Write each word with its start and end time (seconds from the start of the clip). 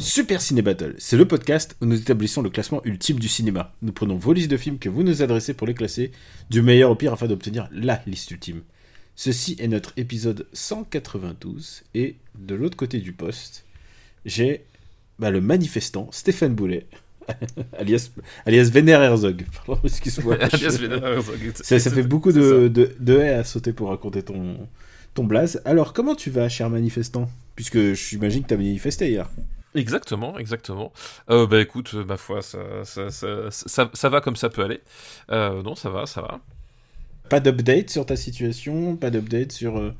Super 0.00 0.40
Ciné 0.40 0.62
Battle, 0.62 0.94
c'est 0.96 1.18
le 1.18 1.28
podcast 1.28 1.76
où 1.82 1.84
nous 1.84 2.00
établissons 2.00 2.40
le 2.40 2.48
classement 2.48 2.80
ultime 2.84 3.18
du 3.18 3.28
cinéma. 3.28 3.74
Nous 3.82 3.92
prenons 3.92 4.16
vos 4.16 4.32
listes 4.32 4.50
de 4.50 4.56
films 4.56 4.78
que 4.78 4.88
vous 4.88 5.02
nous 5.02 5.20
adressez 5.20 5.52
pour 5.52 5.66
les 5.66 5.74
classer, 5.74 6.10
du 6.48 6.62
meilleur 6.62 6.90
au 6.90 6.94
pire 6.94 7.12
afin 7.12 7.26
d'obtenir 7.26 7.68
la 7.70 8.00
liste 8.06 8.30
ultime. 8.30 8.62
Ceci 9.14 9.56
est 9.60 9.68
notre 9.68 9.92
épisode 9.98 10.46
192 10.54 11.82
et 11.94 12.16
de 12.38 12.54
l'autre 12.54 12.78
côté 12.78 12.98
du 12.98 13.12
poste, 13.12 13.66
j'ai 14.24 14.64
bah, 15.18 15.30
le 15.30 15.42
manifestant 15.42 16.08
Stéphane 16.12 16.54
Boulet. 16.54 16.86
alias, 17.78 18.10
alias 18.46 18.70
Vénère 18.72 19.02
Herzog. 19.02 19.44
Pardon, 19.66 19.82
excuse-moi. 19.84 20.38
Alias 20.40 20.78
Vénère 20.80 21.04
Herzog. 21.04 21.52
Ça, 21.62 21.78
ça 21.78 21.90
fait 21.90 22.04
beaucoup 22.04 22.32
de, 22.32 22.68
de, 22.68 22.96
de 22.98 23.18
haies 23.18 23.34
à 23.34 23.44
sauter 23.44 23.74
pour 23.74 23.90
raconter 23.90 24.22
ton, 24.22 24.66
ton 25.12 25.24
blaze. 25.24 25.60
Alors, 25.66 25.92
comment 25.92 26.14
tu 26.14 26.30
vas, 26.30 26.48
cher 26.48 26.70
manifestant? 26.70 27.30
Puisque 27.54 27.92
j'imagine 27.92 28.44
que 28.44 28.48
tu 28.48 28.54
as 28.54 28.56
manifesté 28.56 29.10
hier. 29.10 29.28
Exactement, 29.74 30.36
exactement. 30.38 30.92
Euh, 31.30 31.46
bah 31.46 31.60
écoute, 31.60 31.94
ma 31.94 32.16
foi, 32.16 32.42
ça, 32.42 32.58
ça, 32.84 33.10
ça, 33.10 33.90
ça, 33.92 34.08
va 34.08 34.20
comme 34.20 34.36
ça 34.36 34.48
peut 34.48 34.62
aller. 34.62 34.80
Euh, 35.30 35.62
non, 35.62 35.76
ça 35.76 35.90
va, 35.90 36.06
ça 36.06 36.22
va. 36.22 36.40
Pas 37.28 37.38
d'update 37.38 37.90
sur 37.90 38.04
ta 38.04 38.16
situation, 38.16 38.96
pas 38.96 39.10
d'update 39.10 39.52
sur, 39.52 39.78
euh, 39.78 39.94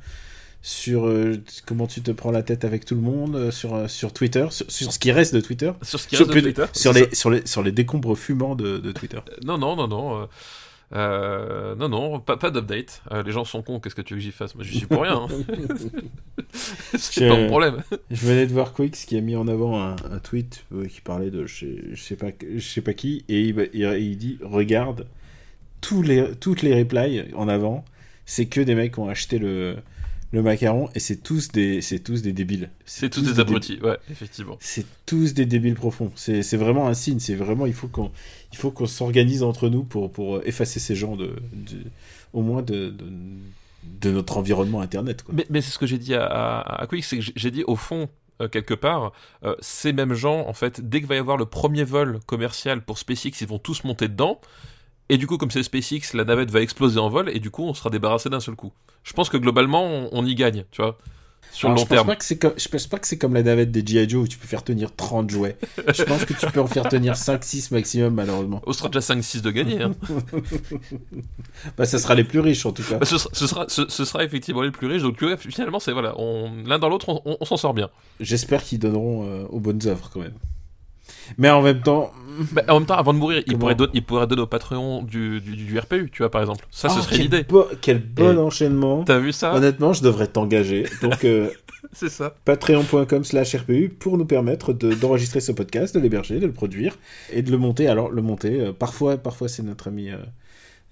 sur 0.61 1.07
euh, 1.07 1.41
comment 1.65 1.87
tu 1.87 2.01
te 2.01 2.11
prends 2.11 2.31
la 2.31 2.43
tête 2.43 2.65
avec 2.65 2.83
tout 2.83 2.95
le 2.95 3.01
monde, 3.01 3.35
euh, 3.37 3.51
sur, 3.51 3.73
euh, 3.73 3.87
sur 3.87 4.11
Twitter, 4.11 4.45
sur, 4.51 4.69
sur 4.69 4.91
ce 4.91 4.99
qui 4.99 5.13
reste 5.13 5.33
de 5.33 5.39
Twitter. 5.39 5.71
Sur 5.81 6.01
ce 6.01 6.07
qui 6.07 6.17
Sur, 6.17 6.25
reste 6.27 6.35
de 6.35 6.41
Twitter. 6.41 6.65
sur 6.73 6.91
les, 6.91 7.15
sur, 7.15 7.29
les, 7.29 7.47
sur 7.47 7.63
les 7.63 7.71
décombres 7.71 8.17
fumants 8.17 8.55
de, 8.55 8.77
de 8.77 8.91
Twitter. 8.91 9.19
Non, 9.45 9.57
non, 9.57 9.77
non, 9.77 9.87
non. 9.87 10.27
Euh, 10.93 11.75
non, 11.75 11.87
non, 11.89 12.19
pas, 12.19 12.37
pas 12.37 12.51
d'update. 12.51 13.01
Euh, 13.11 13.23
les 13.23 13.31
gens 13.31 13.45
sont 13.45 13.61
cons, 13.61 13.79
qu'est-ce 13.79 13.95
que 13.95 14.01
tu 14.01 14.13
veux 14.13 14.19
que 14.19 14.23
j'y 14.25 14.31
fasse? 14.31 14.55
Moi, 14.55 14.63
j'y 14.63 14.77
suis 14.77 14.87
pour 14.87 15.01
rien. 15.03 15.21
hein. 15.23 15.27
C'est 16.95 17.27
pas 17.27 17.35
mon 17.37 17.47
problème. 17.47 17.83
Je 18.09 18.25
venais 18.25 18.45
de 18.45 18.51
voir 18.53 18.73
Quix 18.73 18.91
qui 19.05 19.17
a 19.17 19.21
mis 19.21 19.35
en 19.35 19.47
avant 19.47 19.81
un, 19.81 19.95
un 20.11 20.19
tweet 20.19 20.65
euh, 20.73 20.85
qui 20.87 21.01
parlait 21.01 21.31
de 21.31 21.45
je 21.45 21.59
sais, 21.65 21.75
je 21.93 22.01
sais 22.01 22.15
pas 22.15 22.27
je 22.55 22.59
sais 22.59 22.81
pas 22.81 22.93
qui 22.93 23.23
et 23.29 23.41
il, 23.41 23.69
il- 23.73 23.81
il 23.99 24.17
dit 24.17 24.37
regarde 24.41 25.07
tous 25.79 26.01
les 26.01 26.35
toutes 26.35 26.61
les 26.61 26.75
replies 26.75 27.23
en 27.35 27.47
avant 27.47 27.85
c'est 28.25 28.45
que 28.47 28.61
des 28.61 28.75
mecs 28.75 28.93
qui 28.93 28.99
ont 28.99 29.09
acheté 29.09 29.39
le 29.39 29.77
le 30.33 30.41
macaron 30.41 30.89
et 30.95 30.99
c'est 30.99 31.17
tous 31.17 31.51
des 31.51 31.81
c'est 31.81 31.99
tous 31.99 32.21
des 32.21 32.31
débiles 32.33 32.69
C'est 32.85 33.09
tous 33.09 33.21
des 33.21 33.39
abrutis, 33.39 33.79
ouais, 33.81 33.97
effectivement. 34.09 34.57
c'est 34.61 34.85
tous 35.05 35.33
des 35.33 35.45
débiles 35.45 35.75
profonds 35.75 36.11
c'est 36.15 36.41
c'est 36.41 36.57
vraiment 36.57 36.87
un 36.87 36.93
signe 36.93 37.19
c'est 37.19 37.35
vraiment 37.35 37.65
il 37.65 37.73
faut 37.73 37.87
qu'on 37.89 38.11
il 38.53 38.57
faut 38.57 38.71
qu'on 38.71 38.85
s'organise 38.85 39.43
entre 39.43 39.67
nous 39.69 39.83
pour 39.83 40.11
pour 40.11 40.41
effacer 40.45 40.79
ces 40.79 40.95
gens 40.95 41.15
de, 41.17 41.35
de- 41.53 41.83
au 42.33 42.41
moins 42.41 42.61
de, 42.61 42.89
de 42.89 43.05
de 43.99 44.11
notre 44.11 44.37
environnement 44.37 44.79
internet 44.81 45.23
quoi. 45.23 45.33
Mais, 45.35 45.45
mais 45.49 45.59
c'est 45.61 45.71
ce 45.71 45.79
que 45.79 45.87
j'ai 45.87 45.97
dit 45.97 46.13
à, 46.13 46.25
à, 46.25 46.81
à 46.83 46.87
Quick, 46.87 47.03
c'est 47.03 47.17
que 47.17 47.23
j'ai- 47.23 47.33
j'ai 47.35 47.49
dit 47.51 47.63
au 47.65 47.75
fond, 47.75 48.09
euh, 48.39 48.47
quelque 48.47 48.75
part, 48.75 49.11
euh, 49.43 49.55
ces 49.59 49.91
mêmes 49.91 50.13
gens, 50.13 50.47
en 50.47 50.53
fait, 50.53 50.87
dès 50.87 50.99
qu'il 50.99 51.07
va 51.07 51.15
y 51.15 51.17
avoir 51.17 51.35
le 51.35 51.45
premier 51.47 51.83
vol 51.83 52.19
commercial 52.27 52.83
pour 52.83 52.99
SpaceX, 52.99 53.31
ils 53.41 53.47
vont 53.47 53.57
tous 53.57 53.83
monter 53.83 54.07
dedans. 54.07 54.39
Et 55.13 55.17
du 55.17 55.27
coup, 55.27 55.37
comme 55.37 55.51
c'est 55.51 55.61
SpaceX, 55.61 56.13
la 56.15 56.23
navette 56.23 56.49
va 56.51 56.61
exploser 56.61 56.97
en 56.99 57.09
vol 57.09 57.29
et 57.29 57.39
du 57.39 57.51
coup, 57.51 57.63
on 57.65 57.73
sera 57.73 57.89
débarrassé 57.89 58.29
d'un 58.29 58.39
seul 58.39 58.55
coup. 58.55 58.71
Je 59.03 59.11
pense 59.13 59.29
que 59.29 59.35
globalement, 59.37 59.83
on, 59.85 60.09
on 60.13 60.25
y 60.25 60.33
gagne, 60.35 60.63
tu 60.71 60.81
vois, 60.81 60.97
sur 61.51 61.67
Alors, 61.67 61.75
le 61.75 61.81
long 61.81 61.85
je 61.85 61.89
pense 61.89 61.95
terme. 61.97 62.07
pas 62.07 62.15
que 62.15 62.33
comme 62.35 62.53
je 62.57 62.67
pense 62.69 62.87
pas 62.87 62.97
que 62.97 63.05
c'est 63.07 63.17
comme 63.17 63.33
la 63.33 63.43
navette 63.43 63.71
des 63.71 63.85
G.I. 63.85 64.07
Joe 64.09 64.23
où 64.23 64.27
tu 64.29 64.37
peux 64.37 64.47
faire 64.47 64.63
tenir 64.63 64.95
30 64.95 65.29
jouets. 65.29 65.57
je 65.93 66.03
pense 66.03 66.23
que 66.23 66.33
tu 66.33 66.45
peux 66.49 66.61
en 66.61 66.67
faire 66.67 66.87
tenir 66.87 67.17
5 67.17 67.43
6 67.43 67.71
maximum 67.71 68.13
malheureusement. 68.13 68.61
On 68.65 68.71
sera 68.71 68.87
déjà 68.87 69.01
5-6 69.15 69.41
de 69.41 69.51
gagner. 69.51 69.81
Hein. 69.81 69.91
Bah 71.77 71.85
ça 71.85 71.99
sera 71.99 72.15
les 72.15 72.23
plus 72.23 72.39
riches 72.39 72.65
en 72.65 72.71
tout 72.71 72.83
cas. 72.83 72.97
Bah, 72.97 73.05
ce, 73.05 73.17
sera, 73.17 73.29
ce, 73.33 73.47
sera, 73.47 73.65
ce, 73.67 73.89
ce 73.89 74.05
sera 74.05 74.23
effectivement 74.23 74.61
les 74.61 74.71
plus 74.71 74.87
riches. 74.87 75.01
Donc 75.01 75.21
finalement, 75.37 75.79
c'est 75.79 75.91
voilà, 75.91 76.15
l'un 76.65 76.79
dans 76.79 76.89
l'autre, 76.89 77.09
on, 77.09 77.21
on- 77.25 77.37
on 77.39 77.45
s'en 77.45 77.57
sort 77.57 77.73
bien. 77.73 77.89
J'espère 78.19 78.63
qu'ils 78.63 78.79
donneront 78.79 79.25
euh, 79.27 79.45
aux 79.49 79.59
bonnes 79.59 79.85
œuvres 79.87 80.09
quand 80.13 80.21
même. 80.21 80.33
Mais 81.37 81.49
en 81.49 81.61
même 81.61 81.81
temps, 81.81 82.11
Bah, 82.53 82.63
en 82.69 82.79
même 82.79 82.85
temps, 82.87 82.95
avant 82.95 83.13
de 83.13 83.19
mourir, 83.19 83.43
il 83.45 83.57
pourrait, 83.57 83.75
don- 83.75 83.89
il 83.93 84.03
pourrait 84.03 84.25
donner 84.27 84.41
au 84.41 84.47
Patreon 84.47 85.03
du, 85.03 85.41
du, 85.41 85.55
du 85.55 85.77
RPU, 85.79 86.09
tu 86.11 86.19
vois, 86.23 86.31
par 86.31 86.41
exemple. 86.41 86.65
Ça, 86.71 86.89
ce 86.89 86.99
oh, 86.99 87.01
serait 87.01 87.17
l'idée. 87.17 87.45
quel 87.81 87.99
bon 87.99 88.33
Et- 88.33 88.37
enchaînement. 88.37 89.03
T'as 89.03 89.19
vu 89.19 89.31
ça? 89.33 89.53
Honnêtement, 89.53 89.93
je 89.93 90.01
devrais 90.01 90.27
t'engager. 90.27 90.85
Donc 91.01 91.23
euh, 91.25 91.49
C'est 91.93 92.09
ça. 92.09 92.35
patreon.com 92.45 93.23
slash 93.23 93.55
RPU 93.55 93.89
pour 93.89 94.17
nous 94.17 94.25
permettre 94.25 94.71
de- 94.71 94.93
d'enregistrer 94.93 95.41
ce 95.41 95.51
podcast, 95.51 95.93
de 95.93 95.99
l'héberger, 95.99 96.39
de 96.39 96.45
le 96.47 96.53
produire 96.53 96.97
et 97.33 97.41
de 97.41 97.51
le 97.51 97.57
monter. 97.57 97.87
Alors 97.87 98.09
le 98.11 98.21
monter, 98.21 98.61
euh, 98.61 98.71
parfois, 98.73 99.17
parfois 99.17 99.49
c'est 99.49 99.63
notre 99.63 99.89
ami 99.89 100.09
euh, 100.09 100.17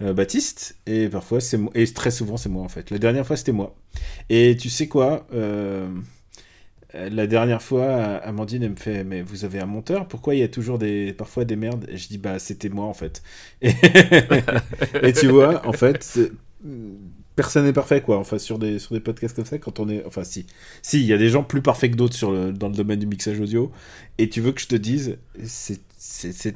euh, 0.02 0.12
Baptiste 0.12 0.76
et 0.86 1.08
parfois 1.08 1.40
c'est 1.40 1.56
moi. 1.56 1.70
Et 1.74 1.86
très 1.86 2.10
souvent 2.10 2.36
c'est 2.36 2.48
moi 2.50 2.62
en 2.62 2.68
fait. 2.68 2.90
La 2.90 2.98
dernière 2.98 3.26
fois 3.26 3.36
c'était 3.36 3.52
moi. 3.52 3.74
Et 4.28 4.56
tu 4.60 4.68
sais 4.68 4.88
quoi 4.88 5.26
La 6.94 7.26
dernière 7.26 7.62
fois, 7.62 7.86
Amandine 8.16 8.62
elle 8.64 8.70
me 8.70 8.76
fait 8.76 9.04
mais 9.04 9.22
vous 9.22 9.44
avez 9.44 9.60
un 9.60 9.66
monteur? 9.66 10.08
Pourquoi 10.08 10.34
il 10.34 10.40
y 10.40 10.42
a 10.42 10.48
toujours 10.48 10.78
des 10.78 11.12
parfois 11.12 11.44
des 11.44 11.56
merdes? 11.56 11.86
Et 11.88 11.96
je 11.96 12.08
dis 12.08 12.18
bah 12.18 12.38
c'était 12.38 12.68
moi 12.68 12.86
en 12.86 12.94
fait. 12.94 13.22
Et, 13.62 13.72
et 15.02 15.12
tu 15.12 15.28
vois 15.28 15.66
en 15.66 15.72
fait. 15.72 16.18
Personne 17.36 17.64
n'est 17.64 17.72
parfait 17.72 18.02
quoi, 18.02 18.18
enfin 18.18 18.38
sur 18.38 18.58
des, 18.58 18.78
sur 18.78 18.92
des 18.94 19.00
podcasts 19.00 19.34
comme 19.34 19.46
ça, 19.46 19.58
quand 19.58 19.80
on 19.80 19.88
est... 19.88 20.04
Enfin 20.04 20.24
si, 20.24 20.46
si, 20.82 21.00
il 21.00 21.06
y 21.06 21.12
a 21.14 21.16
des 21.16 21.30
gens 21.30 21.42
plus 21.42 21.62
parfaits 21.62 21.92
que 21.92 21.96
d'autres 21.96 22.14
sur 22.16 22.32
le, 22.32 22.52
dans 22.52 22.68
le 22.68 22.74
domaine 22.74 22.98
du 22.98 23.06
mixage 23.06 23.40
audio, 23.40 23.70
et 24.18 24.28
tu 24.28 24.42
veux 24.42 24.52
que 24.52 24.60
je 24.60 24.66
te 24.66 24.74
dise, 24.76 25.16
c'est- 25.44 25.80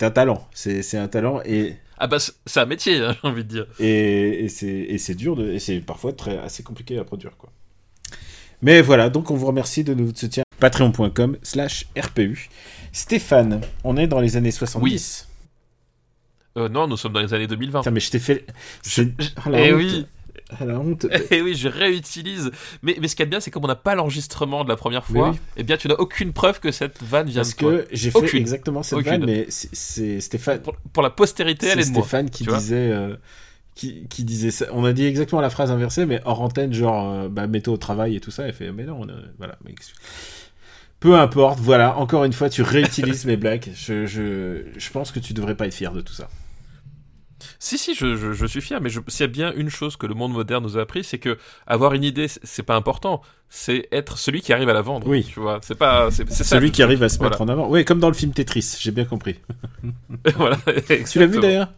un 0.02 0.10
talent, 0.10 0.46
c'est 0.52 0.98
un 0.98 1.08
talent, 1.08 1.40
et, 1.46 1.76
Ah 1.96 2.06
bah, 2.06 2.18
c'est 2.18 2.60
un 2.60 2.66
métier, 2.66 2.98
hein, 2.98 3.14
j'ai 3.22 3.28
envie 3.28 3.44
de 3.44 3.48
dire. 3.48 3.66
et, 3.78 4.44
et 4.44 4.98
c'est 4.98 5.14
dur, 5.14 5.36
de, 5.36 5.50
et 5.52 5.58
c'est 5.58 5.80
parfois 5.80 6.12
très, 6.12 6.36
assez 6.38 6.62
compliqué 6.62 6.98
à 6.98 7.04
produire. 7.04 7.36
quoi. 7.36 7.50
Mais 8.62 8.80
voilà, 8.82 9.10
donc 9.10 9.30
on 9.30 9.34
vous 9.36 9.46
remercie 9.46 9.84
de 9.84 9.94
notre 9.94 10.18
soutien. 10.18 10.44
Patreon.com 10.60 11.36
slash 11.42 11.86
RPU. 11.98 12.48
Stéphane, 12.92 13.60
on 13.82 13.96
est 13.96 14.06
dans 14.06 14.20
les 14.20 14.36
années 14.36 14.50
70. 14.52 15.28
Euh, 16.56 16.68
non, 16.68 16.86
nous 16.86 16.96
sommes 16.96 17.12
dans 17.12 17.20
les 17.20 17.34
années 17.34 17.48
2020. 17.48 17.80
Putain, 17.80 17.90
mais 17.90 18.00
je 18.00 18.10
t'ai 18.10 18.18
fait... 18.20 18.46
c'est- 18.82 19.08
oh, 19.44 19.50
la 19.50 19.60
Eh 19.66 19.72
honte. 19.72 19.78
oui. 19.80 20.06
Ah, 20.50 20.64
la 20.64 20.78
honte. 20.78 21.06
Eh 21.32 21.42
oui, 21.42 21.54
je 21.56 21.66
réutilise. 21.68 22.52
Mais, 22.82 22.96
mais 23.00 23.08
ce 23.08 23.16
qui 23.16 23.22
est 23.22 23.26
bien, 23.26 23.40
c'est 23.40 23.50
comme 23.50 23.64
on 23.64 23.68
n'a 23.68 23.74
pas 23.74 23.96
l'enregistrement 23.96 24.62
de 24.62 24.68
la 24.68 24.76
première 24.76 25.04
fois, 25.04 25.30
Oui. 25.30 25.36
eh 25.56 25.64
bien, 25.64 25.76
tu 25.76 25.88
n'as 25.88 25.94
aucune 25.96 26.32
preuve 26.32 26.60
que 26.60 26.70
cette 26.70 27.02
vanne 27.02 27.26
vient 27.26 27.42
Parce 27.42 27.56
de 27.56 27.58
toi. 27.58 27.72
que 27.78 27.86
j'ai 27.90 28.10
fait 28.12 28.18
Aucune. 28.18 28.40
exactement 28.40 28.82
cette 28.84 28.98
Aucune. 29.00 29.10
vanne, 29.10 29.24
mais 29.26 29.46
c'est- 29.48 30.20
Stéphane... 30.20 30.60
Pour, 30.62 30.76
pour 30.92 31.02
la 31.02 31.10
postérité, 31.10 31.66
elle 31.66 31.80
est 31.80 31.88
de 31.88 31.92
moi. 31.92 32.02
Stéphane 32.02 32.30
qui 32.30 32.44
disait, 32.44 32.90
euh, 32.92 33.16
qui, 33.74 34.06
qui 34.08 34.24
disait 34.24 34.50
ça. 34.50 34.66
On 34.72 34.84
a 34.84 34.92
dit 34.92 35.04
exactement 35.04 35.40
la 35.40 35.50
phrase 35.50 35.70
inversée, 35.70 36.06
mais 36.06 36.20
hors 36.24 36.40
antenne, 36.42 36.72
genre, 36.72 37.12
euh, 37.12 37.28
bah, 37.28 37.46
mets-toi 37.46 37.74
au 37.74 37.76
travail 37.78 38.16
et 38.16 38.20
tout 38.20 38.30
ça. 38.30 38.46
Elle 38.46 38.52
fait, 38.54 38.70
mais 38.72 38.84
non, 38.84 38.98
on 39.00 39.08
a- 39.08 39.22
voilà. 39.38 39.56
mais 39.64 39.74
Peu 41.00 41.16
importe, 41.18 41.58
voilà, 41.60 41.96
encore 41.98 42.24
une 42.24 42.32
fois, 42.32 42.48
tu 42.48 42.62
réutilises 42.62 43.24
mes 43.26 43.36
blagues. 43.36 43.70
Je, 43.74 44.06
je, 44.06 44.62
je 44.76 44.90
pense 44.90 45.10
que 45.12 45.18
tu 45.20 45.32
devrais 45.34 45.54
pas 45.56 45.66
être 45.66 45.74
fier 45.74 45.92
de 45.92 46.00
tout 46.00 46.12
ça. 46.14 46.28
Si, 47.58 47.76
si, 47.76 47.94
je, 47.94 48.16
je, 48.16 48.32
je 48.32 48.46
suis 48.46 48.62
fier, 48.62 48.80
mais 48.80 48.88
s'il 49.08 49.20
y 49.20 49.22
a 49.24 49.26
bien 49.26 49.52
une 49.54 49.68
chose 49.68 49.96
que 49.96 50.06
le 50.06 50.14
monde 50.14 50.32
moderne 50.32 50.62
nous 50.62 50.78
a 50.78 50.82
appris, 50.82 51.04
c'est 51.04 51.18
que 51.18 51.36
avoir 51.66 51.92
une 51.92 52.04
idée, 52.04 52.26
c'est- 52.28 52.62
pas 52.62 52.74
important. 52.76 53.20
C'est 53.50 53.86
être 53.92 54.16
celui 54.18 54.40
qui 54.40 54.52
arrive 54.52 54.68
à 54.68 54.72
la 54.72 54.80
vendre. 54.80 55.06
Oui. 55.06 55.24
Tu 55.24 55.40
vois, 55.40 55.60
c'est 55.62 55.74
pas. 55.74 56.10
C'est. 56.10 56.30
Celui 56.32 56.70
qui 56.72 56.82
arrive 56.82 57.02
à 57.02 57.08
se 57.08 57.18
Voilà. 57.18 57.30
mettre 57.30 57.42
en 57.42 57.48
avant. 57.48 57.68
Oui, 57.68 57.84
comme 57.84 58.00
dans 58.00 58.08
le 58.08 58.14
film 58.14 58.32
Tetris, 58.32 58.76
j'ai 58.80 58.90
bien 58.92 59.04
compris. 59.04 59.36
voilà, 60.36 60.56
Tu 61.10 61.18
l'as 61.18 61.26
vu 61.26 61.38
d'ailleurs? 61.40 61.72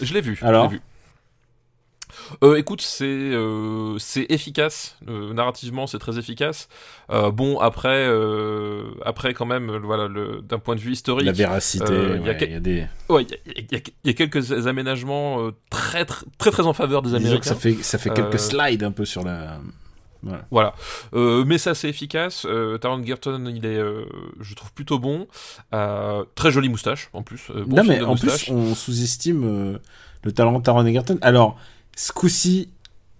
Je 0.00 0.14
l'ai 0.14 0.20
vu. 0.20 0.38
Alors 0.42 0.68
l'ai 0.70 0.76
vu. 0.76 0.80
Euh, 2.44 2.56
écoute, 2.56 2.80
c'est 2.80 3.04
euh, 3.06 3.96
c'est 3.98 4.26
efficace 4.28 4.96
euh, 5.08 5.32
narrativement, 5.32 5.86
c'est 5.86 5.98
très 5.98 6.18
efficace. 6.18 6.68
Bon, 7.32 7.58
après, 7.58 8.08
après 9.04 9.34
quand 9.34 9.46
même, 9.46 9.76
voilà, 9.78 10.08
d'un 10.42 10.58
point 10.58 10.74
de 10.76 10.80
vue 10.80 10.92
historique, 10.92 11.26
La 11.26 11.32
véracité, 11.32 11.92
il 11.92 11.98
y 11.98 12.28
a 12.28 12.32
ouais, 12.32 12.36
quel- 12.38 12.48
il 12.48 12.52
y 12.52 12.56
a 12.56 12.60
des. 12.60 12.86
ouais, 13.08 13.26
il 13.46 13.66
y, 13.72 13.76
a- 13.76 13.78
y 14.04 14.10
y 14.10 14.14
quelques 14.14 14.66
aménagements 14.66 15.50
très, 15.70 16.04
très 16.04 16.24
très 16.38 16.50
très 16.50 16.66
en 16.66 16.72
faveur 16.72 17.02
des 17.02 17.08
Disons 17.10 17.18
que 17.20 17.24
Américains. 17.26 17.48
ça 17.50 17.56
fait, 17.56 17.74
ça 17.82 17.98
fait 17.98 18.10
quelques 18.10 18.38
slides 18.38 18.82
un 18.84 18.92
peu 18.92 19.04
sur 19.04 19.24
la. 19.24 19.58
Voilà. 20.22 20.42
Voilà. 20.50 20.74
Euh, 21.14 21.44
mais 21.46 21.56
ça, 21.56 21.74
c'est 21.74 21.88
efficace. 21.88 22.44
Euh, 22.48 22.76
Taron 22.76 23.02
Gerton, 23.02 23.42
il 23.46 23.64
est, 23.64 23.78
euh, 23.78 24.04
je 24.38 24.54
trouve, 24.54 24.70
plutôt 24.74 24.98
bon. 24.98 25.26
Très 26.34 26.50
jolie 26.50 26.68
moustache, 26.68 27.08
en 27.14 27.22
plus. 27.22 27.50
Bon 27.66 27.76
non, 27.76 27.84
mais 27.84 28.02
en 28.02 28.10
moustache. 28.10 28.44
plus, 28.44 28.52
on 28.52 28.74
sous-estime 28.74 29.78
le 30.22 30.32
talent 30.32 30.58
de 30.58 30.62
Taron 30.62 30.84
Egerton. 30.84 31.18
Alors, 31.22 31.58
ce 32.02 32.12
coup-ci, 32.12 32.70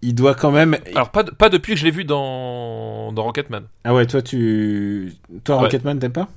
il 0.00 0.14
doit 0.14 0.34
quand 0.34 0.50
même. 0.50 0.78
Alors, 0.94 1.10
pas, 1.10 1.22
de- 1.22 1.30
pas 1.30 1.50
depuis 1.50 1.74
que 1.74 1.78
je 1.80 1.84
l'ai 1.84 1.90
vu 1.90 2.04
dans, 2.04 3.12
dans 3.12 3.24
Rocketman. 3.24 3.64
Ah 3.84 3.92
ouais, 3.94 4.06
toi, 4.06 4.22
tu. 4.22 5.12
Toi, 5.44 5.56
Ouais. 5.56 5.62
Rocketman, 5.64 5.98
t'aimes 5.98 6.12
pas? 6.12 6.28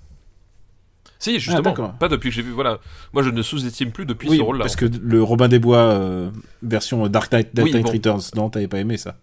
Si, 1.19 1.36
Ah, 1.36 1.40
justement, 1.40 1.62
d'accord. 1.62 1.94
pas 1.94 2.10
depuis 2.10 2.30
que 2.31 2.36
j'ai 2.36 2.42
vu. 2.42 2.51
Voilà, 2.51 2.80
moi 3.13 3.24
je 3.24 3.30
ne 3.30 3.42
sous-estime 3.42 3.92
plus 3.92 4.06
depuis 4.06 4.28
Oui, 4.30 4.38
ce 4.38 4.42
rôle-là. 4.42 4.63
parce 4.66 4.75
que 4.75 4.84
le 4.86 5.24
Robin 5.24 5.48
des 5.48 5.60
Bois 5.60 5.78
euh, 5.78 6.30
version 6.62 7.07
Dark 7.07 7.31
Knight, 7.31 7.56
Dark 7.56 7.66
Oui, 7.66 7.72
Knight 7.72 7.86
bon. 7.86 7.92
Returns, 7.94 8.22
non, 8.36 8.50
t'avais 8.50 8.68
pas 8.68 8.80
aimé 8.80 8.98
ça 8.98 9.16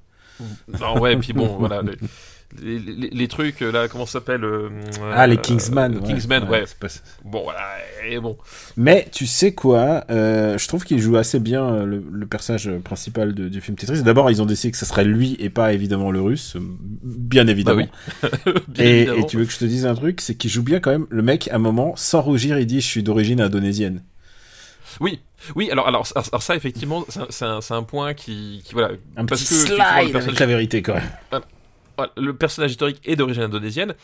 Non, 0.81 0.99
ouais, 0.99 1.14
puis 1.19 1.34
bon, 1.34 1.56
voilà. 1.58 1.82
Les- 2.62 2.79
les- 2.79 3.11
les 3.11 3.29
trucs, 3.29 3.61
là, 3.61 3.87
comment 3.88 4.06
ça 4.06 4.14
s'appelle 4.14 4.44
euh, 4.44 4.69
Ah, 5.12 5.26
les 5.26 5.37
euh, 5.37 5.41
Kingsman. 5.41 5.97
ouais. 5.99 6.02
Kingsman, 6.02 6.49
ouais. 6.49 6.64
ça. 6.67 7.00
Bon, 7.25 7.44
voilà, 7.44 7.61
et 8.08 8.19
bon. 8.19 8.37
Mais 8.76 9.08
tu 9.12 9.26
sais 9.26 9.52
quoi 9.55 10.05
euh, 10.11 10.58
Je 10.58 10.67
trouve 10.69 10.85
qu'il 10.85 10.99
joue 11.00 11.17
assez 11.17 11.38
bien 11.38 11.64
euh, 11.64 11.85
le, 11.87 12.05
le 12.11 12.26
personnage 12.26 12.70
principal 12.82 13.35
de- 13.35 13.49
du 13.49 13.61
film 13.61 13.76
Tetris. 13.76 14.02
D'abord, 14.02 14.31
ils 14.31 14.43
ont 14.43 14.47
décidé 14.47 14.73
que 14.73 14.79
ce 14.79 14.87
serait 14.87 15.05
lui 15.05 15.37
et 15.38 15.50
pas 15.50 15.73
évidemment 15.73 16.11
le 16.11 16.20
russe, 16.20 16.56
euh, 16.56 16.61
bien 17.02 17.47
évidemment. 17.47 17.87
Bah 18.23 18.29
Bien 18.69 18.85
et, 18.85 18.88
évidemment. 19.02 19.19
et 19.23 19.26
tu 19.26 19.37
veux 19.37 19.44
que 19.44 19.52
je 19.52 19.58
te 19.58 19.64
dise 19.64 19.87
un 19.87 19.94
truc 19.94 20.20
C'est 20.20 20.35
qu'il 20.35 20.50
joue 20.50 20.62
bien 20.62 20.81
quand 20.81 20.91
même. 20.91 21.06
Le 21.11 21.23
mec, 21.23 21.49
à 21.49 21.56
un 21.56 21.58
moment, 21.58 21.94
sans 21.97 22.20
rougir, 22.20 22.58
il 22.58 22.67
dit 22.67 22.81
Je 22.81 22.87
suis 22.87 23.02
d'origine 23.02 23.41
indonésienne. 23.41 24.02
Oui, 24.99 25.20
oui, 25.55 25.70
alors, 25.70 25.87
alors, 25.87 26.05
ça, 26.06 26.56
effectivement, 26.56 27.05
c'est 27.31 27.44
un- 27.44 27.61
un, 27.70 27.82
point 27.85 28.12
qui, 28.12 28.61
qui 28.64 28.73
voilà, 28.75 28.91
Un 29.17 29.25
parce 29.25 29.43
petit 29.44 29.55
que 29.55 29.61
slide 29.75 30.17
avec 30.17 30.38
la 30.41 30.47
vérité 30.47 30.82
quand 30.82 30.94
même. 30.94 31.41
Le 32.17 32.37
personnage 32.37 32.73
historique 32.73 33.00
est 33.05 33.17
d'origine 33.17 33.44
indonésienne 33.44 33.94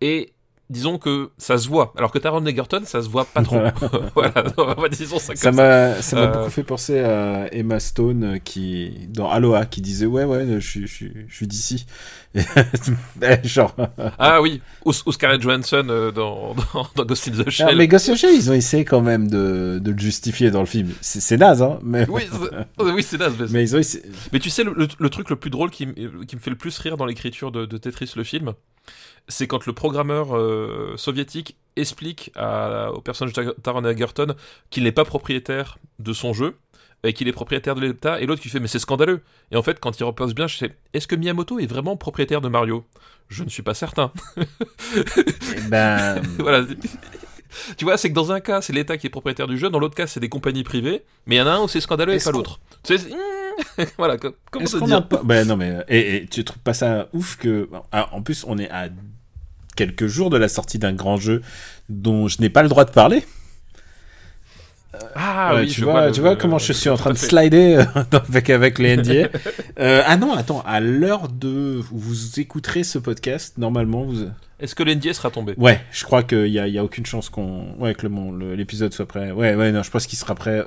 et 0.00 0.32
disons 0.70 0.98
que 0.98 1.30
ça 1.38 1.58
se 1.58 1.68
voit. 1.68 1.92
Alors 1.96 2.10
que 2.10 2.18
Taron 2.18 2.44
Egerton, 2.46 2.82
ça 2.84 3.02
se 3.02 3.08
voit 3.08 3.24
pas 3.24 3.42
trop. 3.42 3.58
voilà, 4.14 4.44
non, 4.56 4.74
disons 4.90 5.18
ça 5.18 5.28
comme 5.28 5.36
Ça 5.36 5.52
ça. 5.52 5.52
m'a, 5.52 6.02
ça 6.02 6.16
m'a 6.16 6.22
Euh, 6.22 6.32
beaucoup 6.32 6.50
fait 6.50 6.64
penser 6.64 6.98
à 7.00 7.48
Emma 7.54 7.78
Stone 7.80 8.24
euh, 8.24 8.38
qui, 8.38 9.06
dans 9.08 9.30
Aloha, 9.30 9.66
qui 9.66 9.80
disait 9.80 10.06
ouais 10.06 10.24
ouais, 10.24 10.46
je, 10.58 10.58
suis- 10.68 10.86
je, 10.86 11.06
je 11.28 11.34
suis 11.34 11.46
d'ici. 11.46 11.86
Et 12.34 13.46
Genre. 13.48 13.74
Ah 14.18 14.42
oui, 14.42 14.60
ou, 14.84 14.92
ou 15.06 15.12
Scarlett 15.12 15.40
Johansson 15.40 15.86
euh, 15.88 16.10
dans, 16.12 16.54
dans, 16.74 16.86
dans 16.94 17.04
Ghost 17.04 17.28
in 17.28 17.32
the 17.32 17.44
Ah, 17.46 17.50
Shell. 17.50 17.76
mais 17.76 17.88
Ghost 17.88 18.08
in 18.08 18.12
the 18.14 18.16
Shell, 18.16 18.34
ils 18.34 18.50
ont 18.50 18.54
essayé 18.54 18.84
quand 18.84 19.00
même 19.00 19.28
de, 19.28 19.78
de 19.82 19.90
le 19.90 19.98
justifier 19.98 20.50
dans 20.50 20.60
le 20.60 20.66
film. 20.66 20.90
C'est, 21.00 21.36
naze, 21.38 21.62
hein. 21.62 21.78
Mais, 21.82 22.06
Oui, 22.08 22.22
c'est- 22.30 22.84
oui, 22.92 23.02
c'est 23.02 23.18
naze. 23.18 23.34
Mais, 23.38 23.46
mais 23.50 23.62
ils 23.62 23.74
ont 23.76 23.78
essayé. 23.78 24.04
mais 24.32 24.38
tu 24.38 24.50
sais, 24.50 24.64
le, 24.64 24.74
le- 24.74 24.88
le 24.98 25.10
truc 25.10 25.30
le 25.30 25.36
plus 25.36 25.50
drôle 25.50 25.70
qui, 25.70 25.86
qui 25.94 26.36
me 26.36 26.40
fait 26.40 26.50
le 26.50 26.56
plus 26.56 26.76
rire 26.78 26.96
dans 26.96 27.06
l'écriture 27.06 27.50
de, 27.52 27.64
de 27.66 27.76
Tetris, 27.78 28.12
le 28.16 28.24
film, 28.24 28.52
c'est 29.28 29.46
quand 29.46 29.66
le 29.66 29.72
programmeur 29.72 30.36
euh, 30.36 30.94
soviétique 30.96 31.56
explique 31.76 32.30
à- 32.36 32.90
au 32.92 33.00
personnage 33.00 33.34
de 33.34 33.50
Taron 33.62 33.84
Egerton 33.84 34.34
qu'il 34.70 34.84
n'est 34.84 34.92
pas 34.92 35.04
propriétaire 35.04 35.78
de 35.98 36.12
son 36.12 36.32
jeu 36.32 36.56
et 37.04 37.12
qu'il 37.12 37.28
est 37.28 37.32
propriétaire 37.32 37.74
de 37.74 37.80
l'État, 37.82 38.20
et 38.20 38.26
l'autre 38.26 38.40
qui 38.42 38.48
fait 38.48 38.58
mais 38.60 38.68
c'est 38.68 38.78
scandaleux. 38.78 39.20
Et 39.52 39.56
en 39.56 39.62
fait, 39.62 39.78
quand 39.78 39.98
il 40.00 40.04
repose 40.04 40.34
bien, 40.34 40.46
je 40.46 40.56
sais, 40.56 40.76
est-ce 40.94 41.06
que 41.06 41.14
Miyamoto 41.14 41.58
est 41.58 41.66
vraiment 41.66 41.96
propriétaire 41.96 42.40
de 42.40 42.48
Mario? 42.48 42.84
Je 43.28 43.44
ne 43.44 43.48
suis 43.48 43.62
pas 43.62 43.74
certain. 43.74 44.12
Ben. 45.68 46.22
voilà. 46.38 46.64
Tu 47.76 47.84
vois, 47.84 47.96
c'est 47.96 48.08
que 48.10 48.14
dans 48.14 48.32
un 48.32 48.40
cas, 48.40 48.60
c'est 48.60 48.72
l'État 48.72 48.96
qui 48.98 49.06
est 49.06 49.10
propriétaire 49.10 49.46
du 49.46 49.56
jeu, 49.58 49.70
dans 49.70 49.78
l'autre 49.78 49.94
cas, 49.94 50.06
c'est 50.06 50.20
des 50.20 50.28
compagnies 50.28 50.64
privées, 50.64 51.04
mais 51.26 51.36
il 51.36 51.38
y 51.38 51.42
en 51.42 51.46
a 51.46 51.52
un 51.52 51.62
où 51.62 51.68
c'est 51.68 51.80
scandaleux 51.80 52.14
et 52.14 52.18
pas 52.18 52.32
l'autre. 52.32 52.60
Voilà, 53.98 54.18
co- 54.18 54.34
comment 54.50 54.66
qu'on 54.78 54.86
dire 54.86 55.08
pas. 55.08 55.22
Ben 55.24 55.46
non, 55.48 55.56
mais. 55.56 55.82
Et, 55.88 56.16
et 56.16 56.26
tu 56.26 56.44
trouves 56.44 56.58
pas 56.62 56.74
ça 56.74 57.08
ouf 57.14 57.36
que. 57.36 57.68
Ah, 57.92 58.08
en 58.12 58.20
plus, 58.20 58.44
on 58.46 58.58
est 58.58 58.68
à 58.70 58.88
quelques 59.76 60.06
jours 60.06 60.30
de 60.30 60.36
la 60.38 60.48
sortie 60.48 60.78
d'un 60.78 60.92
grand 60.94 61.16
jeu 61.18 61.42
dont 61.88 62.26
je 62.26 62.40
n'ai 62.40 62.48
pas 62.50 62.62
le 62.64 62.68
droit 62.68 62.84
de 62.84 62.90
parler. 62.90 63.24
Ah 65.14 65.54
Ouais, 65.54 65.60
oui, 65.62 65.66
tu 65.68 65.82
vois, 65.82 66.06
le- 66.06 66.12
tu 66.12 66.20
vois 66.22 66.36
comment 66.36 66.58
je 66.58 66.72
suis 66.72 66.88
en 66.88 66.96
train 66.96 67.10
de 67.12 67.18
slider 67.18 67.76
euh, 67.76 67.84
avec, 68.28 68.48
avec 68.48 68.78
les 68.78 68.96
NDA. 68.96 69.28
Euh, 69.78 70.02
ah 70.06 70.16
non, 70.16 70.32
attends, 70.32 70.62
à 70.66 70.80
l'heure 70.80 71.28
de 71.28 71.80
où 71.92 71.98
vous 71.98 72.40
écouterez 72.40 72.82
ce 72.82 72.98
podcast, 72.98 73.58
normalement, 73.58 74.04
vous. 74.04 74.26
Est-ce 74.58 74.74
que 74.74 74.82
l'NDA 74.82 75.12
sera 75.12 75.30
tombé? 75.30 75.52
Ouais, 75.58 75.82
je 75.92 76.02
crois 76.04 76.22
qu'il 76.22 76.46
y 76.48 76.58
a, 76.58 76.66
y 76.66 76.78
a 76.78 76.84
aucune 76.84 77.04
chance 77.04 77.28
qu'on, 77.28 77.74
ouais, 77.78 77.94
que 77.94 78.06
l'épisode 78.54 78.94
soit 78.94 79.06
prêt. 79.06 79.32
Ouais, 79.32 79.54
ouais, 79.54 79.70
non, 79.70 79.82
je 79.82 79.90
pense 79.90 80.06
qu'il 80.06 80.18
sera 80.18 80.34
prêt. 80.34 80.64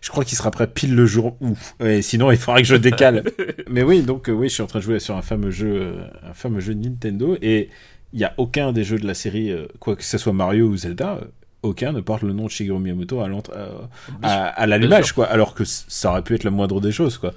Je 0.00 0.10
crois 0.10 0.24
qu'il 0.24 0.38
sera 0.38 0.52
prêt 0.52 0.68
pile 0.68 0.94
le 0.94 1.06
jour 1.06 1.36
où. 1.40 1.56
Sinon, 2.02 2.30
il 2.30 2.36
faudra 2.38 2.60
que 2.60 2.68
je 2.68 2.76
décale. 2.76 3.24
Mais 3.68 3.82
oui, 3.82 4.02
donc 4.02 4.28
euh, 4.28 4.32
oui, 4.32 4.48
je 4.48 4.54
suis 4.54 4.62
en 4.62 4.68
train 4.68 4.78
de 4.78 4.84
jouer 4.84 5.00
sur 5.00 5.16
un 5.16 5.22
fameux 5.22 5.50
jeu, 5.50 5.74
euh, 5.74 6.06
un 6.30 6.34
fameux 6.34 6.60
jeu 6.60 6.74
Nintendo, 6.74 7.36
et 7.42 7.68
il 8.16 8.20
y 8.20 8.24
a 8.24 8.32
aucun 8.38 8.72
des 8.72 8.82
jeux 8.82 8.98
de 8.98 9.06
la 9.06 9.14
série, 9.14 9.52
euh, 9.52 9.66
quoi 9.78 9.94
que 9.94 10.02
ce 10.02 10.16
soit 10.18 10.32
Mario 10.32 10.66
ou 10.66 10.76
Zelda, 10.76 11.18
euh, 11.20 11.26
aucun 11.62 11.92
ne 11.92 12.00
porte 12.00 12.22
le 12.22 12.32
nom 12.32 12.46
de 12.46 12.50
Shigeru 12.50 12.78
Miyamoto 12.80 13.20
à, 13.20 13.28
euh, 13.28 13.68
à, 14.22 14.44
à 14.46 14.66
l'allumage, 14.66 15.12
quoi. 15.12 15.26
Alors 15.26 15.52
que 15.54 15.64
ça 15.64 16.10
aurait 16.10 16.22
pu 16.22 16.34
être 16.34 16.44
la 16.44 16.50
moindre 16.50 16.80
des 16.80 16.92
choses, 16.92 17.18
quoi. 17.18 17.32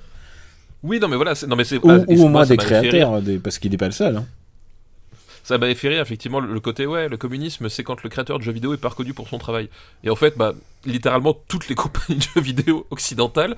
Oui, 0.82 1.00
non, 1.02 1.10
mais 1.10 1.18
voilà, 1.18 1.36
c'est- 1.36 1.48
non, 1.48 1.58
mais 1.58 1.66
c'est. 1.66 1.78
Ou, 1.84 1.90
au 1.90 2.16
moi, 2.16 2.30
moins 2.30 2.46
des 2.46 2.56
créateurs, 2.56 3.22
des- 3.22 3.40
parce 3.40 3.60
qu'il 3.60 3.72
n'est 3.72 3.78
pas 3.78 3.88
le 3.88 3.92
seul. 3.92 4.16
hein. 4.16 4.26
Ça 5.44 5.58
m'avait 5.58 5.76
fait 5.76 5.90
rire, 5.90 6.02
effectivement, 6.02 6.40
le 6.40 6.54
le 6.54 6.60
côté, 6.60 6.86
ouais, 6.86 7.10
le 7.10 7.18
communisme, 7.18 7.70
c'est 7.70 7.84
quand 7.84 8.02
le 8.04 8.10
créateur 8.10 8.38
de 8.40 8.44
jeux 8.44 8.52
vidéo 8.52 8.74
est 8.74 8.78
pas 8.78 8.90
reconnu 8.90 9.14
pour 9.14 9.28
son 9.28 9.40
travail. 9.40 9.68
Et 10.04 10.10
en 10.10 10.16
fait, 10.16 10.38
bah, 10.38 10.54
littéralement, 10.86 11.36
toutes 11.48 11.68
les 11.70 11.76
compagnies 11.76 12.20
de 12.20 12.24
jeux 12.36 12.42
vidéo 12.42 12.86
occidentales 12.92 13.56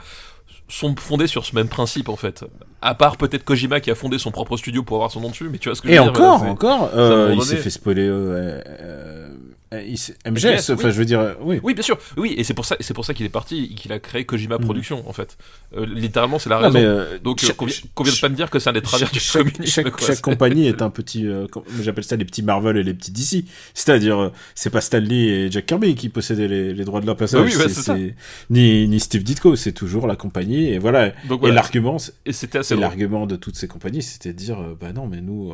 sont 0.71 0.95
fondées 0.97 1.27
sur 1.27 1.45
ce 1.45 1.55
même 1.55 1.67
principe, 1.67 2.09
en 2.09 2.15
fait. 2.15 2.43
À 2.81 2.95
part 2.95 3.17
peut-être 3.17 3.43
Kojima 3.43 3.79
qui 3.79 3.91
a 3.91 3.95
fondé 3.95 4.17
son 4.17 4.31
propre 4.31 4.57
studio 4.57 4.81
pour 4.83 4.97
avoir 4.97 5.11
son 5.11 5.19
nom 5.21 5.29
dessus, 5.29 5.49
mais 5.51 5.57
tu 5.59 5.69
vois 5.69 5.75
ce 5.75 5.81
que 5.81 5.87
je 5.87 5.93
Et 5.93 5.97
veux 5.97 6.03
dire 6.03 6.11
encore, 6.11 6.39
c'est- 6.39 6.47
encore, 6.49 6.83
un 6.93 6.97
euh, 6.97 7.33
il 7.35 7.41
s'est 7.43 7.57
fait 7.57 7.69
spoiler. 7.69 8.07
euh, 8.07 9.27
euh, 9.73 9.77
euh, 9.77 10.31
MGS, 10.31 10.45
MGS, 10.45 10.69
enfin, 10.71 10.87
oui. 10.87 10.91
je 10.93 10.97
veux 10.97 11.05
dire, 11.05 11.19
euh, 11.19 11.33
oui. 11.41 11.59
Oui, 11.63 11.73
bien 11.73 11.83
sûr. 11.83 11.97
Oui, 12.17 12.33
et 12.37 12.43
c'est 12.43 12.53
pour 12.53 12.65
ça, 12.65 12.75
c'est 12.79 12.93
pour 12.93 13.05
ça 13.05 13.13
qu'il 13.13 13.25
est 13.25 13.29
parti, 13.29 13.73
qu'il 13.75 13.91
a 13.93 13.99
créé 13.99 14.25
Kojima 14.25 14.57
Mhm. 14.57 14.65
Productions, 14.65 15.07
en 15.09 15.13
fait. 15.13 15.37
Euh, 15.77 15.85
littéralement, 15.85 16.39
c'est 16.39 16.49
la 16.49 16.57
Non, 16.57 16.61
raison. 16.63 16.73
mais, 16.73 16.83
euh, 16.85 17.17
Donc, 17.19 17.41
euh, 17.43 17.47
chaque- 17.47 17.55
qu'on 17.55 17.65
vi- 17.67 17.83
qu'on 17.95 18.03
vienne 18.03 18.13
chaque- 18.15 18.21
pas 18.21 18.29
me 18.29 18.35
dire 18.35 18.49
que 18.49 18.59
c'est 18.59 18.69
un 18.69 18.73
des 18.73 18.81
travers 18.81 19.09
du 19.11 19.19
communisme. 19.19 19.65
chaque- 19.65 19.91
quoi. 19.91 20.07
chaque 20.07 20.15
C'est- 20.17 20.21
compagnie 20.21 20.67
est 20.67 20.81
un 20.81 20.89
petit, 20.89 21.25
euh, 21.27 21.47
j'appelle 21.81 22.03
ça 22.03 22.15
les 22.17 22.25
petits 22.25 22.43
Marvel 22.43 22.75
et 22.77 22.83
les 22.83 22.93
petits 22.93 23.11
DC. 23.11 23.45
C'est-à-dire, 23.73 24.19
euh, 24.19 24.29
c'est 24.55 24.69
pas 24.69 24.81
Stanley 24.81 25.15
et 25.45 25.51
Jack 25.51 25.65
Kirby 25.67 25.95
qui 25.95 26.09
possédaient 26.09 26.47
les, 26.47 26.73
les 26.73 26.83
droits 26.85 26.99
de 27.01 27.05
leur 27.05 27.15
passage. 27.17 27.41
Oui, 27.45 27.51
c'est- 27.69 28.15
ni, 28.49 28.87
ni 28.87 28.99
Steve 28.99 29.23
Ditko, 29.23 29.55
c'est 29.55 29.71
toujours 29.71 30.05
la 30.07 30.15
compagnie. 30.15 30.67
Et 30.67 30.79
voilà. 30.79 31.11
Donc, 31.29 31.45
Et 31.47 31.51
l'argument, 31.51 31.97
c'est- 31.97 32.13
Et 32.25 32.33
c'était 32.33 32.57
assez 32.59 32.73
et 32.73 32.75
drôle. 32.75 32.81
l'argument 32.89 33.25
de 33.25 33.35
toutes 33.37 33.55
ces 33.55 33.67
compagnies, 33.67 34.01
c'était 34.01 34.33
de 34.33 34.37
dire, 34.37 34.59
euh, 34.59 34.75
bah 34.79 34.91
non, 34.93 35.07
mais 35.07 35.21
nous, 35.21 35.53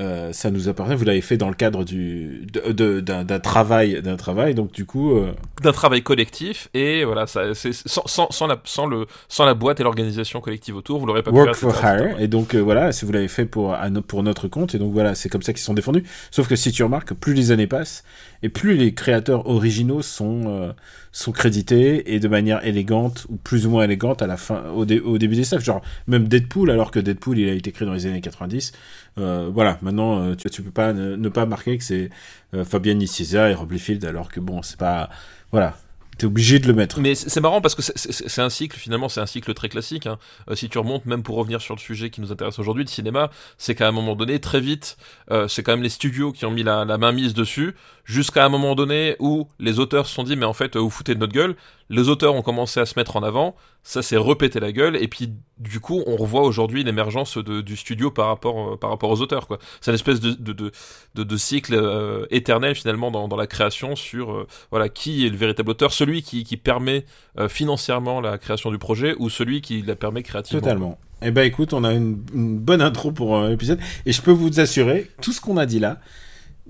euh, 0.00 0.32
ça 0.32 0.50
nous 0.50 0.68
appartient. 0.68 0.94
Vous 0.94 1.04
l'avez 1.04 1.20
fait 1.20 1.36
dans 1.36 1.48
le 1.48 1.54
cadre 1.54 1.84
du, 1.84 2.46
d'un, 2.46 3.40
travail, 3.40 4.00
d'un 4.00 4.16
travail. 4.16 4.54
Donc 4.54 4.72
du 4.72 4.86
coup, 4.86 5.12
euh, 5.12 5.32
d'un 5.62 5.72
travail 5.72 6.02
collectif 6.02 6.68
et 6.72 7.04
voilà 7.04 7.26
ça 7.26 7.54
sans, 7.54 8.06
sans, 8.06 8.30
sans 8.30 8.46
la 8.46 8.58
sans 8.64 8.86
le 8.86 9.06
sans 9.28 9.44
la 9.44 9.52
boîte 9.54 9.78
et 9.80 9.82
l'organisation 9.82 10.40
collective 10.40 10.74
autour 10.76 10.98
vous 10.98 11.06
l'aurez 11.06 11.22
pas 11.22 11.30
pu 11.30 11.36
work 11.36 11.54
faire 11.54 11.72
for 11.72 11.84
hire. 11.84 12.20
Et 12.20 12.28
donc 12.28 12.54
euh, 12.54 12.60
voilà, 12.60 12.92
si 12.92 13.04
vous 13.04 13.12
l'avez 13.12 13.28
fait 13.28 13.44
pour 13.44 13.74
à 13.74 13.90
pour 14.06 14.22
notre 14.22 14.48
compte, 14.48 14.74
et 14.74 14.78
donc 14.78 14.92
voilà, 14.92 15.14
c'est 15.14 15.28
comme 15.28 15.42
ça 15.42 15.52
qu'ils 15.52 15.62
sont 15.62 15.74
défendus. 15.74 16.04
Sauf 16.30 16.48
que 16.48 16.56
si 16.56 16.72
tu 16.72 16.82
remarques, 16.82 17.12
plus 17.12 17.34
les 17.34 17.50
années 17.50 17.66
passent 17.66 18.02
et 18.42 18.48
plus 18.48 18.74
les 18.76 18.94
créateurs 18.94 19.46
originaux 19.48 20.00
sont 20.00 20.72
sont 21.12 21.32
crédités 21.32 22.14
et 22.14 22.20
de 22.20 22.28
manière 22.28 22.64
élégante 22.64 23.26
ou 23.28 23.36
plus 23.36 23.66
ou 23.66 23.70
moins 23.70 23.84
élégante 23.84 24.22
à 24.22 24.26
la 24.26 24.36
fin 24.36 24.62
au, 24.74 24.84
au 24.84 25.18
début 25.18 25.36
des 25.36 25.44
staffs. 25.44 25.64
Genre 25.64 25.82
même 26.06 26.28
Deadpool, 26.28 26.70
alors 26.70 26.90
que 26.90 27.00
Deadpool 27.00 27.38
il 27.38 27.48
a 27.48 27.52
été 27.52 27.72
créé 27.72 27.86
dans 27.86 27.94
les 27.94 28.06
années 28.06 28.20
90. 28.20 28.72
euh, 29.18 29.50
voilà, 29.52 29.78
maintenant 29.82 30.22
euh, 30.22 30.34
tu, 30.36 30.48
tu 30.50 30.62
peux 30.62 30.70
pas 30.70 30.92
ne, 30.92 31.28
pas 31.28 31.46
marquer 31.46 31.78
que 31.78 31.84
c'est 31.84 32.10
euh, 32.54 32.64
Fabian 32.64 32.94
Nicieza 32.94 33.50
et 33.50 33.54
Rob 33.54 33.72
Liefeld, 33.72 34.04
alors 34.04 34.30
que 34.30 34.40
bon, 34.40 34.62
c'est 34.62 34.78
pas 34.78 35.10
voilà, 35.52 35.76
t'es 36.20 36.26
obligé 36.26 36.58
de 36.58 36.66
le 36.68 36.74
mettre. 36.74 37.00
mais 37.00 37.14
c'est 37.14 37.40
marrant 37.40 37.62
parce 37.62 37.74
que 37.74 37.80
c'est 37.82 38.42
un 38.42 38.50
cycle 38.50 38.78
finalement 38.78 39.08
c'est 39.08 39.20
un 39.20 39.26
cycle 39.26 39.54
très 39.54 39.70
classique 39.70 40.06
hein. 40.06 40.18
Euh, 40.50 40.54
si 40.54 40.68
tu 40.68 40.76
remontes 40.78 41.06
même 41.06 41.22
pour 41.22 41.36
revenir 41.36 41.62
sur 41.62 41.74
le 41.74 41.80
sujet 41.80 42.10
qui 42.10 42.20
nous 42.20 42.30
intéresse 42.30 42.58
aujourd'hui 42.58 42.84
le 42.84 42.90
cinéma 42.90 43.30
c'est 43.56 43.74
qu'à 43.74 43.88
un 43.88 43.92
moment 43.92 44.14
donné 44.14 44.38
très 44.38 44.60
vite 44.60 44.98
euh, 45.30 45.48
c'est 45.48 45.62
quand 45.62 45.72
même 45.72 45.82
les 45.82 45.88
studios 45.88 46.32
qui 46.32 46.44
ont 46.44 46.50
mis 46.50 46.62
la, 46.62 46.84
la 46.84 46.98
main 46.98 47.12
mise 47.12 47.32
dessus 47.32 47.74
jusqu'à 48.10 48.44
un 48.44 48.48
moment 48.48 48.74
donné 48.74 49.14
où 49.20 49.46
les 49.60 49.78
auteurs 49.78 50.06
se 50.06 50.14
sont 50.14 50.24
dit 50.24 50.34
mais 50.34 50.44
en 50.44 50.52
fait 50.52 50.74
euh, 50.74 50.80
vous 50.80 50.90
foutez 50.90 51.14
de 51.14 51.20
notre 51.20 51.32
gueule. 51.32 51.54
Les 51.88 52.08
auteurs 52.08 52.34
ont 52.34 52.42
commencé 52.42 52.80
à 52.80 52.86
se 52.86 52.98
mettre 52.98 53.16
en 53.16 53.22
avant. 53.22 53.54
Ça 53.82 54.02
s'est 54.02 54.16
repété 54.16 54.58
la 54.60 54.72
gueule. 54.72 54.96
Et 54.96 55.06
puis 55.06 55.32
du 55.58 55.78
coup 55.78 56.02
on 56.06 56.16
revoit 56.16 56.42
aujourd'hui 56.42 56.82
l'émergence 56.82 57.38
du 57.38 57.76
studio 57.76 58.10
par 58.10 58.26
rapport 58.26 58.72
euh, 58.72 58.76
par 58.76 58.90
rapport 58.90 59.10
aux 59.10 59.20
auteurs 59.20 59.46
c'est 59.80 59.92
une 59.92 59.94
espèce 59.94 60.20
de 60.20 60.32
de, 60.32 60.72
de, 61.14 61.36
cycle 61.36 61.74
euh, 61.74 62.26
éternel 62.30 62.74
finalement 62.74 63.12
dans, 63.12 63.28
dans 63.28 63.36
la 63.36 63.46
création 63.46 63.94
sur 63.94 64.46
voilà 64.70 64.88
qui 64.88 65.24
est 65.24 65.30
le 65.30 65.36
véritable 65.36 65.70
auteur. 65.70 65.92
Celui 65.92 66.22
qui, 66.22 66.42
qui 66.42 66.56
permet 66.56 67.04
financièrement 67.48 68.20
la 68.20 68.38
création 68.38 68.70
du 68.70 68.78
projet 68.78 69.14
ou 69.18 69.30
celui 69.30 69.60
qui 69.60 69.82
la 69.82 69.94
permet 69.94 70.22
créativement. 70.22 70.60
Totalement. 70.60 70.98
Eh 71.22 71.30
ben 71.30 71.42
écoute, 71.42 71.74
on 71.74 71.84
a 71.84 71.92
une, 71.92 72.16
bonne 72.58 72.82
intro 72.82 73.12
pour 73.12 73.40
l'épisode. 73.42 73.78
Et 74.06 74.12
je 74.12 74.22
peux 74.22 74.30
vous 74.30 74.58
assurer, 74.58 75.10
tout 75.20 75.32
ce 75.32 75.40
qu'on 75.40 75.58
a 75.58 75.66
dit 75.66 75.78
là, 75.78 76.00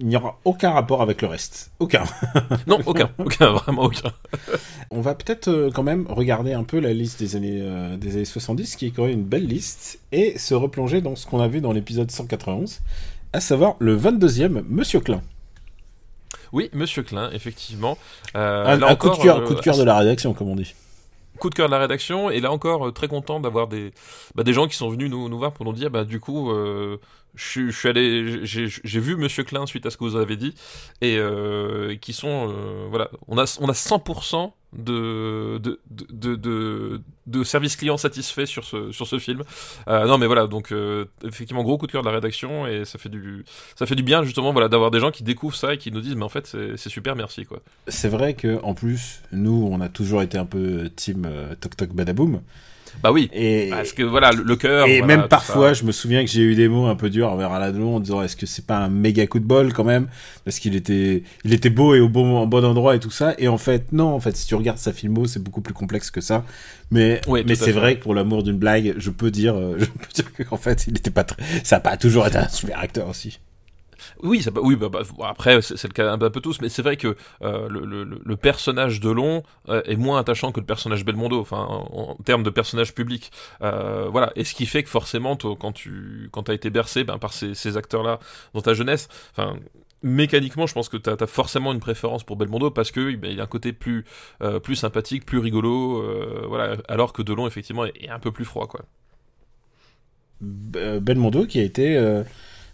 il 0.00 0.06
n'y 0.06 0.16
aura 0.16 0.38
aucun 0.44 0.70
rapport 0.70 1.02
avec 1.02 1.20
le 1.20 1.28
reste. 1.28 1.72
Aucun. 1.78 2.04
non 2.66 2.78
aucun 2.86 3.10
aucun 3.18 3.52
vraiment 3.52 3.82
aucun 3.82 4.10
On 4.90 5.02
va 5.02 5.14
peut-être 5.14 5.48
euh, 5.48 5.70
quand 5.72 5.82
même 5.82 6.06
regarder 6.08 6.54
un 6.54 6.64
peu 6.64 6.80
la 6.80 6.92
liste 6.94 7.20
des 7.20 7.36
années, 7.36 7.60
euh, 7.60 7.96
des 7.96 8.16
années 8.16 8.24
70, 8.24 8.76
qui 8.76 8.86
est 8.86 8.90
quand 8.90 9.04
même 9.04 9.12
une 9.12 9.24
belle 9.24 9.46
liste, 9.46 10.00
et 10.10 10.38
se 10.38 10.54
replonger 10.54 11.02
dans 11.02 11.16
ce 11.16 11.26
qu'on 11.26 11.40
a 11.40 11.48
vu 11.48 11.60
dans 11.60 11.72
l'épisode 11.72 12.10
191, 12.10 12.80
à 13.34 13.40
savoir 13.40 13.76
le 13.78 13.96
22e, 13.96 14.62
Monsieur 14.68 15.00
Klein. 15.00 15.20
oui 16.52 16.70
Monsieur 16.72 17.02
Klein 17.02 17.30
effectivement 17.32 17.98
Euh, 18.36 18.64
un 18.66 18.76
là 18.78 18.90
un 18.90 18.96
coup 18.96 19.10
de 19.10 19.16
cœur, 19.16 19.44
coup 19.44 19.54
de 19.54 19.60
cœur 19.60 19.76
de 19.76 19.84
la 19.84 19.98
rédaction, 19.98 20.32
comme 20.32 20.48
on 20.48 20.56
dit. 20.56 20.74
coup 21.38 21.50
de 21.50 21.54
cœur 21.54 21.68
de 21.68 21.72
la 21.72 21.78
rédaction 21.78 22.30
et 22.30 22.40
là 22.40 22.50
encore 22.50 22.92
très 22.92 23.06
content 23.08 23.38
d'avoir 23.38 23.68
des 23.68 23.92
bah, 24.34 24.44
des 24.44 24.52
gens 24.54 24.66
qui 24.66 24.76
sont 24.76 24.88
venus 24.88 25.10
nous, 25.10 25.28
nous 25.28 25.38
voir 25.38 25.52
pour 25.52 25.64
nous 25.66 25.72
dire 25.72 25.90
bah 25.90 26.04
du 26.04 26.20
coup 26.20 26.50
euh, 26.50 26.98
je, 27.34 27.70
suis 27.70 27.88
allé 27.88 28.40
j'ai 28.44 29.00
vu 29.00 29.16
Monsieur 29.16 29.44
Klein 29.44 29.66
suite 29.66 29.86
à 29.86 29.90
ce 29.90 29.96
que 29.96 30.04
vous 30.04 30.16
avez 30.16 30.36
dit 30.36 30.54
et 31.00 31.16
euh, 31.18 31.96
qui 31.96 32.12
sont 32.12 32.50
euh, 32.50 32.86
voilà 32.90 33.10
on 33.28 33.38
a 33.38 33.58
on 33.60 33.68
a 33.68 33.72
100% 33.72 34.52
de 34.72 35.58
de, 35.58 35.80
de, 35.90 37.00
de, 37.26 37.44
service 37.44 37.74
client 37.74 37.96
satisfait 37.96 38.46
sur 38.46 38.64
ce, 38.64 38.92
sur 38.92 39.06
ce 39.06 39.18
film. 39.18 39.42
Euh, 39.88 40.06
non 40.06 40.16
mais 40.16 40.26
voilà, 40.26 40.46
donc 40.46 40.72
effectivement 41.24 41.64
gros 41.64 41.76
coup 41.76 41.86
de 41.86 41.92
cœur 41.92 42.02
de 42.02 42.08
la 42.08 42.14
rédaction 42.14 42.66
et 42.66 42.84
ça 42.84 42.98
fait 42.98 43.08
du, 43.08 43.44
ça 43.76 43.86
fait 43.86 43.96
du 43.96 44.04
bien 44.04 44.22
justement 44.22 44.52
voilà, 44.52 44.68
d'avoir 44.68 44.90
des 44.90 45.00
gens 45.00 45.10
qui 45.10 45.24
découvrent 45.24 45.56
ça 45.56 45.74
et 45.74 45.78
qui 45.78 45.90
nous 45.90 46.00
disent 46.00 46.14
mais 46.14 46.24
en 46.24 46.28
fait 46.28 46.46
c'est 46.46 46.88
super, 46.88 47.16
merci 47.16 47.46
quoi. 47.46 47.60
C'est 47.88 48.08
vrai 48.08 48.34
que 48.34 48.62
en 48.62 48.74
plus, 48.74 49.22
nous, 49.32 49.68
on 49.70 49.80
a 49.80 49.88
toujours 49.88 50.22
été 50.22 50.38
un 50.38 50.46
peu 50.46 50.88
team 50.94 51.28
toc 51.60 51.76
toc 51.76 51.90
badaboum. 51.90 52.40
Bah 53.02 53.12
oui, 53.12 53.30
Et, 53.32 53.68
parce 53.70 53.92
que 53.92 54.02
voilà 54.02 54.32
le, 54.32 54.42
le 54.42 54.56
cœur. 54.56 54.86
et 54.86 54.98
voilà, 54.98 55.16
même 55.16 55.28
parfois, 55.28 55.68
ça. 55.68 55.74
je 55.74 55.84
me 55.84 55.92
souviens 55.92 56.24
que 56.24 56.30
j'ai 56.30 56.42
eu 56.42 56.54
des 56.54 56.68
mots 56.68 56.86
un 56.86 56.96
peu 56.96 57.08
durs 57.10 57.30
envers 57.30 57.52
Alain 57.52 57.72
Delon 57.72 57.96
en 57.96 58.00
disant 58.00 58.22
est-ce 58.22 58.36
que 58.36 58.46
c'est 58.46 58.66
pas 58.66 58.76
un 58.78 58.88
méga 58.88 59.26
coup 59.26 59.38
de 59.38 59.44
bol 59.44 59.72
quand 59.72 59.84
même? 59.84 60.08
Parce 60.44 60.58
qu'il 60.58 60.74
était, 60.76 61.22
il 61.44 61.52
était 61.54 61.70
beau 61.70 61.94
et 61.94 62.00
au 62.00 62.08
bon, 62.08 62.42
au 62.42 62.46
bon 62.46 62.64
endroit 62.64 62.96
et 62.96 63.00
tout 63.00 63.10
ça. 63.10 63.34
Et 63.38 63.48
en 63.48 63.58
fait, 63.58 63.92
non, 63.92 64.08
en 64.14 64.20
fait, 64.20 64.36
si 64.36 64.46
tu 64.46 64.54
regardes 64.54 64.78
sa 64.78 64.92
filmo, 64.92 65.26
c'est 65.26 65.42
beaucoup 65.42 65.60
plus 65.60 65.74
complexe 65.74 66.10
que 66.10 66.20
ça. 66.20 66.44
Mais, 66.90 67.20
Oui, 67.28 67.44
mais 67.46 67.54
c'est 67.54 67.72
vrai 67.72 67.96
que 67.96 68.02
pour 68.02 68.14
l'amour 68.14 68.42
d'une 68.42 68.58
blague, 68.58 68.94
je 68.98 69.10
peux 69.10 69.30
dire, 69.30 69.54
euh, 69.56 69.76
je 69.78 69.84
peux 69.86 70.12
dire 70.14 70.46
qu'en 70.48 70.56
fait, 70.56 70.86
il 70.88 70.96
était 70.96 71.10
pas 71.10 71.24
très, 71.24 71.42
ça 71.64 71.76
a 71.76 71.80
pas 71.80 71.96
toujours 71.96 72.26
été 72.26 72.38
un 72.38 72.48
super 72.48 72.78
acteur 72.80 73.08
aussi. 73.08 73.38
Oui, 74.22 74.44
bah, 74.76 74.88
bah, 74.88 75.00
après 75.28 75.60
c'est 75.62 75.84
le 75.84 75.92
cas 75.92 76.12
un 76.12 76.18
peu 76.18 76.40
tous, 76.40 76.60
mais 76.60 76.68
c'est 76.68 76.82
vrai 76.82 76.96
que 76.96 77.16
euh, 77.42 77.68
le, 77.68 78.36
personnage 78.36 79.00
Delon 79.00 79.42
euh, 79.68 79.82
est 79.84 79.96
moins 79.96 80.18
attachant 80.18 80.52
que 80.52 80.60
le 80.60 80.66
personnage 80.66 81.04
Belmondo, 81.04 81.40
enfin 81.40 81.58
en, 81.58 82.16
termes 82.24 82.42
de 82.42 82.50
personnage 82.50 82.94
public. 82.94 83.30
Euh, 83.62 84.08
voilà, 84.10 84.32
et 84.36 84.44
ce 84.44 84.54
qui 84.54 84.66
fait 84.66 84.82
que 84.82 84.88
forcément, 84.88 85.36
quand 85.36 85.72
tu 85.72 86.28
quand 86.32 86.48
as 86.48 86.54
été 86.54 86.70
bercé 86.70 87.04
ben, 87.04 87.18
par 87.18 87.32
ces, 87.32 87.76
acteurs-là 87.76 88.18
dans 88.54 88.62
ta 88.62 88.74
jeunesse, 88.74 89.08
enfin 89.32 89.56
mécaniquement, 90.02 90.66
je 90.66 90.72
pense 90.72 90.88
que 90.88 90.96
tu 90.96 91.10
as, 91.10 91.26
forcément 91.26 91.72
une 91.72 91.80
préférence 91.80 92.24
pour 92.24 92.36
Belmondo 92.36 92.70
parce 92.70 92.90
que 92.90 93.14
ben, 93.16 93.30
il 93.30 93.40
a 93.40 93.44
un 93.44 93.46
côté 93.46 93.72
plus 93.72 94.04
sympathique, 94.74 95.26
plus 95.26 95.38
rigolo, 95.38 96.02
voilà, 96.48 96.76
alors 96.88 97.12
que 97.12 97.22
Delon 97.22 97.46
effectivement 97.46 97.84
est, 97.84 98.08
un 98.08 98.18
peu 98.18 98.32
plus 98.32 98.44
froid, 98.44 98.66
quoi. 98.66 98.84
Belmondo 100.40 101.44
qui 101.44 101.60
a 101.60 101.64
été, 101.64 101.98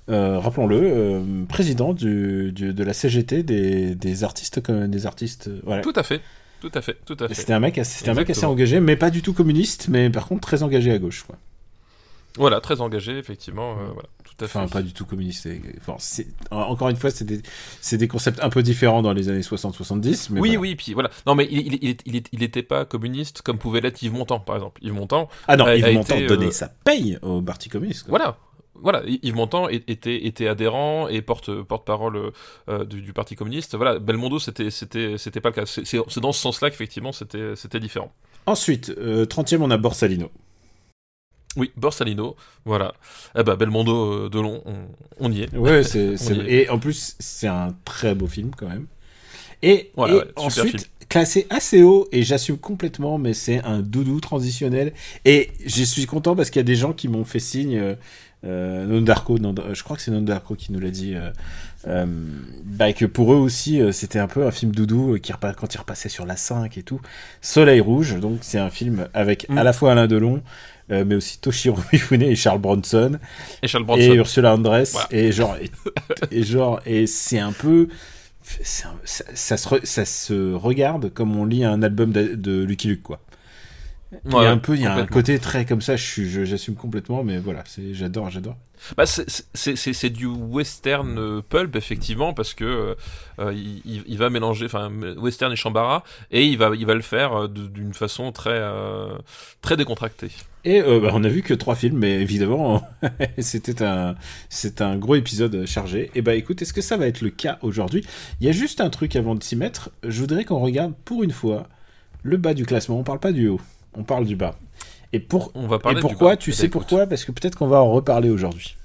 euh, 0.08 0.38
rappelons-le, 0.38 0.78
euh, 0.82 1.44
président 1.48 1.92
du, 1.92 2.52
du- 2.52 2.72
de 2.72 2.84
la 2.84 2.92
CGT 2.92 3.42
des, 3.42 3.94
des 3.94 4.24
artistes 4.24 4.60
des 4.70 5.06
artistes. 5.06 5.48
euh, 5.48 5.60
voilà. 5.64 5.82
Tout 5.82 5.92
à 5.96 6.02
fait, 6.02 6.20
tout 6.60 6.70
à 6.74 6.80
fait, 6.80 6.96
tout 7.04 7.16
à 7.20 7.28
fait. 7.28 7.34
C'était 7.34 7.52
un 7.52 7.60
mec, 7.60 7.76
assez- 7.78 7.98
c'était 7.98 8.10
un 8.10 8.14
mec 8.14 8.22
assez 8.24 8.30
Exactement. 8.38 8.52
engagé, 8.52 8.80
mais 8.80 8.96
pas 8.96 9.10
du 9.10 9.22
tout 9.22 9.32
communiste, 9.32 9.88
mais 9.88 10.08
par 10.10 10.26
contre 10.28 10.42
très 10.42 10.62
engagé 10.62 10.92
à 10.92 10.98
gauche. 10.98 11.24
Quoi. 11.26 11.36
Voilà, 12.38 12.60
très 12.60 12.82
engagé, 12.82 13.16
effectivement, 13.16 13.72
euh, 13.72 13.86
voilà, 13.94 14.08
tout 14.22 14.44
à 14.44 14.46
fait. 14.46 14.58
Enfin, 14.58 14.68
pas 14.68 14.82
du 14.82 14.92
tout 14.92 15.06
communiste. 15.06 15.48
Enfin, 15.80 15.96
encore 16.50 16.90
une 16.90 16.96
fois, 16.96 17.08
c'est 17.10 17.24
des, 17.96 18.08
concepts 18.08 18.40
un 18.42 18.50
peu 18.50 18.62
différents 18.62 19.00
dans 19.00 19.14
les 19.14 19.30
années 19.30 19.40
60-70. 19.40 20.28
mais 20.32 20.40
oui, 20.40 20.48
voilà. 20.50 20.60
oui, 20.60 20.76
puis 20.76 20.92
voilà. 20.92 21.08
Non, 21.26 21.34
mais 21.34 21.48
il, 21.50 21.60
il, 21.74 21.78
il, 21.82 21.96
il, 22.04 22.22
il 22.32 22.42
était 22.42 22.62
pas 22.62 22.84
communiste 22.84 23.40
comme 23.40 23.56
pouvait 23.56 23.80
l'être 23.80 24.02
Yves 24.02 24.12
Montand, 24.12 24.38
par 24.40 24.56
exemple. 24.56 24.84
Yves 24.84 24.92
Montand, 24.92 25.30
Ah 25.48 25.56
non, 25.56 25.64
a- 25.64 25.76
Yves 25.76 25.86
a 25.86 25.92
Montand 25.92 26.14
été, 26.16 26.26
donnait 26.26 26.46
euh, 26.48 26.50
sa 26.50 26.68
paye 26.68 27.18
au 27.22 27.40
parti 27.40 27.70
communiste. 27.70 28.02
quoi. 28.02 28.10
voilà. 28.10 28.36
Voilà, 28.82 29.02
Yves 29.06 29.34
Montand 29.34 29.68
était, 29.68 30.26
était 30.26 30.48
adhérent 30.48 31.08
et 31.08 31.22
porte, 31.22 31.62
porte-parole 31.62 32.32
euh, 32.68 32.84
du, 32.84 33.00
du 33.02 33.12
Parti 33.12 33.34
communiste. 33.36 33.74
Voilà, 33.76 33.98
Belmondo, 33.98 34.38
c'était, 34.38 34.70
c'était, 34.70 35.18
c'était 35.18 35.40
pas 35.40 35.50
le 35.50 35.54
cas. 35.54 35.66
C'est, 35.66 36.20
dans 36.20 36.32
ce 36.32 36.40
sens-là 36.40 36.70
qu'effectivement, 36.70 37.12
c'était, 37.12 37.56
c'était 37.56 37.80
différent. 37.80 38.12
Ensuite, 38.46 38.90
euh, 38.98 39.26
30e, 39.26 39.58
on 39.60 39.70
a 39.70 39.76
Borsalino. 39.76 40.30
Oui, 41.56 41.72
Borsalino, 41.76 42.36
voilà. 42.66 42.94
Eh 43.38 43.42
ben, 43.42 43.54
Belmondo, 43.56 44.26
euh, 44.26 44.28
Delon, 44.28 44.62
on, 44.66 44.74
on 45.18 45.32
y 45.32 45.42
est. 45.42 45.54
Ouais, 45.56 45.82
c'est, 45.82 46.14
et 46.46 46.68
en 46.68 46.78
plus, 46.78 47.16
c'est 47.18 47.46
un 47.48 47.74
très 47.84 48.14
beau 48.14 48.26
film 48.26 48.50
quand 48.56 48.68
même. 48.68 48.86
Et, 49.62 49.90
Voilà, 49.96 50.14
et 50.14 50.16
ouais, 50.18 50.24
super 50.26 50.44
ensuite, 50.44 50.80
film. 50.82 50.82
classé 51.08 51.46
assez 51.48 51.82
haut, 51.82 52.08
et 52.12 52.22
j'assume 52.22 52.58
complètement, 52.58 53.16
mais 53.16 53.32
c'est 53.32 53.64
un 53.64 53.80
doudou 53.80 54.20
transitionnel. 54.20 54.92
Et 55.24 55.50
je 55.64 55.82
suis 55.82 56.04
content 56.04 56.36
parce 56.36 56.50
qu'il 56.50 56.60
y 56.60 56.60
a 56.60 56.64
des 56.64 56.76
gens 56.76 56.92
qui 56.92 57.08
m'ont 57.08 57.24
fait 57.24 57.40
signe. 57.40 57.96
Euh, 58.46 58.84
euh, 58.84 58.86
Nondarko, 58.86 59.38
Nond- 59.38 59.54
je 59.72 59.82
crois 59.82 59.96
que 59.96 60.02
c'est 60.02 60.10
Nondarko 60.10 60.54
qui 60.54 60.72
nous 60.72 60.80
l'a 60.80 60.90
dit. 60.90 61.14
Euh, 61.14 61.30
euh, 61.88 62.06
bah, 62.64 62.92
que 62.92 63.04
pour 63.04 63.32
eux 63.32 63.36
aussi, 63.36 63.80
euh, 63.80 63.92
c'était 63.92 64.18
un 64.18 64.26
peu 64.26 64.46
un 64.46 64.50
film 64.50 64.72
doudou 64.72 65.14
euh, 65.14 65.18
qui 65.18 65.32
quand 65.56 65.74
il 65.74 65.78
repassait 65.78 66.08
sur 66.08 66.26
la 66.26 66.36
5 66.36 66.76
et 66.78 66.82
tout. 66.82 67.00
Soleil 67.40 67.80
Rouge, 67.80 68.18
donc 68.18 68.38
c'est 68.42 68.58
un 68.58 68.70
film 68.70 69.06
avec 69.14 69.48
Mm. 69.48 69.58
à 69.58 69.62
la 69.64 69.72
fois 69.72 69.92
Alain 69.92 70.06
Delon. 70.06 70.42
euh, 70.92 71.04
mais 71.06 71.16
aussi 71.16 71.38
Toshiro 71.40 71.78
Mifune 71.92 72.22
et 72.22 72.34
Charles 72.36 72.60
Bronson 72.60 73.18
Et 73.62 73.66
Charles 73.68 73.82
et 73.84 73.86
Bronson. 73.86 74.14
Ursula 74.14 74.54
Andress 74.54 74.92
Voilà. 74.92 75.08
et 75.10 75.32
genre 75.32 75.56
et, 75.60 75.70
et 76.38 76.42
genre 76.44 76.80
et 76.86 77.06
c'est 77.08 77.40
un 77.40 77.50
peu 77.52 77.88
un- 78.84 78.94
ça, 79.04 79.24
ça 79.34 79.56
se 79.56 79.68
re- 79.68 79.84
ça 79.84 80.04
se 80.04 80.54
regarde 80.54 81.12
comme 81.12 81.36
on 81.36 81.44
lit 81.44 81.64
un 81.64 81.82
album 81.82 82.12
de, 82.12 82.34
de 82.36 82.62
Lucky 82.62 82.86
Luke 82.88 83.02
quoi 83.02 83.20
il 84.26 84.32
y 84.32 84.36
a 84.36 84.50
un 84.50 84.58
peu 84.58 84.74
il 84.76 84.82
y 84.82 84.86
a 84.86 84.94
un 84.94 85.06
côté 85.06 85.38
très 85.38 85.64
comme 85.64 85.80
ça 85.80 85.96
je 85.96 86.44
j'assume 86.44 86.76
complètement 86.76 87.24
mais 87.24 87.38
voilà 87.38 87.64
c'est 87.66 87.92
j'adore 87.92 88.30
j'adore. 88.30 88.56
Bah, 88.96 89.06
c'est- 89.06 89.28
c'est 89.54 89.74
c'est- 89.74 89.92
c'est 89.94 90.10
du 90.10 90.26
western 90.26 91.18
euh, 91.18 91.40
pulp 91.40 91.74
effectivement 91.76 92.32
parce 92.34 92.54
que 92.54 92.64
euh, 92.64 92.94
euh, 93.40 93.52
il, 93.54 94.16
va 94.18 94.30
mélanger 94.30 94.66
enfin 94.66 94.90
western 95.16 95.52
et 95.52 95.56
chambara 95.56 96.04
et 96.30 96.44
il 96.44 96.56
va 96.58 96.70
il 96.76 96.86
va 96.86 96.94
le 96.94 97.00
faire 97.02 97.48
d'une 97.48 97.94
façon 97.94 98.30
très 98.32 98.50
euh, 98.52 99.16
très 99.62 99.76
décontractée. 99.76 100.28
et 100.64 100.80
euh, 100.82 101.00
bah, 101.00 101.10
on 101.14 101.24
a 101.24 101.28
vu 101.28 101.42
que 101.42 101.54
trois 101.54 101.74
films 101.74 101.98
mais 101.98 102.20
évidemment 102.20 102.86
c'était 103.38 103.82
un 103.82 104.14
c'est 104.50 104.82
un 104.82 104.96
gros 104.96 105.16
épisode 105.16 105.66
chargé. 105.66 106.10
Et 106.14 106.22
bah 106.22 106.34
écoute 106.34 106.62
est-ce 106.62 106.72
que 106.72 106.82
ça 106.82 106.96
va 106.96 107.06
être 107.08 107.22
le 107.22 107.30
cas 107.30 107.58
aujourd'hui? 107.62 108.04
Il 108.40 108.46
y 108.46 108.50
a 108.50 108.52
juste 108.52 108.80
un 108.80 108.90
truc 108.90 109.16
avant 109.16 109.34
de 109.34 109.42
s'y 109.42 109.56
mettre. 109.56 109.90
Je 110.06 110.20
voudrais 110.20 110.44
qu'on 110.44 110.60
regarde 110.60 110.92
pour 111.04 111.24
une 111.24 111.32
fois 111.32 111.66
le 112.22 112.36
bas 112.36 112.54
du 112.54 112.64
classement. 112.66 112.98
On 112.98 113.04
parle 113.04 113.20
pas 113.20 113.32
du 113.32 113.48
haut 113.48 113.60
on 113.96 114.02
parle 114.04 114.24
du 114.26 114.36
bas 114.36 114.54
et 115.12 115.20
pour 115.20 115.50
On 115.54 115.66
va 115.66 115.78
parler 115.78 115.98
Et 115.98 116.02
du 116.02 116.08
pourquoi 116.08 116.30
bas. 116.32 116.36
Tu 116.36 116.50
ben, 116.50 116.56
sais 116.56 116.66
écoute. 116.66 116.72
pourquoi? 116.82 117.06
Parce 117.06 117.24
que 117.24 117.32
peut-être 117.32 117.56
qu'on 117.56 117.68
va 117.68 117.80
en 117.80 117.90
reparler 117.92 118.30
aujourd'hui. 118.30 118.76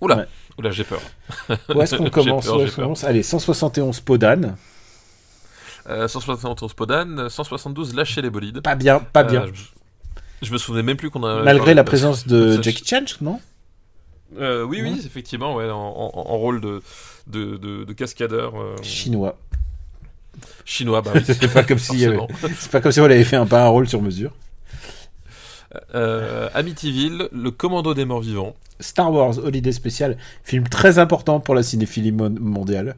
Oula, 0.00 0.16
Ouais. 0.16 0.26
oula, 0.58 0.70
j'ai 0.70 0.84
peur. 0.84 1.00
Où 1.74 1.80
est-ce 1.82 1.96
qu'on 1.96 2.04
J'ai 2.06 2.10
commence, 2.10 2.46
peur, 2.46 2.56
peur. 2.58 2.74
commence? 2.74 3.04
Allez, 3.04 3.22
171 3.22 4.00
Podane. 4.00 4.56
Euh, 5.88 6.08
171 6.08 6.74
Podan, 6.74 7.28
172 7.28 7.94
lâcher 7.94 8.22
les 8.22 8.30
bolides. 8.30 8.60
Pas 8.62 8.74
bien, 8.74 8.98
pas 9.00 9.24
bien. 9.24 9.42
Euh, 9.44 9.50
je, 9.52 10.46
je 10.46 10.52
me 10.52 10.58
souvenais 10.58 10.82
même 10.82 10.96
plus 10.96 11.10
qu'on 11.10 11.24
a. 11.24 11.42
Malgré 11.42 11.74
la 11.74 11.84
présence 11.84 12.26
de 12.26 12.56
ça, 12.56 12.62
Jackie 12.62 12.84
Chan, 12.86 13.04
non? 13.20 13.40
Euh, 14.38 14.62
oui, 14.62 14.80
oui, 14.82 14.90
Ouais. 14.92 14.98
effectivement, 15.04 15.56
ouais, 15.56 15.68
en, 15.70 15.76
en- 15.78 16.12
en 16.14 16.36
rôle 16.38 16.60
de, 16.60 16.82
de, 17.26 17.56
de, 17.56 17.84
de 17.84 17.92
cascadeur 17.92 18.60
euh, 18.60 18.76
Chinois. 18.82 19.36
Chinois. 20.64 21.02
Bah 21.02 21.12
oui, 21.14 21.22
C'est 21.26 21.52
pas 21.52 21.62
comme 21.64 21.78
si 21.78 21.86
forcément. 21.98 22.28
C'est 22.58 22.70
pas 22.70 22.80
comme 22.80 22.92
si 22.92 23.00
on 23.00 23.04
avait 23.04 23.24
fait 23.24 23.36
un 23.36 23.46
pas 23.46 23.64
un 23.64 23.68
rôle 23.68 23.88
sur 23.88 24.00
mesure. 24.02 24.32
Euh, 25.94 26.48
Amityville, 26.54 27.28
le 27.32 27.50
commando 27.50 27.94
des 27.94 28.04
morts 28.04 28.20
vivants. 28.22 28.56
Star 28.80 29.12
Wars 29.12 29.38
Holiday 29.38 29.72
Special, 29.72 30.16
film 30.42 30.66
très 30.66 30.98
important 30.98 31.38
pour 31.38 31.54
la 31.54 31.62
cinéphilie 31.62 32.12
mon- 32.12 32.30
mondiale. 32.40 32.96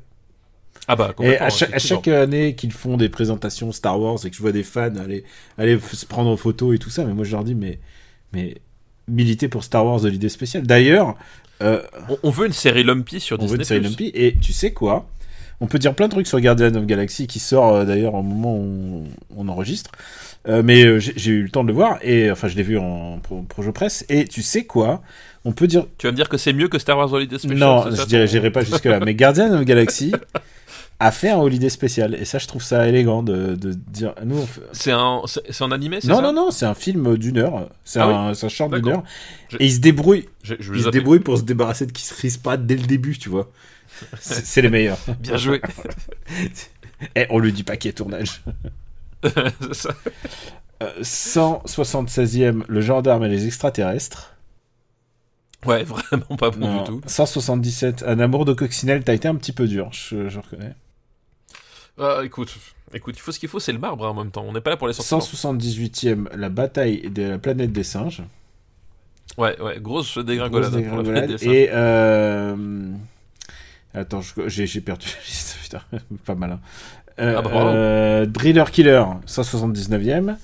Ah 0.88 0.96
bah, 0.96 1.12
Et 1.20 1.36
à 1.38 1.50
chaque, 1.50 1.72
à 1.74 1.78
chaque 1.78 2.08
année 2.08 2.54
qu'ils 2.54 2.72
font 2.72 2.96
des 2.96 3.08
présentations 3.08 3.72
Star 3.72 4.00
Wars 4.00 4.18
et 4.24 4.30
que 4.30 4.36
je 4.36 4.40
vois 4.42 4.52
des 4.52 4.62
fans 4.64 4.94
aller, 4.96 5.24
aller 5.58 5.78
se 5.92 6.06
prendre 6.06 6.30
en 6.30 6.36
photo 6.36 6.72
et 6.72 6.78
tout 6.78 6.90
ça, 6.90 7.04
mais 7.04 7.12
moi 7.14 7.24
je 7.24 7.32
leur 7.32 7.44
dis, 7.44 7.54
mais, 7.54 7.78
mais 8.32 8.56
militer 9.08 9.48
pour 9.48 9.64
Star 9.64 9.84
Wars 9.84 10.04
Holiday 10.04 10.28
Special. 10.28 10.62
D'ailleurs, 10.64 11.16
euh, 11.62 11.82
On, 12.08 12.18
on 12.24 12.30
veut 12.30 12.46
une 12.46 12.52
série 12.52 12.82
Lumpy 12.84 13.20
sur 13.20 13.38
On 13.40 13.46
veut 13.46 13.58
Disney+. 13.58 13.78
une 13.78 13.84
série 13.84 14.08
Lumpy. 14.08 14.10
Et 14.14 14.34
tu 14.40 14.52
sais 14.52 14.72
quoi? 14.72 15.08
On 15.62 15.66
peut 15.66 15.78
dire 15.78 15.94
plein 15.94 16.06
de 16.08 16.12
trucs 16.12 16.26
sur 16.26 16.38
Guardian 16.40 16.74
of 16.74 16.84
Galaxy 16.86 17.26
qui 17.26 17.38
sort 17.38 17.72
euh, 17.74 17.84
d'ailleurs 17.84 18.14
au 18.14 18.22
moment 18.22 18.54
où 18.56 19.04
on, 19.38 19.44
on 19.44 19.48
enregistre. 19.48 19.90
Euh, 20.48 20.60
mais 20.64 20.84
euh, 20.84 20.98
j'ai 20.98 21.30
eu 21.30 21.42
le 21.44 21.48
temps 21.50 21.62
de 21.62 21.68
le 21.68 21.74
voir 21.74 21.98
et 22.02 22.28
enfin 22.30 22.48
je 22.48 22.56
l'ai 22.56 22.64
vu 22.64 22.76
en 22.76 23.18
pro, 23.22 23.42
projo 23.42 23.70
presse. 23.72 24.04
Et 24.08 24.24
tu 24.26 24.42
sais 24.42 24.64
quoi? 24.64 25.02
On 25.44 25.52
peut 25.52 25.68
dire 25.68 25.86
Tu 25.98 26.06
vas 26.06 26.10
me 26.10 26.16
dire 26.16 26.28
que 26.28 26.36
c'est 26.36 26.52
mieux 26.52 26.66
que 26.68 26.78
Star 26.80 26.98
Wars 26.98 27.12
Holiday 27.12 27.38
Special 27.38 27.58
non, 27.58 27.84
je 27.94 28.04
dirais 28.06 28.26
j'irai 28.26 28.50
pas 28.50 28.62
jusque 28.62 28.84
là. 28.86 28.98
mais 29.00 29.14
Guardian 29.14 29.52
of 29.54 29.64
Galaxy 29.64 30.12
a 30.98 31.10
fait 31.12 31.30
un 31.30 31.38
holiday 31.38 31.68
spécial 31.68 32.14
et 32.14 32.24
ça 32.24 32.38
je 32.38 32.46
trouve 32.48 32.62
ça 32.62 32.86
élégant 32.88 33.22
de, 33.22 33.54
de 33.54 33.72
dire 33.72 34.14
nous 34.24 34.44
fait- 34.46 34.60
C'est 34.72 34.92
un, 34.92 35.22
c'est 35.26 35.62
en 35.62 35.70
animé, 35.70 35.98
c'est 36.00 36.08
non 36.08 36.16
ça? 36.16 36.22
non 36.22 36.32
non 36.32 36.50
c'est 36.50 36.66
un 36.66 36.74
film 36.74 37.16
d'une 37.16 37.38
heure. 37.38 37.68
C'est 37.84 38.00
Ah 38.00 38.08
un, 38.08 38.34
c'est 38.34 38.46
un 38.46 38.48
short 38.48 38.74
d'une 38.74 38.88
heure. 38.88 39.02
Et 39.60 39.66
il 39.66 39.72
se 39.72 39.78
débrouille. 39.80 40.28
Je, 40.42 40.54
je 40.58 40.74
il 40.74 40.82
se 40.82 40.88
débrouille 40.90 41.20
pour 41.20 41.38
se 41.38 41.42
débarrasser 41.44 41.86
de 41.86 41.92
qui 41.92 42.02
se 42.02 42.20
risque 42.20 42.42
pas 42.42 42.56
dès 42.56 42.74
le 42.76 42.82
début 42.86 43.16
tu 43.16 43.28
vois 43.28 43.48
c'est 44.20 44.62
les 44.62 44.70
meilleurs 44.70 44.98
Bien 45.20 45.36
joué. 45.36 45.60
Eh, 47.16 47.26
on 47.30 47.38
lui 47.38 47.52
dit 47.52 47.64
a 47.68 47.76
tournage. 47.92 48.42
Ça. 49.72 49.90
Euh, 50.82 51.00
176e, 51.00 52.62
le 52.68 52.80
gendarme 52.80 53.24
et 53.24 53.28
les 53.28 53.46
extraterrestres. 53.46 54.34
ouais, 55.66 55.84
vraiment 55.84 56.36
pas 56.36 56.50
bon 56.50 56.60
Non. 56.60 56.82
du 56.82 56.88
tout. 56.88 57.00
177, 57.06 58.04
un 58.06 58.18
amour 58.20 58.44
de 58.44 58.52
coccinelle, 58.52 59.04
t'as 59.04 59.14
été 59.14 59.28
un 59.28 59.34
petit 59.34 59.52
peu 59.52 59.66
dur, 59.66 59.90
je, 59.92 60.28
je 60.28 60.38
reconnais. 60.38 60.74
Ah, 61.98 62.20
écoute, 62.24 62.56
écoute, 62.94 63.16
il 63.16 63.20
faut 63.20 63.32
ce 63.32 63.38
qu'il 63.38 63.48
faut, 63.48 63.60
c'est 63.60 63.72
le 63.72 63.78
marbre 63.78 64.06
hein, 64.06 64.10
en 64.10 64.14
même 64.14 64.30
temps. 64.30 64.44
On 64.46 64.52
n'est 64.52 64.60
pas 64.60 64.70
là 64.70 64.76
pour 64.76 64.88
les 64.88 64.94
sentiments. 64.94 65.20
178e, 65.20 66.34
la 66.34 66.48
bataille 66.48 67.10
de 67.10 67.22
la 67.22 67.38
planète 67.38 67.72
des 67.72 67.84
singes. 67.84 68.22
Ouais, 69.38 69.60
ouais, 69.60 69.78
grosse 69.80 70.18
dégringolade. 70.18 70.72
Grosse 70.72 70.84
hein, 70.84 70.88
pour 70.88 70.98
la 70.98 71.02
planète 71.04 71.30
dégringolade. 71.30 71.30
des 71.30 71.38
singes. 71.38 71.54
Et 71.54 71.68
euh... 71.72 72.92
attends, 73.94 74.20
j'ai 74.46 74.80
perdu 74.80 75.06
la 75.06 75.24
liste, 75.26 75.58
putain, 75.62 75.82
pas 76.24 76.34
malin. 76.34 76.60
Euh, 77.18 77.34
Ah 77.38 77.42
bah, 77.42 77.50
euh, 77.52 78.26
Driller 78.26 78.64
Killer, 78.70 79.04
179e. 79.26 80.36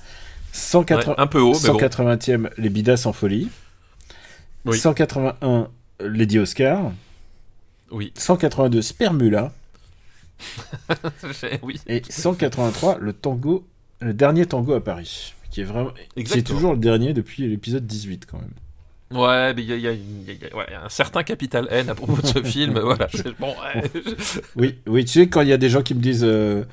180... 0.51 1.11
Ouais, 1.11 1.15
un 1.19 1.27
peu 1.27 1.39
haut, 1.39 1.57
mais 1.63 1.69
bon. 1.69 1.79
180e, 1.79 2.49
Les 2.57 2.69
Bidas 2.69 3.03
en 3.05 3.13
folie. 3.13 3.49
Oui. 4.65 4.77
181, 4.77 5.67
Lady 6.01 6.39
Oscar. 6.39 6.91
Oui. 7.91 8.11
182, 8.15 8.81
Spermula. 8.81 9.51
oui. 11.63 11.79
Et 11.87 12.01
183, 12.07 12.97
le 12.99 13.13
tango, 13.13 13.65
le 13.99 14.13
dernier 14.13 14.45
tango 14.45 14.73
à 14.73 14.83
Paris. 14.83 15.33
Qui 15.51 15.61
est 15.61 15.65
vraiment. 15.65 15.89
Qui 15.91 15.99
est 15.99 16.19
Exactement. 16.21 16.55
toujours 16.57 16.71
le 16.73 16.79
dernier 16.79 17.13
depuis 17.13 17.47
l'épisode 17.47 17.85
18, 17.85 18.25
quand 18.25 18.37
même. 18.37 18.51
Ouais, 19.11 19.53
mais 19.55 19.63
il 19.63 19.69
y 19.69 19.73
y 19.73 19.79
y 19.79 19.81
y 19.83 19.87
a- 19.87 19.91
ouais, 20.55 20.65
il 20.67 20.71
y 20.71 20.75
a 20.75 20.83
un 20.85 20.89
certain 20.89 21.23
capital 21.23 21.67
haine 21.71 21.89
à 21.89 21.95
propos 21.95 22.21
de 22.21 22.27
ce 22.27 22.43
film. 22.43 22.77
Voilà. 22.79 23.07
Bon, 23.39 23.47
ouais. 23.49 23.83
Oui, 24.55 24.75
oui, 24.87 25.03
tu 25.05 25.13
sais, 25.13 25.27
quand 25.27 25.41
il 25.41 25.47
y 25.49 25.53
a 25.53 25.57
des 25.57 25.69
gens 25.69 25.81
qui 25.81 25.95
me 25.95 26.01
disent. 26.01 26.23
euh, 26.23 26.63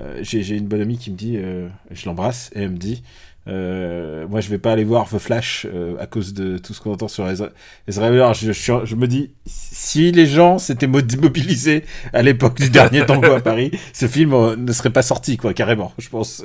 euh, 0.00 0.18
j'ai 0.22 0.56
une 0.56 0.66
bonne 0.68 0.80
amie 0.80 0.96
qui 0.96 1.10
me 1.10 1.16
dit. 1.16 1.36
euh, 1.36 1.68
je 1.90 2.06
l'embrasse, 2.06 2.50
et 2.54 2.62
elle 2.62 2.70
me 2.70 2.78
dit. 2.78 3.02
euh, 3.46 4.26
moi, 4.26 4.40
je 4.40 4.48
vais 4.48 4.56
pas 4.58 4.72
aller 4.72 4.84
voir 4.84 5.06
The 5.10 5.18
Flash 5.18 5.66
euh, 5.70 5.96
à 6.00 6.06
cause 6.06 6.32
de 6.32 6.56
tout 6.56 6.72
ce 6.72 6.80
qu'on 6.80 6.92
entend 6.92 7.08
sur 7.08 7.28
Ezra 7.28 7.50
Miller. 8.10 8.32
Je, 8.32 8.52
je, 8.52 8.72
je 8.86 8.94
me 8.96 9.06
dis, 9.06 9.30
si 9.44 10.12
les 10.12 10.24
gens 10.26 10.56
s'étaient 10.58 10.86
mo- 10.86 11.00
mobilisés 11.20 11.84
à 12.14 12.22
l'époque 12.22 12.56
du 12.56 12.70
dernier 12.70 13.04
tango 13.04 13.32
à 13.32 13.40
Paris, 13.40 13.70
ce 13.92 14.06
film 14.08 14.32
euh, 14.32 14.56
ne 14.56 14.72
serait 14.72 14.90
pas 14.90 15.02
sorti, 15.02 15.36
quoi, 15.36 15.52
carrément, 15.52 15.92
je 15.98 16.08
pense. 16.08 16.42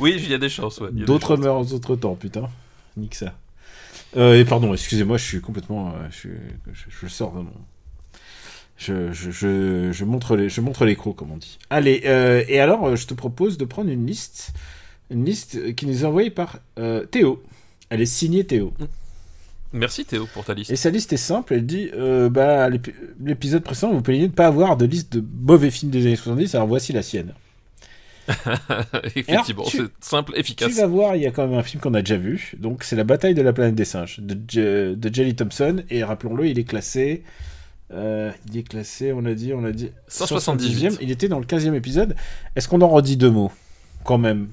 Oui, 0.00 0.14
il 0.18 0.28
y 0.28 0.34
a 0.34 0.38
des 0.38 0.48
chances. 0.48 0.80
ouais, 0.80 0.88
D'autres 0.90 1.36
meurent 1.36 1.60
aux 1.60 1.72
autres 1.72 1.94
temps, 1.94 2.16
putain. 2.16 2.48
Nique 2.96 3.14
ça. 3.14 3.32
Euh, 4.16 4.38
et 4.38 4.44
pardon, 4.44 4.72
excusez-moi, 4.72 5.16
je 5.18 5.24
suis 5.24 5.40
complètement. 5.40 5.90
euh, 5.90 6.06
je, 6.10 6.16
suis- 6.16 6.30
je, 6.72 6.84
je 7.02 7.06
sors 7.08 7.32
de 7.32 7.38
mon. 7.40 7.52
Je, 8.78 9.12
je, 9.12 9.30
je, 9.30 9.90
je 9.92 10.04
montre 10.04 10.36
les, 10.36 10.48
je 10.50 10.60
montre 10.60 10.84
les 10.84 10.96
crocs, 10.96 11.16
comme 11.16 11.32
on 11.32 11.36
dit. 11.38 11.58
Allez, 11.70 12.02
euh, 12.04 12.44
et 12.46 12.60
alors, 12.60 12.94
je 12.94 13.06
te 13.06 13.14
propose 13.14 13.56
de 13.58 13.64
prendre 13.64 13.90
une 13.90 14.06
liste. 14.06 14.52
Une 15.10 15.24
liste 15.24 15.74
qui 15.74 15.86
nous 15.86 16.02
est 16.02 16.06
envoyée 16.06 16.30
par 16.30 16.58
euh, 16.78 17.04
Théo. 17.06 17.42
Elle 17.90 18.00
est 18.00 18.06
signée 18.06 18.44
Théo. 18.44 18.74
Merci 19.72 20.04
Théo 20.04 20.26
pour 20.32 20.44
ta 20.44 20.52
liste. 20.54 20.70
Et 20.70 20.76
sa 20.76 20.90
liste 20.90 21.12
est 21.12 21.16
simple, 21.18 21.54
elle 21.54 21.64
dit 21.66 21.90
bah, 22.30 22.68
l'épi- 22.70 22.92
l'épisode 23.22 23.62
précédent, 23.62 23.92
vous 23.92 24.02
plaignez 24.02 24.22
de 24.26 24.32
ne 24.32 24.36
pas 24.36 24.46
avoir 24.46 24.76
de 24.76 24.84
liste 24.86 25.12
de 25.16 25.24
mauvais 25.42 25.70
films 25.70 25.90
des 25.90 26.06
années 26.06 26.16
70, 26.16 26.54
alors 26.54 26.66
voici 26.66 26.92
la 26.92 27.02
sienne. 27.02 27.34
Effectivement, 29.16 29.64
tu- 29.64 29.76
c'est 29.78 29.84
simple, 30.00 30.32
Tu 30.34 30.40
efficace. 30.40 30.72
vas 30.76 30.86
voir, 30.86 31.16
il 31.16 31.22
y 31.22 31.26
a 31.26 31.30
quand 31.30 31.46
même 31.46 31.58
un 31.58 31.62
film 31.62 31.80
qu'on 31.80 31.94
a 31.94 32.00
déjà 32.02 32.16
vu. 32.16 32.52
Donc, 32.58 32.82
c'est 32.84 32.96
La 32.96 33.04
bataille 33.04 33.34
de 33.34 33.42
la 33.42 33.52
planète 33.52 33.74
des 33.74 33.84
singes 33.84 34.18
de, 34.20 34.36
Je- 34.50 34.94
de 34.94 35.14
Jelly 35.14 35.34
Thompson. 35.34 35.82
Et 35.90 36.02
rappelons-le, 36.04 36.46
il 36.48 36.58
est 36.58 36.64
classé. 36.64 37.22
euh, 37.92 38.30
il 38.50 38.58
est 38.58 38.62
classé, 38.68 39.12
on 39.12 39.24
a 39.26 39.34
dit, 39.34 39.52
on 39.54 39.64
a 39.64 39.70
dit. 39.72 39.90
178. 40.08 40.88
178e. 40.90 40.98
Il 41.00 41.10
était 41.10 41.28
dans 41.28 41.38
le 41.38 41.46
15e 41.46 41.74
épisode. 41.74 42.16
Est-ce 42.56 42.68
qu'on 42.68 42.80
en 42.80 42.88
redit 42.88 43.16
deux 43.16 43.30
mots 43.30 43.52
Quand 44.04 44.18
même? 44.18 44.48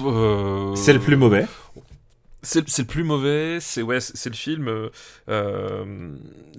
Euh, 0.00 0.74
C'est 0.74 0.92
le 0.94 1.00
plus 1.00 1.16
mauvais. 1.16 1.46
C'est 2.44 2.68
c'est 2.68 2.82
le 2.82 2.88
plus 2.88 3.04
mauvais, 3.04 3.58
c'est 3.60 3.82
ouais, 3.82 4.00
c'est 4.00 4.28
le 4.28 4.34
film. 4.34 4.66
euh, 4.68 4.90
euh, 5.28 6.10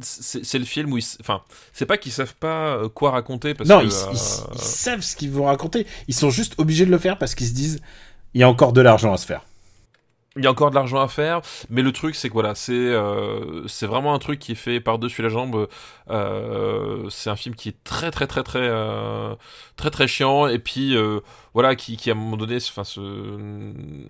c'est 0.02 0.46
c'est 0.46 0.60
le 0.60 0.66
film 0.66 0.94
où 0.94 0.98
ils, 0.98 1.06
enfin, 1.20 1.42
c'est 1.74 1.86
pas 1.86 1.98
qu'ils 1.98 2.12
savent 2.14 2.36
pas 2.36 2.76
euh, 2.78 2.90
quoi 2.90 3.12
raconter 3.12 3.54
parce 3.54 3.70
non, 3.70 3.80
que 3.82 3.86
ils, 3.86 3.92
euh, 3.92 4.06
ils- 4.14 4.56
ils 4.56 4.60
savent 4.60 5.02
ce 5.02 5.16
qu'ils 5.18 5.32
vont 5.32 5.46
raconter. 5.46 5.86
Ils 6.08 6.14
sont 6.16 6.30
juste 6.30 6.56
obligés 6.58 6.86
de 6.86 6.92
le 6.92 6.98
faire 7.00 7.18
parce 7.18 7.36
qu'ils 7.36 7.48
se 7.48 7.54
disent 7.54 7.80
il 8.34 8.40
y 8.42 8.44
a 8.44 8.50
encore 8.50 8.72
de 8.74 8.82
l'argent 8.82 9.12
à 9.14 9.18
se 9.18 9.26
faire. 9.26 9.44
Il 10.36 10.44
y 10.44 10.48
a 10.48 10.52
encore 10.52 10.70
de 10.72 10.76
l'argent 10.76 11.00
à 11.00 11.08
faire, 11.08 11.42
mais 11.70 11.82
le 11.82 11.92
truc 11.92 12.16
c'est 12.16 12.28
que 12.28 12.34
voilà, 12.34 12.56
c'est 12.56 12.74
euh, 12.74 13.68
c'est 13.68 13.86
vraiment 13.86 14.14
un 14.16 14.20
truc 14.20 14.40
qui 14.40 14.54
est 14.54 14.56
fait 14.56 14.80
par 14.80 14.98
dessus 14.98 15.22
la 15.22 15.30
jambe. 15.30 15.68
Euh, 16.10 17.08
c'est 17.10 17.30
un 17.30 17.36
film 17.36 17.54
qui 17.56 17.70
est 17.70 17.84
très 17.84 18.10
très 18.12 18.26
très 18.28 18.44
très 18.44 18.60
euh, 18.64 19.36
très 19.76 19.92
très 19.92 20.08
chiant 20.08 20.48
et 20.48 20.60
puis 20.60 20.96
euh, 20.96 21.20
voilà 21.54 21.76
qui, 21.76 21.98
qui 21.98 22.10
à 22.10 22.14
un 22.14 22.16
moment 22.16 22.38
donné, 22.38 22.58
enfin 22.58 22.84
ce, 22.84 23.00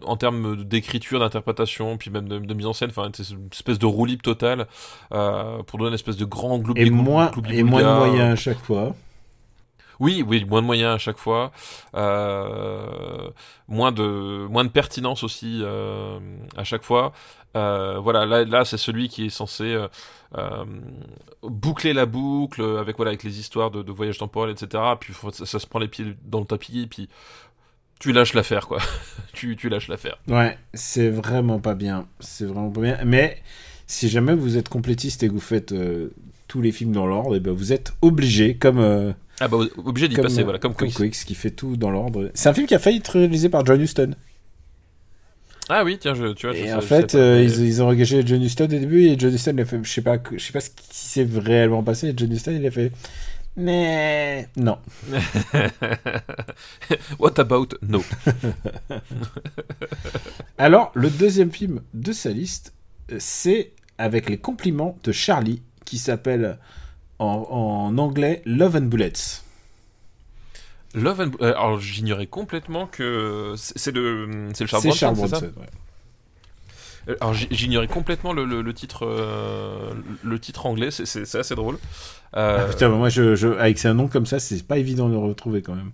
en 0.06 0.16
termes 0.18 0.64
d'écriture, 0.64 1.20
d'interprétation, 1.20 1.98
puis 1.98 2.10
même 2.10 2.28
de, 2.30 2.40
de 2.40 2.54
mise 2.54 2.68
en 2.68 2.74
scène, 2.74 2.90
enfin 2.90 3.10
c'est 3.14 3.30
une 3.32 3.50
espèce 3.52 3.80
de 3.80 3.86
roue 3.86 4.06
libre 4.06 4.22
totale 4.24 4.68
euh, 5.12 5.62
pour 5.64 5.78
donner 5.78 5.90
une 5.90 5.96
espèce 5.96 6.18
de 6.18 6.26
grand 6.26 6.58
gloubi 6.60 6.82
Et 6.82 6.90
moins, 6.90 7.32
et 7.50 7.64
moins 7.64 7.82
de 7.84 7.98
moyens 7.98 8.34
à 8.34 8.36
chaque 8.36 8.60
fois. 8.60 8.96
Oui, 10.00 10.24
oui, 10.26 10.46
moins 10.46 10.62
de 10.62 10.66
moyens 10.66 10.96
à 10.96 10.98
chaque 10.98 11.18
fois, 11.18 11.52
euh, 11.96 13.30
moins 13.68 13.92
de 13.92 14.48
moins 14.50 14.64
de 14.64 14.70
pertinence 14.70 15.24
aussi 15.24 15.62
euh, 15.64 16.20
à 16.58 16.64
chaque 16.64 16.84
fois. 16.84 17.14
Euh, 17.56 18.00
voilà, 18.00 18.26
là, 18.26 18.66
c'est 18.66 18.78
celui 18.78 19.10
qui 19.10 19.26
est 19.26 19.30
censé 19.30 19.78
boucler 21.44 21.94
la 21.94 22.06
boucle 22.06 22.64
avec 22.80 22.98
voilà 22.98 23.10
avec 23.10 23.24
les 23.24 23.40
histoires 23.40 23.70
de, 23.70 23.84
de 23.84 23.92
voyage 23.92 24.18
temporel, 24.18 24.52
etc. 24.52 24.84
Puis 25.00 25.14
ça, 25.32 25.60
se 25.60 25.68
prend 25.68 25.80
les 25.80 25.88
pieds 25.88 26.16
dans 26.26 26.40
le 26.40 26.46
tapis, 26.46 26.88
puis 26.88 27.08
tu 28.00 28.12
lâches 28.12 28.34
l'affaire 28.34 28.68
quoi. 28.68 28.80
tu, 29.34 29.56
tu 29.56 29.70
lâches 29.70 29.88
l'affaire. 29.88 30.18
Ouais, 30.28 30.58
c'est 30.74 31.10
vraiment 31.10 31.60
pas 31.60 31.76
bien. 31.76 32.08
C'est 32.20 32.46
vraiment 32.46 32.72
pas 32.72 32.82
bien. 32.82 32.98
Mais 33.06 33.42
si 33.86 34.10
jamais 34.10 34.34
vous 34.34 34.58
êtes 34.58 34.70
complétiste 34.70 35.22
et 35.22 35.28
que 35.28 35.34
vous 35.34 35.40
faites 35.40 35.74
tous 36.48 36.62
les 36.62 36.72
films 36.72 36.94
dans 36.94 37.06
l'ordre, 37.06 37.36
et 37.36 37.40
ben 37.40 37.54
vous 37.54 37.72
êtes 37.72 37.94
obligé, 38.02 38.56
comme 38.56 39.14
Ah 39.40 39.48
bah 39.48 39.58
obligé 39.78 40.08
d'y 40.08 40.16
comme, 40.16 40.26
passer, 40.26 40.44
voilà, 40.44 40.60
comme, 40.60 40.76
Quicks. 40.76 40.94
Quicks, 40.94 41.26
qui 41.26 41.36
fait 41.36 41.52
tout 41.52 41.76
dans 41.76 41.90
l'ordre. 41.90 42.32
C'est 42.34 42.50
un 42.50 42.54
film 42.54 42.68
qui 42.68 42.76
a 42.76 42.80
failli 42.80 42.98
être 42.98 43.10
réalisé 43.10 43.50
par 43.50 43.66
John 43.66 43.82
Huston. 43.82 44.16
Ah 45.70 45.84
oui, 45.84 45.98
tiens, 46.00 46.14
je, 46.14 46.34
tu 46.34 46.46
vois. 46.46 46.56
je 46.56 46.62
Et 46.62 46.74
en 46.74 46.82
je 46.82 46.86
fait, 46.86 47.16
euh, 47.16 47.42
ils, 47.42 47.66
ils 47.66 47.82
ont 47.82 47.88
engagé 47.88 48.22
John 48.26 48.42
Huston 48.42 48.66
au 48.66 48.68
début 48.68 49.06
et 49.06 49.18
John 49.18 49.34
Huston 49.34 49.54
il 49.56 49.62
a 49.62 49.66
fait, 49.66 49.80
je 49.82 49.90
sais 49.90 50.02
pas, 50.02 50.18
je 50.32 50.44
sais 50.44 50.52
pas 50.52 50.60
ce 50.60 50.70
qui 50.70 50.86
s'est 50.92 51.28
réellement 51.36 51.84
passé. 51.84 52.10
Et 52.10 52.14
John 52.16 52.32
Huston 52.32 52.52
il 52.52 52.66
a 52.66 52.72
fait, 52.72 52.92
mais 53.56 54.50
non. 54.56 54.80
What 57.20 57.40
about 57.40 57.70
no? 57.88 58.04
Alors, 60.58 60.92
le 60.96 61.10
deuxième 61.10 61.52
film 61.52 61.82
de 61.94 62.12
sa 62.12 62.32
liste, 62.32 62.74
euh, 63.12 63.18
c'est 63.20 63.74
avec 63.98 64.30
les 64.30 64.38
compliments 64.38 64.98
de 65.04 65.12
Charlie, 65.12 65.62
qui 65.86 66.00
s'appelle 66.00 66.58
en, 67.24 67.48
en 67.90 67.98
anglais 67.98 68.42
Love 68.46 68.76
and 68.76 68.82
Bullets. 68.82 69.42
Love 70.96 71.22
and... 71.22 71.32
euh, 71.42 71.54
Alors 71.56 71.80
j'ignorais 71.80 72.28
complètement 72.28 72.86
que 72.88 73.54
c'est 73.58 73.92
le 73.94 74.50
c'est 74.54 74.64
le 74.64 74.68
Charles 74.68 74.84
Bronson, 74.84 75.00
Charles 75.00 75.16
Bronson. 75.16 75.52
ouais. 77.06 77.16
Alors 77.20 77.34
j'ignorais 77.34 77.88
complètement 77.88 78.32
le, 78.32 78.46
le- 78.46 78.62
le 78.62 78.74
titre 78.74 79.06
euh, 79.06 79.92
le 80.24 80.40
titre 80.40 80.66
anglais, 80.68 80.90
c'est- 80.92 81.36
assez 81.36 81.56
drôle. 81.56 81.78
Euh, 82.36 82.60
Ah, 82.62 82.70
putain, 82.70 82.90
moi, 82.90 83.10
je, 83.10 83.36
je- 83.36 83.48
avec 83.50 83.84
un 83.86 83.94
nom 83.94 84.08
comme 84.08 84.26
ça, 84.26 84.40
c'est 84.40 84.66
pas 84.66 84.78
évident 84.78 85.08
de 85.10 85.14
le 85.14 85.20
retrouver 85.20 85.62
quand 85.62 85.76
même. 85.76 85.92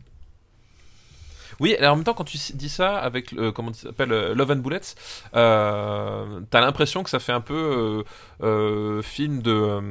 Oui, 1.59 1.75
alors 1.75 1.93
en 1.93 1.95
même 1.97 2.05
temps 2.05 2.13
quand 2.13 2.23
tu 2.23 2.37
dis 2.53 2.69
ça 2.69 2.97
avec 2.97 3.31
le- 3.31 3.51
comment 3.51 3.73
ça 3.73 3.87
s'appelle 3.89 4.11
euh, 4.13 4.33
Love 4.35 4.51
and 4.51 4.55
Bullets, 4.57 4.95
euh, 5.35 6.39
t'as 6.49 6.61
l'impression 6.61 7.03
que 7.03 7.09
ça 7.09 7.19
fait 7.19 7.31
un 7.33 7.41
peu 7.41 8.03
euh, 8.41 8.45
euh, 8.45 9.01
film 9.01 9.41
de 9.41 9.51
euh, 9.51 9.81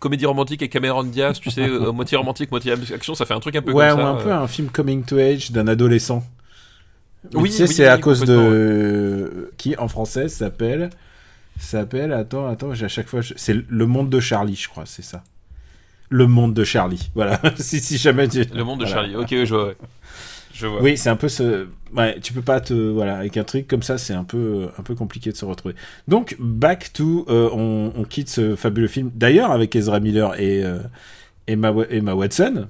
comédie 0.00 0.26
romantique 0.26 0.62
et 0.62 0.68
Cameron 0.68 1.04
Diaz, 1.04 1.40
tu 1.40 1.50
sais, 1.50 1.62
euh, 1.68 1.90
moitié 1.92 2.16
romantique, 2.16 2.50
moitié 2.50 2.72
action, 2.72 3.14
ça 3.14 3.24
fait 3.26 3.34
un 3.34 3.40
truc 3.40 3.56
un 3.56 3.62
peu 3.62 3.72
Ouais, 3.72 3.88
comme 3.90 3.98
ou 4.00 4.02
ça. 4.02 4.08
un 4.08 4.14
peu 4.16 4.28
euh. 4.30 4.38
un 4.38 4.46
film 4.48 4.68
coming 4.68 5.04
to 5.04 5.18
age 5.18 5.50
d'un 5.50 5.66
adolescent. 5.68 6.22
Mais 7.32 7.40
Oui, 7.40 7.48
tu 7.50 7.56
sais, 7.56 7.62
oui, 7.64 7.74
c'est 7.74 7.86
à 7.86 7.98
cause 7.98 8.20
de. 8.20 9.50
Qui 9.56 9.76
en 9.78 9.88
français 9.88 10.28
s'appelle. 10.28 10.90
S'appelle. 11.58 12.12
Attends, 12.12 12.46
attends, 12.46 12.74
j'ai 12.74 12.84
à 12.84 12.88
chaque 12.88 13.08
fois. 13.08 13.20
je- 13.22 13.34
C'est 13.36 13.54
Le 13.68 13.86
Monde 13.86 14.10
de 14.10 14.20
Charlie, 14.20 14.56
je 14.56 14.68
crois, 14.68 14.84
c'est 14.86 15.02
ça. 15.02 15.22
Le 16.14 16.26
Monde 16.28 16.54
de 16.54 16.62
Charlie. 16.64 17.10
Voilà. 17.14 17.40
si, 17.56 17.80
si 17.80 17.98
jamais 17.98 18.28
tu. 18.28 18.44
Le 18.54 18.62
monde 18.64 18.80
de 18.80 18.84
Voilà. 18.84 19.02
Charlie. 19.02 19.16
Ok, 19.16 19.28
je 19.44 19.54
vois. 19.54 19.66
ouais. 19.68 19.76
Je 20.54 20.66
vois. 20.68 20.80
Oui, 20.80 20.96
c'est 20.96 21.08
un 21.10 21.16
peu 21.16 21.28
ce. 21.28 21.66
Ouais, 21.96 22.20
tu 22.20 22.32
peux 22.32 22.40
pas 22.42 22.60
te. 22.60 22.72
Voilà, 22.72 23.18
avec 23.18 23.36
un 23.36 23.42
truc 23.42 23.66
comme 23.66 23.82
ça, 23.82 23.98
c'est 23.98 24.14
un 24.14 24.22
peu, 24.22 24.68
un 24.78 24.82
peu 24.84 24.94
compliqué 24.94 25.32
de 25.32 25.36
se 25.36 25.44
retrouver. 25.44 25.74
Donc, 26.06 26.36
back 26.38 26.92
to. 26.92 27.26
euh, 27.28 27.48
on, 27.52 27.92
on 27.96 28.04
quitte 28.04 28.28
ce 28.28 28.54
fabuleux 28.54 28.86
film. 28.86 29.10
D'ailleurs, 29.14 29.50
avec 29.50 29.74
Ezra 29.74 29.98
Miller 29.98 30.38
et 30.40 30.62
euh, 30.64 30.78
Emma, 31.48 31.72
Wa- 31.72 31.86
Emma 31.90 32.14
Watson. 32.14 32.68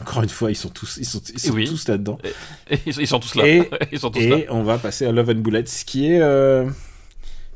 Encore 0.00 0.22
une 0.22 0.28
fois, 0.28 0.50
ils 0.50 0.54
sont 0.56 0.68
tous, 0.70 0.98
ils 0.98 1.04
sont, 1.06 1.20
ils 1.32 1.38
sont 1.38 1.52
Oui. 1.54 1.64
tous 1.66 1.88
là-dedans. 1.88 2.18
Ils, 2.86 3.06
sont 3.06 3.20
tous 3.20 3.34
là. 3.36 3.46
Et- 3.46 3.70
ils 3.92 3.98
sont 3.98 4.10
tous 4.10 4.20
là. 4.20 4.36
Et 4.38 4.46
on 4.50 4.62
va 4.62 4.76
passer 4.78 5.06
à 5.06 5.12
Love 5.12 5.30
and 5.30 5.34
Bullets, 5.40 5.64
qui 5.86 6.12
est, 6.12 6.20
euh, 6.20 6.68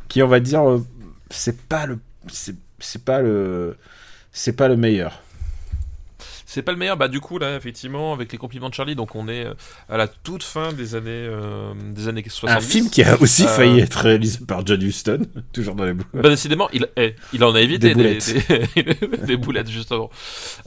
qui 0.09 0.23
on 0.23 0.29
va 0.29 0.41
dire, 0.41 0.67
euh, 0.67 0.83
c'est 1.31 1.61
pas 1.63 1.85
le, 1.87 1.99
c'est 2.29 3.05
pas 3.05 3.21
le, 3.21 3.77
c'est 4.33 4.53
pas 4.55 4.69
le 4.69 4.77
meilleur. 4.77 5.23
C'est 6.57 6.63
pas 6.63 6.73
le 6.73 6.79
meilleur. 6.79 6.97
Bah 6.97 7.09
du 7.09 7.21
coup 7.21 7.39
là, 7.39 7.55
effectivement, 7.55 8.13
avec 8.15 8.33
les 8.33 8.39
compliments 8.39 8.69
de 8.71 8.75
Charlie, 8.75 8.97
donc 8.97 9.15
on 9.15 9.29
est 9.29 9.45
euh, 9.45 9.53
à 9.91 9.97
la 9.99 10.09
toute 10.09 10.43
fin 10.43 10.73
des 10.73 10.95
années 10.95 11.11
euh, 11.11 11.75
des 11.93 12.09
années 12.09 12.25
70. 12.27 12.57
Un 12.57 12.61
film 12.67 12.89
qui 12.91 13.03
a 13.03 13.21
aussi 13.21 13.45
Euh, 13.45 13.49
failli 13.49 13.81
être 13.81 13.95
réalisé 14.01 14.39
par 14.47 14.65
John 14.67 14.81
Huston, 14.83 15.27
toujours 15.53 15.75
dans 15.75 15.85
les 15.85 15.93
boules. 15.93 16.07
Bah 16.15 16.31
décidément, 16.31 16.69
il, 16.73 16.89
eh, 16.97 17.15
il 17.35 17.45
en 17.45 17.55
a 17.55 17.61
évité 17.61 17.89
Des 17.89 17.95
boulettes. 17.95 18.35
des- 18.75 19.19
des 19.27 19.37
boulettes, 19.37 19.69
justement. 19.71 20.11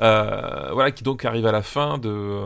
Euh, 0.01 0.69
voilà, 0.73 0.91
qui 0.91 1.03
donc 1.03 1.25
arrive 1.25 1.47
à 1.47 1.51
la 1.51 1.63
fin 1.63 1.97
de, 1.97 2.37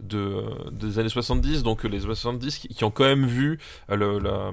de, 0.00 0.42
des 0.72 0.98
années 0.98 1.08
70, 1.08 1.62
donc 1.62 1.84
les 1.84 2.00
70 2.00 2.58
qui, 2.58 2.68
qui 2.68 2.84
ont 2.84 2.90
quand 2.90 3.04
même 3.04 3.26
vu 3.26 3.58
le, 3.88 4.18
la- 4.18 4.52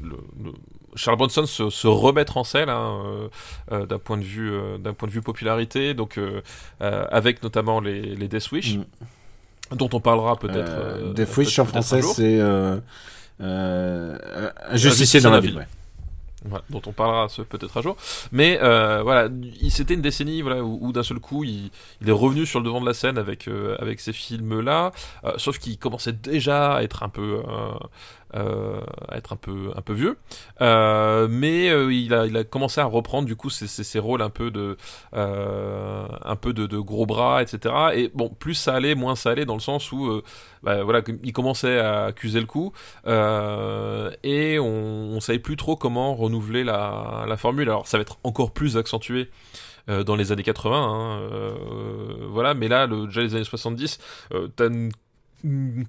le- 0.00 0.16
le- 0.42 0.52
Charles 0.94 1.16
Bronson 1.18 1.46
se, 1.46 1.70
se 1.70 1.86
remettre 1.86 2.36
en 2.36 2.44
selle 2.44 2.68
hein, 2.68 3.02
euh, 3.04 3.28
euh, 3.72 3.86
d'un 3.86 3.98
point 3.98 4.18
de 4.18 4.22
vue 4.24 4.52
euh, 4.52 4.78
d'un 4.78 4.92
point 4.92 5.08
de 5.08 5.12
vue 5.12 5.22
popularité, 5.22 5.94
donc 5.94 6.18
euh, 6.18 6.40
avec 6.80 7.42
notamment 7.42 7.80
les, 7.80 8.00
les 8.16 8.28
Death 8.28 8.50
Wish. 8.52 8.76
Mm. 8.76 8.84
Dont 9.76 9.88
on 9.92 10.00
parlera 10.00 10.36
peut-être. 10.36 11.14
Death 11.14 11.36
Wish 11.36 11.46
peut-être 11.56 11.58
en 11.60 11.64
français, 11.64 12.02
c'est 12.02 12.40
un 13.40 14.76
justicier 14.76 15.20
dans 15.20 15.30
la 15.30 15.40
ville. 15.40 15.56
ouais. 15.56 15.66
Voilà, 16.44 16.64
dont 16.70 16.82
on 16.86 16.92
parlera 16.92 17.28
peut-être 17.48 17.76
un 17.76 17.82
jour. 17.82 17.96
Mais 18.32 18.58
euh, 18.60 19.00
voilà, 19.04 19.28
il- 19.60 19.70
c'était 19.70 19.94
une 19.94 20.02
décennie 20.02 20.42
voilà, 20.42 20.64
où, 20.64 20.76
où 20.80 20.92
d'un 20.92 21.04
seul 21.04 21.20
coup, 21.20 21.44
il, 21.44 21.70
il 22.00 22.08
est 22.08 22.12
revenu 22.12 22.46
sur 22.46 22.58
le 22.58 22.64
devant 22.64 22.80
de 22.80 22.86
la 22.86 22.94
scène 22.94 23.16
avec, 23.16 23.46
euh, 23.46 23.76
avec 23.78 24.00
ces 24.00 24.12
films-là, 24.12 24.90
euh, 25.24 25.34
sauf 25.36 25.60
qu'il 25.60 25.78
commençait 25.78 26.12
déjà 26.12 26.74
à 26.74 26.82
être 26.82 27.04
un 27.04 27.08
peu, 27.08 27.42
euh, 28.34 28.80
être 29.12 29.32
un 29.32 29.36
peu, 29.36 29.70
un 29.76 29.80
peu 29.82 29.92
vieux. 29.92 30.18
Euh, 30.60 31.28
mais 31.30 31.70
euh, 31.70 31.92
il, 31.92 32.14
a, 32.14 32.26
il 32.26 32.36
a 32.36 32.44
commencé 32.44 32.80
à 32.80 32.84
reprendre 32.84 33.26
du 33.26 33.36
coup 33.36 33.50
ses, 33.50 33.98
rôles 33.98 34.22
un 34.22 34.30
peu 34.30 34.50
de, 34.50 34.76
euh, 35.14 36.06
un 36.24 36.36
peu 36.36 36.52
de, 36.52 36.66
gros 36.78 37.06
bras, 37.06 37.42
etc. 37.42 37.74
Et 37.94 38.10
bon, 38.14 38.28
plus 38.30 38.54
ça 38.54 38.74
allait, 38.74 38.94
moins 38.94 39.16
ça 39.16 39.30
allait, 39.30 39.44
dans 39.44 39.54
le 39.54 39.60
sens 39.60 39.92
où 39.92 40.22
bah, 40.62 40.82
voilà, 40.82 41.02
il 41.22 41.32
commençait 41.32 41.78
à 41.78 42.04
accuser 42.06 42.40
le 42.40 42.46
coup. 42.46 42.72
Et 43.06 44.58
on, 44.58 45.16
on 45.16 45.20
savait 45.20 45.38
plus 45.38 45.56
trop 45.56 45.76
comment 45.76 46.14
renouveler 46.14 46.64
la, 46.64 47.24
la 47.28 47.36
formule. 47.36 47.68
Alors 47.68 47.86
ça 47.86 47.98
va 47.98 48.02
être 48.02 48.18
encore 48.24 48.52
plus 48.52 48.76
accentué 48.76 49.30
dans 49.88 50.14
les 50.14 50.30
années 50.30 50.44
80, 50.44 50.76
hein, 50.76 51.20
voilà. 52.30 52.54
Mais 52.54 52.68
là, 52.68 52.86
déjà 52.86 53.20
les 53.20 53.34
années 53.34 53.44
70, 53.44 53.98
euh, 54.32 54.48
t'as 54.54 54.68
une- 54.68 54.92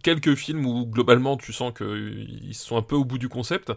quelques 0.02 0.36
films 0.36 0.66
où 0.66 0.86
globalement 0.86 1.38
tu 1.38 1.54
sens 1.54 1.74
qu'ils 1.78 2.54
sont 2.56 2.78
un 2.78 2.82
peu 2.82 2.96
au 2.96 3.06
bout 3.06 3.18
du 3.18 3.30
concept. 3.30 3.72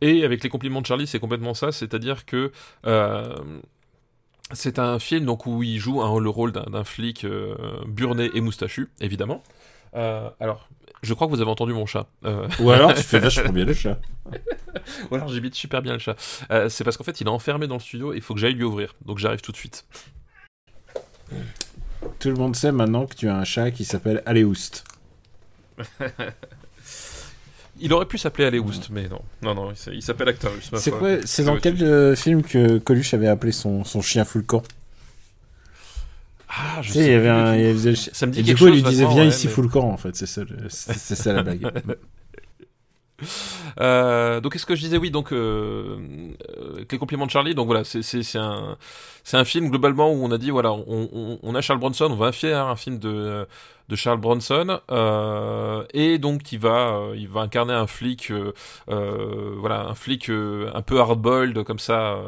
Et 0.00 0.24
avec 0.24 0.42
les 0.42 0.48
compliments 0.48 0.80
de 0.80 0.86
Charlie, 0.86 1.06
c'est 1.06 1.20
complètement 1.20 1.54
ça, 1.54 1.72
c'est-à-dire 1.72 2.24
que 2.26 2.52
euh, 2.86 3.34
c'est 4.52 4.78
un 4.78 4.98
film 4.98 5.24
donc 5.26 5.46
où 5.46 5.62
il 5.62 5.78
joue 5.78 6.02
un- 6.02 6.18
le 6.20 6.28
rôle 6.30 6.52
d'un 6.52 6.84
flic 6.84 7.24
euh, 7.24 7.54
burné 7.86 8.30
et 8.34 8.40
moustachu, 8.40 8.88
évidemment. 9.00 9.42
Euh, 9.94 10.28
alors, 10.40 10.68
je 11.02 11.14
crois 11.14 11.26
que 11.26 11.32
vous 11.32 11.40
avez 11.40 11.50
entendu 11.50 11.72
mon 11.72 11.86
chat. 11.86 12.06
Euh, 12.24 12.46
Ou 12.60 12.70
alors 12.70 12.92
tu 12.94 13.02
fais 13.04 13.18
vachement 13.18 13.52
bien 13.52 13.64
le 13.64 13.74
chat. 13.74 13.98
ou 15.10 15.14
alors 15.14 15.28
j'imite 15.28 15.54
super 15.54 15.82
bien 15.82 15.94
le 15.94 15.98
chat. 15.98 16.16
Euh, 16.50 16.68
c'est 16.68 16.84
parce 16.84 16.96
qu'en 16.96 17.04
fait 17.04 17.20
il 17.20 17.26
est 17.26 17.30
enfermé 17.30 17.66
dans 17.66 17.74
le 17.76 17.80
studio, 17.80 18.12
il 18.12 18.20
faut 18.20 18.34
que 18.34 18.40
j'aille 18.40 18.54
lui 18.54 18.64
ouvrir. 18.64 18.94
Donc 19.06 19.18
j'arrive 19.18 19.40
tout 19.40 19.52
de 19.52 19.56
suite. 19.56 19.84
Tout 22.18 22.28
le 22.28 22.34
monde 22.34 22.56
sait 22.56 22.72
maintenant 22.72 23.06
que 23.06 23.14
tu 23.14 23.28
as 23.28 23.36
un 23.36 23.44
chat 23.44 23.70
qui 23.70 23.84
s'appelle 23.84 24.22
Aléoust. 24.26 24.84
Il 27.82 27.92
aurait 27.94 28.04
pu 28.06 28.18
s'appeler 28.18 28.44
Aléoust, 28.46 28.90
mais 28.90 29.08
non. 29.08 29.22
Non, 29.42 29.54
non, 29.54 29.72
il 29.92 30.02
s'appelle 30.02 30.28
Actarus. 30.28 30.70
C'est 30.74 30.90
quoi 30.90 31.16
C'est 31.24 31.44
dans 31.44 31.56
quel 31.56 31.82
euh, 31.82 32.14
film 32.14 32.42
que 32.42 32.78
Coluche 32.78 33.14
avait 33.14 33.28
appelé 33.28 33.52
son, 33.52 33.84
son 33.84 34.02
chien 34.02 34.24
full 34.26 34.44
camp? 34.44 34.62
Ah, 36.48 36.82
je 36.82 36.88
Tu 36.88 36.92
sais, 36.94 37.04
il 37.06 37.10
y 37.12 37.14
avait 37.14 37.28
un. 37.28 37.54
du 37.56 37.62
il 37.62 37.68
tout. 37.70 37.72
faisait 37.78 37.90
le 37.90 37.96
chien- 37.96 38.12
Ça 38.12 38.26
me 38.26 38.32
dit 38.32 38.40
Et 38.40 38.42
du 38.42 38.54
coup, 38.56 38.66
il 38.66 38.74
lui 38.74 38.82
disait 38.82 39.06
Viens 39.06 39.22
ouais, 39.22 39.28
ici 39.28 39.46
mais- 39.46 39.52
full 39.52 39.70
camp, 39.70 39.88
en 39.88 39.96
fait. 39.96 40.14
C'est 40.16 40.26
ça, 40.26 40.42
la 41.32 41.42
blague. 41.42 41.70
Euh, 43.80 44.40
donc, 44.40 44.52
qu'est-ce 44.52 44.64
que 44.66 44.74
je 44.74 44.80
disais 44.80 44.96
Oui, 44.96 45.10
donc, 45.10 45.30
euh, 45.32 45.98
euh, 46.58 46.84
les 46.90 46.98
compliments 46.98 47.26
de 47.26 47.30
Charlie, 47.30 47.54
donc 47.54 47.66
voilà, 47.66 47.84
c'est- 47.84 48.36
un, 48.38 48.78
c'est 49.24 49.36
un 49.36 49.44
film 49.44 49.68
globalement 49.68 50.10
où 50.12 50.24
on 50.24 50.30
a 50.32 50.38
dit 50.38 50.50
voilà, 50.50 50.72
on, 50.72 51.08
on- 51.12 51.38
on 51.42 51.54
a 51.54 51.60
Charles 51.60 51.80
Bronson, 51.80 52.08
on 52.10 52.16
va 52.16 52.32
faire 52.32 52.66
un 52.66 52.76
film 52.76 52.98
de, 52.98 53.46
de 53.90 53.96
Charles 53.96 54.20
Bronson, 54.20 54.80
euh, 54.90 55.84
et 55.92 56.18
donc 56.18 56.52
il 56.52 56.60
va, 56.60 56.94
euh, 56.94 57.14
il 57.16 57.28
va 57.28 57.40
incarner 57.40 57.74
un 57.74 57.88
flic, 57.88 58.30
euh, 58.30 58.52
voilà, 59.58 59.80
un 59.80 59.94
flic 59.94 60.30
un 60.30 60.82
peu 60.82 61.00
hard-boiled 61.00 61.64
comme 61.64 61.80
ça, 61.80 62.18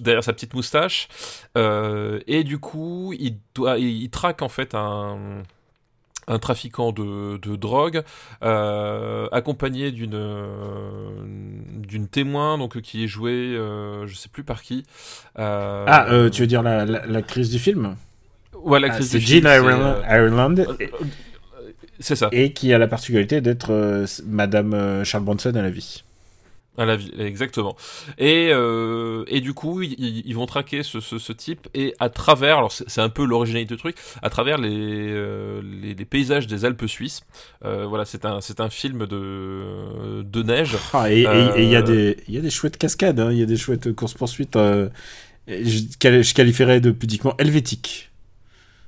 derrière 0.00 0.24
sa 0.24 0.32
petite 0.32 0.54
moustache, 0.54 1.08
et 1.56 2.44
du 2.44 2.58
coup, 2.58 3.14
il 3.18 3.38
doit, 3.54 3.78
il, 3.78 4.10
traque 4.10 4.42
en 4.42 4.48
fait 4.48 4.74
un 4.74 5.42
un 6.28 6.38
trafiquant 6.38 6.92
de, 6.92 7.36
de 7.38 7.56
drogue, 7.56 8.02
accompagné 8.40 9.92
d'une 9.92 10.18
d'une 11.66 12.08
témoin 12.08 12.58
donc 12.58 12.80
qui 12.80 13.04
est 13.04 13.08
jouée, 13.08 13.56
euh, 13.56 14.06
je 14.06 14.14
sais 14.14 14.28
plus 14.28 14.44
par 14.44 14.62
qui. 14.62 14.84
Ah, 15.36 16.06
tu 16.32 16.42
veux 16.42 16.46
dire 16.46 16.62
la, 16.62 16.84
la, 16.84 17.06
l'actrice 17.06 17.50
du 17.50 17.58
film? 17.58 17.96
Ouais, 18.64 18.78
Ah, 18.78 18.80
l'actrice 18.80 19.08
C'est 19.08 19.18
du 19.18 19.24
Jill 19.26 19.44
c'est, 19.46 19.56
Ireland, 19.56 19.96
euh, 19.98 20.02
euh, 20.66 20.74
et, 20.80 20.90
c'est 22.00 22.16
ça, 22.16 22.30
et 22.32 22.52
qui 22.52 22.72
a 22.72 22.78
la 22.78 22.88
particularité 22.88 23.40
d'être 23.40 23.70
euh, 23.70 24.06
Madame 24.26 24.74
euh, 24.74 25.04
Charles 25.04 25.24
Bronson 25.24 25.54
à 25.54 25.62
la 25.62 25.70
vie. 25.70 26.02
à 26.78 26.86
la 26.86 26.96
vie, 26.96 27.12
exactement. 27.18 27.76
Et 28.16 28.48
euh, 28.50 29.24
et 29.26 29.42
du 29.42 29.52
coup, 29.52 29.82
ils, 29.82 30.22
ils 30.26 30.34
vont 30.34 30.46
traquer 30.46 30.82
ce, 30.82 31.00
ce, 31.00 31.18
ce 31.18 31.32
type 31.34 31.68
et 31.74 31.94
à 32.00 32.08
travers, 32.08 32.56
alors 32.56 32.72
c'est 32.72 32.88
c'est 32.88 33.02
un 33.02 33.10
peu 33.10 33.26
l'originalité 33.26 33.74
du 33.74 33.78
truc, 33.80 33.96
à 34.22 34.30
travers 34.30 34.56
les 34.56 34.70
euh, 35.10 35.60
les, 35.62 35.94
les 35.94 36.04
paysages 36.06 36.46
des 36.46 36.64
Alpes 36.64 36.86
suisses. 36.86 37.20
Euh, 37.64 37.84
voilà, 37.86 38.06
c'est 38.06 38.24
un 38.24 38.40
c'est 38.40 38.60
un 38.60 38.70
film 38.70 39.06
de 39.06 40.22
de 40.22 40.42
neige. 40.42 40.78
Ah, 40.94 41.10
et 41.12 41.20
il 41.56 41.68
y, 41.68 41.76
a 41.76 41.80
Euh, 41.80 41.82
des- 41.82 42.16
il 42.28 42.34
y 42.34 42.38
a 42.38 42.40
des 42.40 42.50
chouettes 42.50 42.76
cascades, 42.78 43.20
hein, 43.20 43.30
il 43.32 43.38
y 43.38 43.42
a 43.42 43.46
des 43.46 43.56
chouettes 43.56 43.92
courses-poursuites. 43.94 44.56
euh, 44.56 44.88
je, 45.48 45.80
je 46.00 46.34
qualifierais 46.34 46.80
de 46.80 46.92
pudiquement 46.92 47.36
helvétiques. 47.38 48.11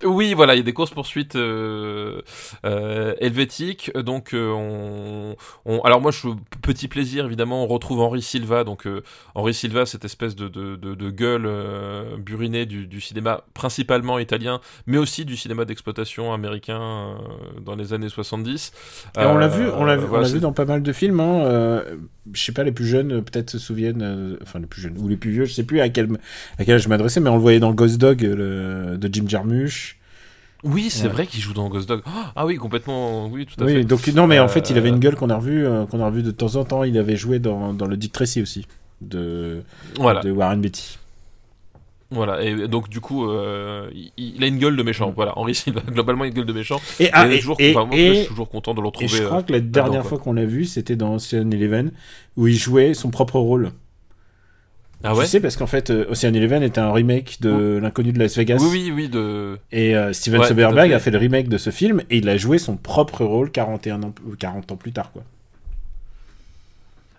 Oui, 0.05 0.35
voilà, 0.35 0.55
il 0.55 0.59
y 0.59 0.61
a 0.61 0.65
des 0.65 0.73
courses 0.73 0.91
poursuites 0.91 1.35
euh, 1.37 2.21
euh, 2.67 3.15
helvétiques. 3.21 3.91
Donc, 3.97 4.35
euh, 4.35 4.51
on, 4.53 5.35
on- 5.65 5.81
alors 5.81 6.01
moi, 6.01 6.11
je 6.11 6.29
petit 6.63 6.89
plaisir 6.89 7.25
évidemment, 7.27 7.65
on 7.65 7.67
retrouve 7.67 8.01
Henri 8.01 8.21
Silva. 8.23 8.65
Donc, 8.65 8.87
euh, 8.87 9.03
Henri 9.35 9.55
Silva, 9.55 9.87
cette 9.87 10.05
espèce 10.05 10.37
de, 10.37 10.49
de, 10.49 10.77
de, 10.77 10.95
de 10.95 11.11
gueule 11.11 11.45
euh, 11.47 12.17
burinée 12.19 12.67
du, 12.67 12.87
du 12.87 13.01
cinéma 13.01 13.45
principalement 13.55 14.19
italien, 14.19 14.61
mais 14.87 14.99
aussi 14.99 15.25
du 15.25 15.37
cinéma 15.37 15.65
d'exploitation 15.65 16.33
américain 16.33 16.81
euh, 16.81 17.61
dans 17.65 17.75
les 17.75 17.93
années 17.93 18.09
70. 18.11 18.73
Et 19.17 19.25
on 19.25 19.37
l'a 19.39 19.49
vu, 19.49 19.67
on 19.69 19.85
l'a 19.85 19.97
vu, 19.97 20.07
voilà, 20.07 20.29
vu 20.29 20.41
dans 20.41 20.53
pas 20.53 20.65
mal 20.67 20.83
de 20.83 20.93
films. 20.93 21.21
Hein, 21.21 21.41
euh, 21.45 21.97
je 22.33 22.43
sais 22.43 22.53
pas, 22.53 22.63
les 22.65 22.73
plus 22.73 22.87
jeunes 22.87 23.23
peut-être 23.23 23.51
se 23.51 23.59
souviennent, 23.59 24.39
enfin 24.43 24.59
les 24.59 24.67
plus 24.67 24.81
jeunes 24.83 24.97
ou 24.99 25.09
les 25.09 25.17
plus 25.17 25.31
vieux, 25.31 25.45
je 25.45 25.53
sais 25.53 25.65
plus 25.65 25.81
à 25.81 25.89
quel 25.89 26.09
à 26.59 26.65
quel 26.65 26.75
âge 26.77 26.83
je 26.85 26.89
m'adressais, 26.89 27.21
mais 27.21 27.31
on 27.31 27.35
le 27.37 27.41
voyait 27.41 27.61
dans 27.61 27.73
Ghost 27.73 27.99
Dog 27.99 28.23
le, 28.23 28.97
de 28.99 29.11
Jim 29.13 29.25
Jarmusch. 29.29 29.94
Oui, 30.65 30.89
c'est 30.91 31.05
Ouais. 31.07 31.13
vrai 31.13 31.27
qu'il 31.27 31.41
joue 31.41 31.53
dans 31.53 31.69
Ghost 31.69 31.89
Dog. 31.89 32.01
Oh, 32.07 32.11
ah 32.35 32.47
oui, 32.47 32.57
complètement. 32.57 33.27
Oui, 33.29 33.47
tout 33.47 33.63
à 33.63 33.67
Oui, 33.67 33.75
fait. 33.75 33.85
donc 33.85 34.07
non, 34.09 34.27
mais 34.27 34.39
en 34.39 34.45
Euh, 34.45 34.49
fait, 34.49 34.71
il 34.71 34.79
avait 34.79 34.89
une 34.89 34.99
gueule 34.99 35.15
qu'on 35.15 35.29
a 35.31 35.37
revu, 35.37 35.67
euh, 35.67 35.85
qu'on 35.87 36.01
a 36.01 36.07
revu 36.07 36.23
de 36.23 36.31
temps 36.31 36.57
en 36.57 36.65
temps. 36.65 36.85
Il 36.85 36.97
avait 36.99 37.17
joué 37.17 37.39
dans, 37.39 37.73
dans 37.75 37.87
le 37.87 37.97
Dick 37.97 38.13
Tracy 38.13 38.41
aussi 38.41 38.67
de 39.03 39.63
Voilà. 39.99 40.21
de 40.23 40.31
Warren 40.31 40.61
Beatty. 40.61 40.99
Voilà, 42.11 42.43
et 42.43 42.69
donc 42.69 42.89
du 42.89 43.01
coup, 43.01 43.29
euh, 43.29 43.91
il, 43.93 44.13
il 44.37 44.45
a 44.45 44.47
une 44.47 44.59
gueule 44.59 44.77
de 44.77 44.83
méchant. 44.83 45.11
Mm. 45.11 45.15
Voilà, 45.17 45.37
Henri 45.37 45.55
Silva, 45.55 45.81
globalement, 45.91 46.25
une 46.25 46.33
gueule 46.33 46.47
de 46.47 46.53
méchant. 46.53 46.81
Et, 47.01 47.11
ah, 47.13 47.27
Et 47.29 47.35
et, 47.37 47.39
toujours, 47.41 47.57
et, 47.59 47.75
enfin, 47.75 47.87
moi, 47.87 47.97
et- 47.97 48.09
je 48.09 48.15
suis 48.21 48.27
toujours 48.29 48.49
content 48.49 48.73
de 48.73 48.81
le 48.81 48.85
et 48.85 48.87
retrouver. 48.87 49.09
je 49.09 49.23
crois 49.25 49.39
euh, 49.39 49.43
que 49.43 49.53
la 49.53 49.61
dernière 49.61 50.07
fois 50.07 50.19
qu'on 50.19 50.33
l'a 50.33 50.45
vu, 50.45 50.65
c'était 50.65 50.97
dans 50.97 51.15
Ocean 51.17 51.51
Eleven, 51.51 51.91
où 52.37 52.47
il 52.47 52.55
jouait 52.57 52.95
son 52.95 53.11
propre 53.11 53.39
rôle. 53.39 53.73
Ah 55.05 55.15
ouais 55.15 55.25
tu 55.25 55.31
sais, 55.31 55.41
parce 55.41 55.57
qu'en 55.57 55.67
fait, 55.67 55.91
euh, 55.91 56.07
Ocean 56.11 56.33
Eleven 56.33 56.63
était 56.63 56.81
un 56.81 56.91
remake 56.93 57.37
de 57.41 57.79
L'inconnu 57.83 58.13
de 58.13 58.19
Las 58.19 58.37
Vegas. 58.37 58.59
Oui, 58.61 58.69
oui, 58.87 58.93
oui, 58.95 59.09
de. 59.09 59.59
Et 59.71 59.95
euh, 59.97 60.13
Steven 60.13 60.41
Ouais, 60.41 60.49
Soderbergh 60.49 60.93
a 60.93 60.99
fait 60.99 61.11
le 61.11 61.19
remake 61.19 61.49
de 61.49 61.59
ce 61.59 61.71
film 61.71 62.01
et 62.11 62.17
il 62.19 62.29
a 62.29 62.37
joué 62.39 62.59
son 62.59 62.77
propre 62.77 63.25
rôle 63.25 63.51
41 63.51 64.03
ans, 64.03 64.15
40 64.39 64.73
ans 64.73 64.77
plus 64.77 64.93
tard. 64.93 65.13
Quoi. 65.13 65.23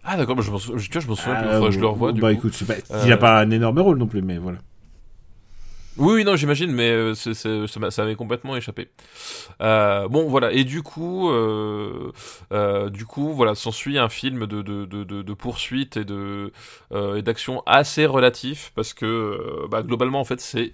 Ah 0.04 0.18
d'accord, 0.18 0.40
je 0.42 0.52
m'en 0.52 0.58
sou- 0.60 0.76
tu 0.78 0.92
vois, 0.92 1.02
je 1.02 1.08
m'en 1.08 1.16
souviens. 1.16 1.36
Ah, 1.36 1.62
je 1.70 1.76
le 1.78 1.82
bon, 1.86 1.92
revoie. 1.94 2.12
du 2.12 2.22
bah 2.22 2.32
coup. 2.34 2.48
écoute, 2.48 2.64
pas- 2.68 2.74
Euh, 2.96 3.04
il 3.06 3.12
a 3.12 3.18
pas 3.18 3.40
un 3.40 3.50
énorme 3.50 3.80
rôle 3.80 3.98
non 3.98 4.08
plus, 4.08 4.22
mais 4.22 4.38
voilà. 4.38 4.58
Oui, 5.98 6.16
oui, 6.16 6.24
non, 6.26 6.36
j'imagine, 6.36 6.72
mais 6.74 6.90
euh, 6.90 7.14
ça 7.16 7.80
m'a- 7.80 7.90
ça 7.90 8.02
m'avait 8.04 8.16
complètement 8.16 8.58
échappé. 8.58 8.90
Euh, 9.62 10.08
bon, 10.10 10.28
voilà, 10.28 10.52
et 10.52 10.66
du 10.66 10.84
coup, 10.84 11.30
euh, 11.32 12.12
du 12.90 13.06
coup, 13.06 13.34
voilà, 13.34 13.56
s'ensuit 13.56 13.98
un 13.98 14.10
film 14.10 14.46
de, 14.46 14.62
de, 14.62 14.86
de, 14.86 15.04
de, 15.06 15.22
de 15.22 15.34
poursuite 15.34 15.98
et 15.98 16.06
de 16.06 16.52
et 16.94 17.22
d'action 17.22 17.64
assez 17.66 18.06
relatif 18.06 18.72
parce 18.76 18.94
que 18.94 19.68
bah, 19.70 19.84
globalement, 19.84 20.20
en 20.20 20.26
fait, 20.26 20.42
c'est 20.42 20.74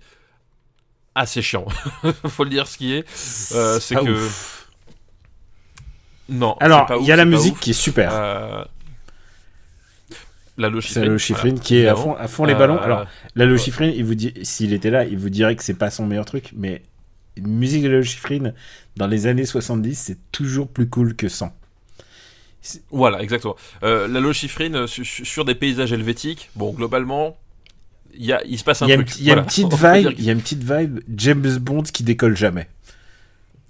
assez 1.16 1.42
chiant. 1.42 1.66
Faut 2.28 2.44
le 2.44 2.50
dire 2.50 2.68
ce 2.68 2.78
qui 2.78 2.94
est. 2.94 3.06
C'est 3.14 3.96
que 4.06 4.10
ouf. 4.26 4.70
non. 6.30 6.56
Alors, 6.60 6.88
il 7.00 7.06
y 7.06 7.12
a 7.12 7.16
la 7.16 7.26
musique 7.26 7.60
qui 7.60 7.72
est 7.72 7.74
super. 7.74 8.12
Euh, 10.60 10.70
La 10.70 10.82
c'est 10.82 11.06
le 11.06 11.18
chiffrine 11.18 11.60
qui 11.60 11.78
est 11.78 11.88
à 11.88 11.96
fond, 11.96 12.14
à 12.16 12.28
fond 12.28 12.46
les 12.46 12.54
Euh, 12.54 12.58
ballons. 12.58 12.78
Alors, 12.78 13.06
la 13.36 13.46
ouais. 13.46 13.52
Lochifrine, 13.52 13.94
il 13.96 14.04
vous 14.06 14.16
dit, 14.16 14.34
s'il 14.44 14.74
était 14.74 14.90
là, 14.92 15.06
il 15.06 15.18
vous 15.18 15.30
dirait 15.30 15.56
que 15.56 15.64
c'est 15.64 15.74
pas 15.78 15.90
son 15.90 16.06
meilleur 16.06 16.26
truc, 16.26 16.52
mais 16.56 16.82
une 17.38 17.48
musique 17.48 17.84
de 17.84 17.90
Lalo 17.90 18.04
Schifrin 18.04 18.52
dans 18.98 19.08
les 19.08 19.28
années 19.28 19.46
70, 19.46 19.96
c'est 19.98 20.18
toujours 20.32 20.68
plus 20.68 20.88
cool 20.90 21.16
que 21.16 21.30
100. 21.30 21.54
Voilà, 22.92 23.24
exactement. 23.24 23.56
Euh, 23.84 24.08
Lalo 24.08 24.34
Schifrin 24.34 24.74
euh, 24.76 24.88
su- 24.88 25.04
su- 25.06 25.26
sur 25.26 25.46
des 25.46 25.56
paysages 25.56 25.92
helvétiques, 25.94 26.52
bon, 26.56 26.72
globalement, 26.74 27.38
il 28.14 28.26
y 28.26 28.34
a, 28.34 28.44
il 28.46 28.60
se 28.60 28.64
passe 28.64 28.84
un 28.84 28.88
truc. 28.88 29.10
il 29.20 29.24
y 29.26 29.32
a 29.32 29.36
une 29.36 29.46
petite 29.46 29.74
vibe, 29.74 30.14
il 30.20 30.24
y 30.26 30.30
a 30.30 30.34
une 30.34 30.42
petite 30.42 30.64
vibe 30.64 31.00
James 31.16 31.58
Bond 31.60 31.84
qui 31.84 32.04
décolle 32.04 32.38
jamais. 32.38 32.68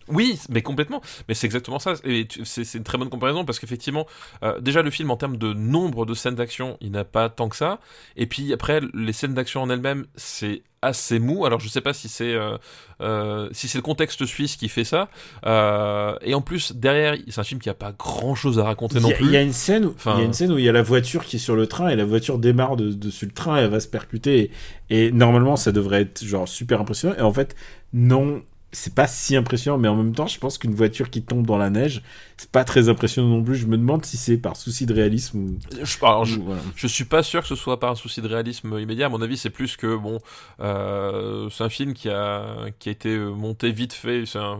Oui, 0.07 0.39
mais 0.49 0.61
complètement. 0.61 1.01
Mais 1.27 1.33
c'est 1.33 1.45
exactement 1.47 1.79
ça. 1.79 1.93
Et 2.03 2.27
c'est 2.43 2.73
une 2.75 2.83
très 2.83 2.97
bonne 2.97 3.09
comparaison 3.09 3.45
parce 3.45 3.59
qu'effectivement, 3.59 4.05
euh, 4.43 4.59
déjà 4.59 4.81
le 4.81 4.89
film 4.91 5.11
en 5.11 5.17
termes 5.17 5.37
de 5.37 5.53
nombre 5.53 6.05
de 6.05 6.13
scènes 6.13 6.35
d'action, 6.35 6.77
il 6.81 6.91
n'a 6.91 7.03
pas 7.05 7.29
tant 7.29 7.49
que 7.49 7.55
ça. 7.55 7.79
Et 8.17 8.25
puis 8.25 8.51
après, 8.53 8.81
les 8.93 9.13
scènes 9.13 9.33
d'action 9.33 9.61
en 9.61 9.69
elles-mêmes, 9.69 10.05
c'est 10.15 10.63
assez 10.83 11.19
mou. 11.19 11.45
Alors 11.45 11.59
je 11.59 11.69
sais 11.69 11.79
pas 11.81 11.93
si 11.93 12.09
c'est 12.09 12.33
euh, 12.33 12.57
euh, 13.01 13.47
si 13.51 13.67
c'est 13.67 13.77
le 13.77 13.83
contexte 13.83 14.25
suisse 14.25 14.55
qui 14.55 14.67
fait 14.67 14.83
ça. 14.83 15.09
Euh, 15.45 16.15
et 16.21 16.33
en 16.33 16.41
plus 16.41 16.73
derrière, 16.75 17.15
c'est 17.29 17.39
un 17.39 17.43
film 17.43 17.59
qui 17.61 17.69
a 17.69 17.73
pas 17.75 17.91
grand-chose 17.91 18.57
à 18.59 18.63
raconter 18.63 18.99
non 18.99 19.09
a, 19.09 19.13
plus. 19.13 19.25
il 19.25 19.31
y 19.31 19.37
a 19.37 19.41
une 19.41 19.53
scène 19.53 19.85
où, 19.85 19.93
Enfin- 19.95 20.15
il 20.15 20.19
y 20.19 20.23
a 20.23 20.25
une 20.25 20.33
scène 20.33 20.51
où 20.51 20.57
il 20.57 20.65
y 20.65 20.69
a 20.69 20.71
la 20.73 20.81
voiture 20.81 21.23
qui 21.25 21.35
est 21.35 21.39
sur 21.39 21.55
le 21.55 21.67
train 21.67 21.89
et 21.89 21.95
la 21.95 22.05
voiture 22.05 22.39
démarre 22.39 22.75
de- 22.77 22.91
dessus 22.91 23.27
le 23.27 23.31
train 23.31 23.57
et 23.57 23.61
elle 23.61 23.69
va 23.69 23.79
se 23.79 23.87
percuter. 23.87 24.51
Et, 24.89 25.05
et 25.07 25.11
normalement, 25.11 25.55
ça 25.55 25.71
devrait 25.71 26.01
être 26.01 26.25
genre 26.25 26.47
super 26.47 26.81
impressionnant. 26.81 27.15
Et 27.17 27.21
en 27.21 27.31
fait, 27.33 27.55
non, 27.93 28.41
c'est 28.71 28.95
pas 28.95 29.07
si 29.07 29.35
impressionnant. 29.35 29.77
Mais 29.77 29.87
en 29.87 29.95
même 29.95 30.13
temps, 30.13 30.27
je 30.27 30.39
pense 30.39 30.57
qu'une 30.57 30.73
voiture 30.73 31.09
qui 31.09 31.21
tombe 31.21 31.45
dans 31.45 31.57
la 31.57 31.69
neige, 31.69 32.03
c'est 32.41 32.49
pas 32.51 32.63
très 32.63 32.89
impressionnant 32.89 33.27
non 33.27 33.43
plus. 33.43 33.55
Je 33.55 33.67
me 33.67 33.77
demande 33.77 34.03
si 34.03 34.17
c'est 34.17 34.37
par 34.37 34.55
souci 34.55 34.87
de 34.87 34.93
réalisme 34.95 35.37
ou. 35.37 35.59
Je, 35.83 35.97
alors, 36.01 36.25
je- 36.25 36.39
ou- 36.39 36.43
voilà. 36.45 36.61
Je 36.75 36.87
suis 36.87 37.05
pas 37.05 37.21
sûr 37.21 37.41
que 37.41 37.47
ce 37.47 37.53
soit 37.55 37.79
par 37.79 37.91
un 37.91 37.95
souci 37.95 38.19
de 38.19 38.27
réalisme 38.27 38.79
immédiat. 38.79 39.05
À 39.05 39.09
mon 39.09 39.21
avis, 39.21 39.37
c'est 39.37 39.51
plus 39.51 39.77
que 39.77 39.95
bon, 39.95 40.17
euh, 40.59 41.49
c'est 41.51 41.63
un 41.63 41.69
film 41.69 41.93
qui 41.93 42.09
a 42.09 42.65
qui 42.79 42.89
a 42.89 42.91
été 42.91 43.15
monté 43.15 43.71
vite 43.71 43.93
fait, 43.93 44.25
c'est 44.25 44.39
un 44.39 44.57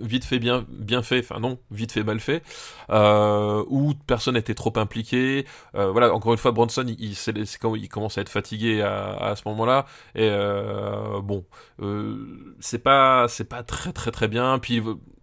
vite 0.00 0.24
fait 0.24 0.38
bien 0.38 0.64
bien 0.68 1.02
fait. 1.02 1.18
Enfin 1.18 1.40
non, 1.40 1.58
vite 1.72 1.90
fait 1.90 2.04
mal 2.04 2.20
fait. 2.20 2.44
Euh, 2.90 3.64
où 3.68 3.94
personne 4.06 4.34
n'était 4.34 4.54
trop 4.54 4.72
impliqué. 4.76 5.46
Euh, 5.74 5.90
voilà, 5.90 6.14
encore 6.14 6.30
une 6.32 6.38
fois, 6.38 6.52
Bronson, 6.52 6.84
il, 6.86 6.94
il, 7.02 7.16
c'est 7.16 7.32
quand 7.58 7.74
il 7.74 7.88
commence 7.88 8.18
à 8.18 8.20
être 8.20 8.28
fatigué 8.28 8.82
à, 8.82 9.16
à 9.16 9.34
ce 9.34 9.42
moment-là. 9.46 9.84
Et 10.14 10.30
bon, 11.24 11.44
c'est 12.60 12.78
pas 12.82 13.26
c'est 13.28 13.48
pas 13.48 13.64
très 13.64 13.92
très 13.92 14.12
très 14.12 14.28
bien. 14.28 14.60
Puis 14.60 14.80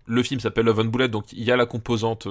le 0.07 0.23
film 0.23 0.39
s'appelle 0.39 0.65
Love 0.65 0.79
and 0.79 0.85
Bullet, 0.85 1.07
donc 1.07 1.31
il 1.33 1.43
y 1.43 1.51
a 1.51 1.55
la 1.55 1.65
composante 1.65 2.27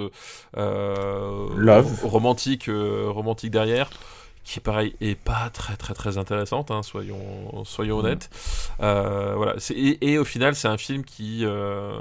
euh, 0.56 1.48
Love. 1.56 2.04
romantique, 2.04 2.68
euh, 2.68 3.06
romantique 3.08 3.50
derrière, 3.50 3.90
qui 4.44 4.60
pareil 4.60 4.94
est 5.00 5.18
pas 5.18 5.50
très 5.50 5.76
très 5.76 5.94
très 5.94 6.18
intéressante, 6.18 6.70
hein, 6.70 6.82
soyons 6.82 7.64
soyons 7.64 7.98
honnêtes. 7.98 8.30
Euh, 8.80 9.34
voilà, 9.36 9.54
et, 9.70 10.12
et 10.12 10.18
au 10.18 10.24
final 10.24 10.54
c'est 10.54 10.68
un 10.68 10.76
film 10.76 11.02
qui 11.04 11.44
euh, 11.44 11.98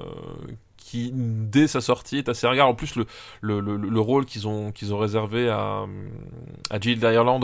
qui 0.77 1.11
dès 1.13 1.67
sa 1.67 1.81
sortie 1.81 2.17
est 2.17 2.29
assez 2.29 2.45
regard. 2.45 2.67
En 2.67 2.75
plus 2.75 2.95
le 2.95 3.05
le, 3.41 3.59
le, 3.61 3.77
le 3.77 3.99
rôle 3.99 4.25
qu'ils 4.25 4.47
ont 4.47 4.71
qu'ils 4.71 4.93
ont 4.93 4.97
réservé 4.99 5.49
à 5.49 5.85
à 6.69 6.79
Jill 6.79 6.99
d'Ireland, 6.99 7.39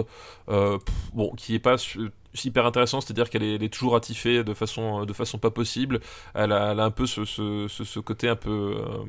euh, 0.49 0.77
pff, 0.77 0.95
bon, 1.13 1.31
qui 1.35 1.55
est 1.55 1.59
pas 1.59 1.77
su- 1.77 2.11
hyper 2.45 2.65
intéressant, 2.65 3.01
c'est-à-dire 3.01 3.29
qu'elle 3.29 3.43
est, 3.43 3.69
toujours 3.73 3.93
ratifée 3.93 4.43
de 4.43 4.53
façon 4.53 5.05
de 5.05 5.13
façon 5.13 5.37
pas 5.37 5.51
possible. 5.51 5.99
Elle 6.33 6.51
a, 6.51 6.71
un 6.71 6.91
peu 6.91 7.05
ce, 7.05 7.25
ce, 7.25 7.67
ce, 7.67 7.99
côté 7.99 8.29
un 8.29 8.35
peu 8.35 8.75
euh, 8.77 9.03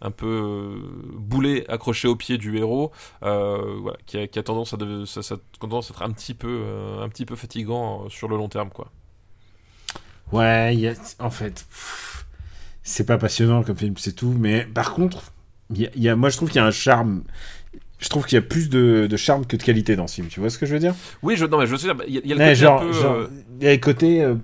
un 0.00 0.10
peu 0.10 0.26
euh, 0.26 0.78
boulet 1.14 1.68
accroché 1.70 2.08
au 2.08 2.16
pied 2.16 2.38
du 2.38 2.56
héros, 2.58 2.92
euh, 3.22 3.90
qui, 4.06 4.18
a, 4.18 4.26
qui 4.26 4.38
a 4.38 4.42
tendance 4.42 4.74
à 4.74 4.76
de, 4.76 5.04
ça, 5.04 5.22
ça 5.22 5.36
tendance 5.60 5.90
à 5.90 5.94
être 5.94 6.02
un 6.02 6.10
petit 6.10 6.34
peu 6.34 6.48
euh, 6.62 7.02
un 7.02 7.08
petit 7.08 7.24
peu 7.26 7.36
fatigant 7.36 8.04
euh, 8.04 8.08
sur 8.08 8.28
le 8.28 8.36
long 8.36 8.48
terme, 8.48 8.70
quoi. 8.70 8.90
Ouais, 10.32 10.76
y 10.76 10.86
a- 10.88 10.94
en 11.20 11.30
fait, 11.30 11.66
c'est 12.82 13.06
pas 13.06 13.18
passionnant 13.18 13.62
comme 13.62 13.76
film, 13.76 13.94
c'est 13.96 14.12
tout. 14.12 14.34
Mais 14.38 14.64
par 14.66 14.92
contre, 14.94 15.32
y 15.74 16.08
moi 16.14 16.30
je 16.30 16.36
trouve 16.36 16.48
qu'il 16.48 16.58
y 16.58 16.64
a 16.64 16.66
un 16.66 16.70
charme. 16.70 17.24
Je 17.98 18.08
trouve 18.08 18.26
qu'il 18.26 18.36
y 18.36 18.38
a 18.38 18.42
plus 18.42 18.68
de, 18.68 19.06
de 19.08 19.16
charme 19.16 19.44
que 19.46 19.56
de 19.56 19.62
qualité 19.62 19.96
dans 19.96 20.06
ce 20.06 20.16
film. 20.16 20.28
Tu 20.28 20.40
vois 20.40 20.50
ce 20.50 20.58
que 20.58 20.66
je 20.66 20.72
veux 20.74 20.80
dire? 20.80 20.94
Oui, 21.22 21.36
je, 21.36 21.44
non, 21.44 21.58
mais 21.58 21.66
je 21.66 21.72
veux 21.72 21.78
dire, 21.78 21.96
il 22.06 22.14
y 22.14 22.18
a, 22.18 22.20
il 22.24 22.30
y 22.30 22.32
a 22.32 22.36
le 22.36 22.40
côté 22.40 22.54
genre, 22.54 22.82
un 22.82 22.86
peu. 22.86 22.92
genre, 22.92 23.14
euh, 23.14 23.30
il 23.60 23.64
y 23.64 23.68
a 23.68 23.72
le 23.72 23.78
côté 23.78 24.22
euh, 24.22 24.34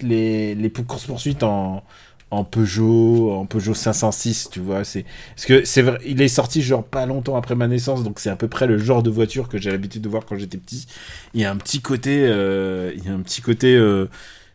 les 0.00 0.54
les 0.54 0.70
courses 0.70 1.06
poursuites 1.06 1.42
en 1.42 1.84
en 2.32 2.44
Peugeot, 2.44 3.30
en 3.30 3.44
Peugeot 3.44 3.74
506, 3.74 4.48
tu 4.50 4.60
vois, 4.60 4.84
c'est 4.84 5.04
parce 5.36 5.44
que 5.44 5.66
c'est 5.66 5.82
vrai, 5.82 5.98
il 6.06 6.22
est 6.22 6.28
sorti 6.28 6.62
genre 6.62 6.82
pas 6.82 7.04
longtemps 7.04 7.36
après 7.36 7.54
ma 7.54 7.68
naissance, 7.68 8.02
donc 8.02 8.18
c'est 8.20 8.30
à 8.30 8.36
peu 8.36 8.48
près 8.48 8.66
le 8.66 8.78
genre 8.78 9.02
de 9.02 9.10
voiture 9.10 9.50
que 9.50 9.58
j'ai 9.58 9.70
l'habitude 9.70 10.00
de 10.00 10.08
voir 10.08 10.24
quand 10.24 10.38
j'étais 10.38 10.56
petit. 10.56 10.86
Il 11.34 11.42
y 11.42 11.44
a 11.44 11.50
un 11.50 11.56
petit 11.56 11.82
côté, 11.82 12.24
euh, 12.24 12.90
il 12.96 13.04
y 13.04 13.08
a 13.08 13.12
un 13.12 13.20
petit 13.20 13.42
côté, 13.42 13.76
euh, 13.76 14.06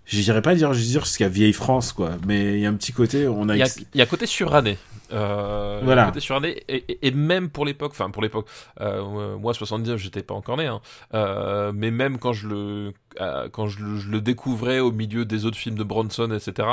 je 0.08 0.22
dirais 0.22 0.42
pas 0.42 0.56
dire, 0.56 0.74
je 0.74 0.82
dirais 0.82 1.04
jusqu'à 1.06 1.28
vieille 1.30 1.54
France 1.54 1.94
quoi, 1.94 2.12
mais 2.26 2.54
il 2.56 2.60
y 2.62 2.66
a 2.66 2.70
un 2.70 2.74
petit 2.74 2.94
côté, 2.94 3.28
on 3.28 3.50
a, 3.50 3.56
Il 3.56 3.64
y 3.94 3.98
y 3.98 4.02
a 4.02 4.06
côté 4.06 4.26
suranné. 4.26 4.78
Euh, 5.14 5.80
Voilà. 5.84 6.06
Côté 6.08 6.20
suranné 6.20 6.64
et, 6.68 6.84
et- 6.92 7.08
et 7.08 7.12
même 7.12 7.50
pour 7.50 7.66
l'époque, 7.66 7.92
enfin 7.94 8.10
pour 8.10 8.22
l'époque, 8.22 8.48
euh, 8.82 9.38
moi 9.38 9.54
79 9.54 9.98
j'étais 10.00 10.24
pas 10.24 10.34
encore 10.34 10.58
né, 10.58 10.66
hein, 10.68 10.82
euh, 11.14 11.72
mais 11.74 11.92
même 11.92 12.18
quand 12.18 12.34
je 12.34 12.48
le 12.48 12.94
euh, 13.22 13.48
quand 13.50 13.68
je 13.68 13.80
le, 13.84 13.98
je 14.00 14.10
le 14.10 14.20
découvrais 14.22 14.80
au 14.80 14.92
milieu 14.92 15.24
des 15.26 15.46
autres 15.46 15.58
films 15.58 15.76
de 15.78 15.84
Bronson, 15.84 16.30
etc. 16.32 16.68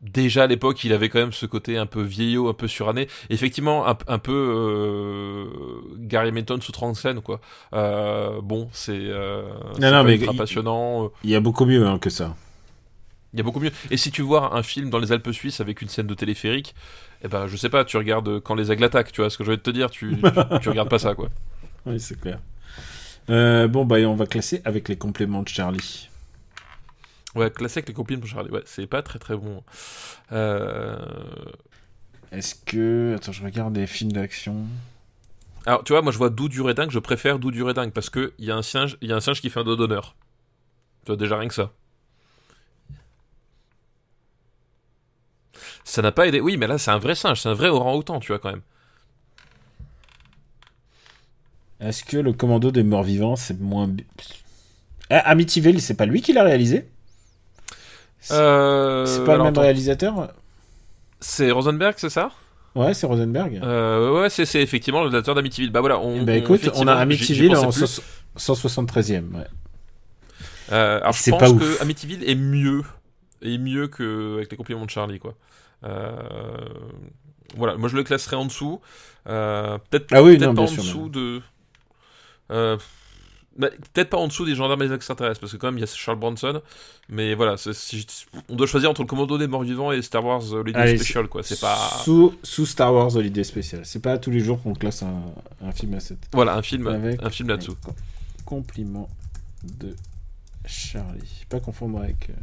Déjà 0.00 0.44
à 0.44 0.46
l'époque, 0.46 0.84
il 0.84 0.92
avait 0.92 1.08
quand 1.08 1.18
même 1.18 1.32
ce 1.32 1.44
côté 1.46 1.76
un 1.76 1.86
peu 1.86 2.02
vieillot, 2.02 2.48
un 2.48 2.54
peu 2.54 2.68
suranné. 2.68 3.08
Effectivement, 3.30 3.88
un, 3.88 3.96
un 4.06 4.18
peu 4.20 4.32
Gary 5.98 6.30
Menton 6.30 6.60
sous 6.60 6.72
scène 6.94 7.20
quoi. 7.20 7.40
Euh, 7.74 8.40
bon, 8.40 8.68
c'est 8.72 8.92
non, 9.90 9.90
pas 9.90 10.02
mais 10.04 10.18
passionnant. 10.18 11.10
il 11.24 11.30
y 11.30 11.34
a 11.34 11.40
beaucoup 11.40 11.64
mieux 11.64 11.84
hein, 11.86 11.98
que 11.98 12.10
ça. 12.10 12.36
Il 13.32 13.38
y 13.38 13.40
a 13.40 13.42
beaucoup 13.42 13.60
mieux. 13.60 13.72
Et 13.90 13.96
si 13.96 14.10
tu 14.10 14.22
vois 14.22 14.56
un 14.56 14.62
film 14.62 14.90
dans 14.90 14.98
les 14.98 15.12
Alpes 15.12 15.32
suisses 15.32 15.60
avec 15.60 15.82
une 15.82 15.88
scène 15.88 16.06
de 16.06 16.14
téléphérique, 16.14 16.74
eh 17.22 17.28
ben 17.28 17.46
je 17.46 17.56
sais 17.56 17.68
pas, 17.68 17.84
tu 17.84 17.96
regardes 17.96 18.40
quand 18.40 18.54
les 18.54 18.72
aigles 18.72 18.84
attaquent, 18.84 19.12
tu 19.12 19.20
vois 19.20 19.30
ce 19.30 19.38
que 19.38 19.44
je 19.44 19.50
vais 19.50 19.58
te 19.58 19.70
dire, 19.70 19.90
tu, 19.90 20.16
tu, 20.16 20.60
tu 20.60 20.68
regardes 20.68 20.88
pas 20.88 20.98
ça 20.98 21.14
quoi. 21.14 21.28
Oui, 21.86 22.00
c'est 22.00 22.20
clair. 22.20 22.40
Euh, 23.30 23.68
bon 23.68 23.84
bah 23.84 23.96
on 24.00 24.14
va 24.14 24.26
classer 24.26 24.62
avec 24.64 24.88
les 24.88 24.96
compléments 24.96 25.42
de 25.42 25.48
Charlie. 25.48 26.08
Ouais, 27.34 27.50
classé 27.50 27.78
avec 27.78 27.88
les 27.88 27.94
copines 27.94 28.20
pour 28.20 28.28
Charlie, 28.28 28.50
ouais, 28.50 28.62
c'est 28.64 28.86
pas 28.86 29.02
très 29.02 29.18
très 29.18 29.36
bon. 29.36 29.62
Euh... 30.32 30.96
Est-ce 32.32 32.54
que 32.54 33.14
attends, 33.16 33.32
je 33.32 33.42
regarde 33.42 33.72
des 33.72 33.86
films 33.86 34.12
d'action. 34.12 34.66
Alors 35.66 35.84
tu 35.84 35.92
vois, 35.92 36.02
moi 36.02 36.12
je 36.12 36.18
vois 36.18 36.30
Doux 36.30 36.48
du 36.48 36.60
Redingue, 36.60 36.90
je 36.90 36.98
préfère 36.98 37.38
Doux 37.38 37.50
du 37.50 37.62
Redingue 37.62 37.92
parce 37.92 38.10
que 38.10 38.32
il 38.38 38.46
y 38.46 38.50
a 38.50 38.56
un 38.56 38.62
singe, 38.62 38.96
il 39.00 39.08
y 39.08 39.12
a 39.12 39.16
un 39.16 39.20
singe 39.20 39.40
qui 39.40 39.50
fait 39.50 39.60
un 39.60 39.64
dos 39.64 39.76
d'honneur. 39.76 40.14
Tu 41.04 41.08
vois 41.08 41.16
déjà 41.16 41.38
rien 41.38 41.48
que 41.48 41.54
ça. 41.54 41.72
Ça 45.84 46.02
n'a 46.02 46.12
pas 46.12 46.26
aidé. 46.26 46.40
Oui, 46.40 46.56
mais 46.56 46.66
là 46.66 46.78
c'est 46.78 46.90
un 46.90 46.98
vrai 46.98 47.14
singe, 47.14 47.40
c'est 47.40 47.48
un 47.48 47.54
vrai 47.54 47.68
orang-outan, 47.68 48.20
tu 48.20 48.28
vois 48.28 48.38
quand 48.38 48.50
même. 48.50 48.62
Est-ce 51.80 52.04
que 52.04 52.16
le 52.16 52.32
commando 52.32 52.70
des 52.70 52.82
morts 52.82 53.04
vivants 53.04 53.36
c'est 53.36 53.58
moins 53.60 53.88
ah, 55.10 55.18
Amityville, 55.30 55.80
c'est 55.80 55.94
pas 55.94 56.06
lui 56.06 56.20
qui 56.20 56.32
l'a 56.32 56.42
réalisé? 56.42 56.88
C'est 58.20 58.34
Euh... 58.34 59.06
c'est 59.06 59.24
pas 59.24 59.36
le 59.36 59.44
même 59.44 59.56
réalisateur? 59.56 60.32
C'est 61.20 61.50
Rosenberg, 61.50 61.94
c'est 61.96 62.10
ça? 62.10 62.30
Ouais, 62.74 62.94
c'est 62.94 63.06
Rosenberg. 63.06 63.60
Euh, 63.62 64.20
ouais, 64.20 64.30
c'est, 64.30 64.44
c'est 64.44 64.60
effectivement 64.60 65.00
le 65.00 65.06
réalisateur 65.08 65.34
d'Amityville. 65.34 65.70
Bah 65.70 65.80
voilà, 65.80 65.98
on, 65.98 66.20
on- 66.22 66.26
écoute, 66.26 66.68
on 66.74 66.86
a 66.86 66.94
Amityville 66.94 67.56
en 67.56 67.70
plus. 67.72 68.02
173e. 68.36 69.32
Ouais. 69.34 69.46
Euh, 70.70 71.00
alors 71.00 71.14
C'est 71.14 71.30
je 71.30 71.36
pas 71.36 71.46
pense 71.46 71.52
ouf. 71.54 71.78
que 71.78 71.82
Amityville 71.82 72.28
est 72.28 72.34
mieux, 72.34 72.82
est 73.42 73.58
mieux 73.58 73.88
que 73.88 74.36
avec 74.36 74.50
les 74.50 74.56
compliments 74.56 74.84
de 74.84 74.90
Charlie, 74.90 75.18
quoi. 75.18 75.34
Euh, 75.84 76.16
voilà, 77.56 77.76
moi 77.76 77.88
je 77.88 77.96
le 77.96 78.04
classerais 78.04 78.36
en 78.36 78.44
dessous. 78.46 78.80
Euh, 79.26 79.78
peut-être, 79.90 80.06
Ah 80.12 80.22
oui, 80.22 80.36
peut-être 80.36 80.48
non, 80.50 80.54
pas 80.54 80.62
en 80.62 80.66
sûr, 80.66 80.82
dessous 80.82 81.08
de. 81.08 81.42
Euh, 82.50 82.76
bah, 83.56 83.68
peut-être 83.92 84.10
pas 84.10 84.16
en 84.18 84.28
dessous 84.28 84.44
des 84.46 84.54
gendarmes 84.54 84.82
et 84.82 84.88
des 84.88 84.94
extraterrestres, 84.94 85.40
parce 85.40 85.52
que 85.52 85.56
quand 85.56 85.66
même 85.66 85.78
il 85.78 85.80
y 85.80 85.84
a 85.84 85.86
Charles 85.86 86.18
Bronson. 86.18 86.62
Mais 87.08 87.34
voilà, 87.34 87.56
si 87.56 88.06
on 88.48 88.54
doit 88.54 88.66
choisir 88.68 88.88
entre 88.90 89.02
le 89.02 89.06
commando 89.08 89.36
des 89.36 89.46
morts 89.48 89.62
vivants 89.64 89.90
et 89.92 90.00
Star 90.02 90.24
Wars 90.24 90.42
Lady 90.64 90.78
Allez, 90.78 90.96
Special, 90.98 91.26
quoi. 91.28 91.42
C'est 91.42 91.58
pas. 91.60 91.76
Sous, 92.04 92.34
sous 92.42 92.66
Star 92.66 92.94
Wars 92.94 93.16
Holiday 93.16 93.42
Special. 93.44 93.84
C'est 93.84 94.00
pas 94.02 94.18
tous 94.18 94.30
les 94.30 94.40
jours 94.40 94.62
qu'on 94.62 94.74
classe 94.74 95.02
un, 95.02 95.22
un 95.62 95.72
film 95.72 95.94
à 95.94 96.00
7. 96.00 96.18
Voilà, 96.32 96.54
un 96.56 96.62
film, 96.62 96.86
Avec- 96.86 97.20
un 97.22 97.30
film 97.30 97.48
là-dessous. 97.48 97.76
Compliment 98.44 99.08
de 99.64 99.94
Charlie. 100.64 101.44
Pas 101.48 101.58
confondre 101.60 101.98
avec 102.00 102.30
euh, 102.30 102.34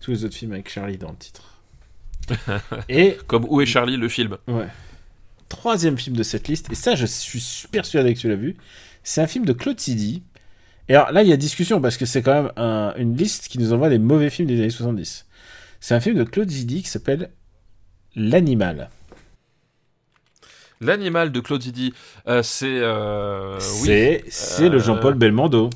tous 0.00 0.10
les 0.10 0.24
autres 0.24 0.34
films 0.34 0.52
avec 0.52 0.68
Charlie 0.68 0.98
dans 0.98 1.10
le 1.10 1.16
titre. 1.16 1.53
Et 2.88 3.16
Comme 3.26 3.46
Où 3.48 3.60
est 3.60 3.66
Charlie, 3.66 3.96
le 3.96 4.08
film. 4.08 4.36
Ouais. 4.48 4.66
Troisième 5.48 5.96
film 5.98 6.16
de 6.16 6.22
cette 6.22 6.48
liste, 6.48 6.70
et 6.72 6.74
ça 6.74 6.94
je 6.94 7.06
suis 7.06 7.42
persuadé 7.70 8.14
que 8.14 8.18
tu 8.18 8.28
l'as 8.28 8.34
vu, 8.36 8.56
c'est 9.02 9.20
un 9.20 9.26
film 9.26 9.44
de 9.44 9.52
Claude 9.52 9.78
Zidi. 9.78 10.22
Et 10.88 10.94
alors 10.94 11.12
là 11.12 11.22
il 11.22 11.28
y 11.28 11.32
a 11.32 11.36
discussion 11.36 11.80
parce 11.80 11.96
que 11.96 12.06
c'est 12.06 12.22
quand 12.22 12.34
même 12.42 12.52
un- 12.56 12.92
une 12.96 13.16
liste 13.16 13.48
qui 13.48 13.58
nous 13.58 13.72
envoie 13.72 13.88
des 13.88 13.98
mauvais 13.98 14.30
films 14.30 14.48
des 14.48 14.58
années 14.58 14.70
70. 14.70 15.26
C'est 15.80 15.94
un 15.94 16.00
film 16.00 16.16
de 16.16 16.24
Claude 16.24 16.50
Zidi 16.50 16.82
qui 16.82 16.88
s'appelle 16.88 17.30
L'Animal. 18.16 18.88
L'animal 20.80 21.30
de 21.30 21.40
Claude 21.40 21.62
Zidi, 21.62 21.94
euh, 22.26 22.42
c'est. 22.42 22.66
euh, 22.68 23.54
oui. 23.56 23.60
c'est 23.86 24.24
c'est 24.28 24.68
le 24.68 24.78
Euh, 24.78 24.80
Jean-Paul 24.80 25.14
Belmondo. 25.14 25.70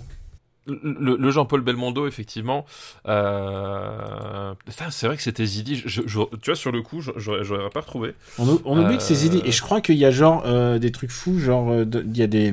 Le, 0.68 1.30
Jean-Paul 1.30 1.60
Belmondo, 1.62 2.06
effectivement. 2.06 2.64
Euh... 3.06 4.54
C'est 4.90 5.06
vrai 5.06 5.16
que 5.16 5.22
c'était 5.22 5.46
Zidi. 5.46 5.82
Je, 5.84 6.02
tu 6.02 6.18
vois, 6.46 6.54
sur 6.54 6.72
le 6.72 6.82
coup, 6.82 7.00
j'aurais 7.00 7.70
pas 7.70 7.80
retrouvé. 7.80 8.14
On, 8.38 8.78
oublie 8.78 8.96
que 8.96 9.02
c'est 9.02 9.14
Zidi. 9.14 9.42
Et 9.44 9.52
je 9.52 9.62
crois 9.62 9.80
qu'il 9.80 9.96
y 9.96 10.04
a 10.04 10.10
genre 10.10 10.42
euh, 10.46 10.78
des 10.78 10.92
trucs 10.92 11.10
fous. 11.10 11.38
Genre, 11.38 11.70
euh, 11.70 11.84
il 12.04 12.16
y 12.16 12.22
a 12.22 12.26
des, 12.26 12.52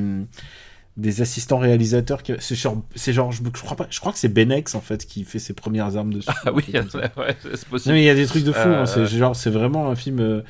des 0.97 1.21
assistants 1.21 1.57
réalisateurs. 1.57 2.23
Qui... 2.23 2.33
C'est 2.39 2.55
genre, 2.55 2.83
genre 2.95 3.31
je, 3.31 3.41
crois 3.43 3.75
pas, 3.75 3.87
je 3.89 3.99
crois 3.99 4.11
que 4.11 4.17
c'est 4.17 4.29
Benex 4.29 4.75
en 4.75 4.81
fait 4.81 5.05
qui 5.05 5.23
fait 5.23 5.39
ses 5.39 5.53
premières 5.53 5.97
armes 5.97 6.13
dessus. 6.13 6.29
Ah 6.45 6.51
oui, 6.53 6.63
ouais, 6.73 7.35
c'est 7.41 7.65
possible. 7.67 7.89
Non, 7.89 7.93
mais 7.93 8.01
il 8.03 8.05
y 8.05 8.09
a 8.09 8.15
des 8.15 8.27
trucs 8.27 8.43
de 8.43 8.51
fou. 8.51 8.69
Hein. 8.69 8.85
c'est 8.85 9.05
genre, 9.05 9.35
c'est 9.35 9.49
vraiment 9.49 9.89
un 9.89 9.95
film. 9.95 10.19
Euh, 10.19 10.41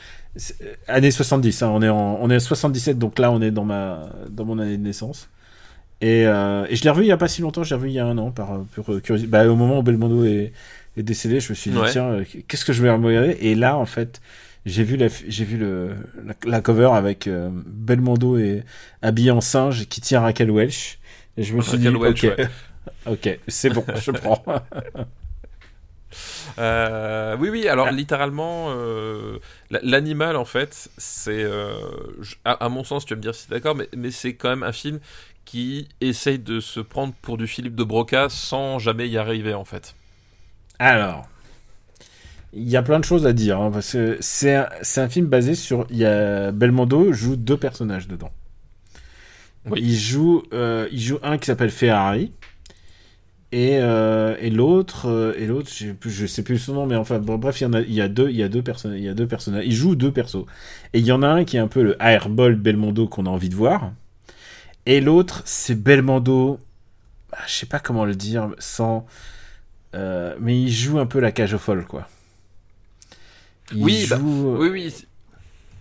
année 0.87 1.11
70, 1.11 1.63
hein. 1.63 1.69
on 1.73 1.81
est 1.81 1.89
en, 1.89 2.17
on 2.21 2.29
est 2.29 2.39
77, 2.39 2.99
donc 2.99 3.19
là 3.19 3.31
on 3.31 3.41
est 3.41 3.51
dans 3.51 3.63
ma, 3.63 4.09
dans 4.29 4.43
mon 4.43 4.59
année 4.59 4.77
de 4.77 4.83
naissance. 4.83 5.29
Euh, 6.03 6.65
et, 6.69 6.75
je 6.75 6.83
l'ai 6.83 6.89
revu 6.89 7.03
il 7.03 7.07
y 7.07 7.11
a 7.11 7.17
pas 7.17 7.27
si 7.27 7.41
longtemps, 7.41 7.63
je 7.63 7.69
l'ai 7.69 7.75
revu 7.75 7.89
il 7.89 7.93
y 7.93 7.99
a 7.99 8.05
un 8.05 8.17
an 8.17 8.31
par 8.31 8.53
euh, 8.53 8.65
pure 8.73 9.01
curiosité. 9.01 9.29
Bah, 9.29 9.47
au 9.47 9.55
moment 9.55 9.79
où 9.79 9.83
Belmondo 9.83 10.25
est, 10.25 10.51
est 10.97 11.03
décédé, 11.03 11.39
je 11.39 11.49
me 11.49 11.55
suis 11.55 11.71
dit 11.71 11.77
tiens, 11.89 12.09
euh, 12.09 12.25
qu'est-ce 12.47 12.65
que 12.65 12.73
je 12.73 12.81
vais 12.81 12.91
regarder? 12.91 13.37
Et 13.41 13.55
là 13.55 13.77
en 13.77 13.85
fait, 13.85 14.21
j'ai 14.65 14.83
vu 14.83 14.97
la 14.97 15.07
j'ai 15.07 15.45
vu 15.45 15.57
le 15.57 15.95
la, 16.45 16.61
cover 16.61 16.89
avec 16.93 17.29
Belmondo 17.29 18.37
et 18.37 18.63
habillé 19.01 19.31
en 19.31 19.41
singe 19.41 19.87
qui 19.87 20.01
tient 20.01 20.19
Raquel 20.21 20.51
Welch 20.51 20.99
et 21.37 21.43
je 21.43 21.53
me 21.55 21.61
suis 21.61 21.77
dit 21.77 21.87
ok, 21.87 22.27
ok, 23.05 23.39
c'est 23.47 23.69
bon, 23.69 23.85
je 23.95 24.11
prends. 24.11 24.43
oui, 27.39 27.49
oui, 27.49 27.67
alors 27.67 27.91
littéralement, 27.91 28.75
l'animal 29.69 30.35
en 30.35 30.45
fait, 30.45 30.89
c'est. 30.97 31.45
à, 32.43 32.69
mon 32.69 32.83
sens, 32.83 33.05
tu 33.05 33.13
vas 33.13 33.17
me 33.17 33.21
dire 33.21 33.33
si 33.33 33.47
tu 33.47 33.53
es 33.53 33.55
d'accord, 33.55 33.75
mais, 33.75 33.87
mais 33.95 34.11
c'est 34.11 34.33
quand 34.33 34.49
même 34.49 34.63
un 34.63 34.73
film 34.73 34.99
qui 35.45 35.87
essaye 36.01 36.39
de 36.39 36.59
se 36.59 36.79
prendre 36.79 37.13
pour 37.21 37.37
du 37.37 37.47
Philippe 37.47 37.75
de 37.75 37.83
Broca 37.83 38.27
sans 38.29 38.79
jamais 38.79 39.07
y 39.07 39.17
arriver 39.17 39.53
en 39.53 39.65
fait. 39.65 39.95
Alors, 40.79 41.27
il 42.53 42.67
y 42.67 42.75
a 42.75 42.81
plein 42.81 42.99
de 42.99 43.05
choses 43.05 43.25
à 43.25 43.33
dire 43.33 43.59
hein, 43.59 43.71
parce 43.71 43.91
que 43.91 44.17
c'est 44.19 44.55
un, 44.55 44.67
un, 44.97 45.09
film 45.09 45.27
basé 45.27 45.55
sur. 45.55 45.85
Il 45.89 45.97
y 45.97 46.05
a 46.05 46.51
Belmondo 46.51 47.13
joue 47.13 47.35
deux 47.35 47.57
personnages 47.57 48.07
dedans. 48.07 48.31
Il 49.75 49.95
joue 49.95 50.43
euh, 50.53 50.87
il 50.91 50.99
joue 50.99 51.17
un 51.23 51.37
qui 51.37 51.47
s'appelle 51.47 51.71
Ferrari 51.71 52.31
et, 53.51 53.77
euh, 53.79 54.35
et 54.39 54.49
l'autre 54.49 55.07
euh, 55.07 55.33
et 55.37 55.47
l'autre 55.47 55.71
je 55.71 56.25
sais 56.25 56.43
plus 56.43 56.59
son 56.59 56.73
nom 56.73 56.85
mais 56.85 56.95
enfin 56.95 57.19
bref 57.19 57.61
il 57.61 57.63
y 57.63 57.67
en 57.67 57.73
a 57.73 57.81
il 57.81 57.93
y 57.93 58.01
a 58.01 58.07
deux 58.07 58.29
il 58.29 58.35
y 58.35 58.43
a 58.43 58.49
deux 58.49 58.61
personnes 58.61 58.93
il 58.93 59.03
y 59.03 59.09
a 59.09 59.13
deux 59.13 59.27
personnages 59.27 59.65
il 59.65 59.71
joue 59.71 59.95
deux 59.95 60.11
persos 60.11 60.45
et 60.93 60.99
il 60.99 61.05
y 61.05 61.11
en 61.11 61.23
a 61.23 61.27
un 61.27 61.45
qui 61.45 61.57
est 61.57 61.59
un 61.59 61.67
peu 61.67 61.81
le 61.81 61.95
airball 61.99 62.55
Belmondo 62.55 63.07
qu'on 63.07 63.25
a 63.25 63.29
envie 63.29 63.49
de 63.49 63.55
voir 63.55 63.91
et 64.85 65.01
l'autre, 65.01 65.41
c'est 65.45 65.75
Belmondo. 65.75 66.59
Ah, 67.31 67.39
je 67.47 67.53
sais 67.53 67.65
pas 67.65 67.79
comment 67.79 68.05
le 68.05 68.15
dire 68.15 68.49
sans. 68.59 69.05
Euh, 69.93 70.35
mais 70.39 70.59
il 70.61 70.71
joue 70.71 70.99
un 70.99 71.05
peu 71.05 71.19
la 71.19 71.31
cage 71.31 71.53
au 71.53 71.57
folle, 71.57 71.85
quoi. 71.85 72.07
oui, 73.75 74.05
bah, 74.09 74.19
oui, 74.21 74.69
oui. 74.69 74.93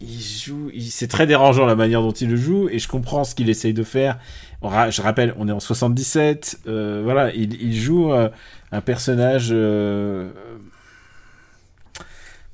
Il 0.00 0.20
joue. 0.20 0.70
C'est 0.90 1.08
très 1.08 1.26
dérangeant 1.26 1.66
la 1.66 1.76
manière 1.76 2.02
dont 2.02 2.12
il 2.12 2.30
le 2.30 2.36
joue, 2.36 2.68
et 2.68 2.78
je 2.78 2.88
comprends 2.88 3.24
ce 3.24 3.34
qu'il 3.34 3.48
essaye 3.48 3.74
de 3.74 3.84
faire. 3.84 4.18
Je 4.62 5.02
rappelle, 5.02 5.34
on 5.36 5.48
est 5.48 5.52
en 5.52 5.60
77. 5.60 6.60
Euh, 6.66 7.00
voilà, 7.04 7.32
il, 7.34 7.74
joue 7.74 8.12
euh, 8.12 8.30
un 8.72 8.80
personnage. 8.80 9.50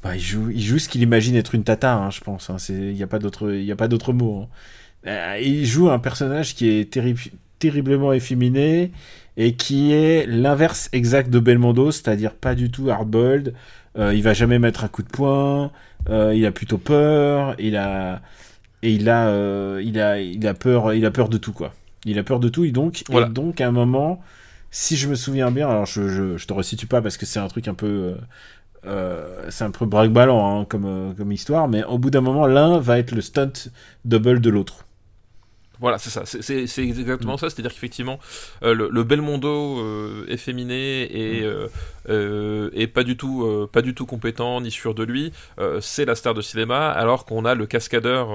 Bah, 0.03 0.17
il, 0.17 0.21
joue, 0.21 0.51
il 0.51 0.63
joue 0.63 0.79
ce 0.79 0.89
qu'il 0.89 1.03
imagine 1.03 1.37
être 1.37 1.55
une 1.55 1.65
tata, 1.65 1.95
hein, 1.95 2.11
je 2.11 2.21
pense. 2.21 2.51
Hein. 2.51 2.57
Il 2.69 2.95
n'y 2.95 3.03
a 3.03 3.07
pas 3.07 3.19
d'autre 3.19 4.13
mot. 4.13 4.43
Hein. 4.43 4.49
Euh, 5.07 5.39
il 5.43 5.65
joue 5.67 5.91
un 5.91 5.99
personnage 5.99 6.55
qui 6.55 6.69
est 6.69 6.99
terriblement 7.59 8.13
efféminé 8.13 8.93
et 9.37 9.55
qui 9.55 9.93
est 9.93 10.27
l'inverse 10.27 10.89
exact 10.93 11.31
de 11.31 11.39
Belmondo, 11.39 11.91
c'est-à-dire 11.91 12.35
pas 12.35 12.55
du 12.55 12.71
tout 12.71 12.91
hardboiled. 12.91 13.55
Euh, 13.99 14.15
il 14.15 14.23
va 14.23 14.35
jamais 14.35 14.59
mettre 14.59 14.85
un 14.85 14.89
coup 14.89 15.03
de 15.03 15.09
poing. 15.09 15.73
Euh, 16.09 16.35
il 16.35 16.45
a 16.47 16.53
plutôt 16.53 16.79
peur. 16.79 17.55
Il 17.59 17.77
a 17.77 18.21
et 18.83 18.93
il 18.93 19.11
a, 19.11 19.29
euh, 19.29 19.83
il 19.85 20.01
a, 20.01 20.21
il 20.21 20.47
a 20.47 20.55
peur. 20.55 20.95
Il 20.95 21.05
a 21.05 21.11
peur 21.11 21.29
de 21.29 21.39
tout 21.39 21.53
quoi. 21.53 21.75
Il 22.05 22.19
a 22.19 22.23
peur 22.23 22.41
de 22.41 22.49
tout 22.49 22.65
et 22.65 22.71
donc, 22.71 23.05
et 23.11 23.25
donc 23.29 23.61
à 23.61 23.69
un 23.69 23.73
moment, 23.73 24.23
si 24.71 24.97
je 24.97 25.09
me 25.09 25.15
souviens 25.15 25.51
bien, 25.51 25.69
alors 25.69 25.85
je, 25.85 26.09
je, 26.09 26.39
je 26.39 26.47
te 26.47 26.53
resitue 26.55 26.87
pas 26.87 27.03
parce 27.03 27.19
que 27.19 27.27
c'est 27.27 27.41
un 27.41 27.49
truc 27.49 27.69
un 27.69 27.75
peu 27.75 28.15
euh, 28.87 29.47
c'est 29.51 29.65
un 29.65 29.71
peu 29.71 29.85
braque-ballant 29.85 30.61
hein, 30.61 30.65
comme, 30.65 31.15
comme 31.17 31.33
histoire, 31.33 31.69
mais 31.69 31.85
au 31.85 31.99
bout 31.99 32.11
d'un 32.11 32.23
moment, 32.23 32.47
l'un 32.47 32.79
va 32.79 32.99
être 32.99 33.13
le 33.13 33.21
stunt 33.21 33.53
double 34.05 34.41
de 34.41 34.51
l'autre. 34.51 34.87
Voilà, 35.81 35.97
c'est 35.97 36.11
ça, 36.11 36.27
c'est 36.27 36.79
exactement 36.79 37.35
mm. 37.35 37.39
ça, 37.39 37.49
c'est-à-dire 37.49 37.73
qu'effectivement, 37.73 38.21
euh, 38.63 38.75
le, 38.75 39.03
Belmondo 39.03 39.79
euh, 39.79 40.27
efféminé 40.29 41.05
et, 41.11 41.41
mm. 41.41 41.45
euh, 41.45 41.69
euh, 42.11 42.71
et 42.75 42.87
pas 42.87 43.03
du 43.03 43.17
tout, 43.17 43.69
pas 43.73 43.81
du 43.81 43.95
tout 43.95 44.05
compétent 44.05 44.61
ni 44.61 44.71
sûr 44.71 44.95
de 44.95 45.03
lui, 45.03 45.33
c'est 45.81 46.05
la 46.05 46.15
star 46.15 46.35
de 46.35 46.43
cinéma, 46.43 46.91
alors 46.91 47.25
qu'on 47.25 47.45
a 47.47 47.55
le 47.55 47.67
cascadeur, 47.67 48.29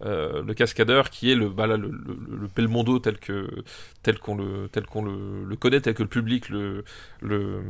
le 0.00 0.52
cascadeur 0.52 1.10
qui 1.10 1.32
est 1.32 1.34
le, 1.34 1.48
bah 1.48 1.66
le, 1.66 1.76
le, 1.76 2.48
Belmondo 2.54 3.00
tel 3.00 3.18
que 3.18 3.48
tel 4.02 4.18
qu'on 4.18 4.36
le 4.36 4.68
tel 4.70 4.84
qu'on 4.86 5.02
le, 5.02 5.56
connaît, 5.56 5.80
tel 5.80 5.94
que 5.94 6.02
le 6.02 6.08
public 6.08 6.48
le 6.50 6.84
le, 7.20 7.62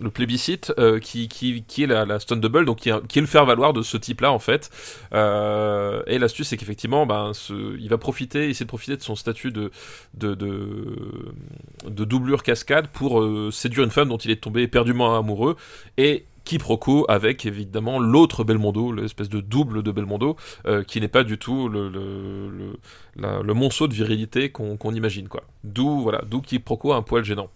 le 0.00 0.10
plébiscite, 0.10 0.74
qui, 1.00 1.28
qui, 1.28 1.62
qui 1.62 1.84
est 1.84 1.86
la, 1.86 2.04
la 2.04 2.18
Stone 2.18 2.40
Double, 2.40 2.64
donc 2.64 2.78
qui 2.78 2.90
est, 2.90 3.06
qui 3.06 3.18
est 3.18 3.22
le 3.22 3.28
faire 3.28 3.46
valoir 3.46 3.72
de 3.72 3.82
ce 3.82 3.96
type-là 3.96 4.32
en 4.32 4.38
fait. 4.38 4.70
et 5.12 6.18
l'astuce 6.18 6.48
c'est 6.48 6.56
qu'effectivement, 6.56 7.06
ben, 7.06 7.32
il 7.50 7.88
va 7.88 7.98
profiter, 8.10 8.48
essayer 8.48 8.64
de 8.64 8.68
profiter 8.68 8.96
de 8.96 9.02
son 9.02 9.14
statut 9.14 9.52
de, 9.52 9.70
de, 10.14 10.34
de, 10.34 12.04
doublure 12.04 12.42
cascade 12.42 12.88
pour 12.88 13.20
euh, 13.20 13.52
séduire 13.52 13.84
une 13.84 13.92
femme 13.92 14.08
dont 14.08 14.16
il 14.16 14.32
est 14.32 14.42
tombé 14.42 14.62
éperdument 14.62 15.16
amoureux 15.16 15.54
et 15.96 16.24
quiproquo 16.42 17.06
avec 17.08 17.46
évidemment 17.46 18.00
l'autre 18.00 18.42
Belmondo, 18.42 18.92
l'espèce 18.92 19.28
de 19.28 19.40
double 19.40 19.84
de 19.84 19.92
Belmondo, 19.92 20.36
euh, 20.66 20.82
qui 20.82 21.00
n'est 21.00 21.06
pas 21.06 21.22
du 21.22 21.38
tout 21.38 21.68
le, 21.68 21.88
le, 21.88 22.72
le, 23.16 23.54
monceau 23.54 23.86
de 23.86 23.94
virilité 23.94 24.50
qu'on 24.50 24.92
imagine. 24.92 25.28
quoi. 25.28 25.44
D'où 25.62 26.00
voilà, 26.00 26.22
d'où 26.28 26.40
quiproquo 26.40 26.92
un 26.92 27.02
poil 27.02 27.24
gênant. 27.24 27.48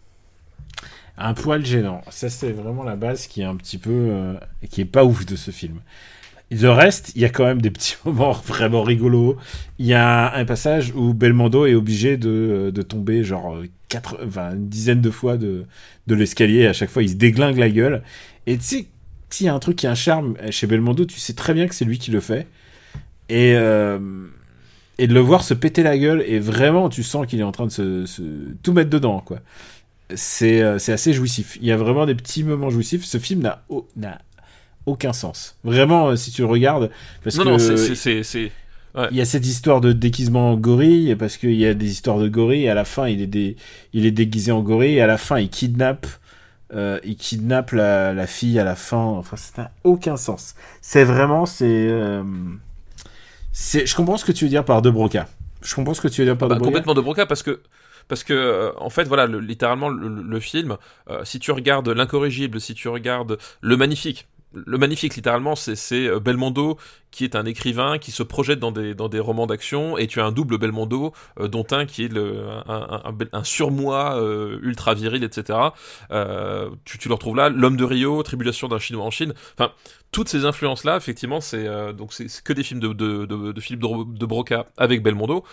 Un 1.19 1.35
poil 1.35 1.67
gênant, 1.67 2.03
ça 2.11 2.31
c'est 2.31 2.53
vraiment 2.53 2.85
la 2.85 2.95
base 2.95 3.27
qui 3.27 3.41
est 3.41 3.45
un 3.45 3.57
petit 3.57 3.79
peu... 3.79 3.91
Euh, 3.91 4.35
qui 4.71 4.83
est 4.83 4.85
pas 4.85 5.05
ouf 5.05 5.27
de 5.27 5.35
ce 5.35 5.51
film. 5.51 5.81
Le 6.61 6.71
reste, 6.71 7.13
il 7.17 7.23
y 7.23 7.25
a 7.25 7.31
quand 7.31 7.45
même 7.45 7.61
des 7.61 7.71
petits 7.71 7.97
moments 8.05 8.33
vraiment 8.33 8.83
rigolos. 8.83 9.37
Il 9.79 9.87
y 9.87 9.95
a 9.95 10.35
un 10.35 10.45
passage 10.45 10.93
où 10.95 11.15
Belmondo 11.15 11.67
est 11.67 11.75
obligé 11.75 12.17
de, 12.17 12.71
de 12.73 12.83
tomber 12.83 13.25
genre 13.25 13.59
quatre, 13.89 14.19
enfin, 14.25 14.53
une 14.55 14.69
dizaine 14.69 15.01
de 15.01 15.11
fois 15.11 15.37
de, 15.37 15.65
de 16.07 16.15
l'escalier. 16.15 16.67
À 16.67 16.73
chaque 16.73 16.91
fois, 16.91 17.03
il 17.03 17.11
se 17.11 17.15
déglingue 17.15 17.59
la 17.59 17.71
gueule. 17.71 18.03
Et 18.47 18.57
tu 18.57 18.65
sais, 18.65 18.87
s'il 19.31 19.47
y 19.47 19.49
a 19.49 19.55
un 19.55 19.59
truc 19.59 19.77
qui 19.77 19.87
a 19.87 19.91
un 19.91 19.97
charme 19.97 20.37
chez 20.51 20.67
Belmondo, 20.67 21.05
tu 21.05 21.19
sais 21.19 21.33
très 21.33 21.55
bien 21.55 21.67
que 21.67 21.75
c'est 21.75 21.85
lui 21.85 21.99
qui 21.99 22.11
le 22.11 22.21
fait. 22.21 22.47
Et, 23.29 23.55
euh, 23.57 23.99
et 24.99 25.07
de 25.07 25.15
le 25.15 25.21
voir 25.21 25.43
se 25.43 25.55
péter 25.55 25.83
la 25.83 25.99
gueule, 25.99 26.23
et 26.27 26.39
vraiment, 26.39 26.89
tu 26.89 27.03
sens 27.03 27.27
qu'il 27.27 27.41
est 27.41 27.45
en 27.45 27.53
train 27.53 27.67
de 27.67 27.73
se, 28.07 28.07
tout 28.63 28.73
mettre 28.73 28.91
dedans, 28.91 29.21
quoi. 29.21 29.41
C'est 30.15 30.63
euh, 30.63 30.77
assez 30.77 31.13
jouissif. 31.13 31.59
Il 31.61 31.67
y 31.67 31.73
a 31.73 31.77
vraiment 31.77 32.07
des 32.07 32.15
petits 32.15 32.45
moments 32.45 32.71
jouissifs. 32.71 33.05
Ce 33.05 33.19
film 33.19 33.41
n'a 33.97 34.19
aucun 34.87 35.13
sens. 35.13 35.57
Vraiment, 35.65 36.09
euh, 36.09 36.17
si 36.17 36.31
tu 36.31 36.43
le 36.43 36.49
regardes, 36.49 36.91
parce 37.23 37.37
non, 37.37 37.45
que 37.45 37.49
non, 37.51 37.59
c'est 37.59 38.53
il 39.11 39.17
y 39.17 39.21
a 39.21 39.25
cette 39.25 39.47
histoire 39.47 39.81
de 39.81 39.93
déguisement 39.93 40.53
en 40.53 40.57
gorille 40.57 41.17
parce 41.17 41.37
qu'il 41.37 41.55
y 41.55 41.67
a 41.67 41.75
des 41.75 41.91
histoires 41.91 42.19
de 42.19 42.29
gorille. 42.29 42.65
Et 42.65 42.69
à 42.69 42.75
la 42.75 42.85
fin, 42.85 43.09
il 43.09 43.23
est 43.23 43.57
il 43.93 44.07
est 44.07 44.11
déguisé 44.13 44.53
en 44.53 44.63
gorille. 44.63 44.95
Et 44.95 45.01
à 45.01 45.07
la 45.07 45.19
fin, 45.19 45.39
il 45.39 45.49
kidnappe, 45.49 46.07
euh, 46.73 47.01
il 47.05 47.17
kidnappe 47.17 47.73
la, 47.73 48.13
la, 48.13 48.27
fille 48.27 48.59
à 48.59 48.65
la 48.65 48.77
fin. 48.77 49.03
Enfin, 49.03 49.37
ça 49.37 49.63
n'a 49.63 49.71
aucun 49.83 50.17
sens. 50.17 50.55
C'est 50.81 51.05
vraiment, 51.05 51.45
c'est, 51.45 51.67
euh, 51.67 52.23
c'est. 53.53 53.85
Je 53.85 53.97
comprends 53.97 54.17
ce 54.17 54.25
que 54.25 54.33
tu 54.33 54.45
veux 54.45 54.51
dire 54.51 54.65
par 54.65 54.81
De 54.81 54.91
Broca. 54.91 55.27
Je 55.63 55.75
comprends 55.75 55.95
ce 55.95 56.01
que 56.01 56.09
tu 56.09 56.21
veux 56.21 56.27
dire 56.27 56.39
par 56.39 56.49
bah, 56.49 56.55
De 56.55 56.61
Broca. 56.61 56.71
Complètement 56.71 56.95
De 56.95 57.01
Broca 57.01 57.27
parce 57.27 57.43
que 57.43 57.63
parce 58.07 58.23
que 58.23 58.35
euh, 58.35 58.71
en 58.77 58.91
fait 58.91 59.05
voilà 59.05 59.27
littéralement 59.27 59.89
le, 59.89 60.39
film 60.39 60.77
si 61.23 61.39
tu 61.39 61.53
regardes 61.53 61.89
l'incorrigible 61.89 62.61
si 62.61 62.75
tu 62.75 62.89
regardes 62.89 63.39
le 63.63 63.77
magnifique 63.79 64.29
le 64.67 64.79
magnifique, 64.79 65.17
littéralement, 65.17 65.55
c'est 65.57 66.07
euh, 66.07 66.21
Belmondo 66.21 66.79
qui 67.11 67.23
est 67.23 67.37
un 67.37 67.45
écrivain 67.45 67.99
qui 67.99 68.11
se 68.11 68.25
projette 68.25 68.59
dans 68.59 68.73
des, 68.73 68.95
dans 68.95 69.09
des 69.09 69.21
romans 69.21 69.47
d'action, 69.47 69.97
et 69.97 70.09
tu 70.09 70.21
as 70.21 70.25
un 70.25 70.33
double 70.33 70.59
Belmondo, 70.59 71.13
euh, 71.39 71.47
dont 71.47 71.65
un 71.71 71.87
qui 71.87 72.05
est 72.05 72.13
le, 72.13 72.49
un, 72.67 73.45
surmoi 73.45 74.21
euh, 74.21 74.59
ultra 74.63 74.95
viril, 74.95 75.23
etc. 75.23 75.59
tu, 76.85 76.99
tu 76.99 77.09
le 77.09 77.15
retrouves 77.15 77.37
là, 77.37 77.51
L'homme 77.51 77.77
de 77.77 77.85
Rio, 77.85 78.23
Tribulation 78.25 78.67
d'un 78.67 78.79
Chinois 78.81 79.05
en 79.05 79.13
Chine. 79.13 79.33
Enfin, 79.57 79.73
toutes 80.11 80.29
ces 80.29 80.45
influences-là, 80.45 80.97
effectivement, 80.97 81.41
c'est 81.41 81.67
donc 81.95 82.13
c'est 82.13 82.27
que 82.43 82.53
des 82.53 82.65
films 82.65 82.81
de, 82.81 82.89
de, 82.93 83.27
de, 83.27 83.53
de 83.53 83.61
Philippe 83.61 83.83
de, 83.83 84.27
Broca 84.27 84.67
avec 84.77 85.03
Belmondo. 85.03 85.45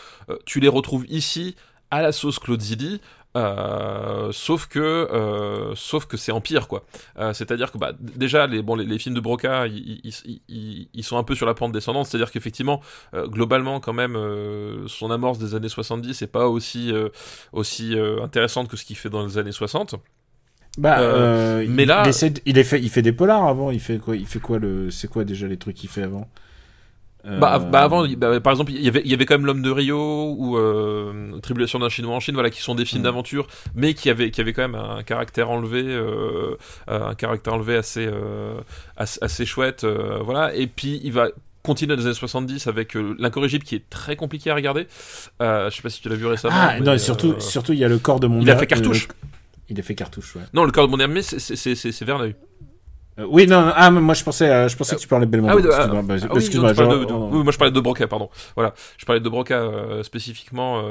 tu 0.46 0.60
les 0.60 0.68
retrouves 0.68 1.06
ici 1.10 1.56
à 1.92 2.02
la 2.02 2.12
sauce 2.12 2.40
Claude 2.40 2.62
Zidi, 2.62 3.02
Euh, 3.38 4.30
sauf 4.34 4.68
que, 4.68 4.80
euh, 4.80 5.74
sauf 5.76 6.06
que 6.06 6.18
c'est 6.18 6.34
empire 6.34 6.68
quoi. 6.68 6.84
Euh, 7.18 7.32
c'est-à-dire 7.34 7.72
que 7.72 7.78
bah, 7.78 7.94
déjà 8.00 8.46
les, 8.46 8.62
bon, 8.62 8.76
les, 8.76 9.00
films 9.00 9.16
de 9.16 9.22
Broca, 9.22 9.68
ils, 9.68 10.02
ils, 10.50 10.90
ils, 10.94 11.04
sont 11.04 11.18
un 11.18 11.24
peu 11.24 11.34
sur 11.34 11.46
la 11.46 11.54
pente 11.54 11.72
descendante. 11.72 12.08
C'est-à-dire 12.08 12.32
qu'effectivement, 12.32 12.82
globalement 13.14 13.80
quand 13.80 13.94
même, 13.94 14.18
son 14.88 15.12
amorce 15.12 15.40
des 15.40 15.56
années 15.56 15.70
70 15.70 16.22
n'est 16.22 16.28
pas 16.28 16.48
aussi 16.48 16.92
aussi 17.54 17.96
intéressante 18.22 18.68
que 18.68 18.76
ce 18.76 18.84
qu'il 18.84 18.98
fait 18.98 19.10
dans 19.10 19.26
les 19.26 19.38
années 19.38 19.52
60. 19.52 19.96
Bah, 20.78 21.00
mais 21.68 21.84
il, 21.84 21.88
là, 21.88 22.04
il, 22.06 22.42
il, 22.46 22.64
fait, 22.64 22.80
il 22.80 22.90
fait 22.90 23.02
des 23.02 23.12
polars 23.12 23.46
avant. 23.46 23.72
Il 23.72 23.80
fait 23.80 23.98
quoi 23.98 24.16
Il 24.16 24.26
fait 24.26 24.40
quoi 24.40 24.60
le 24.60 24.92
C'est 24.92 25.10
quoi 25.10 25.24
déjà 25.24 25.48
les 25.48 25.58
trucs 25.58 25.76
qu'il 25.76 25.90
fait 25.90 26.04
avant? 26.04 26.30
Bah, 27.24 27.60
bah, 27.60 27.82
avant, 27.82 28.08
bah, 28.08 28.40
par 28.40 28.52
exemple, 28.52 28.72
il 28.72 28.82
y 28.82 28.88
avait, 28.88 29.02
il 29.06 29.12
y 29.12 29.14
avait 29.14 29.26
quand 29.26 29.36
même 29.36 29.46
l'homme 29.46 29.62
de 29.62 29.70
Rio 29.70 30.36
ou 30.38 30.58
euh, 30.58 31.40
Tribulation 31.42 31.78
d'un 31.80 31.90
Chinois 31.90 32.16
en 32.16 32.20
Chine, 32.20 32.34
voilà, 32.34 32.50
qui 32.50 32.62
sont 32.62 32.74
des 32.74 32.86
films 32.86 33.02
mm. 33.02 33.06
d'aventure, 33.06 33.48
mais 33.76 33.94
qui 33.94 34.10
avaient, 34.10 34.32
qui 34.32 34.42
avaient 34.42 34.54
quand 34.54 34.64
même 34.64 34.76
un 34.76 35.04
caractère 35.04 35.50
enlevé, 35.50 35.84
euh, 35.86 36.56
un 36.88 37.14
caractère 37.14 37.54
enlevé 37.54 37.76
assez, 37.76 38.08
euh, 38.08 38.60
assez, 38.98 39.46
chouette, 39.46 39.84
euh, 39.84 40.20
voilà. 40.24 40.56
Et 40.56 40.68
puis 40.68 41.00
il 41.04 41.14
va 41.14 41.30
continuer 41.64 41.96
dans 41.96 42.02
les 42.02 42.08
années 42.08 42.16
70 42.16 42.66
avec 42.66 42.96
l'incorrigible 42.96 43.64
qui 43.64 43.76
est 43.76 43.88
très 43.90 44.16
compliqué 44.16 44.50
à 44.50 44.56
regarder. 44.56 44.88
je 45.40 45.70
sais 45.72 45.82
pas 45.84 45.90
si 45.90 46.02
tu 46.02 46.10
l'as 46.10 46.16
vu 46.16 46.26
récemment. 46.26 46.56
Ah 46.58 46.80
non, 46.80 46.98
surtout, 46.98 47.40
surtout 47.40 47.74
il 47.74 47.80
y 47.80 47.86
a 47.86 47.90
le 47.90 48.00
corps 48.00 48.20
de 48.20 48.28
mon. 48.28 48.42
Il 48.42 48.50
a 48.50 48.58
fait 48.58 48.68
cartouche. 48.68 49.08
Il 49.70 49.80
a 49.80 49.84
fait 49.84 49.96
cartouche, 49.96 50.36
ouais. 50.36 50.42
Non, 50.54 50.66
le 50.66 50.72
corps 50.72 50.88
de 50.88 50.92
mon 50.92 51.00
ami, 51.00 51.22
c'est 51.24 52.04
Verneuil. 52.04 52.36
Euh, 53.20 53.26
oui, 53.30 53.46
non, 53.46 53.72
ah, 53.76 53.92
moi 53.92 54.14
je 54.14 54.24
pensais, 54.24 54.50
euh, 54.50 54.68
je 54.70 54.78
pensais 54.78 54.96
que 54.96 55.02
tu 55.02 55.08
parlais 55.08 55.26
de 55.26 55.32
Belmondo. 55.32 55.54
Ah 55.54 55.88
oui, 55.88 56.02
bah, 56.04 56.16
ah 56.30 56.36
excuse-moi. 56.36 56.72
oui, 56.72 57.44
moi 57.44 57.52
je 57.52 57.58
parlais 57.58 57.72
de 57.72 57.80
Broca, 57.80 58.08
pardon. 58.08 58.30
Voilà, 58.56 58.74
je 58.98 59.06
parlais 59.06 59.20
de 59.20 59.28
Broca 59.28 59.60
euh, 59.60 60.04
spécifiquement. 60.04 60.82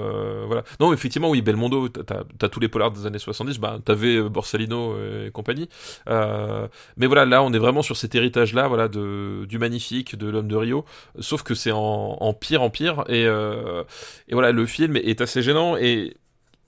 voilà. 0.46 0.62
Non, 0.80 0.92
effectivement, 0.92 1.30
oui, 1.30 1.40
Belmondo, 1.40 1.88
t'as 1.88 2.22
as 2.42 2.48
tous 2.48 2.60
les 2.60 2.68
polars 2.68 2.90
des 2.90 3.06
années 3.06 3.18
70, 3.18 3.58
bah, 3.58 3.78
t'avais 3.84 4.20
Borsalino 4.22 4.96
et 4.98 5.30
compagnie. 5.30 5.68
mais 6.06 7.06
voilà, 7.06 7.24
là, 7.24 7.42
on 7.42 7.52
est 7.52 7.58
vraiment 7.58 7.82
sur 7.82 7.96
cet 7.96 8.14
héritage-là, 8.14 8.68
voilà, 8.68 8.88
de, 8.88 9.44
du 9.46 9.58
magnifique, 9.58 10.16
de 10.16 10.28
l'homme 10.28 10.48
de 10.48 10.56
Rio. 10.56 10.84
Sauf 11.18 11.42
que 11.42 11.54
c'est 11.54 11.72
en, 11.72 11.78
en, 12.20 12.32
pire 12.34 12.62
en 12.62 12.70
pire. 12.70 13.04
Et, 13.08 13.22
et 13.22 14.32
voilà, 14.34 14.52
le 14.52 14.66
film 14.66 14.96
est 14.96 15.20
assez 15.20 15.42
gênant. 15.42 15.76
Et 15.76 16.16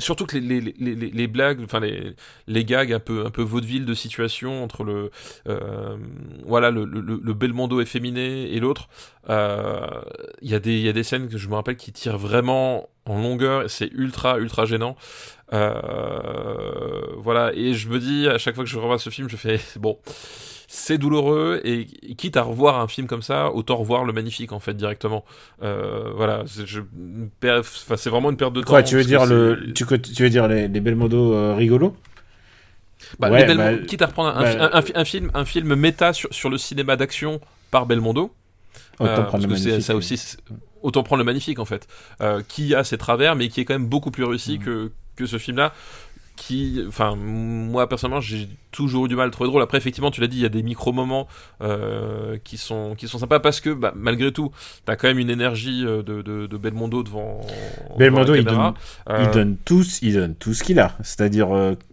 surtout 0.03 0.27
que 0.27 0.37
les, 0.37 0.61
les, 0.61 0.95
les, 0.95 1.27
blagues, 1.27 1.61
enfin 1.65 1.81
les, 1.81 2.15
les 2.47 2.65
gags 2.65 2.93
un 2.93 3.01
peu, 3.01 3.25
un 3.25 3.31
peu 3.31 3.43
vaudeville 3.43 3.85
de 3.85 3.95
situation 3.95 4.63
entre 4.63 4.85
le, 4.85 5.11
euh, 5.49 5.97
voilà, 6.45 6.71
le, 6.71 6.85
le, 6.85 7.01
le, 7.01 7.81
efféminé 7.81 8.53
et 8.53 8.61
l'autre, 8.61 8.89
euh, 9.31 9.87
il 10.43 10.51
y, 10.51 10.55
a 10.55 10.59
des, 10.59 10.79
y 10.79 10.89
a 10.89 10.93
des 10.93 11.03
scènes 11.03 11.29
que 11.29 11.39
je 11.39 11.49
me 11.49 11.55
rappelle 11.55 11.77
qui 11.77 11.93
tirent 11.93 12.19
vraiment 12.19 12.89
en 13.05 13.21
longueur, 13.21 13.69
c'est 13.69 13.91
ultra, 13.93 14.39
ultra 14.39 14.65
gênant. 14.65 14.97
Euh, 15.53 17.03
voilà, 17.19 17.53
et 17.55 17.75
je 17.75 17.89
me 17.89 17.99
dis, 17.99 18.29
à 18.29 18.39
chaque 18.39 18.55
fois 18.55 18.65
que 18.65 18.71
je 18.71 18.79
revois 18.79 18.99
ce 18.99 19.11
film, 19.11 19.29
je 19.29 19.37
fais, 19.37 19.61
bon, 19.77 19.99
c'est 20.75 20.97
douloureux 20.97 21.61
et, 21.65 21.85
quitte 22.17 22.39
à 22.39 22.43
revoir 22.43 22.81
un 22.81 22.89
film 22.89 23.07
comme 23.07 23.21
ça, 23.21 23.53
autant 23.53 23.77
revoir 23.77 24.05
le 24.05 24.15
magnifique 24.15 24.53
en 24.53 24.59
fait 24.59 24.73
directement. 24.73 25.23
Euh, 25.63 26.11
voilà, 26.17 26.45
c'est 26.47 28.09
vraiment 28.09 28.31
une 28.31 28.39
perte 28.39 28.55
de 28.55 28.63
temps. 28.63 28.69
Quoi, 28.69 28.83
tu 28.83 28.97
veux 28.97 29.05
dire 29.05 29.27
le, 29.27 29.71
tu, 29.75 29.85
tu, 29.85 30.23
veux 30.23 30.31
dire 30.31 30.49
les, 30.49 30.69
les 30.69 30.81
Belmondo 30.81 31.35
euh, 31.35 31.55
rigolos? 31.55 31.95
Bah, 33.19 33.29
bah, 33.29 33.77
quitte 33.87 34.01
à 34.01 34.07
reprendre 34.07 34.31
un, 34.35 34.71
bah, 34.71 34.83
un, 34.95 35.05
film, 35.05 35.31
un 35.35 35.45
film 35.45 35.75
méta 35.75 36.15
sur, 36.15 36.33
sur 36.33 36.49
le 36.49 36.57
cinéma 36.57 36.97
d'action 36.97 37.43
par 37.71 37.85
Belmondo. 37.85 38.35
Autant 38.99 39.11
euh, 39.11 39.23
prendre 39.25 39.45
le 39.47 39.53
magnifique. 39.53 39.83
Ça 39.83 39.95
aussi, 39.95 40.39
autant 40.81 41.03
prendre 41.03 41.19
le 41.19 41.27
magnifique 41.27 41.59
en 41.59 41.67
fait, 41.67 41.87
qui 42.49 42.75
a 42.75 42.83
ses 42.83 42.97
travers, 42.97 43.37
mais 43.37 43.49
qui 43.49 43.61
est 43.61 43.67
quand 43.67 43.75
même 43.75 43.89
beaucoup 43.89 44.11
plus 44.11 44.25
réussi 44.25 44.59
mm. 44.59 44.65
que, 44.65 44.93
que 45.17 45.27
ce 45.27 45.37
film-là 45.37 45.75
qui, 46.37 46.83
enfin, 46.89 47.15
moi 47.17 47.89
personnellement, 47.89 48.21
j'ai 48.21 48.49
toujours 48.71 49.07
eu 49.07 49.09
du 49.09 49.17
mal 49.17 49.29
à 49.29 49.31
trouver 49.31 49.49
drôle. 49.49 49.63
Après, 49.63 49.79
effectivement, 49.79 50.11
tu 50.11 50.21
l'as 50.21 50.27
dit, 50.27 50.39
il 50.39 50.43
y 50.43 50.47
a 50.47 50.51
des 50.51 50.63
micro-moments 50.63 51.29
euh, 51.63 52.39
qui, 52.43 52.57
sont, 52.57 52.95
qui 52.97 53.07
sont 53.07 53.19
sympas 53.19 53.39
parce 53.39 53.61
que, 53.61 53.71
bah, 53.71 53.93
malgré 53.95 54.33
tout, 54.33 54.51
t'as 54.85 54.97
quand 54.97 55.09
même 55.09 55.19
une 55.19 55.31
énergie 55.31 55.85
euh, 55.85 56.03
de, 56.03 56.23
de, 56.23 56.47
de 56.47 56.57
Belmondo 56.57 57.03
devant. 57.03 57.41
Belmondo, 57.99 58.35
il, 58.35 58.45
donne, 58.45 58.75
il 59.09 59.13
euh, 59.13 59.33
donne 59.33 59.57
tout, 59.65 59.85
il 60.01 60.15
donne 60.15 60.35
tout 60.35 60.55
ce 60.55 60.65
qu'il 60.65 60.81
a. 60.81 60.97
C'est-à-dire, 61.03 61.49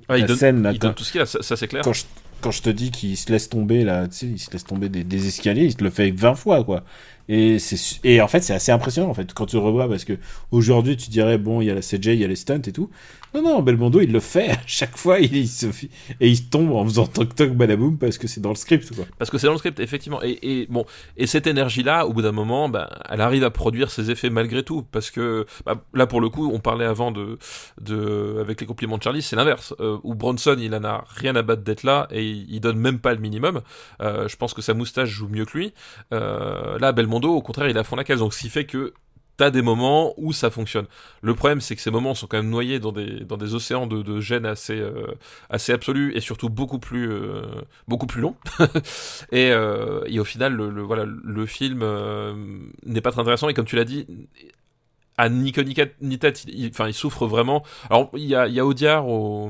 la 0.07 0.27
scène, 0.27 0.69
il 0.73 0.79
donne 0.79 0.93
tout 0.93 1.03
ce 1.03 1.11
qu'il 1.11 1.21
a, 1.21 1.25
ça, 1.25 1.55
c'est 1.55 1.67
clair. 1.67 1.83
Quand 1.83 1.93
je, 1.93 2.05
quand 2.41 2.51
je 2.51 2.61
te 2.61 2.69
dis 2.69 2.91
qu'il 2.91 3.17
se 3.17 3.31
laisse 3.31 3.49
tomber, 3.49 3.83
là, 3.83 4.07
tu 4.07 4.15
sais, 4.15 4.25
il 4.27 4.39
se 4.39 4.51
laisse 4.51 4.63
tomber 4.63 4.89
des, 4.89 5.03
des 5.03 5.27
escaliers, 5.27 5.65
il 5.65 5.75
te 5.75 5.83
le 5.83 5.89
fait 5.89 6.11
20 6.11 6.35
fois, 6.35 6.63
quoi. 6.63 6.83
Et, 7.27 7.59
c'est, 7.59 7.99
et 8.03 8.21
en 8.21 8.27
fait, 8.27 8.41
c'est 8.41 8.55
assez 8.55 8.71
impressionnant, 8.71 9.09
en 9.09 9.13
fait, 9.13 9.33
quand 9.35 9.45
tu 9.45 9.55
le 9.55 9.61
revois, 9.61 9.87
parce 9.87 10.03
que 10.03 10.13
aujourd'hui, 10.49 10.97
tu 10.97 11.11
dirais, 11.11 11.37
bon, 11.37 11.61
il 11.61 11.65
y 11.65 11.69
a 11.69 11.75
la 11.75 11.81
CJ, 11.81 12.07
il 12.07 12.15
y 12.15 12.23
a 12.23 12.27
les 12.27 12.35
stunts 12.35 12.61
et 12.65 12.71
tout. 12.71 12.89
Non, 13.33 13.41
non, 13.43 13.61
Belmondo, 13.61 14.01
il 14.01 14.11
le 14.11 14.19
fait 14.19 14.49
à 14.51 14.59
chaque 14.65 14.97
fois, 14.97 15.19
il, 15.19 15.47
se, 15.47 15.67
et 15.67 16.29
il 16.29 16.49
tombe 16.49 16.71
en 16.71 16.83
faisant 16.83 17.05
toc 17.05 17.35
toc 17.35 17.51
balaboum 17.51 17.97
parce 17.97 18.17
que 18.17 18.27
c'est 18.27 18.41
dans 18.41 18.49
le 18.49 18.55
script, 18.55 18.95
quoi. 18.95 19.05
Parce 19.17 19.29
que 19.29 19.37
c'est 19.37 19.47
dans 19.47 19.53
le 19.53 19.59
script, 19.59 19.79
effectivement. 19.79 20.21
Et, 20.23 20.39
et 20.41 20.67
bon, 20.67 20.85
et 21.17 21.27
cette 21.27 21.47
énergie-là, 21.47 22.07
au 22.07 22.13
bout 22.13 22.21
d'un 22.21 22.31
moment, 22.31 22.69
bah, 22.69 22.89
elle 23.09 23.21
arrive 23.21 23.43
à 23.43 23.51
produire 23.51 23.91
ses 23.91 24.09
effets 24.09 24.29
malgré 24.29 24.63
tout. 24.63 24.83
Parce 24.91 25.11
que, 25.11 25.45
bah, 25.65 25.83
là, 25.93 26.07
pour 26.07 26.21
le 26.21 26.29
coup, 26.29 26.49
on 26.51 26.59
parlait 26.59 26.85
avant 26.85 27.11
de, 27.11 27.37
de 27.81 28.37
avec 28.39 28.61
les 28.61 28.67
compliments 28.67 28.97
de 28.97 29.03
Charlie, 29.03 29.21
c'est 29.21 29.35
l'inverse. 29.35 29.73
Euh, 29.79 29.97
où 30.03 30.15
Bronson, 30.15 30.55
il 30.59 30.73
en 30.73 30.83
a 30.83 31.05
rien 31.07 31.35
à 31.35 31.41
battre 31.41 31.63
d'être 31.63 31.83
là, 31.83 32.07
et 32.11 32.25
il, 32.25 32.59
donne 32.59 32.77
même 32.77 32.99
pas 32.99 33.13
le 33.13 33.19
minimum. 33.19 33.61
Euh, 34.01 34.27
je 34.27 34.35
pense 34.35 34.53
que 34.53 34.61
sa 34.61 34.73
moustache 34.73 35.09
joue 35.09 35.27
mieux 35.27 35.45
que 35.45 35.57
lui. 35.57 35.73
Euh, 36.13 36.77
là, 36.79 36.91
Belmondo, 36.91 37.33
au 37.33 37.41
contraire, 37.41 37.69
il 37.69 37.77
a 37.77 37.83
fond 37.83 37.95
la 37.95 38.03
case. 38.03 38.19
Donc, 38.19 38.33
ce 38.33 38.39
qui 38.39 38.49
fait 38.49 38.65
que 38.65 38.93
t'as 39.39 39.51
des 39.51 39.61
moments 39.61 40.13
où 40.17 40.33
ça 40.33 40.49
fonctionne. 40.49 40.85
Le 41.21 41.33
problème, 41.33 41.61
c'est 41.61 41.73
que 41.73 41.81
ces 41.81 41.91
moments 41.91 42.13
sont 42.13 42.27
quand 42.27 42.35
même 42.35 42.49
noyés 42.49 42.79
dans 42.79 42.91
des, 42.91 43.21
dans 43.21 43.37
des 43.37 43.55
océans 43.55 43.87
de, 43.87 44.01
de 44.01 44.19
gêne 44.19 44.45
assez, 44.45 44.77
euh, 44.77 45.15
assez 45.49 45.71
absolus 45.71 46.11
et 46.13 46.19
surtout 46.19 46.49
beaucoup 46.49 46.77
plus, 46.77 47.09
euh, 47.09 47.43
beaucoup 47.87 48.05
plus 48.05 48.19
longs. 48.19 48.35
et, 49.31 49.51
euh, 49.51 50.03
et, 50.07 50.19
au 50.19 50.25
final, 50.25 50.55
le, 50.55 50.81
voilà, 50.81 51.05
le 51.05 51.45
film 51.45 51.85
n'est 52.85 52.99
pas 52.99 53.13
très 53.13 53.21
intéressant. 53.21 53.47
Et 53.47 53.53
comme 53.53 53.63
tu 53.63 53.77
l'as 53.77 53.85
dit, 53.85 54.05
à 55.17 55.29
ni 55.29 55.53
ni 56.01 56.19
tête, 56.19 56.43
il, 56.49 56.67
enfin, 56.67 56.89
il 56.89 56.93
souffre 56.93 57.25
vraiment. 57.25 57.63
Alors, 57.89 58.09
il 58.15 58.25
y 58.25 58.35
a, 58.35 58.45
il 58.49 58.53
y 58.53 58.59
a 58.59 58.65
Audiard 58.65 59.07
au, 59.07 59.49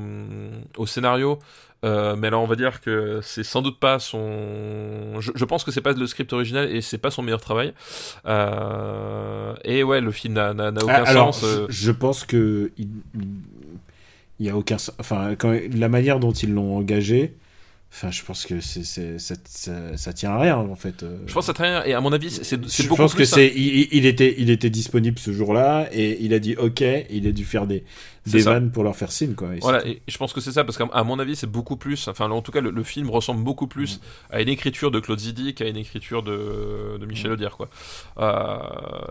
au 0.76 0.86
scénario. 0.86 1.40
Euh, 1.82 2.14
mais 2.14 2.26
alors 2.26 2.42
on 2.42 2.46
va 2.46 2.56
dire 2.56 2.80
que 2.82 3.20
c'est 3.22 3.42
sans 3.42 3.62
doute 3.62 3.80
pas 3.80 3.98
son. 3.98 5.18
Je, 5.20 5.44
pense 5.44 5.64
que 5.64 5.70
c'est 5.70 5.80
pas 5.80 5.92
le 5.92 6.06
script 6.06 6.32
original 6.32 6.70
et 6.70 6.82
c'est 6.82 6.98
pas 6.98 7.10
son 7.10 7.22
meilleur 7.22 7.40
travail. 7.40 7.72
Euh... 8.26 9.54
Et 9.64 9.82
ouais, 9.82 10.00
le 10.00 10.12
film 10.12 10.34
n'a 10.34 10.50
aucun 10.50 10.86
ah, 10.88 11.08
alors, 11.08 11.34
sens. 11.34 11.44
Euh. 11.44 11.66
Je, 11.70 11.90
pense 11.90 12.24
que 12.24 12.70
il, 12.76 12.88
il 14.38 14.46
y 14.46 14.50
a 14.50 14.56
aucun. 14.56 14.76
Enfin, 14.98 15.34
quand, 15.36 15.58
la 15.72 15.88
manière 15.88 16.20
dont 16.20 16.32
ils 16.32 16.52
l'ont 16.52 16.76
engagé. 16.76 17.36
Enfin, 17.92 18.12
je 18.12 18.22
pense 18.22 18.46
que 18.46 18.60
c'est, 18.60 18.84
ça, 18.84 19.34
ça, 19.44 19.96
ça, 19.96 20.12
tient 20.12 20.30
à 20.30 20.38
rien 20.38 20.56
en 20.56 20.76
fait. 20.76 21.02
Euh. 21.02 21.18
Je 21.26 21.34
pense 21.34 21.46
que 21.46 21.52
ça 21.52 21.54
tient 21.54 21.64
à 21.64 21.80
rien 21.80 21.84
et 21.90 21.94
à 21.94 22.00
mon 22.00 22.12
avis 22.12 22.30
c'est, 22.30 22.64
je 22.64 22.88
beaucoup 22.88 23.02
pense 23.02 23.14
que 23.14 23.24
c'est 23.24 23.48
il, 23.48 23.88
il, 23.90 24.06
était 24.06 24.36
il 24.38 24.48
était 24.48 24.70
disponible 24.70 25.18
ce 25.18 25.32
jour-là 25.32 25.88
et 25.92 26.22
il 26.22 26.32
a 26.32 26.38
dit 26.38 26.54
ok 26.56 26.84
il 27.10 27.26
a 27.26 27.32
dû 27.32 27.44
faire 27.44 27.66
des 27.66 27.84
des 28.26 28.42
vannes 28.42 28.70
pour 28.70 28.84
leur 28.84 28.94
faire 28.94 29.10
signe 29.10 29.34
quoi. 29.34 29.48
voilà 29.60 29.84
et 29.86 30.02
je 30.06 30.16
pense 30.18 30.32
que 30.32 30.40
c'est 30.40 30.52
ça 30.52 30.62
parce 30.62 30.78
qu'à 30.78 31.02
mon 31.02 31.18
avis 31.18 31.34
c'est 31.34 31.48
beaucoup 31.48 31.76
plus 31.76 32.06
enfin 32.06 32.30
en 32.30 32.42
tout 32.42 32.52
cas 32.52 32.60
le, 32.60 32.82
film 32.84 33.10
ressemble 33.10 33.42
beaucoup 33.42 33.66
plus 33.66 33.96
mm. 33.96 34.00
à 34.34 34.40
une 34.42 34.48
écriture 34.48 34.92
de 34.92 35.00
Claude 35.00 35.18
Zidi 35.18 35.54
qu'à 35.54 35.66
une 35.66 35.76
écriture 35.76 36.22
de, 36.22 36.96
de 36.96 37.06
Michel 37.06 37.32
mm. 37.32 37.48
quoi. 37.56 37.68
Euh, 38.18 38.58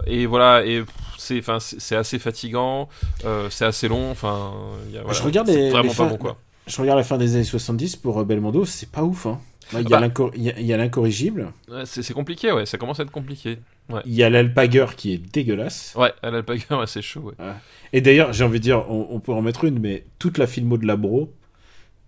et 0.08 0.26
voilà 0.26 0.66
et 0.66 0.84
c'est 1.18 1.40
enfin 1.40 1.60
c'est 1.60 1.96
assez 1.98 2.18
fatigant 2.18 2.88
euh, 3.26 3.50
c'est 3.50 3.66
assez 3.66 3.90
long 3.90 4.10
enfin 4.10 4.54
voilà, 4.90 5.12
je 5.12 5.22
regarde 5.22 5.48
les, 5.48 5.70
vraiment 5.70 5.94
pas 5.94 6.06
bon 6.06 6.18
quoi 6.18 6.38
je 6.70 6.82
regarde 6.82 6.98
la 6.98 7.04
fin 7.04 7.18
des 7.18 7.36
années 7.36 7.44
70 7.44 7.96
pour 7.98 8.20
euh, 8.20 8.24
Belmondo, 8.24 8.66
c'est 8.66 8.90
pas 8.90 9.04
ouf. 9.04 9.26
Hein. 9.26 9.40
Il 9.74 9.82
y, 9.82 9.94
a 9.94 10.00
bah. 10.00 10.78
l'incorrigible. 10.78 11.52
c'est 11.86 12.14
compliqué, 12.14 12.52
ouais, 12.52 12.66
ça 12.66 12.80
commence 12.80 13.00
à 13.00 13.04
être 13.04 13.12
compliqué. 13.12 13.60
Il 14.06 14.14
y 14.14 14.24
a 14.24 14.30
l'alpager 14.30 14.86
qui 14.98 15.14
est 15.14 15.18
dégueulasse. 15.18 15.94
Ouais, 15.96 16.12
l'alpager, 16.24 16.66
c'est 16.88 17.04
chaud. 17.04 17.34
Ouais. 17.38 17.46
Et 17.94 18.02
d'ailleurs, 18.02 18.34
j'ai 18.34 18.44
envie 18.44 18.60
de 18.60 18.64
dire, 18.64 18.90
on, 18.90 19.20
peut 19.20 19.32
en 19.32 19.44
mettre 19.44 19.66
une, 19.66 19.80
mais 19.80 20.06
toute 20.18 20.40
la 20.40 20.48
filmo 20.48 20.78
de 20.78 20.88
Labro, 20.88 21.32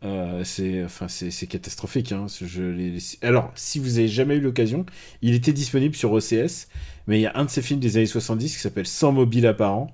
euh, 0.04 0.44
c'est 0.44 0.84
enfin 0.84 1.08
c'est 1.08 1.46
catastrophique. 1.46 2.12
Hein, 2.12 2.26
je, 2.28 3.00
Alors, 3.22 3.52
si 3.54 3.78
vous 3.78 4.00
avez 4.00 4.08
jamais 4.08 4.36
eu 4.36 4.42
l'occasion, 4.42 4.86
il 5.22 5.36
était 5.36 5.54
disponible 5.54 5.96
sur 5.96 6.12
OCS, 6.12 6.68
mais 7.06 7.20
il 7.20 7.22
y 7.22 7.28
a 7.28 7.34
un 7.36 7.46
de 7.46 7.50
ces 7.52 7.62
films 7.62 7.80
des 7.80 7.98
années 7.98 8.08
70 8.08 8.56
qui 8.56 8.60
s'appelle 8.60 8.88
100 8.88 9.12
mobiles 9.12 9.46
apparents. 9.46 9.92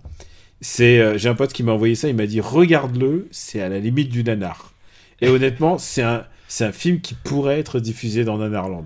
C'est, 0.62 1.00
euh, 1.00 1.18
j'ai 1.18 1.30
un 1.30 1.36
pote 1.36 1.54
qui 1.54 1.64
m'a 1.64 1.72
envoyé 1.72 1.96
ça, 1.96 2.08
il 2.10 2.16
m'a 2.16 2.26
dit 2.26 2.42
regarde-le, 2.42 3.28
c'est 3.32 3.62
à 3.62 3.70
la 3.70 3.80
limite 3.80 4.10
du 4.10 4.24
nanar. 4.24 4.74
Et 5.22 5.28
honnêtement, 5.28 5.78
c'est 5.78 6.02
un, 6.02 6.26
c'est 6.48 6.66
un 6.66 6.72
film 6.72 7.02
qui 7.02 7.14
pourrait 7.14 7.60
être 7.60 7.80
diffusé 7.80 8.24
dans 8.24 8.38
Nanarland. 8.38 8.86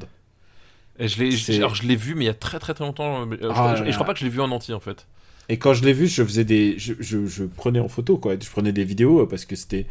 Et 0.99 1.07
je 1.07 1.23
l'ai, 1.23 1.57
alors 1.57 1.75
je 1.75 1.83
l'ai 1.83 1.95
vu, 1.95 2.15
mais 2.15 2.25
il 2.25 2.27
y 2.27 2.31
a 2.31 2.33
très 2.33 2.59
très 2.59 2.73
très 2.73 2.83
longtemps. 2.83 3.25
Euh, 3.25 3.51
ah 3.55 3.75
et 3.85 3.91
je 3.91 3.93
crois 3.93 4.05
pas 4.05 4.13
que 4.13 4.19
je 4.19 4.25
l'ai 4.25 4.29
vu 4.29 4.41
en 4.41 4.51
entier 4.51 4.73
en 4.73 4.79
fait. 4.79 5.07
Et 5.49 5.57
quand 5.57 5.73
je 5.73 5.83
l'ai 5.83 5.93
vu, 5.93 6.07
je 6.07 6.23
faisais 6.23 6.43
des, 6.43 6.77
je, 6.77 6.93
je, 6.99 7.43
prenais 7.43 7.79
en 7.79 7.87
photo 7.87 8.17
quoi, 8.17 8.35
je 8.39 8.49
prenais 8.49 8.71
des 8.71 8.83
vidéos 8.83 9.25
parce 9.25 9.45
que 9.45 9.55
c'était, 9.55 9.85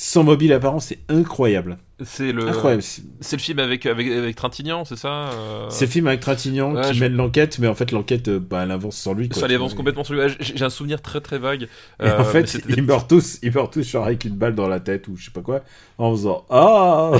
sans 0.00 0.22
mobile 0.22 0.52
apparent, 0.52 0.78
c'est 0.78 1.00
incroyable. 1.08 1.76
C'est 2.04 2.30
le, 2.30 2.46
Incroyable. 2.46 2.84
c'est 2.84 3.34
le 3.36 3.42
film 3.42 3.58
avec, 3.58 3.84
avec, 3.84 4.06
avec 4.06 4.36
Trintignant, 4.36 4.84
c'est 4.84 4.94
ça 4.94 5.30
euh 5.32 5.66
C'est 5.68 5.86
le 5.86 5.90
film 5.90 6.06
avec 6.06 6.20
Trintignant 6.20 6.72
Ouais, 6.72 6.82
qui 6.82 6.94
je- 6.94 7.00
mène 7.00 7.14
l'enquête, 7.16 7.58
mais 7.58 7.66
en 7.66 7.74
fait, 7.74 7.90
l'enquête, 7.90 8.28
euh, 8.28 8.38
bah, 8.38 8.60
elle 8.62 8.70
avance 8.70 8.96
sans 8.96 9.14
lui. 9.14 9.28
Quoi, 9.28 9.40
Ça 9.42 9.48
tu 9.48 9.54
avance 9.56 9.74
complètement 9.74 10.04
sur 10.04 10.14
lui. 10.14 10.22
J'ai 10.38 10.64
un 10.64 10.70
souvenir 10.70 11.02
très 11.02 11.20
très 11.20 11.40
vague. 11.40 11.66
Euh, 12.00 12.14
en 12.14 12.18
mais 12.18 12.24
fait, 12.46 12.62
ils 12.68 12.82
meurent 12.84 13.08
tous, 13.08 13.40
ils 13.42 13.52
meurent 13.52 13.70
tous 13.70 13.82
genre 13.82 14.06
avec 14.06 14.24
une 14.24 14.36
balle 14.36 14.54
dans 14.54 14.68
la 14.68 14.78
tête 14.78 15.08
ou 15.08 15.16
je 15.16 15.24
sais 15.24 15.30
pas 15.32 15.40
quoi, 15.40 15.62
en 15.98 16.12
faisant 16.12 16.46
Ah 16.50 17.10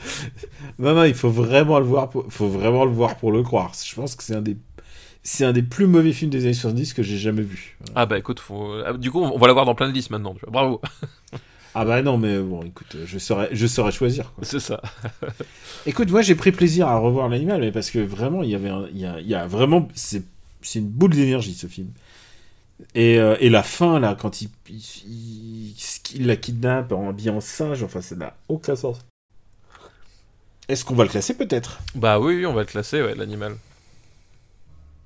Non, 0.78 0.94
non, 0.94 1.04
il 1.04 1.14
faut 1.14 1.30
vraiment 1.30 1.78
le 1.78 1.84
voir, 1.84 2.08
pour... 2.08 2.26
faut 2.30 2.48
vraiment 2.48 2.84
le 2.84 2.92
voir 2.92 3.16
pour 3.16 3.32
le 3.32 3.42
croire. 3.42 3.72
Je 3.84 3.94
pense 3.94 4.14
que 4.14 4.22
c'est 4.22 4.34
un 4.36 4.40
des, 4.42 4.56
c'est 5.22 5.44
un 5.44 5.52
des 5.52 5.62
plus 5.62 5.86
mauvais 5.86 6.12
films 6.12 6.30
des 6.30 6.44
années 6.44 6.54
70 6.54 6.94
que 6.94 7.02
j'ai 7.02 7.18
jamais 7.18 7.42
vu. 7.42 7.76
Ah 7.94 8.06
bah 8.06 8.18
écoute, 8.18 8.40
faut... 8.40 8.74
ah, 8.84 8.94
du 8.94 9.10
coup 9.10 9.20
on 9.20 9.38
va 9.38 9.46
l'avoir 9.46 9.66
dans 9.66 9.74
plein 9.74 9.88
de 9.88 9.92
listes 9.94 10.10
maintenant. 10.10 10.34
Tu 10.34 10.40
vois. 10.40 10.50
Bravo, 10.50 10.80
Ah 11.74 11.84
bah 11.84 12.02
non, 12.02 12.18
mais 12.18 12.38
bon, 12.40 12.62
écoute, 12.64 12.96
je 13.04 13.18
saurais, 13.18 13.48
je 13.52 13.66
saurais 13.66 13.92
choisir. 13.92 14.32
C'est 14.42 14.58
ça. 14.58 14.82
Écoute, 15.86 16.10
moi 16.10 16.20
j'ai 16.20 16.34
pris 16.34 16.50
plaisir 16.52 16.88
à 16.88 16.98
revoir 16.98 17.28
l'animal, 17.28 17.60
mais 17.60 17.70
parce 17.70 17.90
que 17.92 18.00
vraiment, 18.00 18.42
il 18.42 18.50
y 18.50 18.54
avait, 18.56 18.70
un- 18.70 18.86
il 18.92 18.98
y 18.98 19.06
a, 19.06 19.20
il 19.20 19.28
y 19.28 19.34
a 19.36 19.46
vraiment, 19.46 19.86
c'est, 19.94 20.24
une 20.74 20.88
boule 20.88 21.10
d'énergie 21.14 21.54
ce 21.54 21.68
film. 21.68 21.88
Et, 22.94 23.18
euh, 23.18 23.36
et 23.40 23.50
la 23.50 23.62
fin 23.62 24.00
là, 24.00 24.16
quand 24.18 24.42
il, 24.42 24.48
il, 24.68 24.76
il- 25.06 25.74
il 26.14 26.26
la 26.26 26.36
kidnappe 26.36 26.92
en 26.92 27.08
habillé 27.10 27.30
en 27.30 27.40
singe, 27.40 27.82
enfin, 27.82 28.00
ça 28.00 28.16
n'a 28.16 28.34
aucun 28.48 28.74
sens. 28.76 28.98
Est-ce 30.68 30.84
qu'on 30.84 30.94
va 30.94 31.04
le 31.04 31.10
classer 31.10 31.34
peut-être? 31.34 31.80
Bah 31.94 32.18
oui, 32.20 32.36
oui, 32.36 32.46
on 32.46 32.52
va 32.54 32.60
le 32.60 32.66
classer, 32.66 33.02
ouais, 33.02 33.14
l'animal. 33.14 33.56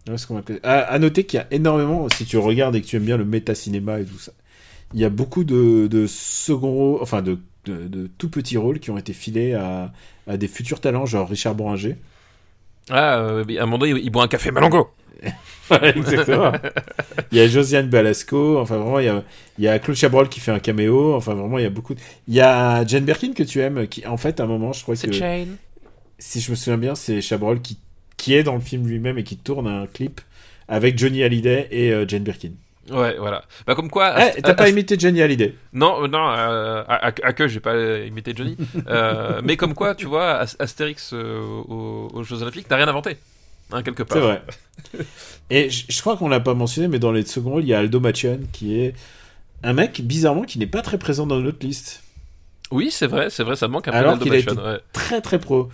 Qu'on 0.07 0.43
classer 0.43 0.61
à, 0.65 0.81
à 0.81 0.99
noter 0.99 1.25
qu'il 1.25 1.39
y 1.39 1.41
a 1.43 1.47
énormément, 1.51 2.07
si 2.15 2.25
tu 2.27 2.37
regardes 2.37 2.77
et 2.77 2.83
que 2.83 2.87
tu 2.87 2.97
aimes 2.97 3.05
bien 3.05 3.17
le 3.17 3.25
méta-cinéma 3.25 4.01
et 4.01 4.05
tout 4.05 4.19
ça, 4.19 4.33
il 4.93 5.01
y 5.01 5.05
a 5.05 5.09
beaucoup 5.11 5.45
de, 5.45 5.87
de 5.87 6.07
second 6.07 6.99
enfin 7.01 7.23
de, 7.23 7.39
de, 7.65 7.89
de 7.89 8.07
tout 8.19 8.29
petits 8.29 8.57
rôles 8.59 8.81
qui 8.81 8.91
ont 8.91 8.99
été 8.99 9.13
filés 9.15 9.55
à, 9.55 9.93
à 10.27 10.37
des 10.37 10.49
futurs 10.49 10.81
talents, 10.81 11.07
genre 11.07 11.29
Richard 11.29 11.55
Boranger. 11.55 11.97
Ah, 12.91 13.19
euh, 13.19 13.45
à 13.59 13.63
un 13.63 13.67
moment 13.67 13.79
donné, 13.79 13.99
il 14.01 14.11
boit 14.11 14.23
un 14.25 14.29
café 14.29 14.51
Malongo. 14.51 14.89
Exactement. 15.83 16.53
il 17.33 17.39
y 17.39 17.41
a 17.41 17.47
Josiane 17.49 17.89
Balasco, 17.89 18.59
enfin 18.59 18.77
vraiment, 18.77 18.99
il 18.99 19.07
y 19.07 19.09
a, 19.09 19.25
il 19.59 19.65
y 19.65 19.69
a 19.69 19.79
Claude 19.79 19.97
Chabrol 19.97 20.29
qui 20.29 20.41
fait 20.41 20.51
un 20.53 20.59
caméo, 20.59 21.15
enfin 21.15 21.33
vraiment, 21.35 21.59
il 21.59 21.63
y 21.63 21.67
a 21.67 21.71
beaucoup. 21.71 21.95
de- 21.95 22.01
Il 22.29 22.35
y 22.35 22.41
a 22.43 22.85
Jane 22.87 23.05
Birkin 23.05 23.33
que 23.33 23.43
tu 23.43 23.61
aimes, 23.61 23.87
qui 23.89 24.07
en 24.07 24.19
fait, 24.19 24.39
à 24.41 24.45
un 24.45 24.47
moment, 24.47 24.75
je 24.75 24.83
crois 24.83 24.97
que. 24.97 25.11
Jane. 25.13 25.57
Si 26.19 26.41
je 26.41 26.51
me 26.51 26.57
souviens 26.57 26.77
bien, 26.77 26.95
c'est 26.95 27.21
Chabrol 27.23 27.61
qui, 27.63 27.79
qui 28.25 28.35
est 28.35 28.43
dans 28.43 28.55
le 28.55 28.61
film 28.62 28.87
lui-même 28.89 29.18
et 29.18 29.22
qui 29.22 29.37
tourne 29.37 29.66
un 29.66 29.87
clip 29.87 30.22
avec 30.66 30.97
Johnny 30.99 31.22
Hallyday 31.22 31.68
et 31.70 31.93
euh, 31.93 32.07
Jane 32.09 32.22
Birkin. 32.22 32.53
Ouais, 32.91 33.16
voilà. 33.18 33.45
Bah 33.66 33.75
comme 33.75 33.91
quoi. 33.91 34.14
Eh, 34.35 34.41
t'as 34.41 34.55
pas 34.55 34.70
imité 34.70 34.97
Johnny 34.99 35.20
Hallyday 35.20 35.55
Non, 35.75 36.09
non, 36.09 36.27
euh, 36.31 36.83
à, 36.89 37.09
à- 37.09 37.12
à 37.22 37.33
que 37.35 37.47
j'ai 37.49 37.61
pas 37.61 37.77
imité 37.99 38.33
Johnny. 38.35 38.57
Euh, 38.89 39.43
mais 39.45 39.59
comme 39.59 39.75
quoi, 39.75 39.95
tu 39.95 40.07
vois, 40.07 40.37
As- 40.41 40.57
Astérix 40.59 41.11
euh, 41.12 41.39
aux, 41.68 42.11
aux 42.14 42.22
Jeux 42.22 42.41
Olympiques 42.41 42.70
n'a 42.70 42.77
rien 42.77 42.89
inventé. 42.89 43.18
Hein, 43.72 43.83
quelque 43.83 44.03
part. 44.05 44.16
C'est 44.16 44.22
vrai. 44.22 44.43
Et 45.51 45.68
je, 45.68 46.01
crois 46.01 46.16
qu'on 46.16 46.29
l'a 46.29 46.41
pas 46.41 46.55
mentionné, 46.55 46.89
mais 46.89 46.99
dans 46.99 47.12
les 47.12 47.27
seconds 47.27 47.51
rôles, 47.51 47.64
il 47.64 47.68
y 47.68 47.75
a 47.75 47.79
Aldo 47.81 48.01
Machian 48.01 48.39
qui 48.55 48.81
est 48.81 48.95
un 49.62 49.75
mec, 49.75 50.01
bizarrement, 50.03 50.45
qui 50.45 50.59
n'est 50.59 50.66
pas 50.66 50.81
très 50.83 50.97
présent 50.99 51.27
dans 51.27 51.41
notre 51.41 51.64
liste. 51.66 52.03
Oui, 52.70 52.91
c'est 52.91 53.07
vrai, 53.07 53.29
c'est 53.29 53.45
vrai, 53.45 53.57
ça 53.57 53.68
manque 53.68 53.89
un 53.89 53.93
peu 53.93 53.97
Alors 53.99 54.18
qu'il 54.18 54.33
a 54.33 54.37
Machon, 54.37 54.53
été- 54.53 54.61
ouais. 54.62 54.79
Très 54.95 55.20
très 55.20 55.39
pro. 55.39 55.68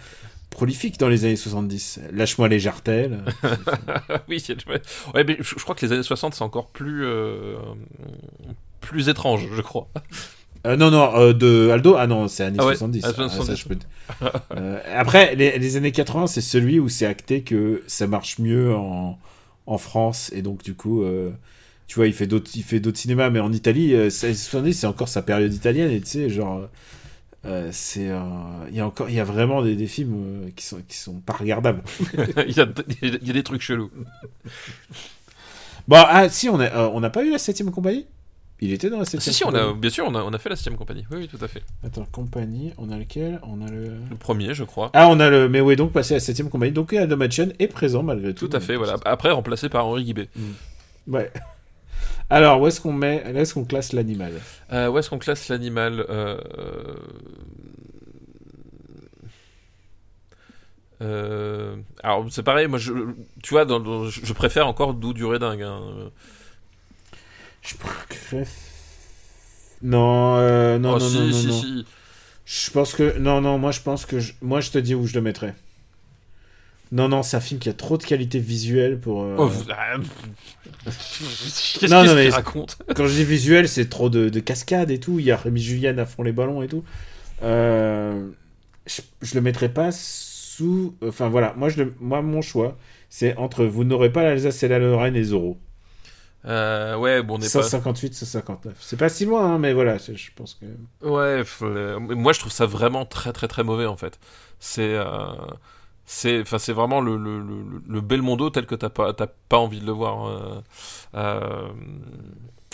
Prolifique 0.50 0.98
dans 0.98 1.08
les 1.08 1.24
années 1.24 1.36
70. 1.36 2.00
Lâche-moi 2.12 2.48
les 2.48 2.58
jartelles. 2.58 3.24
oui, 4.28 4.44
ouais, 5.14 5.24
mais 5.24 5.36
je, 5.40 5.54
crois 5.56 5.74
que 5.74 5.86
les 5.86 5.92
années 5.92 6.02
60, 6.02 6.34
c'est 6.34 6.42
encore 6.42 6.68
plus. 6.68 7.04
euh, 7.04 7.56
plus 8.80 9.08
étrange, 9.08 9.48
je 9.54 9.62
crois. 9.62 9.88
Euh, 10.66 10.76
non, 10.76 10.90
non, 10.90 11.16
euh, 11.16 11.32
de 11.32 11.70
Aldo, 11.70 11.94
ah 11.96 12.06
non, 12.06 12.28
c'est 12.28 12.44
années 12.44 12.58
Ah 12.60 12.66
ouais, 12.66 12.74
70. 12.74 13.04
années 13.04 13.14
Ah, 13.16 13.28
ça, 13.28 13.36
70. 13.36 13.56
je 13.56 13.68
peux- 13.68 13.78
après, 14.94 15.34
les, 15.34 15.58
les 15.58 15.76
années 15.76 15.92
80, 15.92 16.26
c'est 16.26 16.40
celui 16.40 16.80
où 16.80 16.88
c'est 16.88 17.06
acté 17.06 17.42
que 17.42 17.82
ça 17.86 18.06
marche 18.06 18.38
mieux 18.38 18.74
en, 18.74 19.18
en 19.66 19.78
France. 19.78 20.30
Et 20.34 20.42
donc, 20.42 20.62
du 20.62 20.74
coup, 20.74 21.04
tu 21.90 21.96
vois, 21.96 22.06
il 22.06 22.12
fait 22.12 22.28
d'autres 22.28 22.52
il 22.54 22.62
fait 22.62 22.78
d'autres 22.78 22.98
cinémas. 22.98 23.30
Mais 23.30 23.40
en 23.40 23.52
Italie, 23.52 23.94
euh, 23.96 24.10
c'est 24.10 24.32
70, 24.32 24.74
c'est 24.74 24.86
encore 24.86 25.08
sa 25.08 25.22
période 25.22 25.52
italienne. 25.52 25.90
Et 25.90 26.00
tu 26.00 26.06
sais, 26.06 26.30
genre, 26.30 26.68
euh, 27.46 27.70
c'est. 27.72 28.08
euh, 28.10 28.20
Il 28.68 28.76
y 28.76 28.80
a 28.80 28.86
encore, 28.86 29.08
il 29.08 29.14
y 29.14 29.20
a 29.20 29.24
vraiment 29.24 29.62
des, 29.62 29.76
des 29.76 29.86
films 29.86 30.14
euh, 30.46 30.50
qui, 30.54 30.64
sont, 30.64 30.80
qui 30.86 30.96
sont 30.96 31.20
pas 31.20 31.32
regardables. 31.34 31.82
il, 32.46 32.56
y 32.56 32.60
a, 32.60 32.66
il 33.02 33.26
y 33.26 33.30
a 33.30 33.32
des 33.32 33.42
trucs 33.42 33.62
chelous. 33.62 33.90
Bon, 35.88 35.96
ah, 35.98 36.28
si, 36.28 36.48
on 36.48 36.60
a, 36.60 36.66
euh, 36.66 36.90
on 36.92 37.00
n'a 37.00 37.10
pas 37.10 37.24
eu 37.24 37.30
la 37.30 37.38
7 37.38 37.64
compagnie? 37.70 38.06
Il 38.62 38.72
était 38.74 38.90
dans 38.90 38.98
la 38.98 39.06
7 39.06 39.20
Si, 39.22 39.32
si, 39.32 39.44
on 39.44 39.54
a, 39.54 39.72
bien 39.72 39.88
sûr, 39.88 40.04
on 40.06 40.14
a, 40.14 40.22
on 40.22 40.30
a 40.34 40.38
fait 40.38 40.50
la 40.50 40.56
6 40.56 40.70
compagnie. 40.76 41.06
Oui, 41.10 41.16
oui, 41.20 41.28
tout 41.28 41.42
à 41.42 41.48
fait. 41.48 41.62
Attends, 41.82 42.06
compagnie, 42.12 42.72
on 42.76 42.90
a 42.90 42.98
lequel? 42.98 43.40
On 43.42 43.66
a 43.66 43.70
le. 43.70 43.94
Le 44.10 44.16
premier, 44.16 44.52
je 44.52 44.64
crois. 44.64 44.90
Ah, 44.92 45.08
on 45.08 45.18
a 45.18 45.30
le. 45.30 45.48
Mais 45.48 45.62
oui, 45.62 45.76
donc 45.76 45.92
passé 45.92 46.14
à 46.14 46.16
la 46.18 46.20
7 46.20 46.48
compagnie. 46.50 46.72
Donc, 46.72 46.92
Aldo 46.92 47.16
Machian 47.16 47.48
est 47.58 47.68
présent 47.68 48.02
malgré 48.02 48.34
tout. 48.34 48.48
Tout 48.48 48.56
à 48.56 48.60
fait, 48.60 48.76
voilà. 48.76 48.96
Après, 49.06 49.30
remplacé 49.30 49.68
par 49.70 49.86
Henri 49.86 50.04
Guibé. 50.04 50.28
Ouais. 51.08 51.30
Alors, 52.30 52.60
où 52.60 52.66
est-ce 52.68 52.80
qu'on 52.80 52.92
met. 52.92 53.24
Où 53.32 53.36
est-ce 53.38 53.54
qu'on 53.54 53.64
classe 53.64 53.92
l'animal? 53.92 54.32
Euh, 54.72 54.88
où 54.88 54.98
est-ce 54.98 55.10
qu'on 55.10 55.18
classe 55.18 55.48
l'animal 55.48 56.06
euh... 56.08 56.38
euh, 61.02 61.76
Alors, 62.02 62.26
c'est 62.30 62.42
pareil, 62.42 62.66
moi, 62.68 62.78
je, 62.78 62.92
tu 63.42 63.50
vois, 63.54 63.64
dans, 63.64 63.80
dans- 63.80 64.08
je 64.08 64.32
préfère 64.32 64.66
encore 64.66 64.94
D'où 64.94 65.12
durer 65.12 65.38
dingue. 65.38 65.62
hein. 65.62 66.10
Je 67.62 67.74
préfère. 67.76 68.46
Non, 69.82 70.78
non, 70.78 70.94
Oh, 70.94 70.98
non, 70.98 71.08
si, 71.08 71.16
non, 71.18 71.26
non, 71.26 71.32
si, 71.32 71.46
non. 71.46 71.60
si. 71.60 71.86
Je 72.44 72.70
pense 72.70 72.94
que. 72.94 73.18
Non, 73.18 73.40
non, 73.40 73.58
moi 73.58 73.70
je 73.70 73.80
pense 73.80 74.04
que. 74.06 74.18
je- 74.18 74.32
Moi 74.42 74.60
je 74.60 74.70
te 74.70 74.78
dis 74.78 74.94
où 74.94 75.06
je 75.06 75.14
le 75.14 75.20
mettrais. 75.22 75.54
Non, 76.92 77.08
non, 77.08 77.22
c'est 77.22 77.36
un 77.36 77.40
film 77.40 77.60
qui 77.60 77.68
a 77.68 77.72
trop 77.72 77.96
de 77.98 78.02
qualité 78.04 78.38
visuelle 78.40 78.98
pour. 78.98 79.22
euh, 79.22 79.36
Oh, 79.38 79.46
vous- 79.46 79.64
ah, 79.70 79.96
Qu'est-ce 80.84 81.86
Non, 81.92 82.04
non, 82.04 82.14
mais- 82.14 82.24
qu'il 82.26 82.34
raconte 82.34 82.78
Quand 82.96 83.06
je 83.06 83.14
dis 83.14 83.24
visuel, 83.24 83.68
c'est 83.68 83.88
trop 83.88 84.10
de, 84.10 84.28
de 84.28 84.40
cascades 84.40 84.90
et 84.90 84.98
tout. 84.98 85.18
Il 85.18 85.24
y 85.24 85.30
a 85.30 85.36
Rémi 85.36 85.60
Julian 85.60 85.96
à 85.98 86.06
fond 86.06 86.22
les 86.22 86.32
ballons 86.32 86.62
et 86.62 86.68
tout. 86.68 86.82
Euh, 87.42 88.28
je, 88.86 89.02
je 89.22 89.34
le 89.34 89.40
mettrais 89.40 89.68
pas 89.68 89.90
sous. 89.92 90.94
Enfin 91.06 91.28
voilà, 91.28 91.54
moi, 91.56 91.68
je 91.68 91.82
le- 91.82 91.94
moi 92.00 92.22
mon 92.22 92.42
choix, 92.42 92.76
c'est 93.08 93.36
entre 93.36 93.64
Vous 93.64 93.84
n'aurez 93.84 94.10
pas 94.12 94.22
l'Alsace 94.24 94.62
et 94.62 94.68
la 94.68 94.78
Lorraine 94.78 95.16
et 95.16 95.22
Zorro. 95.24 95.58
Euh, 96.46 96.96
Ouais, 96.96 97.22
bon, 97.22 97.34
on 97.34 97.38
pas. 97.38 97.46
158, 97.48 98.14
159. 98.14 98.74
C'est 98.80 98.96
pas 98.98 99.08
si 99.10 99.26
loin, 99.26 99.54
hein, 99.54 99.58
mais 99.58 99.72
voilà, 99.74 99.98
je 99.98 100.12
pense 100.34 100.54
que. 100.58 101.06
Ouais, 101.06 101.42
euh, 101.62 101.98
moi 102.00 102.32
je 102.32 102.40
trouve 102.40 102.52
ça 102.52 102.64
vraiment 102.66 103.04
très 103.04 103.32
très 103.32 103.46
très 103.46 103.62
mauvais 103.62 103.86
en 103.86 103.96
fait. 103.96 104.18
C'est 104.58 104.94
euh, 104.94 105.04
c'est 106.12 106.40
enfin 106.42 106.58
c'est 106.58 106.72
vraiment 106.72 107.00
le, 107.00 107.16
le, 107.16 107.38
le, 107.40 107.82
le 107.86 108.00
Belmondo 108.00 108.50
tel 108.50 108.66
que 108.66 108.74
t'as 108.74 108.88
pas 108.88 109.12
t'as 109.12 109.28
pas 109.48 109.58
envie 109.58 109.78
de 109.80 109.86
le 109.86 109.92
voir. 109.92 110.26
euh, 110.26 110.60
euh, 111.14 111.68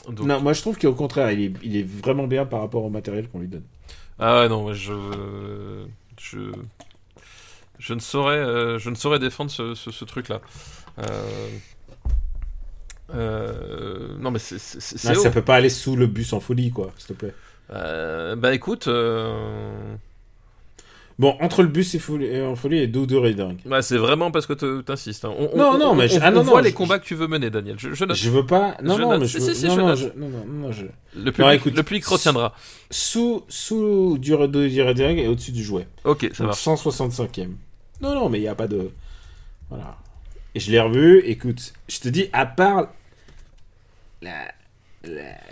donc- 0.09 0.27
Non, 0.27 0.41
moi 0.41 0.55
je 0.55 0.63
trouve 0.63 0.79
qu'au 0.79 0.95
contraire, 0.95 1.31
il 1.33 1.41
est, 1.43 1.53
il 1.63 1.77
est 1.77 1.83
vraiment 1.87 2.27
bien 2.27 2.47
par 2.47 2.61
rapport 2.61 2.83
au 2.83 2.89
matériel 2.89 3.29
qu'on 3.29 3.41
lui 3.41 3.49
donne. 3.49 3.65
Ah 4.19 4.41
ouais 4.41 4.49
non 4.49 4.63
moi, 4.63 4.73
je 4.73 4.95
je 6.19 6.51
je 7.79 7.93
ne 7.93 8.01
saurais 8.01 8.39
euh, 8.39 8.79
je 8.79 8.89
ne 8.89 8.95
saurais 8.95 9.19
défendre 9.19 9.51
ce, 9.51 9.75
ce, 9.75 9.91
ce 9.91 10.05
truc 10.07 10.31
là. 10.31 10.41
Non 14.19 14.31
mais 14.31 14.39
c'est 14.39 14.57
Ah, 15.09 15.15
ça 15.15 15.31
peut 15.31 15.43
pas 15.43 15.57
aller 15.57 15.69
sous 15.69 15.95
le 15.95 16.07
bus 16.07 16.33
en 16.33 16.41
folie, 16.41 16.71
quoi, 16.71 16.91
s'il 16.97 17.09
te 17.09 17.13
plaît. 17.13 17.35
Bah 17.69 18.55
écoute. 18.55 18.89
Bon, 21.19 21.35
entre 21.41 21.63
le 21.63 21.69
bus 21.69 21.95
et 21.95 21.99
folie, 21.99 22.41
en 22.43 22.55
folie 22.57 22.77
et 22.77 22.87
deux 22.87 23.07
de 23.07 23.33
dingue. 23.33 23.57
Bah, 23.65 23.81
c'est 23.81 23.97
vraiment 23.97 24.31
parce 24.31 24.45
que 24.47 24.53
te- 24.53 24.83
t'insistes. 24.83 25.25
hein. 25.25 25.33
On, 25.39 25.49
on- 25.53 25.57
Non, 25.57 25.79
non, 25.79 25.87
on- 25.91 25.95
mais 25.95 26.09
je- 26.09 26.19
on, 26.19 26.23
ah, 26.23 26.31
non, 26.31 26.45
non, 26.45 26.59
je- 26.59 26.65
les 26.65 26.73
combats 26.75 26.99
que 26.99 27.07
tu 27.07 27.15
veux 27.15 27.27
mener, 27.27 27.49
Daniel. 27.49 27.77
Je, 27.79 27.95
je 27.95 28.05
note. 28.05 28.17
Je 28.17 28.29
veux 28.29 28.45
pas. 28.45 28.77
Non, 28.83 28.97
Je 28.97 29.01
non, 29.03 29.11
note. 29.13 29.21
mais 29.21 29.27
je 29.27 29.39
Si, 29.39 29.47
veux... 29.47 29.55
si, 29.55 29.61
si, 29.61 29.67
non, 29.67 29.77
non, 29.77 29.95
non, 30.17 30.29
non, 30.29 30.45
non, 30.47 30.73
je... 30.73 30.85
Le 31.15 31.33
public, 31.33 31.55
écoute, 31.55 31.75
le 31.75 31.83
public 31.83 32.05
retiendra. 32.05 32.55
Sous, 32.91 33.45
sous 33.49 34.19
du 34.19 34.33
de 34.37 34.93
dingue 34.93 35.19
et 35.19 35.27
au-dessus 35.27 35.53
du 35.53 35.65
jouet. 35.65 35.89
Ok, 36.05 36.29
ça 36.35 36.45
Donc 36.45 36.49
marche. 36.49 36.61
165e. 36.63 37.53
Non, 38.03 38.15
non, 38.15 38.29
mais 38.29 38.39
il 38.39 38.43
n'y 38.43 38.49
a 38.49 38.55
pas 38.55 38.69
de. 38.69 38.91
Voilà. 39.71 39.97
Et 40.55 40.61
je 40.61 40.71
l'ai 40.71 40.81
revu, 40.81 41.21
écoute, 41.25 41.73
je 41.89 41.99
te 41.99 42.09
dis, 42.11 42.29
à 42.35 42.45
part 42.45 42.89
la- 44.21 44.53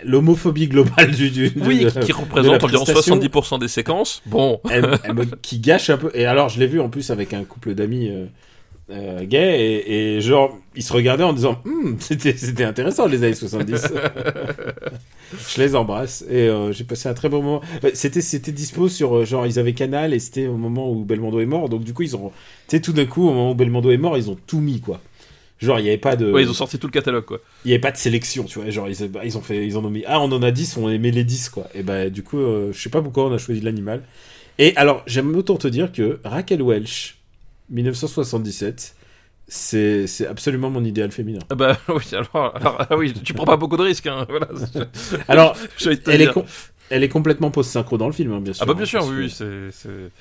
l'homophobie 0.03 0.67
globale 0.67 1.11
du. 1.11 1.29
du 1.31 1.51
Oui, 1.65 1.85
de- 1.85 1.89
qui, 2.01 2.11
représente 2.11 2.63
environ 2.63 2.83
prestation, 2.85 3.17
70% 3.17 3.59
des 3.59 3.67
séquences. 3.67 4.21
Bon. 4.25 4.59
elle- 4.69 4.97
elle 5.03 5.13
me- 5.13 5.25
qui 5.25 5.59
gâche 5.59 5.89
un 5.89 5.97
peu. 5.97 6.11
Et 6.13 6.25
alors, 6.25 6.49
je 6.49 6.59
l'ai 6.59 6.67
vu 6.67 6.79
en 6.79 6.89
plus 6.89 7.09
avec 7.11 7.33
un 7.33 7.43
couple 7.43 7.73
d'amis 7.73 8.09
euh, 8.09 8.25
euh, 8.91 9.25
gays, 9.25 9.59
et, 9.59 10.15
et 10.17 10.21
genre, 10.21 10.55
ils 10.75 10.83
se 10.83 10.93
regardaient 10.93 11.23
en 11.23 11.33
disant 11.33 11.61
Hum, 11.65 11.95
c'était 11.99 12.35
c'était 12.37 12.63
intéressant 12.65 13.07
les 13.07 13.23
années 13.23 13.33
70. 13.33 13.87
je 15.55 15.61
les 15.61 15.75
embrasse, 15.75 16.23
et 16.29 16.47
euh, 16.47 16.71
j'ai 16.71 16.83
passé 16.83 17.09
un 17.09 17.13
très 17.13 17.29
bon 17.29 17.41
moment. 17.41 17.61
Euh, 17.83 17.91
C'était 17.93 18.21
c'était 18.21 18.51
dispo 18.51 18.87
sur, 18.89 19.25
genre, 19.25 19.45
ils 19.47 19.57
avaient 19.59 19.73
Canal, 19.73 20.13
et 20.13 20.19
c'était 20.19 20.47
au 20.47 20.57
moment 20.57 20.89
où 20.91 21.03
Belmondo 21.03 21.39
est 21.39 21.45
mort, 21.45 21.69
donc 21.69 21.83
du 21.83 21.93
coup, 21.93 22.03
ils 22.03 22.15
ont. 22.15 22.29
Tu 22.67 22.77
sais, 22.77 22.81
tout 22.81 22.93
d'un 22.93 23.05
coup, 23.05 23.23
au 23.27 23.31
moment 23.31 23.51
où 23.51 23.55
Belmondo 23.55 23.89
est 23.91 23.97
mort, 23.97 24.17
ils 24.17 24.29
ont 24.29 24.37
tout 24.47 24.59
mis, 24.59 24.79
quoi. 24.81 25.01
Genre, 25.59 25.79
il 25.79 25.83
n'y 25.83 25.89
avait 25.89 25.97
pas 25.97 26.15
de. 26.15 26.31
Ouais, 26.31 26.43
ils 26.43 26.49
ont 26.49 26.53
sorti 26.53 26.77
tout 26.77 26.87
le 26.87 26.91
catalogue, 26.91 27.23
quoi. 27.25 27.39
Il 27.63 27.69
n'y 27.69 27.73
avait 27.73 27.81
pas 27.81 27.91
de 27.91 27.97
sélection, 27.97 28.43
tu 28.43 28.59
vois. 28.59 28.69
Genre, 28.69 28.89
ils, 28.89 29.09
ils 29.23 29.37
ont 29.37 29.41
fait, 29.41 29.65
ils 29.65 29.77
en 29.77 29.85
ont 29.85 29.89
mis. 29.89 30.03
Ah, 30.05 30.19
on 30.19 30.31
en 30.31 30.43
a 30.43 30.51
10, 30.51 30.75
on 30.77 30.89
aimait 30.89 31.11
les 31.11 31.23
10, 31.23 31.49
quoi. 31.49 31.67
Et 31.73 31.81
bah, 31.81 32.09
du 32.09 32.23
coup, 32.23 32.39
euh, 32.39 32.71
je 32.73 32.79
sais 32.81 32.89
pas 32.89 33.01
pourquoi 33.01 33.25
on 33.27 33.33
a 33.33 33.37
choisi 33.37 33.61
l'animal. 33.61 34.03
Et 34.59 34.75
alors, 34.75 35.03
j'aime 35.07 35.33
autant 35.35 35.55
te 35.55 35.67
dire 35.67 35.91
que 35.91 36.19
Raquel 36.25 36.61
Welch, 36.61 37.15
1977, 37.69 38.95
c'est 39.47 40.07
c'est 40.07 40.27
absolument 40.27 40.69
mon 40.69 40.83
idéal 40.83 41.11
féminin. 41.11 41.39
Ah 41.49 41.55
bah 41.55 41.77
oui, 41.89 42.03
alors, 42.13 42.55
alors, 42.55 42.85
ah 42.89 42.97
oui, 42.97 43.13
tu 43.13 43.33
prends 43.33 43.45
pas 43.45 43.57
beaucoup 43.57 43.77
de 43.77 43.83
risques, 43.83 44.07
hein. 44.07 44.25
Voilà. 44.29 44.47
Alors, 45.27 45.57
elle 46.07 46.21
est, 46.21 46.31
com- 46.31 46.45
elle 46.89 47.03
est 47.03 47.09
complètement 47.09 47.51
post-synchro 47.51 47.97
dans 47.97 48.07
le 48.07 48.13
film, 48.13 48.33
hein, 48.33 48.41
bien 48.41 48.53
sûr. 48.53 48.63
Ah 48.63 48.65
bah 48.65 48.73
bien 48.73 48.83
hein, 48.83 48.85
sûr, 48.85 49.05
oui, 49.07 49.27
que- 49.37 49.69
c'est... 49.71 50.11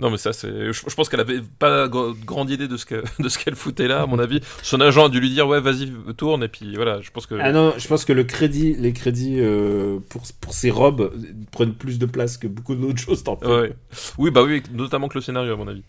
Non 0.00 0.10
mais 0.10 0.16
ça 0.16 0.32
c'est... 0.32 0.72
Je, 0.72 0.94
pense 0.94 1.08
qu'elle 1.08 1.20
avait 1.20 1.42
pas 1.58 1.86
gr- 1.86 2.18
grande 2.24 2.50
idée 2.50 2.68
de 2.68 2.76
ce, 2.76 2.86
qu'elle 2.86 3.54
foutait 3.54 3.86
là, 3.86 4.02
à 4.02 4.06
mon 4.06 4.18
avis. 4.18 4.40
Son 4.62 4.80
agent 4.80 5.06
a 5.06 5.08
dû 5.10 5.20
lui 5.20 5.30
dire 5.30 5.46
ouais 5.46 5.60
vas-y 5.60 5.92
tourne 6.16 6.42
et 6.42 6.48
puis 6.48 6.74
voilà, 6.74 7.00
je 7.02 7.10
pense 7.10 7.26
que... 7.26 7.34
Ah 7.38 7.52
non, 7.52 7.74
je 7.76 7.86
pense 7.86 8.04
que 8.04 8.12
le 8.12 8.24
crédit, 8.24 8.74
les 8.74 8.92
crédits 8.92 9.36
euh, 9.38 9.98
pour, 10.08 10.22
pour 10.40 10.54
ces 10.54 10.70
robes 10.70 11.12
prennent 11.52 11.74
plus 11.74 11.98
de 11.98 12.06
place 12.06 12.38
que 12.38 12.46
beaucoup 12.46 12.74
d'autres 12.74 12.98
choses 13.02 13.22
dans 13.22 13.38
le. 13.40 13.60
Ouais. 13.60 13.72
Oui 14.18 14.30
bah 14.30 14.42
oui, 14.42 14.62
notamment 14.72 15.08
que 15.08 15.18
le 15.18 15.22
scénario 15.22 15.52
à 15.52 15.56
mon 15.56 15.68
avis. 15.68 15.82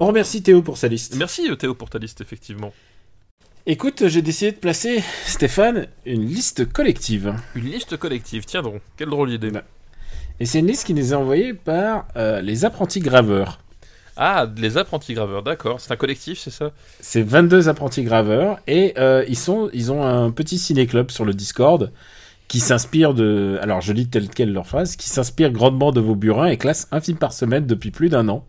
On 0.00 0.06
remercie 0.06 0.42
Théo 0.42 0.62
pour 0.62 0.76
sa 0.76 0.88
liste. 0.88 1.14
Merci 1.16 1.48
euh, 1.48 1.54
Théo 1.54 1.74
pour 1.74 1.88
ta 1.88 1.98
liste 1.98 2.20
effectivement. 2.20 2.72
Écoute, 3.64 4.08
j'ai 4.08 4.22
décidé 4.22 4.50
de 4.50 4.56
placer, 4.56 5.04
Stéphane, 5.24 5.86
une 6.04 6.26
liste 6.26 6.72
collective. 6.72 7.36
Une 7.54 7.66
liste 7.66 7.96
collective, 7.96 8.44
tiens 8.44 8.60
donc, 8.60 8.82
quelle 8.96 9.08
drôle 9.08 9.28
d'idée. 9.28 9.52
Bah. 9.52 9.62
Et 10.42 10.44
c'est 10.44 10.58
une 10.58 10.66
liste 10.66 10.88
qui 10.88 10.92
nous 10.92 11.12
est 11.12 11.14
envoyée 11.14 11.54
par 11.54 12.08
euh, 12.16 12.40
les 12.40 12.64
apprentis 12.64 12.98
graveurs. 12.98 13.60
Ah, 14.16 14.48
les 14.56 14.76
apprentis 14.76 15.14
graveurs, 15.14 15.44
d'accord, 15.44 15.78
c'est 15.78 15.92
un 15.92 15.96
collectif 15.96 16.40
c'est 16.40 16.50
ça? 16.50 16.72
C'est 16.98 17.22
22 17.22 17.68
apprentis 17.68 18.02
graveurs 18.02 18.58
et 18.66 18.92
euh, 18.98 19.24
ils, 19.28 19.36
sont, 19.36 19.70
ils 19.72 19.92
ont 19.92 20.02
un 20.02 20.32
petit 20.32 20.58
ciné-club 20.58 21.12
sur 21.12 21.24
le 21.24 21.32
Discord 21.32 21.92
qui 22.48 22.58
s'inspire 22.58 23.14
de. 23.14 23.56
Alors 23.62 23.82
je 23.82 23.92
lis 23.92 24.08
telle 24.08 24.28
quelle 24.28 24.52
leur 24.52 24.66
phrase 24.66 24.96
qui 24.96 25.08
s'inspire 25.08 25.52
grandement 25.52 25.92
de 25.92 26.00
vos 26.00 26.16
burins 26.16 26.48
et 26.48 26.56
classe 26.56 26.88
un 26.90 27.00
film 27.00 27.18
par 27.18 27.32
semaine 27.32 27.64
depuis 27.64 27.92
plus 27.92 28.08
d'un 28.08 28.28
an. 28.28 28.44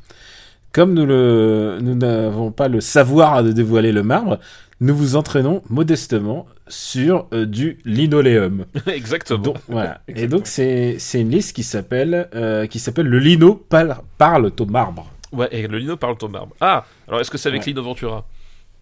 Comme 0.73 0.93
nous 0.95 1.95
n'avons 1.95 2.51
pas 2.51 2.67
le 2.67 2.81
savoir 2.81 3.43
de 3.43 3.51
dévoiler 3.51 3.91
le 3.91 4.03
marbre, 4.03 4.39
nous 4.81 4.95
vous 4.95 5.15
entraînons 5.15 5.61
modestement 5.69 6.45
sur 6.67 7.27
euh, 7.31 7.45
du 7.45 7.77
linoléum. 7.85 8.65
Exactement. 8.87 9.39
Donc, 9.39 9.57
voilà. 9.69 10.01
Et 10.07 10.27
donc 10.27 10.47
c'est 10.47 10.97
une 11.13 11.29
liste 11.29 11.55
qui 11.55 11.63
s'appelle 11.63 12.27
euh, 12.35 12.65
qui 12.65 12.79
s'appelle 12.79 13.05
le 13.05 13.19
lino 13.19 13.53
parle, 13.55 13.95
parle 14.17 14.51
au 14.59 14.65
marbre. 14.65 15.09
Ouais, 15.31 15.47
et 15.51 15.67
le 15.67 15.77
lino 15.77 15.95
parle 15.95 16.17
ton 16.17 16.27
marbre. 16.27 16.55
Ah, 16.59 16.85
alors 17.07 17.21
est-ce 17.21 17.29
que 17.31 17.37
c'est 17.37 17.49
avec 17.49 17.61
Ouais. 17.61 17.67
Lino 17.67 17.83
Ventura? 17.83 18.25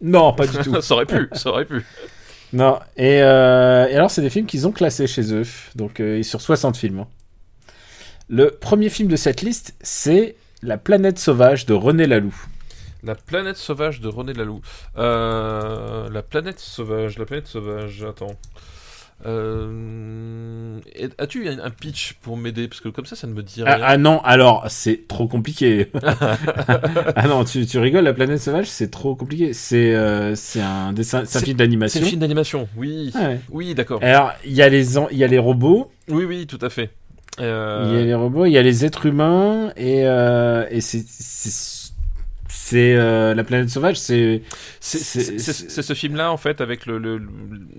Non, 0.01 0.33
pas 0.33 0.47
du 0.47 0.57
tout. 0.63 0.81
Ça 0.81 0.95
aurait 0.95 1.05
pu, 1.05 1.29
ça 1.33 1.49
aurait 1.49 1.65
pu. 1.65 1.83
Non, 2.53 2.79
et, 2.97 3.21
euh, 3.21 3.87
et 3.87 3.95
alors 3.95 4.09
c'est 4.11 4.21
des 4.21 4.29
films 4.29 4.45
qu'ils 4.45 4.65
ont 4.67 4.71
classés 4.71 5.07
chez 5.07 5.33
eux, 5.33 5.43
donc 5.75 6.01
sur 6.23 6.41
60 6.41 6.75
films. 6.77 6.99
hein. 6.99 7.07
Le 8.29 8.49
premier 8.49 8.89
film 8.89 9.09
de 9.09 9.15
cette 9.17 9.41
liste, 9.41 9.75
c'est 9.81 10.35
La 10.63 10.77
planète 10.77 11.17
sauvage 11.19 11.65
de 11.65 11.73
René 11.73 12.05
Laloux. 12.05 12.35
La 13.03 13.15
planète 13.15 13.57
sauvage 13.57 13.99
de 13.99 14.07
René 14.07 14.33
Laloux. 14.33 14.61
Euh, 14.97 16.07
la 16.09 16.21
planète 16.21 16.59
sauvage, 16.59 17.17
la 17.17 17.25
planète 17.25 17.47
sauvage, 17.47 18.03
attends. 18.07 18.35
Euh, 19.25 20.79
As-tu 21.17 21.47
un, 21.47 21.69
pitch 21.71 22.13
pour 22.21 22.37
m'aider? 22.37 22.67
Parce 22.67 22.81
que 22.81 22.89
comme 22.89 23.05
ça, 23.05 23.15
ça 23.15 23.25
ne 23.27 23.33
me 23.33 23.41
dit 23.43 23.61
Ah, 23.65 23.75
rien. 23.75 23.85
ah 23.87 23.97
non, 23.97 24.19
alors 24.23 24.65
c'est 24.69 25.07
trop 25.07 25.27
compliqué. 25.27 25.91
ah 26.03 27.27
non, 27.27 27.43
tu, 27.43 27.65
tu 27.65 27.77
rigoles, 27.79 28.03
La 28.03 28.13
planète 28.13 28.39
sauvage, 28.39 28.67
c'est 28.67 28.89
trop 28.91 29.15
compliqué. 29.15 29.53
C'est 29.53 29.93
euh, 29.95 30.35
c'est 30.35 30.61
un 30.61 30.93
dessin, 30.93 31.23
c'est 31.25 31.37
un 31.37 31.39
C'est- 31.39 31.45
film 31.45 31.57
c'est 31.57 31.63
d'animation. 31.63 32.01
un 32.01 32.05
film 32.05 32.19
d'animation, 32.19 32.67
oui. 32.77 33.11
Ouais. 33.15 33.39
Oui, 33.49 33.73
d'accord. 33.75 33.99
Alors, 34.03 34.31
il 34.45 34.53
y, 34.53 34.61
a 34.61 34.69
les 34.69 34.95
y 34.95 35.23
a 35.23 35.27
les 35.27 35.39
robots, 35.39 35.91
Oui, 36.07 36.23
oui, 36.25 36.45
tout 36.47 36.59
à 36.61 36.69
fait. 36.69 36.91
Euh, 37.39 37.85
il 37.89 37.95
y 37.97 38.01
a 38.01 38.05
les 38.05 38.13
robots, 38.13 38.45
il 38.45 38.51
y 38.51 38.57
a 38.57 38.61
les 38.61 38.83
êtres 38.85 39.05
humains, 39.05 39.71
et, 39.77 40.05
euh, 40.05 40.65
et 40.69 40.81
c'est. 40.81 41.03
euh, 42.95 43.33
la 43.33 43.43
planète 43.43 43.69
sauvage, 43.69 43.97
c'est 43.99 44.41
C'est 44.79 45.81
ce 45.81 45.93
film-là, 45.93 46.31
en 46.31 46.37
fait, 46.37 46.61
avec 46.61 46.85
le- 46.85 46.97
le- 46.97 47.21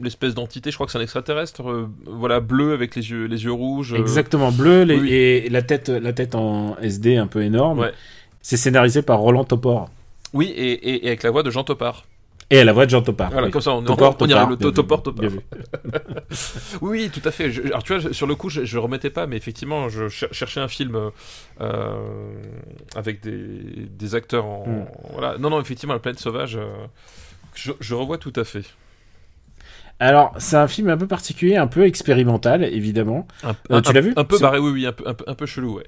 l'espèce 0.00 0.34
d'entité, 0.34 0.70
je 0.70 0.76
crois 0.76 0.86
que 0.86 0.92
c'est 0.92 0.98
un 0.98 1.02
extraterrestre, 1.02 1.88
voilà, 2.06 2.40
bleu 2.40 2.72
avec 2.72 2.94
les 2.96 3.10
yeux, 3.10 3.24
les 3.26 3.44
yeux 3.44 3.52
rouges. 3.52 3.94
Exactement, 3.94 4.52
bleu 4.52 4.82
les- 4.84 4.94
oui, 4.96 5.00
oui. 5.02 5.12
et 5.12 5.48
la 5.48 5.62
tête, 5.62 5.88
la 5.88 6.12
tête 6.12 6.34
en 6.34 6.76
SD 6.80 7.16
un 7.16 7.26
peu 7.26 7.42
énorme. 7.42 7.80
Ouais. 7.80 7.92
C'est 8.42 8.56
scénarisé 8.56 9.02
par 9.02 9.18
Roland 9.20 9.44
Topor. 9.44 9.88
Oui, 10.32 10.46
et, 10.56 10.72
et- 10.72 11.04
et 11.04 11.08
avec 11.08 11.22
la 11.22 11.30
voix 11.30 11.42
de 11.42 11.50
Jean 11.50 11.64
Topard. 11.64 12.06
Et 12.52 12.58
à 12.60 12.64
la 12.64 12.72
voix 12.72 12.84
de 12.84 12.90
Jean 12.90 13.02
Topar. 13.02 13.30
Voilà, 13.30 13.46
oui. 13.46 13.50
comme 13.52 13.62
ça, 13.62 13.72
on, 13.72 13.82
Topor, 13.82 14.16
on, 14.20 14.24
on 14.24 14.26
y 14.26 14.28
Topar, 14.28 14.36
arrive, 14.42 14.50
le 14.50 14.56
bien 14.56 14.68
vu, 14.68 14.74
Topor, 14.74 15.02
Topar. 15.02 15.20
bien 15.22 15.30
vu. 15.30 15.40
Oui, 16.82 17.10
tout 17.12 17.26
à 17.26 17.30
fait. 17.30 17.50
Je- 17.50 17.62
alors, 17.62 17.82
tu 17.82 17.96
vois, 17.98 18.12
sur 18.12 18.26
le 18.26 18.34
coup, 18.34 18.48
je, 18.50 18.64
je 18.64 18.78
remettais 18.78 19.10
pas, 19.10 19.26
mais 19.26 19.36
effectivement, 19.36 19.88
je 19.88 20.08
cher- 20.08 20.28
cherchais 20.32 20.60
un 20.60 20.68
film 20.68 21.10
euh, 21.60 22.34
avec 22.94 23.22
des, 23.22 23.86
des 23.88 24.14
acteurs 24.14 24.44
en. 24.44 24.66
Mm. 24.66 24.84
Voilà. 25.12 25.38
Non, 25.38 25.50
non, 25.50 25.60
effectivement, 25.60 25.94
La 25.94 26.00
planète 26.00 26.20
sauvage, 26.20 26.56
euh, 26.56 26.66
je, 27.54 27.72
je 27.80 27.94
revois 27.94 28.18
tout 28.18 28.32
à 28.36 28.44
fait. 28.44 28.64
Alors, 30.00 30.34
c'est 30.38 30.56
un 30.56 30.68
film 30.68 30.88
un 30.90 30.96
peu 30.96 31.06
particulier, 31.06 31.56
un 31.56 31.68
peu 31.68 31.84
expérimental, 31.86 32.64
évidemment. 32.64 33.26
Un, 33.44 33.54
Euh, 33.70 33.80
tu 33.80 33.92
l'as 33.92 34.00
vu? 34.00 34.12
Un 34.16 34.24
peu 34.24 34.38
barré, 34.38 34.58
oui, 34.58 34.70
oui, 34.72 34.86
un 34.86 34.92
peu, 34.92 35.06
un 35.06 35.14
peu, 35.14 35.24
un 35.28 35.34
peu 35.34 35.46
chelou, 35.46 35.76
ouais. 35.76 35.86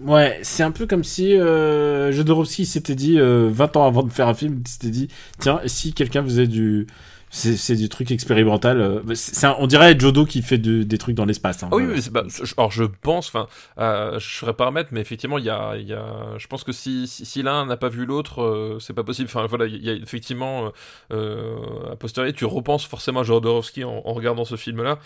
Ouais, 0.00 0.38
c'est 0.42 0.62
un 0.62 0.70
peu 0.70 0.86
comme 0.86 1.02
si 1.02 1.36
euh, 1.36 2.12
Jodorowsky 2.12 2.66
s'était 2.66 2.94
dit, 2.94 3.18
euh, 3.18 3.48
20 3.50 3.76
ans 3.76 3.84
avant 3.86 4.04
de 4.04 4.12
faire 4.12 4.28
un 4.28 4.34
film, 4.34 4.62
il 4.64 4.68
s'était 4.68 4.90
dit, 4.90 5.08
tiens, 5.40 5.60
si 5.66 5.92
quelqu'un 5.92 6.22
faisait 6.22 6.46
du... 6.46 6.86
C'est 7.30 7.58
c'est 7.58 7.76
du 7.76 7.90
truc 7.90 8.10
expérimental. 8.10 8.80
euh, 8.80 9.02
c'est 9.14 9.34
c'est 9.34 9.46
un- 9.46 9.54
on 9.58 9.66
dirait 9.66 9.98
Jodo 9.98 10.24
qui 10.24 10.40
fait 10.40 10.56
de- 10.56 10.82
des 10.82 10.96
trucs 10.96 11.14
dans 11.14 11.26
l'espace. 11.26 11.62
hein. 11.62 11.68
Ah 11.70 11.76
oui, 11.76 11.84
bah, 12.10 12.22
je- 12.26 12.54
alors 12.56 12.70
je 12.72 12.84
pense, 12.84 13.28
enfin, 13.28 13.48
euh, 13.78 14.18
je 14.18 14.26
ferais 14.38 14.54
pas 14.54 14.64
remettre, 14.64 14.88
mais 14.92 15.02
effectivement, 15.02 15.36
il 15.36 15.44
y 15.44 15.50
a, 15.50 15.76
il 15.76 15.86
y 15.86 15.92
a, 15.92 16.38
je 16.38 16.46
pense 16.46 16.64
que 16.64 16.72
si, 16.72 17.06
si, 17.06 17.26
si 17.26 17.42
l'un 17.42 17.66
n'a 17.66 17.76
pas 17.76 17.90
vu 17.90 18.06
l'autre, 18.06 18.40
euh, 18.42 18.78
c'est 18.80 18.94
pas 18.94 19.04
possible. 19.04 19.28
Enfin, 19.28 19.44
voilà, 19.44 19.66
il 19.66 19.84
y 19.84 19.90
a 19.90 19.92
effectivement, 19.92 20.72
a 21.10 21.96
posteriori, 21.96 22.32
tu 22.32 22.46
repenses 22.46 22.86
forcément 22.86 23.20
à 23.20 23.24
Jodorowsky 23.24 23.84
en, 23.84 24.00
en 24.06 24.14
regardant 24.14 24.46
ce 24.46 24.56
film-là, 24.56 24.98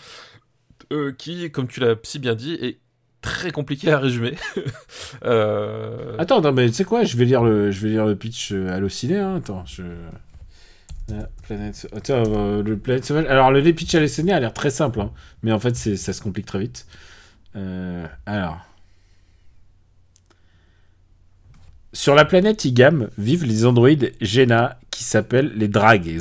euh, 0.91 1.11
qui, 1.11 1.49
comme 1.51 1.67
tu 1.67 1.79
l'as 1.79 1.95
si 2.03 2.19
bien 2.19 2.35
dit, 2.35 2.53
est 2.55 2.79
très 3.23 3.51
compliqué 3.51 3.91
à 3.91 3.97
résumer. 3.97 4.35
Euh, 5.25 6.15
Attends, 6.17 6.51
mais 6.51 6.67
tu 6.67 6.73
sais 6.73 6.83
quoi, 6.83 7.03
je 7.03 7.15
vais 7.15 7.25
lire 7.25 7.43
le, 7.43 7.71
je 7.71 7.79
vais 7.81 7.89
lire 7.89 8.05
le 8.05 8.15
pitch 8.15 8.51
euh, 8.51 8.73
halluciné. 8.73 9.19
Hein. 9.19 9.37
Attends, 9.37 9.63
euh, 9.79 10.09
le 12.63 12.77
planète 12.77 13.05
sauvage. 13.05 13.25
Alors, 13.27 13.51
le 13.51 13.61
pitch 13.71 13.95
halluciné 13.95 14.33
a 14.33 14.39
l'air 14.39 14.53
très 14.53 14.69
simple, 14.69 14.99
hein, 14.99 15.11
mais 15.41 15.51
en 15.51 15.59
fait, 15.59 15.75
ça 15.75 16.13
se 16.13 16.21
complique 16.21 16.45
très 16.45 16.59
vite. 16.59 16.87
Alors. 18.25 18.59
Sur 21.93 22.15
la 22.15 22.25
planète 22.25 22.65
Igam 22.65 23.09
vivent 23.17 23.45
les 23.45 23.65
androïdes 23.65 24.13
Jenna 24.19 24.79
qui 24.89 25.03
s'appellent 25.03 25.53
les 25.55 25.67
Dragues. 25.67 26.19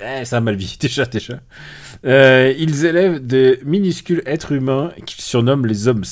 Eh, 0.00 0.24
ça 0.24 0.38
a 0.38 0.40
mal 0.40 0.56
vite, 0.56 0.80
déjà, 0.80 1.04
déjà. 1.04 1.40
Euh, 2.04 2.52
ils 2.58 2.84
élèvent 2.84 3.24
de 3.24 3.58
minuscules 3.64 4.22
êtres 4.26 4.52
humains 4.52 4.92
qu'ils 5.06 5.22
surnomment 5.22 5.66
les 5.66 5.88
Hommes. 5.88 6.04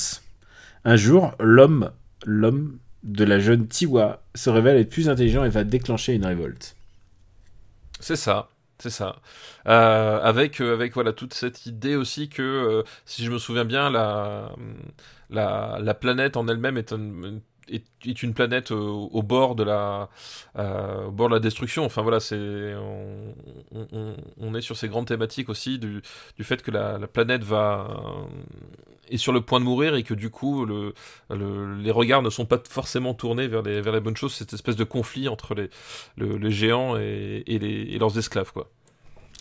Un 0.85 0.95
jour, 0.95 1.33
l'homme, 1.39 1.91
l'homme 2.25 2.79
de 3.03 3.23
la 3.25 3.39
jeune 3.39 3.67
Tiwa 3.67 4.23
se 4.35 4.49
révèle 4.49 4.77
être 4.77 4.89
plus 4.89 5.09
intelligent 5.09 5.43
et 5.43 5.49
va 5.49 5.63
déclencher 5.63 6.13
une 6.13 6.25
révolte. 6.25 6.75
C'est 7.99 8.15
ça, 8.15 8.49
c'est 8.79 8.89
ça. 8.89 9.17
Euh, 9.67 10.19
avec, 10.21 10.59
euh, 10.61 10.73
avec 10.73 10.93
voilà 10.93 11.13
toute 11.13 11.33
cette 11.33 11.65
idée 11.65 11.95
aussi 11.95 12.29
que, 12.29 12.83
si 13.05 13.23
je 13.23 13.31
me 13.31 13.37
souviens 13.37 13.65
bien, 13.65 13.89
la, 13.91 14.51
la, 15.29 15.77
la 15.81 15.93
planète 15.93 16.35
en 16.37 16.47
elle-même 16.47 16.77
est, 16.77 16.93
un- 16.93 17.39
est, 17.69 18.23
une 18.23 18.33
planète 18.33 18.71
euh, 18.71 18.75
au 18.75 19.21
bord 19.23 19.55
de 19.55 19.63
la, 19.63 20.09
euh, 20.57 21.09
bord 21.09 21.29
de 21.29 21.35
la 21.35 21.39
destruction. 21.39 21.85
Enfin 21.85 22.01
voilà, 22.01 22.19
on, 24.39 24.55
est 24.55 24.61
sur 24.61 24.77
ces 24.77 24.87
grandes 24.87 25.07
thématiques 25.07 25.49
aussi 25.49 25.79
du, 25.79 26.01
du 26.37 26.43
fait 26.43 26.61
que 26.61 26.71
la, 26.71 26.97
la 26.97 27.07
planète 27.07 27.43
va 27.43 27.87
est 29.09 29.17
sur 29.17 29.33
le 29.33 29.41
point 29.41 29.59
de 29.59 29.65
mourir 29.65 29.95
et 29.95 30.03
que 30.03 30.13
du 30.13 30.29
coup 30.29 30.65
le, 30.65 30.93
le- 31.29 31.75
les 31.75 31.91
regards 31.91 32.21
ne 32.21 32.29
sont 32.29 32.45
pas 32.45 32.61
forcément 32.69 33.13
tournés 33.13 33.47
vers 33.47 33.61
les, 33.61 33.81
vers 33.81 33.93
les 33.93 33.99
bonnes 33.99 34.15
choses. 34.17 34.33
Cette 34.33 34.53
espèce 34.53 34.75
de 34.77 34.85
conflit 34.85 35.27
entre 35.27 35.53
les, 35.53 35.69
le, 36.17 36.37
les 36.37 36.51
géants 36.51 36.97
et, 36.97 37.43
et 37.45 37.99
leurs 37.99 38.17
esclaves 38.17 38.51
quoi. 38.53 38.69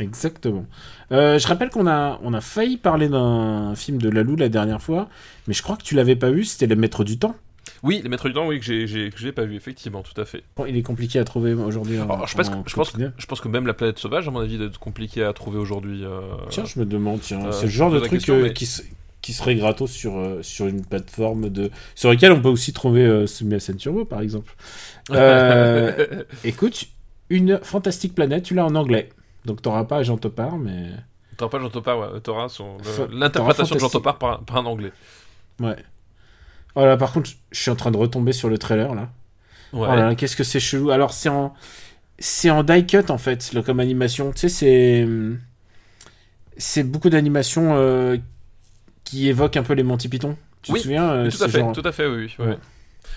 Exactement. 0.00 0.66
Euh, 1.12 1.38
je 1.38 1.46
rappelle 1.46 1.68
qu'on 1.70 1.86
a, 1.86 2.18
on 2.22 2.32
a 2.32 2.40
failli 2.40 2.78
parler 2.78 3.08
d'un 3.08 3.74
film 3.76 3.98
de 3.98 4.08
Lalou 4.08 4.34
la 4.34 4.48
dernière 4.48 4.80
fois, 4.80 5.08
mais 5.46 5.52
je 5.54 5.62
crois 5.62 5.76
que 5.76 5.82
tu 5.82 5.94
l'avais 5.94 6.16
pas 6.16 6.30
vu, 6.30 6.44
c'était 6.44 6.66
Le 6.66 6.76
Maître 6.76 7.04
du 7.04 7.18
Temps. 7.18 7.36
Oui, 7.82 8.00
les 8.02 8.08
maîtres 8.08 8.28
du 8.28 8.34
temps, 8.34 8.46
oui, 8.46 8.58
que 8.58 8.64
j'ai, 8.64 8.86
j'ai, 8.86 9.32
pas 9.32 9.44
vu, 9.44 9.56
effectivement, 9.56 10.02
tout 10.02 10.18
à 10.20 10.24
fait. 10.24 10.42
Il 10.68 10.76
est 10.76 10.82
compliqué 10.82 11.18
à 11.18 11.24
trouver 11.24 11.54
aujourd'hui. 11.54 11.98
en- 11.98 12.04
Alors, 12.04 12.26
je, 12.26 12.36
pense 12.36 12.48
que, 12.50 12.54
en 12.54 12.62
je, 12.66 12.74
pense, 12.74 12.90
quotidien. 12.90 13.12
je 13.16 13.26
pense 13.26 13.40
que 13.40 13.48
même 13.48 13.66
la 13.66 13.74
planète 13.74 13.98
sauvage, 13.98 14.28
à 14.28 14.30
mon 14.30 14.40
avis, 14.40 14.58
doit 14.58 14.66
être 14.66 14.78
compliqué 14.78 15.22
à 15.24 15.32
trouver 15.32 15.58
aujourd'hui. 15.58 16.04
euh, 16.04 16.20
Tiens, 16.50 16.64
je 16.66 16.78
me 16.78 16.84
demande, 16.84 17.20
tiens, 17.20 17.46
euh, 17.46 17.52
c'est 17.52 17.64
le 17.66 17.70
genre 17.70 17.90
de 17.90 17.98
truc 17.98 18.10
question, 18.12 18.34
euh, 18.34 18.42
mais- 18.44 18.52
qui, 18.52 18.66
se- 18.66 18.82
qui 19.22 19.32
serait 19.32 19.54
gratos 19.54 19.90
sur, 19.90 20.16
euh, 20.18 20.42
sur 20.42 20.66
une 20.66 20.84
plateforme 20.84 21.48
de 21.50 21.70
sur 21.94 22.10
lequel 22.10 22.32
on 22.32 22.40
peut 22.40 22.48
aussi 22.48 22.72
trouver 22.72 23.04
euh, 23.04 23.26
Semi 23.26 23.56
Turbo, 23.76 24.04
par 24.04 24.20
exemple. 24.20 24.54
Euh, 25.12 26.22
écoute, 26.44 26.84
Une 27.30 27.58
fantastique 27.62 28.14
planète, 28.14 28.42
tu 28.44 28.54
l'as 28.54 28.64
en 28.64 28.74
anglais. 28.74 29.08
Donc 29.44 29.62
t'auras 29.62 29.84
pas 29.84 30.02
Jean 30.02 30.16
Topard, 30.18 30.58
mais. 30.58 30.90
T'auras 31.36 31.50
pas 31.50 31.58
Jean 31.60 31.70
Topard, 31.70 31.98
ouais. 31.98 32.20
T'auras 32.20 32.48
son... 32.48 32.76
l'interprétation 33.12 33.74
de 33.74 33.80
Jean. 33.80 33.88
Topard 33.88 34.18
par, 34.18 34.40
par 34.42 34.56
un 34.58 34.66
anglais. 34.66 34.92
Ouais. 35.60 35.76
Oh 36.76 36.84
là, 36.84 36.96
par 36.96 37.12
contre, 37.12 37.30
je 37.50 37.60
suis 37.60 37.70
en 37.70 37.76
train 37.76 37.90
de 37.90 37.96
retomber 37.96 38.32
sur 38.32 38.48
le 38.48 38.58
trailer 38.58 38.94
là. 38.94 39.10
Ouais. 39.72 39.86
Oh 39.90 39.94
là 39.96 40.08
là, 40.08 40.14
qu'est-ce 40.14 40.36
que 40.36 40.44
c'est 40.44 40.60
chelou. 40.60 40.90
Alors, 40.90 41.12
c'est 41.12 41.28
en. 41.28 41.54
C'est 42.18 42.50
en 42.50 42.62
die 42.62 42.86
cut 42.86 43.04
en 43.10 43.18
fait, 43.18 43.52
là, 43.52 43.62
comme 43.62 43.80
animation. 43.80 44.32
Tu 44.32 44.40
sais, 44.40 44.48
c'est. 44.48 45.06
C'est 46.56 46.82
beaucoup 46.82 47.08
d'animations 47.08 47.74
euh, 47.76 48.16
qui 49.04 49.28
évoquent 49.28 49.56
un 49.56 49.62
peu 49.62 49.72
les 49.74 49.82
Monty 49.82 50.08
Python. 50.08 50.36
Tu 50.62 50.72
Oui, 50.72 50.78
te 50.78 50.82
souviens 50.82 51.08
euh, 51.10 51.30
tout 51.30 51.42
à 51.42 51.48
fait, 51.48 51.58
genre- 51.60 51.72
tout 51.72 51.82
à 51.84 51.92
fait, 51.92 52.06
oui. 52.06 52.34
Ouais. 52.38 52.58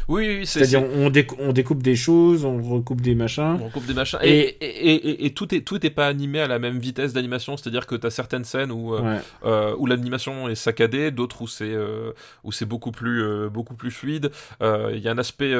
Oui, 0.07 0.27
oui, 0.39 0.45
c'est. 0.45 0.65
C'est-à-dire, 0.65 0.83
on, 0.95 1.09
décou- 1.09 1.35
on 1.39 1.53
découpe 1.53 1.81
des 1.83 1.95
choses, 1.95 2.45
on 2.45 2.61
recoupe 2.61 3.01
des 3.01 3.15
machins. 3.15 3.57
On 3.61 3.69
coupe 3.69 3.85
des 3.85 3.93
machins. 3.93 4.19
Et- 4.23 4.57
Et, 4.61 5.25
et, 5.25 5.33
tout 5.33 5.53
est 5.55 5.61
tout 5.61 5.85
est 5.85 5.89
pas 5.89 6.07
animé 6.07 6.39
à 6.39 6.47
la 6.47 6.59
même 6.59 6.79
vitesse 6.79 7.13
d'animation, 7.13 7.57
c'est-à-dire 7.57 7.87
que 7.87 7.95
tu 7.95 8.05
as 8.07 8.11
certaines 8.11 8.43
scènes 8.43 8.71
où, 8.71 8.93
euh, 8.95 9.01
Ouais. 9.01 9.19
euh, 9.45 9.75
où 9.77 9.85
l'animation 9.85 10.47
est 10.49 10.55
saccadée, 10.55 11.11
d'autres 11.11 11.41
où 11.41 11.47
c'est 11.47 11.73
euh, 11.73 12.11
c'est 12.51 12.65
beaucoup 12.67 12.91
plus 12.91 13.21
euh, 13.23 13.49
beaucoup 13.49 13.73
plus 13.75 13.91
fluide. 13.91 14.31
Il 14.61 14.99
y 14.99 15.07
a 15.07 15.11
un 15.11 15.17
aspect 15.17 15.53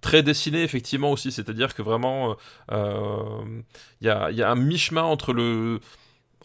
très 0.00 0.22
dessiné 0.22 0.62
effectivement 0.62 1.10
aussi, 1.12 1.32
c'est-à-dire 1.32 1.74
que 1.74 1.82
vraiment 1.82 2.36
il 2.70 4.06
y 4.06 4.08
a 4.08 4.30
il 4.30 4.36
y 4.36 4.42
a 4.42 4.50
un 4.50 4.54
mi-chemin 4.56 5.02
entre 5.02 5.32
le 5.32 5.80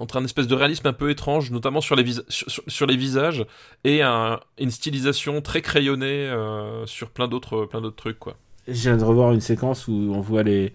entre 0.03 0.17
un 0.17 0.23
espèce 0.25 0.47
de 0.47 0.55
réalisme 0.55 0.85
un 0.87 0.93
peu 0.93 1.09
étrange, 1.09 1.49
notamment 1.51 1.81
sur 1.81 1.95
les, 1.95 2.03
vis- 2.03 2.21
sur, 2.29 2.51
sur- 2.51 2.63
sur 2.67 2.85
les 2.85 2.95
visages, 2.97 3.45
et 3.83 4.01
un- 4.01 4.39
une 4.59 4.71
stylisation 4.71 5.41
très 5.41 5.61
crayonnée 5.61 6.05
euh, 6.29 6.85
sur 6.85 7.09
plein 7.09 7.27
d'autres 7.27 7.65
plein 7.65 7.81
d'autres 7.81 7.95
trucs 7.95 8.19
quoi. 8.19 8.37
Je 8.67 8.73
viens 8.89 8.97
de 8.97 9.03
revoir 9.03 9.31
une 9.33 9.41
séquence 9.41 9.87
où 9.87 9.91
on 10.13 10.21
voit 10.21 10.43
les, 10.43 10.73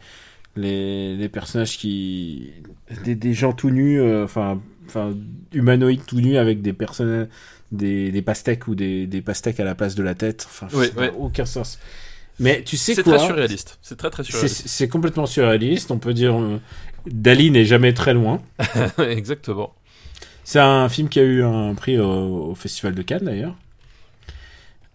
les, 0.56 1.14
les 1.16 1.28
personnages 1.28 1.78
qui. 1.78 2.50
Des, 3.04 3.14
des 3.14 3.34
gens 3.34 3.52
tout 3.52 3.70
nus, 3.70 4.00
euh, 4.00 4.24
enfin, 4.24 4.60
humanoïdes 5.52 6.04
tout 6.06 6.20
nus 6.20 6.36
avec 6.36 6.62
des 6.62 6.72
personnes. 6.72 7.28
Des, 7.70 8.10
des 8.12 8.22
pastèques 8.22 8.66
ou 8.66 8.74
des, 8.74 9.06
des 9.06 9.20
pastèques 9.20 9.60
à 9.60 9.64
la 9.64 9.74
place 9.74 9.94
de 9.94 10.02
la 10.02 10.14
tête. 10.14 10.46
Enfin, 10.48 10.68
Oui, 10.72 10.86
aucun 11.18 11.44
sens. 11.44 11.78
Mais 12.40 12.62
tu 12.64 12.78
sais 12.78 12.94
C'est 12.94 13.02
quoi 13.02 13.18
très 13.18 13.26
surréaliste. 13.26 13.78
C'est 13.82 13.96
très 13.98 14.08
très 14.08 14.22
C'est 14.24 14.30
surréaliste. 14.32 14.68
c'est 14.68 14.88
complètement 14.88 15.26
surréaliste. 15.26 15.90
On 15.90 15.98
peut 15.98 16.14
dire. 16.14 16.34
Dali 17.10 17.50
n'est 17.50 17.64
jamais 17.64 17.92
très 17.94 18.14
loin. 18.14 18.42
Exactement. 18.98 19.74
C'est 20.44 20.60
un 20.60 20.88
film 20.88 21.08
qui 21.08 21.20
a 21.20 21.24
eu 21.24 21.42
un 21.42 21.74
prix 21.74 21.98
au, 21.98 22.50
au 22.50 22.54
Festival 22.54 22.94
de 22.94 23.02
Cannes 23.02 23.24
d'ailleurs. 23.24 23.54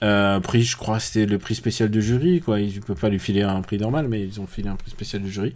Euh, 0.03 0.39
prix, 0.41 0.63
je 0.63 0.75
crois, 0.75 0.99
c'était 0.99 1.25
le 1.25 1.37
prix 1.37 1.55
spécial 1.55 1.89
de 1.89 2.01
jury, 2.01 2.41
quoi. 2.41 2.59
Ils 2.59 2.75
ne 2.75 2.81
peuvent 2.81 2.99
pas 2.99 3.09
lui 3.09 3.19
filer 3.19 3.41
un 3.43 3.61
prix 3.61 3.77
normal, 3.77 4.07
mais 4.09 4.21
ils 4.21 4.41
ont 4.41 4.47
filé 4.47 4.67
un 4.69 4.75
prix 4.75 4.91
spécial 4.91 5.21
de 5.21 5.27
jury. 5.27 5.53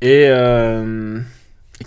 Et 0.00 0.26
euh, 0.28 1.18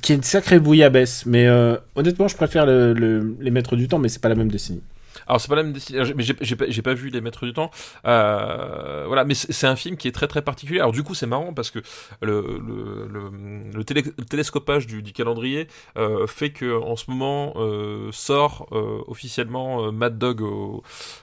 qui 0.02 0.12
est 0.12 0.16
une 0.16 0.24
sacrée 0.24 0.60
bouillabaisse. 0.60 1.26
Mais 1.26 1.48
euh, 1.48 1.78
honnêtement, 1.96 2.28
je 2.28 2.36
préfère 2.36 2.66
le- 2.66 2.94
le- 2.94 3.38
les 3.40 3.52
Maîtres 3.52 3.76
du 3.78 3.88
Temps, 3.88 4.00
mais 4.00 4.10
c'est 4.10 4.22
pas 4.22 4.30
la 4.30 4.36
même 4.36 4.50
décennie. 4.52 4.82
Alors 5.28 5.42
c'est 5.42 5.50
pas 5.50 5.56
la 5.56 5.64
même 5.64 5.74
décision, 5.74 6.04
mais 6.16 6.24
j'ai 6.24 6.82
pas, 6.82 6.94
vu 6.94 7.10
les 7.10 7.22
Maîtres 7.22 7.46
du 7.46 7.54
Temps. 7.54 7.70
Euh, 8.06 9.04
voilà, 9.08 9.26
mais 9.26 9.34
c'est 9.34 9.68
un 9.68 9.76
film 9.76 9.98
qui 9.98 10.08
est 10.08 10.12
très 10.12 10.28
très 10.28 10.42
particulier. 10.42 10.80
Alors 10.80 10.94
du 10.94 11.04
coup 11.04 11.14
c'est 11.14 11.28
marrant 11.28 11.54
parce 11.54 11.70
que 11.70 11.80
le, 12.22 12.60
le, 12.66 13.08
le, 13.08 13.30
le 13.74 14.26
télescopage 14.26 14.88
du, 14.88 15.04
calendrier 15.12 15.68
euh, 15.98 16.28
fait 16.28 16.52
que 16.52 16.80
en 16.80 16.96
ce 16.96 17.10
moment 17.10 17.54
euh, 17.58 18.10
sort 18.12 18.68
officiellement 19.08 19.92
Mad 19.92 20.18
Dog, 20.18 20.44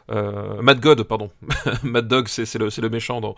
Mad 0.09 0.81
God 0.81 1.03
pardon. 1.05 1.31
Mad 1.83 2.09
Dog 2.09 2.29
c'est 2.29 2.59
le, 2.59 2.69
le 2.77 2.89
méchant 2.91 3.21
dans 3.21 3.35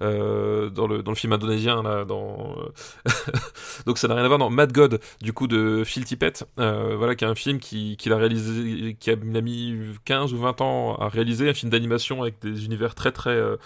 dans 0.00 0.86
le 0.86 1.02
dans 1.02 1.10
le 1.10 1.16
film 1.16 1.32
indonésien 1.32 1.82
là 1.82 2.04
donc 3.86 3.98
ça 3.98 4.08
n'a 4.08 4.14
rien 4.14 4.24
à 4.24 4.28
voir 4.28 4.38
dans 4.38 4.50
Mad 4.50 4.72
God 4.72 5.00
du 5.20 5.32
coup 5.32 5.46
de 5.46 5.82
Phil 5.84 6.04
Tippett 6.04 6.46
voilà 6.56 7.14
qui 7.14 7.24
est 7.24 7.28
un 7.28 7.34
film 7.34 7.58
qui 7.58 7.96
qu'il 7.96 8.12
a 8.12 8.16
réalisé 8.16 8.96
qui 8.98 9.10
a 9.10 9.16
mis 9.16 9.80
15 10.10 10.34
ou 10.34 10.38
20 10.38 10.60
ans 10.60 10.96
à 10.96 11.08
réaliser 11.08 11.48
un 11.48 11.54
film 11.54 11.70
d'animation 11.70 12.20
avec 12.22 12.40
des 12.42 12.64
univers 12.64 12.96
très 12.96 13.12
très 13.12 13.30
euh, 13.30 13.56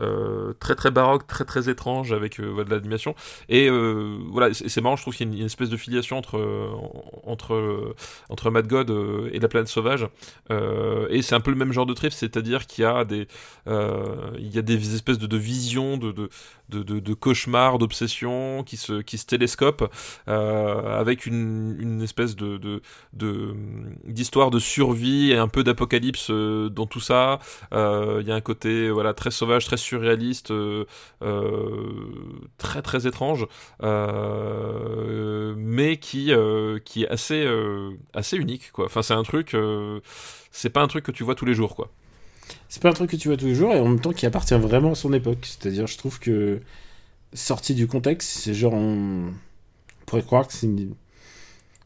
euh, 0.00 0.52
très 0.60 0.76
très 0.76 0.92
baroques 0.92 1.26
très 1.26 1.44
très 1.44 1.68
étranges 1.68 2.12
avec 2.12 2.38
euh, 2.38 2.62
de 2.62 2.70
l'animation. 2.70 3.16
Et 3.48 3.68
voilà 4.30 4.54
c'est 4.54 4.80
marrant 4.80 4.94
je 4.94 5.02
trouve 5.02 5.16
qu'il 5.16 5.28
y 5.28 5.34
a 5.34 5.40
une, 5.40 5.46
espèce 5.46 5.70
de 5.70 5.76
filiation 5.76 6.16
entre 6.16 6.38
entre 7.24 7.94
entre 8.28 8.50
Mad 8.50 8.68
God 8.68 8.90
et 9.32 9.40
la 9.40 9.48
planète 9.48 9.66
sauvage. 9.66 10.06
Et 11.10 11.22
c'est 11.22 11.34
un 11.34 11.40
peu 11.40 11.50
le 11.50 11.56
même 11.56 11.72
genre 11.72 11.86
de 11.86 11.94
trip 11.94 12.12
c'est-à-dire 12.12 12.68
qu'il 12.68 12.84
y 12.84 12.86
a 12.86 13.04
des 13.04 13.26
il 13.66 14.54
y 14.54 14.58
a 14.58 14.62
des 14.62 14.94
espèces 14.94 15.18
de, 15.18 15.26
de 15.26 15.36
visions 15.36 15.96
de, 15.96 16.12
de, 16.12 16.28
de, 16.68 16.82
de, 16.82 16.98
de 17.00 17.14
cauchemars, 17.14 17.78
d'obsessions 17.78 18.62
qui 18.64 18.76
se, 18.76 19.00
qui 19.02 19.18
se 19.18 19.26
télescopent 19.26 19.90
euh, 20.28 20.98
avec 21.00 21.26
une, 21.26 21.76
une 21.80 22.02
espèce 22.02 22.36
de, 22.36 22.56
de, 22.58 22.82
de- 23.14 23.54
d'histoire 24.04 24.50
de 24.50 24.58
survie 24.58 25.30
et 25.32 25.36
un 25.36 25.48
peu 25.48 25.64
d'apocalypse 25.64 26.30
euh, 26.30 26.68
dans 26.68 26.86
tout 26.86 27.00
ça. 27.00 27.38
Euh, 27.72 28.18
Il 28.22 28.28
y 28.28 28.32
a 28.32 28.34
un 28.34 28.40
côté 28.40 28.90
voilà 28.90 29.14
très 29.14 29.30
sauvage, 29.30 29.64
très 29.66 29.76
surréaliste, 29.76 30.50
euh, 30.50 30.84
euh, 31.22 32.04
très 32.58 32.82
très 32.82 33.06
étrange, 33.06 33.46
euh, 33.82 35.54
mais 35.56 35.96
qui, 35.98 36.32
euh, 36.32 36.78
qui 36.84 37.04
est 37.04 37.08
assez, 37.08 37.44
euh, 37.44 37.90
assez 38.14 38.36
unique 38.36 38.72
quoi. 38.72 38.86
Enfin 38.86 39.02
c'est 39.02 39.14
un 39.14 39.22
truc, 39.22 39.54
euh, 39.54 40.00
c'est 40.52 40.70
pas 40.70 40.82
un 40.82 40.88
truc 40.88 41.04
que 41.04 41.12
tu 41.12 41.24
vois 41.24 41.34
tous 41.34 41.44
les 41.46 41.54
jours 41.54 41.74
quoi. 41.76 41.90
C'est 42.68 42.82
pas 42.82 42.90
un 42.90 42.92
truc 42.92 43.10
que 43.10 43.16
tu 43.16 43.28
vois 43.28 43.36
tous 43.36 43.46
les 43.46 43.54
jours 43.54 43.72
et 43.74 43.80
en 43.80 43.88
même 43.88 44.00
temps 44.00 44.12
qui 44.12 44.26
appartient 44.26 44.54
vraiment 44.54 44.92
à 44.92 44.94
son 44.94 45.12
époque. 45.12 45.38
C'est-à-dire, 45.42 45.86
je 45.86 45.98
trouve 45.98 46.18
que 46.18 46.60
sorti 47.32 47.74
du 47.74 47.86
contexte, 47.86 48.28
c'est 48.28 48.54
genre 48.54 48.74
on, 48.74 49.32
pourrait 50.06 50.22
croire 50.22 50.46
que 50.46 50.52
c'est 50.52 50.66
une, 50.66 50.94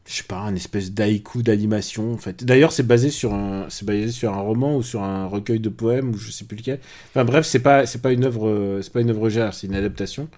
je 0.05 0.13
sais 0.13 0.23
pas, 0.23 0.39
un 0.39 0.55
espèce 0.55 0.91
d'haïku 0.91 1.43
d'animation 1.43 2.13
en 2.13 2.17
fait. 2.17 2.43
D'ailleurs, 2.43 2.71
c'est 2.71 2.87
basé 2.87 3.09
sur 3.09 3.33
un, 3.33 3.67
basé 3.83 4.11
sur 4.11 4.33
un 4.33 4.41
roman 4.41 4.77
ou 4.77 4.83
sur 4.83 5.03
un 5.03 5.27
recueil 5.27 5.59
de 5.59 5.69
poèmes 5.69 6.11
ou 6.11 6.17
je 6.17 6.31
sais 6.31 6.45
plus 6.45 6.57
lequel. 6.57 6.79
Enfin 7.09 7.25
bref, 7.25 7.45
c'est 7.45 7.59
pas, 7.59 7.83
pas 8.01 8.11
une 8.11 8.23
œuvre, 8.23 8.79
c'est 8.81 8.93
pas 8.93 9.01
une 9.01 9.09
œuvre 9.09 9.29
gère, 9.29 9.53
c'est 9.53 9.67
une 9.67 9.75
adaptation. 9.75 10.29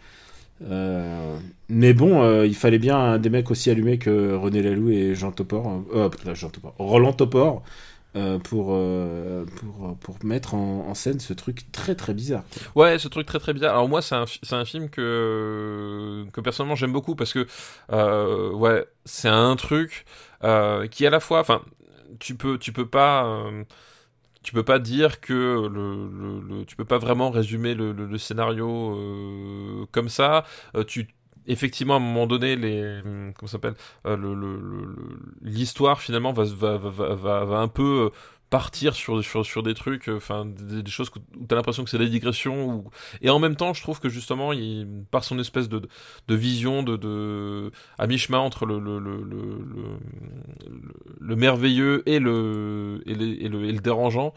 Euh, 0.64 1.38
mais 1.70 1.94
bon, 1.94 2.24
euh, 2.24 2.46
il 2.46 2.56
fallait 2.56 2.80
bien 2.80 3.18
des 3.18 3.30
mecs 3.30 3.52
aussi 3.52 3.70
allumés 3.70 3.98
que 3.98 4.34
René 4.36 4.62
Laloux 4.62 4.90
et 4.90 5.16
Jean 5.16 5.32
Topor, 5.32 5.84
euh, 5.94 6.10
euh, 6.28 6.36
Jean 6.36 6.50
Topor, 6.50 6.74
Roland 6.78 7.14
Topor, 7.14 7.64
euh, 8.16 8.40
pour, 8.40 8.70
euh, 8.72 9.46
pour, 9.46 9.98
pour 9.98 10.18
mettre 10.24 10.54
en, 10.54 10.94
scène 10.94 11.20
ce 11.20 11.34
truc 11.34 11.72
très 11.72 11.96
très 11.96 12.14
bizarre. 12.14 12.44
Ouais, 12.76 12.98
ce 12.98 13.08
truc 13.08 13.28
très 13.28 13.40
très 13.40 13.54
bizarre. 13.54 13.74
Alors 13.74 13.90
moi, 13.90 14.02
c'est 14.02 14.16
un, 14.16 14.26
un 14.52 14.66
film 14.66 14.90
que, 14.90 16.26
que 16.32 16.42
personnellement 16.42 16.76
j'aime 16.76 16.94
beaucoup 16.94 17.16
parce 17.16 17.34
que, 17.34 17.46
euh, 17.92 18.52
ouais, 18.52 18.86
c'est 19.04 19.28
un 19.30 19.56
truc 19.56 20.06
qui 20.92 21.06
à 21.06 21.10
la 21.10 21.20
fois, 21.20 21.40
enfin, 21.42 21.62
tu 22.20 22.36
peux, 22.36 22.58
tu 22.58 22.72
peux 22.72 22.88
pas, 22.88 23.50
tu 24.44 24.54
peux 24.54 24.64
pas 24.64 24.80
dire 24.80 25.20
que 25.22 25.68
le, 25.68 26.50
le, 26.60 26.66
tu 26.66 26.76
peux 26.76 26.86
pas 26.86 27.00
vraiment 27.00 27.32
résumer 27.32 27.74
le, 27.74 27.92
le- 27.92 28.18
scénario 28.18 29.88
comme 29.92 30.08
ça. 30.10 30.46
Tu 30.88 31.08
Effectivement, 31.48 31.94
à 31.94 31.98
un 31.98 32.00
moment 32.00 32.28
donné, 32.28 32.56
les 32.56 33.02
comment 33.38 33.48
s'appelle 33.48 33.76
euh, 34.08 34.86
l'histoire 35.42 36.02
finalement 36.02 36.34
va, 36.34 36.44
va, 36.44 36.78
va, 36.78 37.46
va, 37.46 37.58
un 37.60 37.68
peu 37.68 38.06
euh, 38.08 38.10
partir 38.50 38.96
sur, 38.96 39.24
sur, 39.24 39.46
sur 39.46 39.64
des 39.64 39.74
trucs, 39.74 40.08
euh, 40.10 40.18
enfin 40.18 40.46
des, 40.46 40.82
des 40.84 40.92
choses 40.92 41.12
où 41.16 41.46
t'as 41.46 41.56
l'impression 41.56 41.84
que 41.84 41.90
c'est 41.90 41.98
des 41.98 42.10
digressions, 42.10 42.86
et 43.22 43.30
en 43.30 43.40
même 43.40 43.56
temps, 43.56 43.74
je 43.74 43.82
trouve 43.82 44.00
que 44.00 44.10
justement, 44.10 44.52
par 45.12 45.24
son 45.24 45.38
espèce 45.40 45.70
de, 45.70 45.82
de 46.28 46.36
vision, 46.36 46.84
de, 46.84 46.96
de 46.98 47.72
à 47.98 48.08
mi-chemin 48.08 48.40
entre 48.40 48.66
le, 48.66 48.80
le, 48.80 49.00
le, 49.00 49.18
le, 49.18 49.36
le- 49.40 50.00
le 51.20 51.36
merveilleux 51.36 52.04
et 52.08 52.20
le, 52.20 53.02
et, 53.06 53.12
et 53.12 53.50
le, 53.50 53.66
et 53.66 53.72
le 53.72 53.80
dérangeant, 53.80 54.34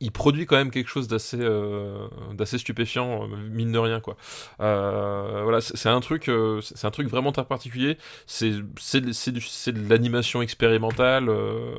il 0.00 0.12
produit 0.12 0.46
quand 0.46 0.56
même 0.56 0.70
quelque 0.70 0.88
chose 0.90 1.08
d'assez 1.08 1.38
euh, 1.40 2.08
d'assez 2.34 2.58
stupéfiant, 2.58 3.24
euh, 3.24 3.36
mine 3.50 3.72
de 3.72 3.78
rien, 3.78 4.00
quoi. 4.00 4.16
Euh, 4.60 5.40
voilà, 5.42 5.60
c'est 5.60 5.88
un 5.88 6.00
truc, 6.00 6.28
euh, 6.28 6.60
c'est 6.60 6.86
un 6.86 6.90
truc 6.90 7.08
vraiment 7.08 7.32
très 7.32 7.44
particulier. 7.46 7.96
C'est 8.26 8.52
c'est 8.78 9.12
c'est 9.12 9.72
de 9.72 9.88
l'animation 9.88 10.42
expérimentale. 10.42 11.28
euh, 11.30 11.76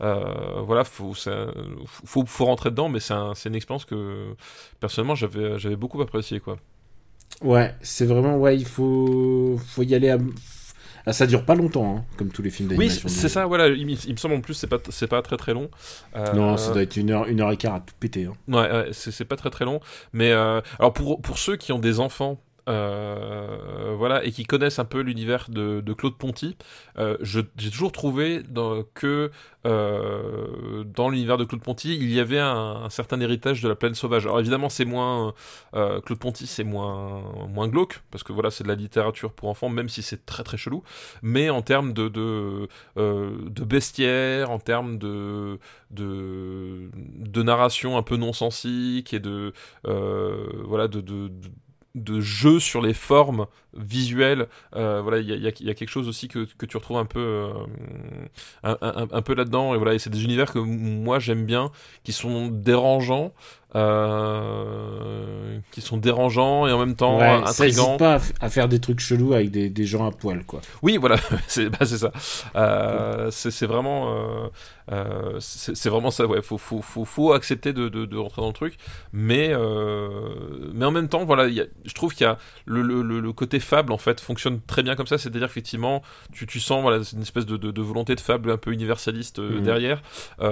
euh, 0.00 0.60
voilà, 0.62 0.84
faut, 0.84 1.14
ça- 1.14 1.48
faut, 1.86 2.24
faut 2.26 2.44
rentrer 2.46 2.70
dedans, 2.70 2.88
mais 2.88 3.00
c'est 3.00 3.14
un- 3.14 3.34
c'est 3.34 3.48
une 3.48 3.54
expérience 3.54 3.84
que 3.84 4.34
personnellement 4.80 5.14
j'avais 5.14 5.58
j'avais 5.58 5.76
beaucoup 5.76 6.00
apprécié 6.02 6.40
quoi. 6.40 6.58
Ouais, 7.42 7.74
c'est 7.82 8.06
vraiment, 8.06 8.36
ouais, 8.36 8.56
il 8.56 8.64
faut, 8.66 9.58
faut 9.68 9.82
y 9.82 9.94
aller 9.94 10.10
à. 10.10 10.18
Ah, 11.08 11.12
ça 11.12 11.26
dure 11.26 11.44
pas 11.44 11.54
longtemps, 11.54 11.96
hein, 11.96 12.04
comme 12.18 12.28
tous 12.28 12.42
les 12.42 12.50
films 12.50 12.68
Oui, 12.70 12.76
d'animation. 12.76 13.08
c'est 13.08 13.20
c'est 13.22 13.28
ça. 13.30 13.46
Voilà, 13.46 13.68
il, 13.68 13.86
me- 13.86 13.92
il 14.06 14.12
me 14.12 14.16
semble 14.18 14.34
en 14.34 14.40
plus 14.40 14.54
c'est 14.54 14.66
pas 14.66 14.76
c'est 14.90 15.06
pas 15.06 15.22
très 15.22 15.36
très 15.38 15.54
long. 15.54 15.70
Euh, 16.16 16.32
Non, 16.34 16.56
ça 16.58 16.72
doit 16.72 16.82
être 16.82 16.96
une 16.96 17.10
heure, 17.10 17.26
une 17.26 17.40
heure 17.40 17.50
et 17.50 17.56
quart 17.56 17.74
à 17.76 17.80
tout 17.80 17.94
péter. 17.98 18.26
hein. 18.26 18.34
Ouais, 18.54 18.88
c'est 18.92 19.24
pas 19.24 19.36
très 19.36 19.50
très 19.50 19.64
long. 19.64 19.80
Mais 20.12 20.30
euh, 20.32 20.60
alors 20.78 20.92
pour, 20.92 21.20
pour 21.22 21.38
ceux 21.38 21.56
qui 21.56 21.72
ont 21.72 21.78
des 21.78 21.98
enfants 21.98 22.38
euh, 22.68 23.94
voilà, 23.96 24.24
et 24.24 24.30
qui 24.30 24.44
connaissent 24.44 24.78
un 24.78 24.84
peu 24.84 25.00
l'univers 25.00 25.46
de, 25.48 25.80
de 25.80 25.92
Claude 25.94 26.16
Ponty, 26.16 26.56
euh, 26.98 27.16
j'ai 27.22 27.70
toujours 27.70 27.92
trouvé 27.92 28.42
que 28.94 29.30
euh, 29.66 30.84
dans 30.84 31.08
l'univers 31.08 31.38
de 31.38 31.44
Claude 31.44 31.62
Ponty, 31.62 31.96
il 31.96 32.12
y 32.12 32.20
avait 32.20 32.38
un, 32.38 32.88
certain 32.90 33.20
héritage 33.20 33.62
de 33.62 33.68
la 33.68 33.74
plaine 33.74 33.94
sauvage. 33.94 34.26
Alors 34.26 34.40
évidemment, 34.40 34.68
c'est 34.68 34.84
moins 34.84 35.34
Claude 35.72 36.18
Ponty, 36.18 36.46
c'est 36.46 36.64
moins 36.64 37.22
moins 37.48 37.68
glauque 37.68 38.00
parce 38.10 38.22
que 38.22 38.32
voilà, 38.32 38.50
c'est 38.50 38.64
de 38.64 38.68
la 38.68 38.74
littérature 38.74 39.32
pour 39.32 39.48
enfants, 39.48 39.68
même 39.68 39.88
si 39.88 40.02
c'est 40.02 40.26
très 40.26 40.44
très 40.44 40.56
chelou. 40.56 40.82
Mais 41.22 41.50
en 41.50 41.62
termes 41.62 41.92
de 41.92 42.08
de, 42.08 43.64
bestiaire, 43.64 44.50
en 44.50 44.58
termes 44.58 44.98
de 44.98 45.58
de, 45.90 47.42
narration 47.42 47.96
un 47.96 48.02
peu 48.02 48.16
non 48.16 48.32
sensique 48.32 49.14
et 49.14 49.20
de 49.20 49.52
voilà 49.84 50.88
de, 50.88 51.30
de, 51.94 52.20
jeu 52.20 52.60
sur 52.60 52.80
les 52.82 52.94
formes 52.94 53.46
visuelles 53.76 54.46
euh, 54.76 55.00
voilà 55.02 55.18
il 55.18 55.28
y 55.28 55.32
a, 55.32 55.36
y 55.36 55.68
y 55.68 55.74
quelque 55.74 55.88
chose 55.88 56.08
aussi 56.08 56.28
que, 56.28 56.46
que 56.58 56.66
tu 56.66 56.76
retrouves 56.76 56.96
un 56.98 57.04
peu 57.04 57.20
euh, 57.20 57.52
un, 58.62 58.76
un- 58.80 59.08
un 59.10 59.22
peu 59.22 59.34
là-dedans 59.34 59.74
et 59.74 59.78
voilà 59.78 59.94
et 59.94 59.98
c'est 59.98 60.10
des 60.10 60.24
univers 60.24 60.52
que 60.52 60.58
moi 60.58 61.18
j'aime 61.18 61.44
bien 61.44 61.70
qui 62.04 62.12
sont 62.12 62.48
dérangeants 62.48 63.32
euh, 63.74 65.58
qui 65.72 65.80
sont 65.80 65.96
dérangeants 65.98 66.66
et 66.66 66.72
en 66.72 66.78
même 66.78 66.94
temps 66.96 67.18
Ouais, 67.18 67.26
intrigants 67.44 67.96
pas 67.98 68.20
à, 68.40 68.48
faire 68.48 68.68
des 68.68 68.78
trucs 68.80 69.00
chelous 69.00 69.34
avec 69.34 69.50
des, 69.50 69.68
des 69.70 69.84
gens 69.84 70.06
à 70.06 70.10
poil, 70.10 70.44
quoi. 70.44 70.60
oui, 70.82 70.96
voilà, 70.96 71.16
c'est 71.46 71.68
bah, 71.68 71.84
ça. 71.84 72.12
Euh, 72.56 73.30
c'est 73.30 73.50
c'est 73.50 73.66
vraiment, 73.66 74.50
euh, 74.90 75.36
c'est 75.40 75.88
vraiment 75.88 76.10
ça. 76.10 76.26
Ouais, 76.26 76.40
faut, 76.42 76.58
faut, 76.58 76.80
faut, 76.82 77.04
faut 77.04 77.32
accepter 77.32 77.72
de, 77.72 77.88
de, 77.88 78.06
de 78.06 78.16
rentrer 78.16 78.40
dans 78.42 78.48
le 78.48 78.54
truc, 78.54 78.76
mais 79.12 79.50
euh, 79.52 80.08
mais 80.72 80.84
en 80.84 80.90
même 80.90 81.08
temps, 81.08 81.24
voilà, 81.24 81.46
il 81.46 81.54
y 81.54 81.60
a- 81.60 81.66
je 81.84 81.92
trouve 81.94 82.14
qu'il 82.14 82.24
y 82.24 82.28
a 82.28 82.38
le, 82.64 82.82
le, 82.82 83.02
côté 83.32 83.60
fable 83.60 83.92
en 83.92 83.98
fait 83.98 84.20
fonctionne 84.20 84.60
très 84.66 84.82
bien 84.82 84.96
comme 84.96 85.06
ça. 85.06 85.18
C'est-à-dire 85.18 85.44
effectivement, 85.44 86.02
tu, 86.32 86.46
tu 86.46 86.60
sens 86.60 86.82
voilà, 86.82 87.02
une 87.12 87.22
espèce 87.22 87.46
de, 87.46 87.56
de, 87.56 87.82
volonté 87.82 88.14
de 88.14 88.20
fable 88.20 88.50
un 88.50 88.56
peu 88.56 88.72
universaliste 88.72 89.38
euh, 89.38 89.58
Mhm. 89.58 89.62
derrière. 89.64 90.02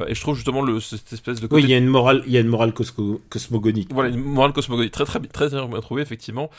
Et 0.09 0.15
je 0.15 0.21
trouve 0.21 0.35
justement 0.37 0.63
le, 0.63 0.81
cette 0.81 1.13
espèce 1.13 1.41
de 1.41 1.49
Oui, 1.51 1.63
il 1.63 1.71
y 1.71 1.75
a 1.75 1.79
une 1.79 1.87
morale, 1.89 2.23
il 2.27 2.33
y 2.33 2.37
a 2.37 2.41
une 2.41 2.49
morale 2.49 2.71
cosmo- 2.73 3.21
cosmogonique. 3.31 3.91
voilà, 3.93 4.11
une 4.11 4.23
morale 4.23 4.53
cosmogonique 4.53 4.93
très 4.93 5.05
très 5.05 5.21
très, 5.21 5.49
très 5.49 5.67
bien 5.67 5.81
trouvée 5.81 6.03
effectivement, 6.03 6.51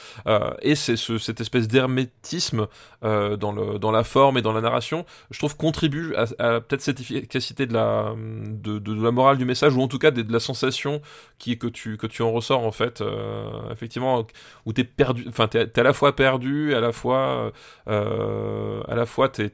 et 0.61 0.75
c'est 0.75 0.95
ce, 0.95 1.17
cette 1.17 1.41
espèce 1.41 1.67
d'hermétisme 1.67 2.67
dans 3.01 3.51
le 3.51 3.77
dans 3.79 3.91
la 3.91 4.03
forme 4.03 4.37
et 4.37 4.41
dans 4.41 4.53
la 4.53 4.61
narration, 4.61 5.05
je 5.31 5.37
trouve 5.37 5.55
contribue 5.57 6.15
à, 6.15 6.25
à 6.39 6.61
peut-être 6.61 6.81
cette 6.81 6.99
efficacité 6.99 7.66
de 7.67 7.73
la 7.73 8.15
de, 8.17 9.03
la 9.03 9.11
morale 9.11 9.37
du 9.37 9.45
message 9.45 9.75
ou 9.75 9.81
en 9.81 9.87
tout 9.87 9.99
cas 9.99 10.11
de, 10.11 10.31
la 10.31 10.39
sensation 10.39 11.01
qui 11.37 11.57
que 11.57 11.67
tu 11.67 11.97
que 11.97 12.07
tu 12.07 12.21
en 12.21 12.31
ressors 12.31 12.63
en 12.63 12.71
fait, 12.71 13.01
euh, 13.01 13.71
effectivement 13.71 14.25
où 14.65 14.73
t'es 14.73 14.83
perdu, 14.83 15.25
enfin 15.27 15.47
t'es 15.47 15.79
à 15.79 15.83
la 15.83 15.93
fois 15.93 16.15
perdu, 16.15 16.73
à 16.73 16.79
la 16.79 16.91
fois 16.91 17.51
euh, 17.87 18.81
à 18.87 18.95
la 18.95 19.05
fois 19.05 19.29
t'es 19.29 19.49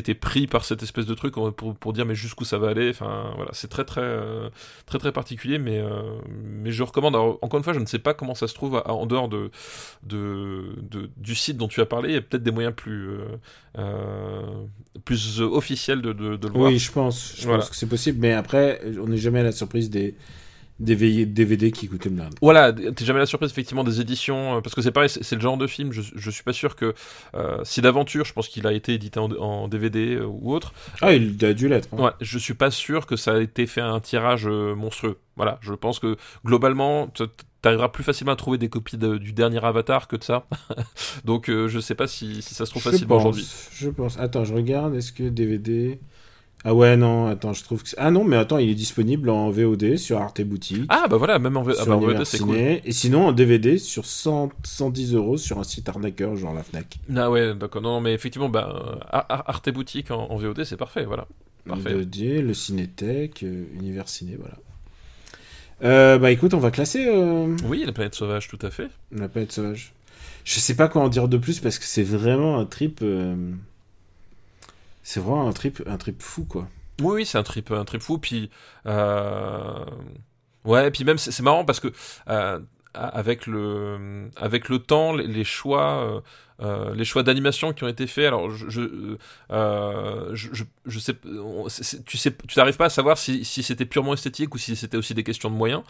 t'es 0.00 0.14
pris 0.14 0.46
par 0.46 0.64
cette 0.64 0.82
espèce 0.82 1.04
de 1.04 1.12
truc 1.14 1.34
pour, 1.34 1.52
pour 1.74 1.92
dire 1.92 2.06
mais 2.06 2.14
jusqu'où 2.14 2.44
ça 2.44 2.56
va 2.56 2.68
aller 2.70 2.88
enfin 2.88 3.32
voilà. 3.36 3.50
C'est 3.52 3.68
très 3.68 3.84
très 3.84 4.00
euh, 4.00 4.48
très 4.86 4.98
très 4.98 5.12
particulier 5.12 5.58
mais 5.58 5.78
euh, 5.80 6.00
mais 6.32 6.70
je 6.72 6.82
recommande. 6.82 7.14
Alors, 7.14 7.38
encore 7.42 7.58
une 7.58 7.64
fois 7.64 7.74
je 7.74 7.80
ne 7.80 7.86
sais 7.86 7.98
pas 7.98 8.14
comment 8.14 8.34
ça 8.34 8.48
se 8.48 8.54
trouve 8.54 8.76
à- 8.76 8.90
en 8.92 9.04
dehors 9.04 9.28
de, 9.28 9.50
de, 10.04 10.76
de- 10.80 11.10
du 11.18 11.34
site 11.34 11.56
dont 11.58 11.68
tu 11.68 11.80
as 11.80 11.86
parlé. 11.86 12.10
Il 12.10 12.14
y 12.14 12.18
a 12.18 12.22
peut-être 12.22 12.42
des 12.42 12.50
moyens 12.52 12.74
plus 12.74 13.10
euh, 13.78 14.42
plus 15.04 15.40
officiels 15.40 16.00
de, 16.02 16.12
de, 16.12 16.36
de 16.36 16.46
le 16.48 16.52
voir. 16.54 16.70
Oui, 16.70 16.78
je 16.78 16.92
pense. 16.92 17.34
Je 17.36 17.44
Voilà. 17.44 17.58
pense 17.60 17.70
que 17.70 17.76
c'est 17.76 17.88
possible, 17.88 18.18
mais 18.20 18.32
après, 18.32 18.80
on 19.00 19.08
n'est 19.08 19.16
jamais 19.16 19.40
à 19.40 19.44
la 19.44 19.52
surprise 19.52 19.90
des, 19.90 20.14
des 20.82 21.24
DVD 21.26 21.70
qui 21.70 21.88
coûtent 21.88 22.04
une 22.04 22.16
blinde. 22.16 22.34
Voilà, 22.42 22.72
t'es 22.72 23.04
jamais 23.04 23.20
la 23.20 23.26
surprise 23.26 23.50
effectivement 23.50 23.84
des 23.84 24.00
éditions, 24.00 24.56
euh, 24.56 24.60
parce 24.60 24.74
que 24.74 24.82
c'est 24.82 24.90
pareil, 24.92 25.08
c'est 25.08 25.34
le 25.34 25.40
genre 25.40 25.56
de 25.56 25.66
film, 25.66 25.92
je, 25.92 26.02
je 26.14 26.30
suis 26.30 26.42
pas 26.42 26.52
sûr 26.52 26.76
que 26.76 26.94
euh, 27.34 27.58
si 27.64 27.80
d'aventure, 27.80 28.24
je 28.24 28.32
pense 28.32 28.48
qu'il 28.48 28.66
a 28.66 28.72
été 28.72 28.94
édité 28.94 29.18
en, 29.20 29.30
en 29.32 29.68
DVD 29.68 30.16
euh, 30.16 30.26
ou 30.26 30.52
autre, 30.52 30.72
Ah, 31.00 31.12
il 31.14 31.42
a 31.44 31.54
dû 31.54 31.68
l'être. 31.68 31.88
hein. 31.92 32.02
Ouais, 32.02 32.10
je 32.20 32.38
suis 32.38 32.54
pas 32.54 32.70
sûr 32.70 33.06
que 33.06 33.16
ça 33.16 33.34
a 33.34 33.40
été 33.40 33.66
fait 33.66 33.80
un 33.80 34.00
tirage 34.00 34.46
euh, 34.46 34.74
monstrueux. 34.74 35.18
Voilà, 35.36 35.58
je 35.62 35.72
pense 35.72 35.98
que 35.98 36.16
globalement, 36.44 37.08
t'arriveras 37.62 37.88
plus 37.88 38.04
facilement 38.04 38.32
à 38.32 38.36
trouver 38.36 38.58
des 38.58 38.68
copies 38.68 38.98
de- 38.98 39.16
du 39.18 39.32
dernier 39.32 39.64
Avatar 39.64 40.08
que 40.08 40.16
de 40.16 40.24
ça. 40.24 40.46
Donc 41.24 41.48
euh, 41.48 41.68
je 41.68 41.78
sais 41.80 41.94
pas 41.94 42.06
si, 42.06 42.42
si 42.42 42.54
ça 42.54 42.66
se 42.66 42.70
trouve 42.70 42.82
Je 42.82 42.90
facilement 42.90 43.16
aujourd'hui. 43.16 43.48
Je 43.72 43.88
pense. 43.88 44.18
Attends, 44.18 44.44
je 44.44 44.52
regarde. 44.52 44.94
Est-ce 44.94 45.12
que 45.12 45.22
DVD. 45.28 46.00
Ah 46.64 46.74
ouais, 46.74 46.96
non, 46.96 47.26
attends, 47.26 47.52
je 47.52 47.64
trouve 47.64 47.82
que. 47.82 47.90
Ah 47.96 48.10
non, 48.12 48.22
mais 48.24 48.36
attends, 48.36 48.58
il 48.58 48.70
est 48.70 48.74
disponible 48.74 49.30
en 49.30 49.50
VOD 49.50 49.96
sur 49.96 50.20
Arte 50.20 50.42
Boutique. 50.42 50.84
Ah 50.88 51.06
bah 51.10 51.16
voilà, 51.16 51.38
même 51.40 51.56
en, 51.56 51.62
V- 51.62 51.74
ah 51.78 51.84
bah, 51.84 51.96
en 51.96 51.98
VOD 52.00 52.24
c'est 52.24 52.38
cool. 52.38 52.56
Et 52.56 52.92
sinon 52.92 53.26
en 53.26 53.32
DVD 53.32 53.78
sur 53.78 54.04
100, 54.06 54.50
110 54.62 55.14
euros 55.14 55.36
sur 55.36 55.58
un 55.58 55.64
site 55.64 55.88
arnaqueur 55.88 56.36
genre 56.36 56.54
la 56.54 56.62
Fnac. 56.62 56.98
Ah 57.16 57.30
ouais, 57.32 57.54
d'accord. 57.54 57.82
Non, 57.82 58.00
mais 58.00 58.14
effectivement, 58.14 58.48
bah, 58.48 59.00
Ar- 59.10 59.26
Ar- 59.28 59.44
Arte 59.50 59.70
Boutique 59.70 60.10
en, 60.12 60.30
en 60.30 60.36
VOD 60.36 60.62
c'est 60.64 60.76
parfait, 60.76 61.04
voilà. 61.04 61.26
Parfait. 61.66 61.90
Le 61.90 61.98
VOD, 61.98 62.44
le 62.46 62.54
Cinétech, 62.54 63.42
euh, 63.42 63.64
Univers 63.74 64.08
Ciné, 64.08 64.36
voilà. 64.38 64.54
Euh, 65.84 66.18
bah 66.18 66.30
écoute, 66.30 66.54
on 66.54 66.58
va 66.60 66.70
classer 66.70 67.06
euh, 67.08 67.56
Oui, 67.66 67.82
la 67.84 67.90
planète 67.92 68.14
sauvage, 68.14 68.46
tout 68.46 68.58
à 68.62 68.70
fait. 68.70 68.88
la 69.10 69.28
planète 69.28 69.50
sauvage. 69.50 69.92
Je 70.44 70.60
sais 70.60 70.74
pas 70.76 70.86
quoi 70.88 71.02
en 71.02 71.08
dire 71.08 71.26
de 71.28 71.36
plus 71.38 71.58
parce 71.60 71.78
que 71.80 71.84
c'est 71.84 72.02
vraiment 72.04 72.58
un 72.58 72.66
trip. 72.66 73.00
Euh, 75.02 75.04
C'est 75.04 75.20
vraiment 75.20 75.48
un 75.48 75.52
trip, 75.52 75.82
un 75.86 75.96
trip 75.96 76.22
fou 76.22 76.44
quoi. 76.44 76.68
Oui, 77.00 77.26
c'est 77.26 77.38
un 77.38 77.42
trip, 77.42 77.70
un 77.70 77.84
trip 77.84 78.02
fou. 78.02 78.18
Puis, 78.18 78.50
euh... 78.86 79.84
ouais, 80.64 80.90
puis 80.90 81.04
même 81.04 81.18
c'est 81.18 81.42
marrant 81.42 81.64
parce 81.64 81.80
que 81.80 81.88
euh, 82.28 82.60
avec 82.94 83.46
le, 83.46 84.30
avec 84.36 84.68
le 84.68 84.78
temps, 84.78 85.12
les, 85.14 85.26
les 85.26 85.44
choix, 85.44 86.22
euh, 86.62 86.94
les 86.94 87.04
choix 87.04 87.22
d'animation 87.22 87.72
qui 87.72 87.82
ont 87.82 87.88
été 87.88 88.06
faits. 88.06 88.26
Alors, 88.26 88.50
je, 88.50 88.68
je, 88.68 89.16
euh, 89.50 90.30
je, 90.34 90.98
sais, 90.98 91.14
tu 92.06 92.16
sais, 92.16 92.32
tu 92.46 92.58
n'arrives 92.58 92.76
pas 92.76 92.84
à 92.84 92.90
savoir 92.90 93.18
si, 93.18 93.44
si 93.44 93.62
c'était 93.62 93.84
purement 93.84 94.14
esthétique 94.14 94.54
ou 94.54 94.58
si 94.58 94.76
c'était 94.76 94.96
aussi 94.96 95.14
des 95.14 95.24
questions 95.24 95.50
de 95.50 95.56
moyens. 95.56 95.82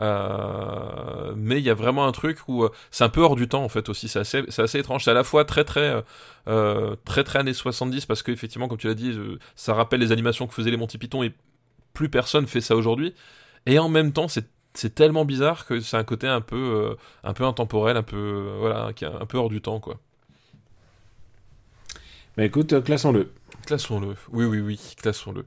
Euh, 0.00 1.32
mais 1.36 1.58
il 1.58 1.64
y 1.64 1.70
a 1.70 1.74
vraiment 1.74 2.06
un 2.06 2.12
truc 2.12 2.38
où 2.48 2.68
c'est 2.90 3.04
un 3.04 3.08
peu 3.08 3.22
hors 3.22 3.34
du 3.34 3.48
temps 3.48 3.64
en 3.64 3.68
fait 3.68 3.88
aussi. 3.88 4.08
C'est 4.08 4.20
assez, 4.20 4.44
c'est 4.48 4.62
assez 4.62 4.78
étrange. 4.78 5.04
C'est 5.04 5.10
à 5.10 5.14
la 5.14 5.24
fois 5.24 5.44
très 5.44 5.64
très 5.64 6.02
euh, 6.48 6.96
très 7.04 7.24
très 7.24 7.40
années 7.40 7.54
70 7.54 8.06
parce 8.06 8.22
que 8.22 8.30
effectivement, 8.30 8.68
comme 8.68 8.78
tu 8.78 8.86
l'as 8.86 8.94
dit, 8.94 9.18
ça 9.56 9.74
rappelle 9.74 10.00
les 10.00 10.12
animations 10.12 10.46
que 10.46 10.54
faisaient 10.54 10.70
les 10.70 10.76
Monty 10.76 10.98
Python 10.98 11.22
et 11.24 11.32
plus 11.92 12.08
personne 12.08 12.46
fait 12.46 12.60
ça 12.60 12.76
aujourd'hui. 12.76 13.14
Et 13.66 13.78
en 13.78 13.88
même 13.88 14.12
temps, 14.12 14.28
c'est 14.28 14.46
c'est 14.74 14.94
tellement 14.94 15.24
bizarre 15.24 15.66
que 15.66 15.80
c'est 15.80 15.96
un 15.96 16.04
côté 16.04 16.28
un 16.28 16.40
peu 16.40 16.96
un 17.24 17.32
peu 17.32 17.44
intemporel, 17.44 17.96
un 17.96 18.04
peu 18.04 18.54
voilà, 18.60 18.92
qui 18.92 19.04
est 19.04 19.08
un 19.08 19.26
peu 19.26 19.36
hors 19.38 19.48
du 19.48 19.60
temps 19.60 19.80
quoi. 19.80 19.98
Bah 22.40 22.46
écoute, 22.46 22.72
euh, 22.72 22.80
classons-le. 22.80 23.34
Classons-le. 23.66 24.16
Oui 24.30 24.46
oui 24.46 24.60
oui, 24.60 24.80
classons-le. 24.96 25.44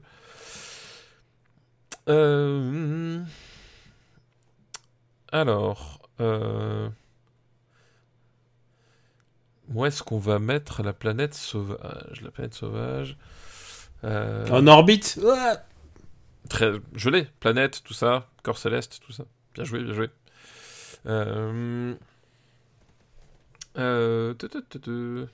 Euh... 2.08 3.20
Alors, 5.32 6.08
euh... 6.20 6.88
où 9.70 9.84
est-ce 9.84 10.04
qu'on 10.04 10.20
va 10.20 10.38
mettre 10.38 10.84
la 10.84 10.92
planète 10.92 11.34
sauvage? 11.34 12.20
La 12.22 12.30
planète 12.30 12.54
sauvage. 12.54 13.16
Euh... 14.04 14.46
En 14.50 14.64
orbite 14.68 15.18
Ouais. 15.20 15.54
Très, 16.48 16.74
je 16.94 17.10
l'ai, 17.10 17.24
planète, 17.40 17.82
tout 17.82 17.92
ça, 17.92 18.30
corps 18.44 18.56
céleste, 18.58 19.00
tout 19.04 19.10
ça. 19.10 19.24
Bien 19.54 19.64
joué, 19.64 19.82
bien 19.82 19.94
joué. 19.94 20.10
Euh... 21.06 21.96
Euh... 23.78 24.34
tu, 24.34 24.48
tu, 24.48 24.58
tu, 24.70 24.80
tu. 24.80 25.24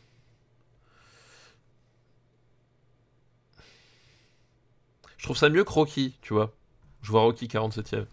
Je 5.21 5.25
trouve 5.27 5.37
ça 5.37 5.51
mieux 5.51 5.65
que 5.65 5.71
Rocky, 5.73 6.15
tu 6.23 6.33
vois. 6.33 6.51
Je 7.03 7.11
vois 7.11 7.21
Rocky 7.21 7.47
47ème. 7.47 8.07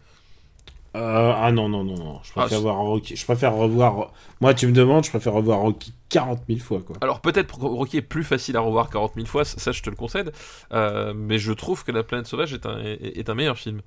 Euh, 0.98 1.32
ah 1.34 1.50
non, 1.54 1.70
non, 1.70 1.86
non, 1.86 1.96
non. 1.96 2.20
Je 2.22 2.32
préfère, 2.34 2.58
Ah, 2.58 2.62
voir 2.62 2.76
Rocky. 2.80 3.16
je 3.16 3.24
préfère 3.24 3.56
revoir. 3.56 4.12
Moi, 4.42 4.54
tu 4.54 4.68
me 4.68 4.74
demandes, 4.74 5.06
je 5.06 5.10
préfère 5.10 5.32
revoir 5.32 5.60
Rocky 5.60 5.94
40 6.10 6.42
000 6.50 6.60
fois, 6.60 6.82
quoi. 6.86 6.98
Alors 7.00 7.22
peut-être 7.22 7.56
Rocky 7.60 7.98
est 7.98 8.02
plus 8.02 8.26
facile 8.26 8.58
à 8.58 8.60
revoir 8.60 8.90
40 8.90 9.14
000 9.16 9.26
fois, 9.26 9.46
ça 9.46 9.72
je 9.72 9.82
te 9.82 9.90
le 9.90 9.96
concède, 9.96 10.34
euh, 10.74 11.14
mais 11.16 11.38
je 11.38 11.54
trouve 11.54 11.86
que 11.86 11.94
La 11.94 12.04
planète 12.04 12.28
sauvage 12.28 12.54
est 12.54 12.66
un, 12.66 12.78
est, 12.80 13.18
est 13.18 13.30
un 13.30 13.36
meilleur 13.36 13.58
film. 13.58 13.82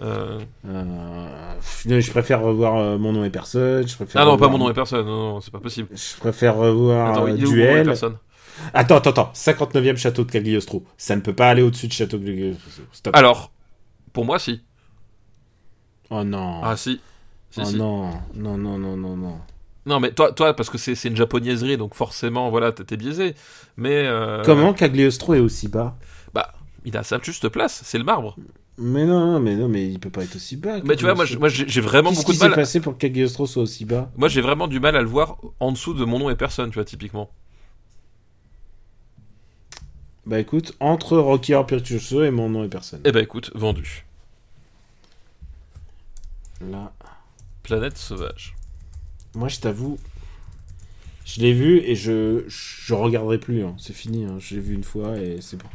Euh, 0.00 0.38
je 0.64 2.10
préfère 2.10 2.40
revoir 2.40 2.98
Mon 3.00 3.12
nom 3.12 3.24
est 3.24 3.30
personne. 3.30 3.86
Je 3.88 3.94
préfère 3.96 4.22
Ah 4.22 4.24
non, 4.24 4.36
pas 4.36 4.48
mon 4.48 4.58
nom 4.58 4.70
et 4.70 4.74
personne, 4.74 5.06
non, 5.06 5.34
non, 5.34 5.40
c'est 5.40 5.52
pas 5.52 5.60
possible. 5.60 5.88
Je 5.92 6.16
préfère 6.20 6.56
revoir 6.56 7.10
Attends, 7.10 7.24
où 7.24 7.26
Mon 7.28 7.32
nom 7.32 7.36
et 7.36 7.46
Duel. 7.46 7.86
personne? 7.86 8.16
Attends, 8.72 8.96
attends, 8.96 9.10
attends. 9.10 9.30
59e 9.34 9.96
château 9.96 10.24
de 10.24 10.30
Cagliostro. 10.30 10.84
Ça 10.96 11.16
ne 11.16 11.20
peut 11.20 11.34
pas 11.34 11.48
aller 11.50 11.62
au-dessus 11.62 11.88
de 11.88 11.92
château 11.92 12.18
de 12.18 12.26
Cagliostro. 12.26 12.82
Stop. 12.92 13.16
Alors, 13.16 13.52
pour 14.12 14.24
moi, 14.24 14.38
si. 14.38 14.62
Oh 16.10 16.22
non. 16.24 16.60
Ah 16.62 16.76
si. 16.76 17.00
Si, 17.50 17.60
oh 17.60 17.64
si. 17.64 17.76
non. 17.76 18.10
Non, 18.34 18.56
non, 18.58 18.78
non, 18.78 18.96
non, 18.96 19.16
non. 19.16 19.40
Non, 19.86 20.00
mais 20.00 20.12
toi, 20.12 20.32
toi 20.32 20.54
parce 20.54 20.70
que 20.70 20.78
c'est 20.78 21.08
une 21.08 21.16
japonaiserie, 21.16 21.76
donc 21.76 21.94
forcément, 21.94 22.50
voilà, 22.50 22.72
t'es 22.72 22.96
biaisé. 22.96 23.34
Mais. 23.76 24.06
euh, 24.06 24.42
Comment 24.44 24.72
Cagliostro 24.72 25.34
est 25.34 25.40
aussi 25.40 25.68
bas? 25.68 25.96
Bah, 26.32 26.52
il 26.84 26.96
a 26.96 27.02
sa 27.02 27.18
juste 27.22 27.48
place, 27.48 27.82
c'est 27.84 27.98
le 27.98 28.04
marbre. 28.04 28.36
Mais 28.76 29.04
non, 29.04 29.38
mais 29.40 29.54
non, 29.54 29.68
mais 29.68 29.86
il 29.88 30.00
peut 30.00 30.10
pas 30.10 30.24
être 30.24 30.36
aussi 30.36 30.56
bas. 30.56 30.80
Mais 30.84 30.96
tu 30.96 31.04
vois, 31.04 31.14
moi, 31.14 31.24
je- 31.24 31.38
moi 31.38 31.48
j'ai 31.48 31.68
j'ai 31.68 31.80
vraiment 31.80 32.10
Qu'est-ce 32.10 32.20
beaucoup 32.20 32.32
qui 32.32 32.38
de 32.38 32.42
s'est 32.42 32.48
mal. 32.48 32.56
passé 32.56 32.80
pour 32.80 32.94
que 32.94 32.98
Cagliostro 32.98 33.46
soit 33.46 33.62
aussi 33.62 33.84
bas? 33.84 34.10
Moi, 34.16 34.28
j'ai 34.28 34.40
vraiment 34.40 34.66
du 34.66 34.80
mal 34.80 34.96
à 34.96 35.00
le 35.02 35.06
voir 35.08 35.36
en 35.60 35.70
dessous 35.70 35.94
de 35.94 36.04
mon 36.04 36.18
nom 36.18 36.30
et 36.30 36.34
personne, 36.34 36.70
tu 36.70 36.74
vois, 36.74 36.84
typiquement. 36.84 37.30
Bah 40.26 40.40
écoute, 40.40 40.74
entre 40.80 41.18
Rocky 41.18 41.52
Horror 41.54 41.66
Picture 41.66 42.00
Show 42.00 42.22
et 42.22 42.30
mon 42.30 42.48
nom 42.48 42.64
et 42.64 42.68
personne. 42.68 43.00
Eh 43.04 43.12
ben, 43.12 43.22
écoute, 43.22 43.50
vendu. 43.54 44.04
Là, 46.60 46.92
Planète 47.62 47.98
sauvage. 47.98 48.54
moi 49.34 49.48
je 49.48 49.58
t'avoue, 49.60 49.98
je 51.26 51.40
l'ai 51.40 51.52
vu 51.52 51.78
et 51.78 51.94
je 51.94 52.44
je 52.48 52.94
regarderai 52.94 53.38
plus. 53.38 53.64
hein. 53.64 53.74
C'est 53.78 53.92
fini. 53.94 54.24
hein. 54.24 54.36
Je 54.38 54.54
l'ai 54.54 54.60
vu 54.60 54.74
une 54.74 54.84
fois 54.84 55.16
et 55.18 55.38
c'est 55.40 55.56
bon. 55.56 55.68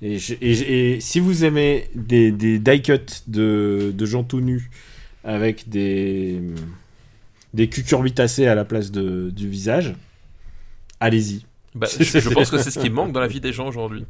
Et, 0.00 0.18
je- 0.18 0.34
et, 0.40 0.54
je- 0.54 0.64
et 0.64 1.00
si 1.00 1.20
vous 1.20 1.44
aimez 1.44 1.90
des, 1.94 2.30
des 2.30 2.58
die 2.58 2.82
cuts 2.82 3.00
de, 3.26 3.92
de 3.94 4.06
gens 4.06 4.24
tout 4.24 4.40
nus 4.40 4.70
avec 5.24 5.68
des 5.68 6.40
des 7.54 7.68
cucurbitacées 7.68 8.46
à 8.46 8.54
la 8.54 8.64
place 8.64 8.90
de, 8.90 9.30
du 9.30 9.48
visage, 9.48 9.94
allez-y. 11.00 11.44
Bah, 11.78 11.86
je, 11.98 12.02
je 12.18 12.28
pense 12.30 12.50
que 12.50 12.58
c'est 12.58 12.70
ce 12.70 12.78
qui 12.78 12.90
manque 12.98 13.12
dans 13.12 13.20
la 13.20 13.26
vie 13.28 13.40
des 13.40 13.52
gens 13.52 13.66
aujourd'hui. 13.66 14.04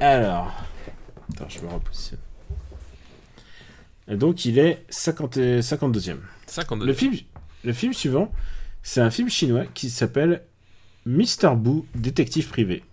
Alors, 0.00 0.52
attends, 1.32 1.48
je 1.48 1.60
me 1.60 1.68
repositionne. 1.68 2.20
Et 4.08 4.16
donc 4.16 4.44
il 4.44 4.58
est 4.58 4.84
50 4.88 5.36
et- 5.36 5.60
52e. 5.60 6.16
52. 6.46 6.86
Le 6.86 6.92
film, 6.94 7.14
le 7.64 7.72
film 7.72 7.92
suivant, 7.92 8.32
c'est 8.82 9.00
un 9.00 9.10
film 9.10 9.28
chinois 9.28 9.64
qui 9.74 9.90
s'appelle 9.90 10.42
Mr. 11.04 11.54
Boo, 11.56 11.86
détective 11.94 12.48
privé. 12.48 12.84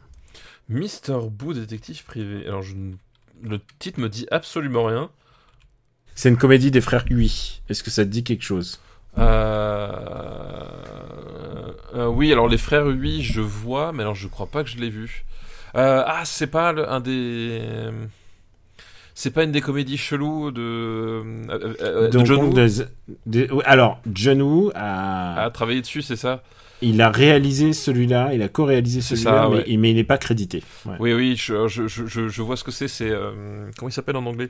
Mister 0.67 1.17
Boo, 1.29 1.53
détective 1.53 2.03
privé. 2.05 2.45
Alors, 2.47 2.63
je... 2.63 2.73
ne- 2.75 2.95
le 3.43 3.59
titre 3.79 3.99
me 3.99 4.09
dit 4.09 4.25
absolument 4.31 4.85
rien. 4.85 5.09
C'est 6.15 6.29
une 6.29 6.37
comédie 6.37 6.71
des 6.71 6.81
frères 6.81 7.05
Hui. 7.09 7.61
Est-ce 7.69 7.83
que 7.83 7.91
ça 7.91 8.03
te 8.03 8.09
dit 8.09 8.23
quelque 8.23 8.43
chose? 8.43 8.79
Euh... 9.17 10.83
euh, 11.95 12.07
oui, 12.07 12.31
alors 12.31 12.47
les 12.47 12.57
frères 12.57 12.87
Hui, 12.89 13.23
je 13.23 13.41
vois, 13.41 13.91
mais 13.93 14.03
alors 14.03 14.15
je 14.15 14.27
crois 14.27 14.47
pas 14.47 14.63
que 14.63 14.69
je 14.69 14.77
l'ai 14.77 14.89
vu. 14.89 15.25
Euh, 15.75 16.03
ah, 16.05 16.21
c'est 16.25 16.47
pas 16.47 16.71
le- 16.73 16.89
un 16.89 16.99
des. 16.99 17.61
C'est 19.17 19.31
pas 19.31 19.43
une 19.45 19.51
des 19.51 19.61
comédies 19.61 19.97
cheloues 19.97 20.51
de. 20.51 20.61
euh, 21.49 22.09
de 22.09 22.25
John 22.25 22.43
Woo 22.43 22.53
des- 22.53 22.83
des- 23.25 23.49
oui, 23.51 23.61
Alors, 23.65 24.01
John 24.11 24.41
Woo 24.41 24.71
a, 24.75 25.43
a 25.45 25.49
travaillé 25.51 25.81
dessus, 25.81 26.01
c'est 26.01 26.17
ça 26.17 26.43
il 26.81 27.01
a 27.01 27.09
réalisé 27.09 27.71
celui-là, 27.71 28.31
il 28.33 28.41
a 28.41 28.49
co-réalisé 28.49 28.99
celui-là, 28.99 29.49
mais, 29.49 29.63
il 29.65 29.79
n'est 29.79 30.03
pas 30.03 30.17
crédité. 30.17 30.61
Ouais. 30.85 30.95
Oui, 30.99 31.13
oui, 31.13 31.35
je, 31.37 31.67
je, 31.69 31.87
je, 31.87 32.05
je- 32.05 32.27
je 32.27 32.41
vois 32.41 32.57
ce 32.57 32.65
que 32.65 32.71
c'est. 32.71 32.89
C'est. 32.89 33.09
euh, 33.09 33.31
comment 33.77 33.87
il 33.89 33.93
s'appelle 33.93 34.17
en 34.17 34.25
anglais? 34.25 34.49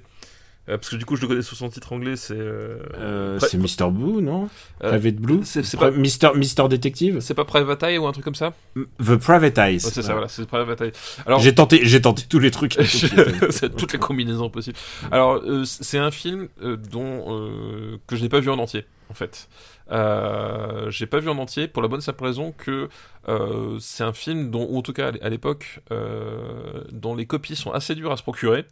Euh, 0.68 0.78
Parce 0.78 0.90
que 0.90 0.96
du 0.96 1.06
coup, 1.06 1.16
je 1.16 1.22
le 1.22 1.28
connais 1.28 1.42
sous 1.44 1.54
son 1.56 1.70
titre 1.70 1.94
anglais, 1.94 2.16
c'est. 2.16 2.34
euh, 2.36 2.78
Euh, 2.98 3.40
c'est 3.40 3.58
Mr. 3.58 3.92
Boo, 3.92 4.20
non? 4.20 4.50
Euh, 4.84 4.90
Private 4.90 5.16
Blue? 5.18 5.42
c'est- 5.44 5.78
pas- 5.78 5.92
Mister, 5.92 6.30
Mister 6.36 6.68
Detective? 6.68 7.20
C'est 7.20 7.36
pas 7.36 7.46
Private 7.46 7.84
Eye 7.84 7.98
ou 8.00 8.08
un 8.08 8.12
truc 8.12 8.26
comme 8.26 8.34
ça? 8.36 8.54
The 8.76 9.16
Private 9.18 9.58
Eyes. 9.60 9.74
Ouais, 9.74 9.80
C'est 9.80 10.02
ça, 10.02 10.14
Voilà. 10.14 10.28
c'est 10.28 10.48
Private 10.48 10.82
Eye. 10.82 10.92
Alors, 11.28 11.40
J'ai 11.40 11.54
tenté, 11.54 11.84
tenté 12.02 12.24
tous 12.28 12.40
les 12.40 12.50
trucs. 12.52 12.78
toutes 13.78 13.94
les 13.94 14.00
combinaisons 14.00 14.50
possibles. 14.50 14.78
Alors, 15.12 15.42
c'est 15.66 16.00
un 16.00 16.10
film 16.12 16.48
dont 16.92 18.00
que 18.08 18.16
je 18.16 18.24
n'ai 18.24 18.30
pas 18.30 18.40
vu 18.40 18.50
en 18.50 18.58
entier, 18.58 18.86
en 19.10 19.14
fait. 19.14 19.48
Euh, 19.92 20.90
j'ai 20.90 21.06
pas 21.06 21.20
vu 21.20 21.30
en 21.30 21.38
entier 21.38 21.68
pour 21.68 21.84
la 21.84 21.88
bonne 21.88 22.02
simple 22.02 22.24
raison 22.24 22.52
que 22.58 22.90
euh, 23.28 23.78
c'est 23.80 24.04
un 24.04 24.14
film 24.14 24.50
dont, 24.50 24.68
ou 24.70 24.80
en 24.80 24.82
tout 24.82 24.94
cas 24.94 25.12
à 25.22 25.30
l'époque, 25.30 25.82
euh, 25.92 26.84
dont 26.92 27.16
les 27.16 27.28
copies 27.28 27.56
sont 27.56 27.72
assez 27.72 27.94
dures 27.94 28.12
à 28.12 28.18
se 28.18 28.24
procurer. 28.24 28.66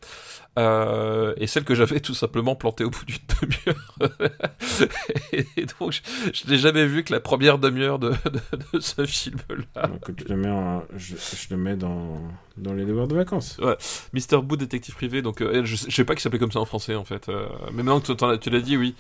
Euh, 0.58 1.34
et 1.38 1.46
celle 1.48 1.64
que 1.66 1.76
j'avais 1.76 2.00
tout 2.00 2.14
simplement 2.16 2.56
plantée 2.56 2.84
au 2.84 2.90
bout 2.90 3.06
d'une 3.06 3.18
demi-heure. 3.42 4.10
et 5.34 5.66
donc, 5.80 5.92
je, 5.92 6.02
je 6.34 6.50
n'ai 6.52 6.58
jamais 6.58 6.86
vu 6.86 7.04
que 7.04 7.14
la 7.14 7.20
première 7.20 7.58
demi-heure 7.60 8.00
de, 8.00 8.10
de- 8.10 8.60
de 8.74 8.80
ce 8.80 9.06
film-là. 9.06 9.90
Je 10.18 10.26
le 10.34 10.36
mets, 10.38 10.50
en- 10.50 10.84
je, 10.96 11.16
je 11.16 11.48
le 11.52 11.58
mets 11.58 11.76
dans, 11.76 12.20
dans 12.58 12.74
les 12.74 12.86
devoirs 12.86 13.08
de 13.08 13.16
vacances. 13.16 13.60
Mister 14.14 14.38
Boo, 14.44 14.56
détective 14.56 14.96
privé, 14.96 15.22
donc 15.22 15.40
je, 15.42 15.64
je 15.64 15.76
sais 15.92 16.06
pas 16.06 16.14
qu'il 16.14 16.22
s'appelait 16.22 16.40
comme 16.40 16.52
ça 16.52 16.60
en 16.60 16.66
français 16.66 16.96
en 16.96 17.04
fait. 17.06 17.28
mais 17.72 17.84
maintenant 17.84 18.00
que 18.00 18.36
tu 18.38 18.50
l'as 18.50 18.62
dit, 18.62 18.78
oui. 18.78 18.96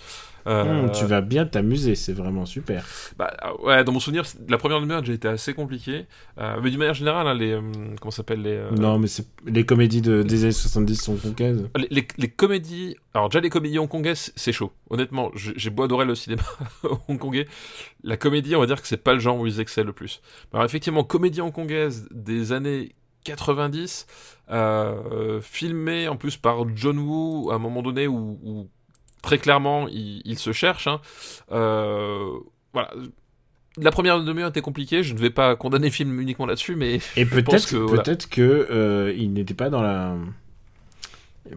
Euh, 0.47 0.83
Hum, 0.85 0.91
tu 0.91 1.05
vas 1.05 1.21
bien 1.21 1.45
t'amuser, 1.45 1.95
c'est 1.95 2.11
vraiment 2.13 2.45
super. 2.45 2.85
bah, 3.17 3.31
euh, 3.45 3.65
ouais, 3.65 3.83
dans 3.83 3.91
mon 3.93 3.99
souvenir, 3.99 4.23
la 4.49 4.57
première 4.57 4.81
demi-heure 4.81 4.97
a 4.97 5.01
déjà 5.01 5.13
été 5.13 5.27
assez 5.27 5.53
compliquée. 5.53 6.05
Euh, 6.37 6.59
mais 6.61 6.69
d'une 6.69 6.79
manière 6.79 6.93
générale, 6.93 7.27
hein, 7.27 7.33
les. 7.33 7.51
euh, 7.53 7.61
comment 8.01 8.11
s'appelle 8.11 8.41
les, 8.41 8.61
Non, 8.77 8.99
mais 8.99 9.07
les 9.45 9.65
comédies 9.65 10.01
de, 10.01 10.21
des 10.23 10.43
années 10.43 10.51
70 10.51 10.95
sont 11.01 11.15
conquaises. 11.15 11.69
les, 11.77 11.87
les- 11.89 12.07
les 12.17 12.27
comédies. 12.29 12.95
Alors, 13.13 13.29
déjà, 13.29 13.39
les 13.39 13.49
comédies 13.49 13.79
hongkongaises, 13.79 14.33
c'est 14.35 14.51
chaud. 14.51 14.71
Honnêtement, 14.89 15.31
j'ai 15.35 15.53
j'ai 15.55 15.69
beau 15.69 15.83
adorer 15.83 16.05
le 16.05 16.15
cinéma 16.15 16.43
hongkongais. 17.07 17.47
La 18.03 18.17
comédie, 18.17 18.55
on 18.55 18.59
va 18.59 18.65
dire 18.65 18.81
que 18.81 18.87
c'est 18.87 18.97
pas 19.03 19.13
le 19.13 19.19
genre 19.19 19.37
où 19.39 19.47
ils 19.47 19.59
excellent 19.59 19.87
le 19.87 19.93
plus. 19.93 20.21
Alors, 20.51 20.65
effectivement, 20.65 21.03
comédie 21.03 21.41
hongkongaise 21.41 22.07
des 22.11 22.51
années 22.51 22.95
90, 23.23 24.07
euh, 24.51 25.39
filmée 25.41 26.07
en 26.09 26.17
plus 26.17 26.35
par 26.37 26.65
John 26.75 26.97
Woo 26.99 27.49
à 27.51 27.55
un 27.55 27.59
moment 27.59 27.81
donné 27.81 28.07
où, 28.07 28.37
où 28.43 28.69
très 29.23 29.39
clairement 29.39 29.87
il, 29.87 30.21
il 30.25 30.37
se 30.37 30.51
cherche. 30.51 30.85
hein. 30.85 31.01
Euh, 31.51 32.29
voilà. 32.73 32.91
La 33.77 33.89
première 33.89 34.21
demi-heure 34.23 34.49
était 34.49 34.61
compliquée, 34.61 35.01
je 35.01 35.15
ne 35.15 35.19
vais 35.19 35.31
pas 35.31 35.55
condamner 35.55 35.87
le 35.87 35.91
film 35.93 36.19
uniquement 36.21 36.45
là-dessus, 36.45 36.75
mais 36.75 36.99
Et 37.17 37.25
peut-être 37.25 37.67
que, 37.67 37.75
voilà. 37.77 38.03
peut-être 38.03 38.29
que 38.29 38.67
euh, 38.69 39.11
il 39.17 39.33
n'était 39.33 39.55
pas 39.55 39.71
dans 39.71 39.81
la. 39.81 40.15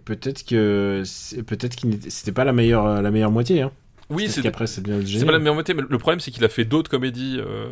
Peut-être 0.07 0.45
que 0.45 1.03
peut-être 1.47 1.77
qu'il 1.77 1.91
n'était 1.91 2.09
c'était 2.11 2.33
pas 2.33 2.45
la 2.45 2.53
meilleure 2.55 3.03
la 3.03 3.11
meilleure 3.11 3.31
moitié. 3.31 3.63
Hein. 3.63 3.71
oui, 4.09 4.29
c'est 4.31 4.41
qu'après 4.43 4.67
c'est 4.67 4.81
bien 4.81 4.99
C'est 5.05 5.25
pas 5.27 5.33
la 5.33 5.39
meilleure 5.39 5.55
moitié, 5.55 5.75
mais 5.75 5.83
le 5.89 5.99
problème 5.99 6.19
c'est 6.21 6.31
qu'il 6.31 6.45
a 6.45 6.49
fait 6.49 6.65
d'autres 6.65 6.91
comédies, 6.91 7.37
euh, 7.39 7.67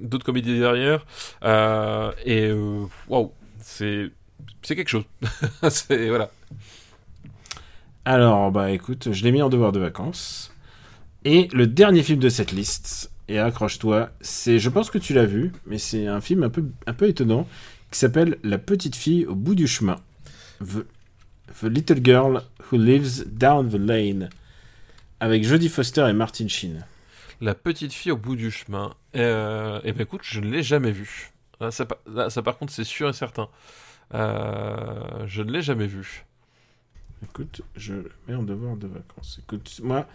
d'autres 0.00 0.24
comédies 0.24 0.58
derrière, 0.58 1.04
euh, 1.44 2.12
et 2.24 2.50
waouh, 3.08 3.32
c'est 3.60 4.08
c'est 4.62 4.76
quelque 4.76 4.88
chose. 4.88 5.04
c'est 5.68 6.08
voilà. 6.08 6.30
Alors 8.04 8.50
bah 8.50 8.72
écoute, 8.72 9.12
je 9.12 9.22
l'ai 9.22 9.30
mis 9.30 9.42
en 9.42 9.48
devoir 9.48 9.70
de 9.70 9.78
vacances. 9.78 10.52
Et 11.24 11.48
le 11.52 11.68
dernier 11.68 12.02
film 12.02 12.18
de 12.18 12.28
cette 12.28 12.50
liste, 12.50 13.12
et 13.28 13.38
accroche-toi, 13.38 14.10
c'est 14.20 14.58
je 14.58 14.68
pense 14.68 14.90
que 14.90 14.98
tu 14.98 15.14
l'as 15.14 15.24
vu, 15.24 15.52
mais 15.66 15.78
c'est 15.78 16.08
un 16.08 16.20
film 16.20 16.42
un 16.42 16.50
peu 16.50 16.64
un 16.88 16.94
peu 16.94 17.06
étonnant 17.06 17.46
qui 17.92 18.00
s'appelle 18.00 18.38
La 18.42 18.58
petite 18.58 18.96
fille 18.96 19.24
au 19.26 19.36
bout 19.36 19.54
du 19.54 19.68
chemin. 19.68 20.00
The, 20.60 20.84
Little 21.62 22.00
Girl 22.02 22.42
Who 22.70 22.78
Lives 22.78 23.24
Down 23.26 23.68
the 23.68 23.74
Lane 23.74 24.30
avec 25.20 25.44
Jodie 25.44 25.68
Foster 25.68 26.08
et 26.08 26.12
Martin 26.12 26.48
Sheen. 26.48 26.84
La 27.40 27.54
petite 27.54 27.92
fille 27.92 28.10
au 28.10 28.16
bout 28.16 28.34
du 28.34 28.50
chemin. 28.50 28.94
Euh, 29.14 29.80
et 29.84 29.92
ben 29.92 30.02
écoute, 30.02 30.22
je 30.24 30.40
ne 30.40 30.50
l'ai 30.50 30.64
jamais 30.64 30.90
vu. 30.90 31.30
Là, 31.60 31.70
ça, 31.70 31.86
ça, 32.30 32.42
par 32.42 32.58
contre 32.58 32.72
c'est 32.72 32.82
sûr 32.82 33.08
et 33.08 33.12
certain. 33.12 33.48
Euh, 34.14 35.24
je 35.26 35.42
ne 35.42 35.52
l'ai 35.52 35.62
jamais 35.62 35.86
vu. 35.86 36.24
Écoute, 37.22 37.62
je 37.76 37.94
le 37.94 38.10
mets 38.28 38.34
en 38.34 38.42
devoir 38.42 38.76
de 38.76 38.86
vacances. 38.86 39.38
Écoute, 39.42 39.80
moi, 39.82 40.06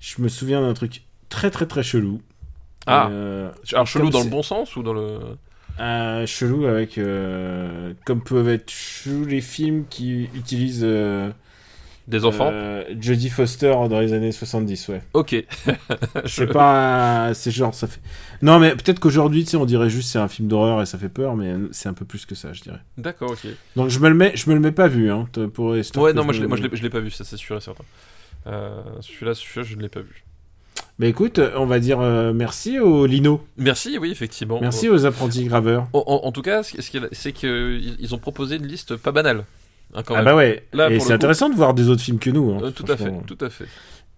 je 0.00 0.20
me 0.22 0.28
souviens 0.28 0.60
d'un 0.62 0.74
truc 0.74 1.02
très 1.28 1.50
très 1.50 1.66
très 1.66 1.82
chelou. 1.82 2.22
Ah. 2.86 3.08
Euh, 3.10 3.50
Alors 3.72 3.86
chelou 3.86 4.10
dans 4.10 4.22
le 4.22 4.30
bon 4.30 4.42
sens 4.42 4.76
ou 4.76 4.82
dans 4.82 4.92
le 4.92 5.18
un 5.78 6.24
chelou 6.26 6.66
avec. 6.66 6.98
euh, 6.98 7.92
comme 8.04 8.22
peuvent 8.22 8.48
être 8.48 8.70
chelous 8.70 9.24
les 9.24 9.40
films 9.40 9.84
qui 9.88 10.24
utilisent. 10.34 10.86
Des 12.06 12.24
enfants 12.24 12.50
euh, 12.52 12.84
Jodie 13.00 13.30
Foster 13.30 13.74
dans 13.88 14.00
les 14.00 14.12
années 14.12 14.32
70, 14.32 14.88
ouais. 14.88 15.02
Ok. 15.14 15.34
C'est 16.26 16.46
pas. 16.46 17.32
C'est 17.34 17.50
genre, 17.50 17.74
ça 17.74 17.86
fait. 17.86 18.00
Non, 18.42 18.58
mais 18.58 18.70
peut-être 18.76 19.00
qu'aujourd'hui, 19.00 19.44
tu 19.44 19.50
sais, 19.52 19.56
on 19.56 19.64
dirait 19.64 19.88
juste 19.88 20.10
c'est 20.10 20.18
un 20.18 20.28
film 20.28 20.48
d'horreur 20.48 20.82
et 20.82 20.86
ça 20.86 20.98
fait 20.98 21.08
peur, 21.08 21.34
mais 21.36 21.54
c'est 21.72 21.88
un 21.88 21.94
peu 21.94 22.04
plus 22.04 22.26
que 22.26 22.34
ça, 22.34 22.52
je 22.52 22.60
dirais. 22.62 22.80
D'accord, 22.98 23.30
ok. 23.30 23.46
Donc 23.76 23.88
je 23.88 23.98
me 24.00 24.08
le 24.08 24.14
mets, 24.14 24.32
je 24.36 24.50
me 24.50 24.54
le 24.54 24.60
mets 24.60 24.72
pas 24.72 24.88
vu, 24.88 25.10
hein, 25.10 25.26
pour 25.54 25.66
Ouais, 25.70 26.12
non, 26.12 26.24
moi 26.24 26.32
je 26.34 26.44
moi, 26.44 26.56
je 26.58 26.62
l'ai, 26.64 26.70
je 26.76 26.86
pas 26.88 27.00
vu, 27.00 27.10
ça 27.10 27.24
c'est 27.24 27.36
sûr 27.38 27.56
et 27.56 27.60
certain. 27.60 27.84
Euh, 28.46 28.82
celui-là, 29.00 29.34
celui-là, 29.34 29.62
je 29.66 29.76
ne 29.76 29.80
l'ai 29.82 29.88
pas 29.88 30.00
vu. 30.00 30.24
Mais 30.98 31.08
écoute, 31.08 31.40
on 31.56 31.66
va 31.66 31.80
dire 31.80 32.00
euh, 32.00 32.32
merci 32.32 32.78
aux 32.78 33.06
Lino. 33.06 33.44
Merci, 33.56 33.98
oui, 33.98 34.10
effectivement. 34.10 34.60
Merci 34.60 34.88
aux 34.88 35.06
apprentis 35.06 35.44
graveurs. 35.44 35.88
En, 35.92 36.04
en- 36.06 36.26
en 36.28 36.32
tout 36.32 36.42
cas, 36.42 36.62
ce, 36.62 36.76
c'est 37.12 37.32
qu'ils 37.32 37.96
ils 37.98 38.14
ont 38.14 38.18
proposé 38.18 38.56
une 38.56 38.66
liste 38.66 38.94
pas 38.96 39.10
banale. 39.10 39.44
Hein, 39.94 40.02
Ah 40.08 40.12
même. 40.14 40.24
bah 40.24 40.34
ouais. 40.36 40.64
Là, 40.72 40.90
et 40.90 41.00
c'est 41.00 41.12
intéressant 41.12 41.48
de 41.50 41.54
voir 41.54 41.74
des 41.74 41.88
autres 41.88 42.02
films 42.02 42.18
que 42.18 42.30
nous. 42.30 42.52
hein, 42.52 42.58
Euh, 42.64 42.70
tout 42.70 42.84
à 42.88 42.96
fait, 42.96 43.12
tout 43.26 43.38
à 43.40 43.50
fait. 43.50 43.66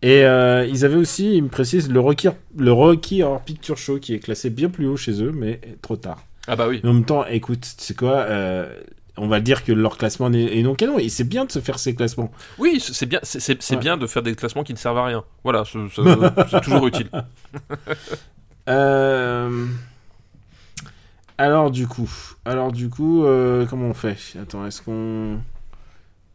Et 0.03 0.25
euh, 0.25 0.67
ils 0.67 0.85
avaient 0.85 0.97
aussi, 0.97 1.37
ils 1.37 1.43
me 1.43 1.49
précisent, 1.49 1.91
le 1.91 1.99
Rocky, 2.01 2.29
le 2.57 2.71
Rocky 2.73 3.23
Horror 3.23 3.41
Picture 3.43 3.79
Show 3.79 3.99
qui 3.99 4.15
est 4.15 4.19
classé 4.21 4.51
bien 4.51 4.69
plus 4.69 4.87
haut 4.87 4.97
chez 4.97 5.23
eux, 5.23 5.33
mais 5.35 5.61
trop 5.83 5.97
tard. 5.97 6.23
Ah 6.47 6.55
bah 6.55 6.69
oui. 6.69 6.81
Mais 6.85 6.91
en 6.91 6.95
même 6.95 7.05
temps, 7.05 7.25
écoute, 7.27 7.63
tu 7.79 7.85
sais 7.85 7.95
quoi 7.95 8.13
euh, 8.19 8.73
On 9.17 9.27
va 9.27 9.41
dire 9.41 9.65
que 9.65 9.73
leur 9.73 9.97
classement 9.97 10.31
est 10.33 10.63
non 10.63 10.75
canon. 10.75 10.99
Et 10.99 11.09
c'est 11.09 11.25
bien 11.25 11.47
de 11.47 11.51
se 11.51 11.59
faire 11.61 11.79
ces 11.79 11.95
classements. 11.95 12.31
Oui, 12.59 12.79
c'est 12.79 12.93
c'est 12.93 13.07
bien, 13.07 13.19
c'est, 13.23 13.41
c'est- 13.41 13.61
c'est 13.63 13.75
Ouais. 13.75 13.81
bien 13.81 13.97
de 13.97 14.07
faire 14.07 14.23
des 14.23 14.35
classements 14.35 14.63
qui 14.65 14.73
ne 14.75 14.79
servent 14.79 14.99
à 14.99 15.07
rien. 15.07 15.25
Voilà, 15.45 15.65
c'est, 15.65 15.79
c'est- 15.95 16.03
c'est 16.51 16.61
toujours 16.61 16.87
utile. 16.87 17.09
Euh, 18.69 19.65
Alors 21.39 21.71
du 21.71 21.87
coup, 21.87 22.11
alors 22.45 22.73
du 22.73 22.89
coup, 22.89 23.25
comment 23.71 23.87
on 23.89 23.95
fait? 23.95 24.17
Attends, 24.41 24.67
est-ce 24.67 24.83
qu'on, 24.83 25.39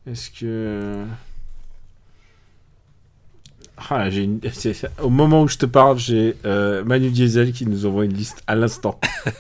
est-ce 0.08 0.32
que 0.32 1.06
ah, 3.90 4.10
j'ai 4.10 4.24
une... 4.24 4.40
Au 5.02 5.10
moment 5.10 5.44
où 5.44 5.48
je 5.48 5.58
te 5.58 5.66
parle, 5.66 5.98
j'ai 5.98 6.36
euh, 6.46 6.84
Manu 6.84 7.10
Diesel 7.10 7.52
qui 7.52 7.66
nous 7.66 7.86
envoie 7.86 8.06
une 8.06 8.14
liste 8.14 8.42
à 8.48 8.56
l'instant. 8.56 9.00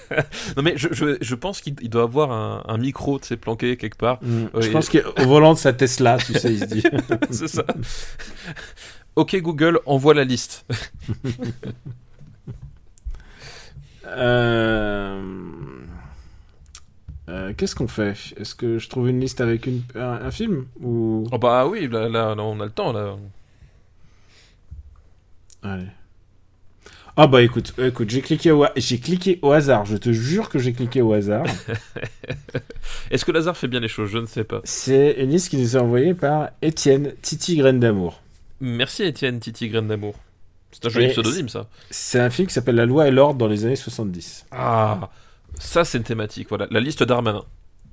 non 0.57 0.63
mais 0.63 0.73
je, 0.77 0.87
je, 0.91 1.17
je 1.19 1.35
pense 1.35 1.61
qu'il 1.61 1.89
doit 1.89 2.03
avoir 2.03 2.31
un, 2.31 2.63
un 2.67 2.77
micro, 2.77 3.19
sais, 3.21 3.37
planqué 3.37 3.77
quelque 3.77 3.97
part. 3.97 4.19
Mm. 4.21 4.45
Ouais, 4.53 4.61
je 4.61 4.71
pense 4.71 4.89
qu'au 4.89 5.25
volant 5.25 5.53
de 5.53 5.59
sa 5.59 5.73
Tesla, 5.73 6.17
tu 6.17 6.33
sais, 6.33 6.53
il 6.53 6.59
se 6.59 6.65
dit. 6.65 6.83
C'est 7.29 7.47
ça. 7.47 7.65
Ok 9.15 9.35
Google, 9.41 9.79
envoie 9.85 10.13
la 10.13 10.23
liste. 10.23 10.65
Euh, 14.07 15.21
euh, 17.31 17.53
Qu'est-ce 17.55 17.75
qu'on 17.75 17.87
fait? 17.87 18.15
Est-ce 18.37 18.53
que 18.55 18.77
je 18.77 18.89
trouve 18.89 19.09
une 19.09 19.19
liste 19.19 19.41
avec 19.41 19.65
une... 19.65 19.81
un, 19.95 20.19
un 20.25 20.31
film 20.31 20.65
ou? 20.81 21.27
Oh 21.31 21.37
bah 21.37 21.65
oui, 21.67 21.87
là, 21.87 22.09
là, 22.09 22.35
là, 22.35 22.43
on 22.43 22.59
a 22.59 22.65
le 22.65 22.71
temps 22.71 22.93
là. 22.93 23.15
Allez. 25.63 25.87
Ah 27.17 27.27
bah 27.27 27.41
écoute, 27.41 27.73
écoute, 27.77 28.09
j'ai 28.09 28.21
cliqué 28.21 28.51
au 28.51 28.65
j'ai 28.77 28.97
cliqué 28.99 29.37
au 29.41 29.51
hasard. 29.51 29.85
Je 29.85 29.97
te 29.97 30.11
jure 30.11 30.49
que 30.49 30.59
j'ai 30.59 30.71
cliqué 30.73 31.01
au 31.01 31.11
hasard. 31.13 31.45
Est-ce 33.11 33.25
que 33.25 33.31
Lazare 33.31 33.57
fait 33.57 33.67
bien 33.67 33.81
les 33.81 33.89
choses? 33.89 34.09
Je 34.09 34.17
ne 34.17 34.25
sais 34.25 34.45
pas. 34.45 34.61
C'est 34.63 35.17
une 35.19 35.29
liste 35.29 35.49
qui 35.49 35.57
nous 35.57 35.75
est 35.75 35.79
envoyée 35.79 36.13
par 36.13 36.49
Étienne 36.61 37.13
Titi 37.21 37.57
Graine 37.57 37.79
d'amour. 37.79 38.21
Merci 38.61 39.03
Étienne 39.03 39.39
Titi 39.39 39.67
Graine 39.67 39.87
d'amour. 39.87 40.15
C'est 40.71 40.85
un 40.85 40.89
joli 40.89 41.09
pseudonyme 41.09 41.49
ça. 41.49 41.67
C'est 41.89 42.19
un 42.19 42.29
film 42.29 42.47
qui 42.47 42.53
s'appelle 42.53 42.75
La 42.75 42.85
loi 42.85 43.07
et 43.07 43.11
l'ordre 43.11 43.37
dans 43.37 43.47
les 43.47 43.65
années 43.65 43.75
70. 43.75 44.45
Ah, 44.51 45.09
ça 45.61 45.85
c'est 45.85 45.97
une 45.97 46.03
thématique, 46.03 46.47
voilà. 46.49 46.67
La 46.71 46.79
liste 46.79 47.03
Darmanin. 47.03 47.43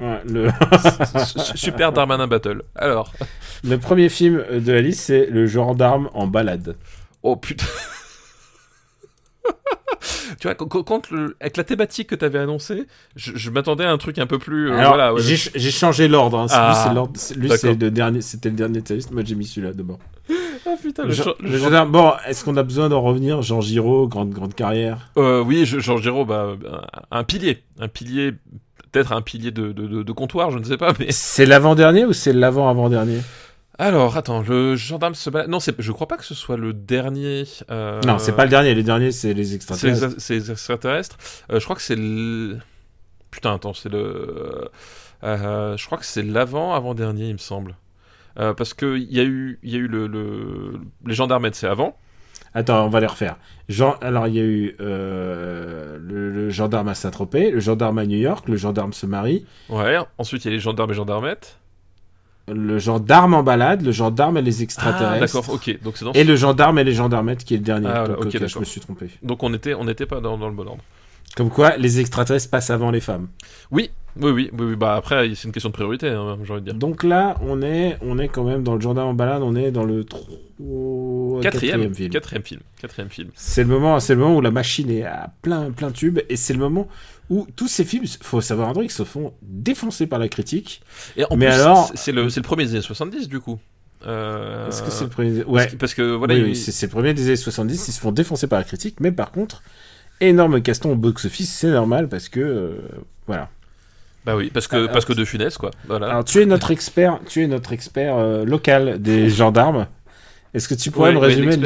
Ouais, 0.01 0.21
le... 0.27 0.49
Super 1.57 1.93
Darmanin 1.93 2.29
Battle. 2.29 2.63
Alors, 2.77 3.13
le 3.65 3.79
premier 3.79 4.09
film 4.09 4.45
de 4.53 4.73
la 4.73 4.81
liste, 4.81 5.01
c'est 5.01 5.27
Le 5.27 5.47
gendarme 5.47 6.09
en 6.15 6.27
balade. 6.29 6.77
oh 7.25 7.35
putain. 7.37 7.67
tu 10.41 10.47
vois, 10.47 10.55
quand, 10.55 11.11
le- 11.11 11.37
avec 11.41 11.57
la 11.57 11.65
thématique 11.65 12.11
que 12.11 12.15
t'avais 12.15 12.39
annoncée, 12.39 12.87
je, 13.17 13.33
je 13.35 13.51
m'attendais 13.51 13.85
à 13.85 13.91
un 13.91 13.99
truc 13.99 14.19
un 14.19 14.27
peu 14.27 14.39
plus. 14.39 14.71
euh, 14.71 14.79
Alors, 14.79 14.91
voilà, 14.95 15.15
ouais. 15.15 15.21
j'ai 15.23 15.71
changé 15.71 16.07
l'ordre. 16.07 16.39
hein. 16.39 16.47
Ah, 16.51 16.73
lui, 16.73 16.77
c'est 16.89 16.95
l'ordre- 16.95 17.21
lui, 17.37 17.51
c'est 17.59 17.75
le 17.75 17.91
dernier, 17.91 18.21
c'était 18.21 18.51
le 18.51 18.57
dernier 18.57 18.83
de 18.83 18.89
sa 18.89 18.95
liste. 18.95 19.11
Moi, 19.11 19.23
j'ai 19.25 19.35
mis 19.35 19.47
celui-là 19.47 19.73
d'abord. 19.73 19.99
Ah 20.71 20.75
putain, 20.83 21.05
Le. 21.05 21.85
Bon, 21.87 22.13
est-ce 22.27 22.45
qu'on 22.45 22.57
a 22.57 22.63
besoin 22.63 22.89
d'en 22.89 23.01
revenir 23.01 23.41
Jean 23.43 23.61
Giraud, 23.61 24.07
grande 24.09 24.31
grande 24.31 24.55
carrière? 24.55 25.11
Euh, 25.17 25.43
oui, 25.43 25.65
je- 25.65 25.79
Jean 25.79 25.97
Giraud, 25.97 26.25
bah, 26.25 26.55
un 27.11 27.25
pilier. 27.25 27.63
Un 27.81 27.89
pilier, 27.89 28.33
peut-être 28.93 29.13
un 29.13 29.23
pilier 29.23 29.51
de, 29.51 29.73
de, 29.73 29.87
de- 29.87 30.03
de 30.03 30.13
comptoir, 30.13 30.51
je 30.51 30.59
ne 30.59 30.65
sais 30.65 30.77
pas, 30.77 30.93
mais. 30.99 31.07
C'est 31.11 31.47
l'avant-dernier 31.47 32.05
ou 32.05 32.13
c'est 32.13 32.33
l'avant-avant-dernier? 32.33 33.21
Alors, 33.81 34.17
attends, 34.17 34.43
le 34.43 34.75
gendarme 34.75 35.15
se 35.15 35.31
balade. 35.31 35.49
Non, 35.49 35.61
c'est- 35.61 35.75
je 35.81 35.93
crois 35.93 36.09
pas 36.09 36.17
que 36.17 36.25
ce 36.25 36.35
soit 36.35 36.57
le 36.57 36.73
dernier. 36.73 37.45
euh, 37.71 38.01
Non, 38.03 38.19
c'est 38.19 38.33
pas 38.33 38.45
le 38.45 38.51
dernier. 38.51 38.75
Le 38.75 38.83
dernier, 38.83 39.13
c'est 39.13 39.35
les 39.35 39.55
extraterrestres. 39.55 40.07
les, 40.09 40.15
c'est 40.19 40.35
les 40.35 40.51
extraterrestres. 40.51 41.17
Euh, 41.53 41.61
je 41.61 41.65
crois 41.65 41.77
que 41.77 41.83
c'est 41.83 41.95
le. 41.97 42.59
Putain, 43.31 43.55
attends, 43.55 43.75
c'est 43.75 43.89
le. 43.89 44.69
euh, 45.23 45.77
je 45.77 45.87
crois 45.87 45.97
que 45.99 46.05
c'est 46.07 46.23
l'avant, 46.25 46.75
avant-dernier, 46.75 47.29
il 47.29 47.35
me 47.35 47.39
semble. 47.39 47.77
Euh, 48.39 48.55
parce 48.55 48.73
que 48.75 48.97
il 48.97 49.13
y 49.13 49.21
a 49.21 49.25
eu, 49.25 49.59
y 49.63 49.75
a 49.75 49.79
eu 49.79 49.89
le, 49.89 50.07
le- 50.07 50.79
les 51.07 51.15
gendarmettes, 51.15 51.55
c'est 51.57 51.67
avant. 51.67 51.97
Attends, 52.55 52.87
on 52.87 52.89
va 52.89 53.01
les 53.01 53.07
refaire. 53.07 53.37
Jean... 53.69 53.97
Alors, 54.01 54.27
il 54.29 54.35
y 54.35 54.41
a 54.41 54.45
eu 54.45 54.75
euh, 54.81 55.99
le, 56.01 56.31
le 56.31 56.51
gendarme 56.51 56.89
à 56.89 56.95
Saint-Tropez, 56.95 57.51
le 57.51 57.61
gendarme 57.61 57.99
à 57.99 58.07
New 58.07 58.17
York, 58.19 58.49
le 58.49 58.57
gendarme 58.57 58.93
se 58.93 59.07
marie, 59.07 59.45
Ouais. 59.69 59.97
Ensuite, 60.19 60.45
il 60.45 60.49
y 60.49 60.51
a 60.53 60.55
les 60.55 60.61
gendarmes 60.61 60.91
et 60.91 60.95
gendarmettes. 60.95 61.59
le 62.49 62.79
gendarme 62.79 63.35
en 63.35 63.43
balade, 63.43 63.83
le 63.83 63.93
gendarme 63.93 64.39
et 64.39 64.43
les 64.43 64.61
Ah, 64.61 64.63
extraterrestres. 64.63 65.35
d'accord, 65.41 65.55
ok. 65.55 65.83
Donc 65.83 66.03
dans. 66.03 66.13
Et 66.13 66.25
le 66.25 66.37
gendarme 66.37 66.79
et 66.79 66.85
les 66.85 66.95
gendarmettes 66.95 67.45
qui 67.45 67.55
est 67.55 67.59
le 67.59 67.65
dernier. 67.65 67.89
Ah, 67.93 68.07
Donc, 68.07 68.21
ok, 68.25 68.35
ok, 68.37 68.47
je 68.47 68.59
me 68.59 68.65
suis 68.65 68.81
trompé. 68.81 69.11
Donc 69.23 69.43
on 69.43 69.53
était, 69.53 69.75
on 69.75 69.85
n'était 69.85 70.07
pas 70.07 70.21
dans, 70.21 70.39
dans 70.39 70.49
le 70.49 70.55
bon 70.55 70.67
ordre. 70.67 70.83
Comme 71.37 71.51
quoi, 71.51 71.77
les 71.77 72.01
extraterrestres 72.01 72.51
passent 72.51 72.71
avant 72.71 72.91
les 72.91 73.01
femmes. 73.01 73.29
Oui, 73.71 73.91
oui, 74.21 74.31
oui, 74.31 74.51
oui, 74.53 74.67
oui. 74.71 74.77
Bah 74.77 74.95
après, 74.97 75.33
c'est 75.35 75.45
une 75.45 75.53
question 75.53 75.71
de 75.71 75.75
priorité, 75.75 76.09
hein, 76.09 76.39
j'ai 76.45 76.53
envie 76.53 76.61
de 76.63 76.67
dire. 76.71 76.75
Donc 76.75 77.03
là, 77.05 77.37
on 77.43 77.63
est, 77.63 77.97
on 78.03 78.19
est 78.19 78.29
quand 78.29 78.45
même 78.45 78.63
dans 78.63 78.75
le 78.75 78.81
gendarme 78.81 79.09
en 79.11 79.15
balade, 79.15 79.43
on 79.43 79.55
est 79.55 79.71
dans 79.71 79.85
le 79.85 80.05
tro- 80.05 81.39
Quatrième, 81.43 81.95
film. 81.95 82.11
quatrième 82.11 82.43
film, 82.43 82.61
quatrième 82.81 83.11
film. 83.11 83.29
C'est 83.35 83.63
le 83.63 83.69
moment, 83.69 84.01
c'est 84.01 84.15
le 84.15 84.21
moment 84.21 84.37
où 84.37 84.41
la 84.41 84.51
machine 84.51 84.91
est 84.91 85.05
à 85.05 85.31
plein, 85.43 85.71
plein 85.71 85.91
tube, 85.91 86.19
et 86.29 86.37
c'est 86.37 86.53
le 86.53 86.59
moment 86.59 86.89
où 87.31 87.47
tous 87.57 87.69
ces 87.69 87.85
films, 87.85 88.05
faut 88.23 88.41
savoir 88.41 88.69
un 88.69 88.73
truc, 88.73 88.91
se 88.91 89.05
font 89.05 89.33
défoncer 89.43 90.07
par 90.07 90.19
la 90.19 90.29
critique. 90.29 90.83
Et 91.17 91.25
en 91.31 91.37
Mais 91.37 91.47
plus, 91.47 91.55
alors- 91.55 91.91
c'est- 91.95 92.13
le, 92.13 92.29
c'est 92.31 92.41
le 92.41 92.45
premier 92.45 92.65
des 92.65 92.73
années 92.73 92.83
70 92.83 93.29
du 93.29 93.39
coup. 93.41 93.59
Euh, 94.07 94.69
Est-ce 94.69 94.83
que 94.83 94.91
c'est 94.91 95.05
le 95.05 95.11
premier 95.11 95.41
parce 95.43 95.49
Ouais. 95.51 95.67
que- 95.69 95.77
Parce 95.77 95.95
que 95.95 96.03
voilà, 96.15 96.35
oui, 96.35 96.41
il- 96.41 96.47
oui, 96.47 96.57
c'est 96.57 96.71
c'est 96.73 96.87
le 96.87 96.91
premier 96.93 97.15
des 97.15 97.27
années 97.27 97.37
70, 97.37 97.89
ils 97.89 97.93
se 97.93 98.01
font 98.01 98.13
défoncer 98.13 98.47
par 98.47 98.59
la 98.59 98.65
critique, 98.65 98.97
mais 99.01 99.13
par 99.13 99.31
contre, 99.33 99.63
énorme 100.21 100.61
caston 100.63 100.93
au 100.93 100.97
box-office, 100.97 101.51
c'est 101.53 101.71
normal 101.71 102.09
parce 102.09 102.29
que, 102.29 102.41
euh, 102.41 102.79
voilà. 103.27 103.51
Bah 104.29 104.37
oui, 104.37 104.51
parce 104.53 104.69
que 104.69 104.77
Alors, 104.77 104.91
parce 104.93 105.07
que 105.07 105.15
de 105.15 105.25
funeste 105.25 105.57
quoi. 105.57 105.71
Voilà. 105.87 106.09
Alors, 106.11 106.25
tu 106.25 106.43
es 106.43 106.45
notre 106.47 106.71
expert, 106.71 107.19
tu 107.27 107.43
es 107.43 107.47
notre 107.47 107.73
expert 107.73 108.15
euh, 108.17 108.45
local 108.45 109.01
des 109.01 109.31
gendarmes. 109.41 109.87
Est-ce 110.53 110.69
que 110.69 110.75
tu 110.75 110.91
pourrais 110.91 111.09
Ouais, 111.11 111.15
me 111.15 111.21
résumer 111.21 111.57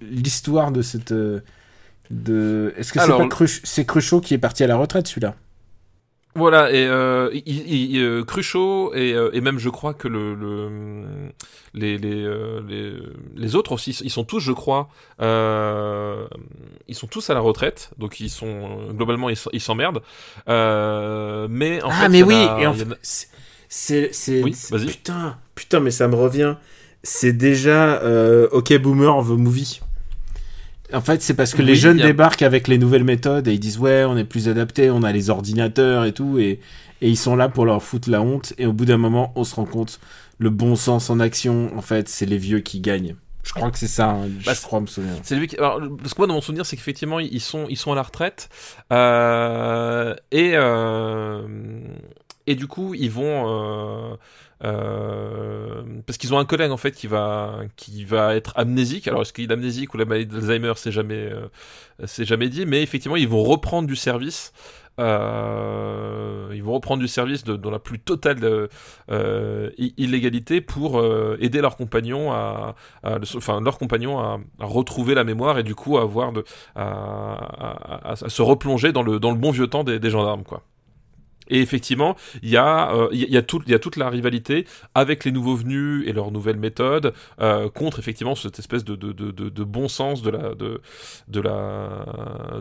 l'histoire 0.00 0.70
de 0.70 0.82
cette. 0.82 1.10
euh, 1.10 1.40
de... 2.10 2.74
Est-ce 2.76 2.92
que 2.92 3.00
c'est 3.00 3.06
pas 3.08 3.26
Cruch- 3.28 3.60
c'est 3.64 3.84
Cruchot 3.84 4.20
qui 4.20 4.34
est 4.34 4.38
parti 4.38 4.62
à 4.62 4.68
la 4.68 4.76
retraite 4.76 5.08
celui-là? 5.08 5.34
Voilà, 6.34 6.70
et 6.72 6.86
euh, 6.86 7.28
il, 7.44 7.92
il- 7.94 8.00
euh, 8.02 8.24
Cruchot 8.24 8.94
et, 8.94 9.12
euh, 9.12 9.28
et 9.34 9.42
même 9.42 9.58
je 9.58 9.68
crois 9.68 9.92
que 9.92 10.08
le, 10.08 10.34
le 10.34 10.70
les, 11.74 11.98
les, 11.98 12.22
euh, 12.24 12.60
les 12.66 12.94
les 13.36 13.54
autres 13.54 13.72
aussi, 13.72 13.90
ils 14.02 14.10
sont 14.10 14.24
tous, 14.24 14.40
je 14.40 14.52
crois, 14.52 14.88
euh, 15.20 16.26
ils 16.88 16.94
sont 16.94 17.06
tous 17.06 17.28
à 17.28 17.34
la 17.34 17.40
retraite, 17.40 17.90
donc 17.98 18.18
ils 18.20 18.30
sont 18.30 18.92
globalement 18.92 19.28
ils 19.28 19.60
s'emmerdent. 19.60 20.00
Euh, 20.48 21.48
mais 21.50 21.82
en 21.82 21.90
fait, 21.90 21.96
Ah, 22.04 22.08
mais 22.08 22.22
oui 22.22 22.34
a- 22.34 22.60
et 22.60 22.66
en 22.66 22.72
fait, 22.74 22.84
a- 22.90 22.96
c'est- 23.02 23.28
Oui. 24.42 24.54
Putain, 24.86 25.36
putain, 25.54 25.80
mais 25.80 25.90
ça 25.90 26.08
me 26.08 26.14
revient. 26.14 26.56
C'est 27.02 27.32
déjà 27.32 28.00
euh, 28.02 28.48
OK 28.52 28.72
Boomer 28.78 29.22
the 29.24 29.30
Movie. 29.36 29.80
En 30.94 31.00
fait, 31.00 31.22
c'est 31.22 31.34
parce 31.34 31.54
que 31.54 31.62
les 31.62 31.74
jeunes 31.74 32.00
a- 32.00 32.04
débarquent 32.06 32.42
avec 32.42 32.68
les 32.68 32.78
nouvelles 32.78 33.04
méthodes 33.04 33.48
et 33.48 33.54
ils 33.54 33.60
disent 33.60 33.78
ouais, 33.78 34.04
on 34.04 34.16
est 34.16 34.24
plus 34.24 34.48
adapté, 34.48 34.90
on 34.90 35.02
a 35.02 35.12
les 35.12 35.30
ordinateurs 35.30 36.04
et 36.04 36.12
tout, 36.12 36.38
et, 36.38 36.60
et 37.00 37.08
ils 37.08 37.16
sont 37.16 37.36
là 37.36 37.48
pour 37.48 37.64
leur 37.66 37.82
foutre 37.82 38.10
la 38.10 38.20
honte. 38.22 38.52
Et 38.58 38.66
au 38.66 38.72
bout 38.72 38.84
d'un 38.84 38.98
moment, 38.98 39.32
on 39.36 39.44
se 39.44 39.54
rend 39.54 39.64
compte, 39.64 40.00
le 40.38 40.50
bon 40.50 40.76
sens 40.76 41.10
en 41.10 41.20
action, 41.20 41.70
en 41.76 41.82
fait, 41.82 42.08
c'est 42.08 42.26
les 42.26 42.38
vieux 42.38 42.60
qui 42.60 42.80
gagnent. 42.80 43.16
Je 43.44 43.52
crois 43.52 43.70
que 43.72 43.78
c'est 43.78 43.88
ça, 43.88 44.10
hein, 44.10 44.28
Bah, 44.46 44.52
je 44.54 44.62
crois 44.62 44.80
me 44.80 44.86
souvenir. 44.86 45.14
C'est 45.24 45.34
lui 45.34 45.48
qui. 45.48 45.56
Alors, 45.56 45.80
parce 45.98 46.14
que 46.14 46.18
moi, 46.20 46.28
dans 46.28 46.34
mon 46.34 46.40
souvenir, 46.40 46.64
c'est 46.64 46.76
qu'effectivement, 46.76 47.18
ils 47.18 47.40
sont, 47.40 47.66
ils 47.68 47.76
sont 47.76 47.90
à 47.90 47.96
la 47.96 48.02
retraite. 48.02 48.48
Euh, 48.92 50.14
et, 50.30 50.52
euh, 50.54 51.42
et 52.46 52.54
du 52.54 52.66
coup, 52.66 52.94
ils 52.94 53.10
vont. 53.10 54.12
euh, 54.12 54.16
euh, 54.64 55.82
parce 56.06 56.18
qu'ils 56.18 56.32
ont 56.34 56.38
un 56.38 56.44
collègue 56.44 56.70
en 56.70 56.76
fait 56.76 56.92
qui 56.92 57.06
va 57.06 57.60
qui 57.76 58.04
va 58.04 58.34
être 58.36 58.52
amnésique. 58.56 59.08
Alors 59.08 59.22
est-ce 59.22 59.32
qu'il 59.32 59.50
est 59.50 59.52
amnésique 59.52 59.92
ou 59.94 59.98
la 59.98 60.04
maladie 60.04 60.26
d'Alzheimer, 60.26 60.72
c'est 60.76 60.92
jamais 60.92 61.30
euh, 61.32 61.48
c'est 62.04 62.24
jamais 62.24 62.48
dit. 62.48 62.66
Mais 62.66 62.82
effectivement, 62.82 63.16
ils 63.16 63.28
vont 63.28 63.42
reprendre 63.42 63.88
du 63.88 63.96
service. 63.96 64.52
Euh, 65.00 66.50
ils 66.54 66.62
vont 66.62 66.74
reprendre 66.74 67.00
du 67.00 67.08
service 67.08 67.44
de, 67.44 67.56
dans 67.56 67.70
la 67.70 67.78
plus 67.78 67.98
totale 67.98 68.68
euh, 69.10 69.70
illégalité 69.78 70.60
pour 70.60 71.02
aider 71.40 71.60
leurs 71.62 71.76
compagnons 71.76 72.30
à, 72.32 72.74
enfin 73.36 73.60
leurs 73.62 73.78
compagnons 73.78 74.18
à, 74.20 74.38
retrouver 74.60 75.14
la 75.14 75.24
mémoire 75.24 75.58
et 75.58 75.62
du 75.62 75.74
coup 75.74 75.96
à 75.96 76.02
avoir 76.02 76.32
de 76.32 76.44
à- 76.76 78.00
à 78.04 78.16
se 78.16 78.42
replonger 78.42 78.92
dans 78.92 79.02
le 79.02 79.18
dans 79.18 79.30
le 79.30 79.38
bon 79.38 79.50
vieux 79.50 79.66
temps 79.66 79.82
des, 79.84 79.98
des 79.98 80.10
gendarmes 80.10 80.44
quoi. 80.44 80.62
Et 81.48 81.60
effectivement, 81.60 82.16
il 82.42 82.50
y, 82.50 82.56
a, 82.56 82.92
euh, 82.94 83.08
y, 83.12 83.36
y, 83.36 83.42
toute 83.44 83.96
la 83.96 84.08
rivalité 84.08 84.64
avec 84.94 85.24
les 85.24 85.32
nouveaux 85.32 85.56
venus 85.56 86.04
et 86.06 86.12
leurs 86.12 86.30
nouvelles 86.30 86.56
méthodes 86.56 87.12
euh, 87.40 87.68
contre 87.68 87.98
effectivement 87.98 88.34
cette 88.34 88.58
espèce 88.58 88.84
de, 88.84 88.94
de, 88.94 89.12
de, 89.12 89.30
de, 89.32 89.48
de 89.48 89.64
bon 89.64 89.88
sens 89.88 90.22
de 90.22 90.30
la, 90.30 90.54
de, 90.54 90.80
de 91.28 91.40
la, 91.40 92.06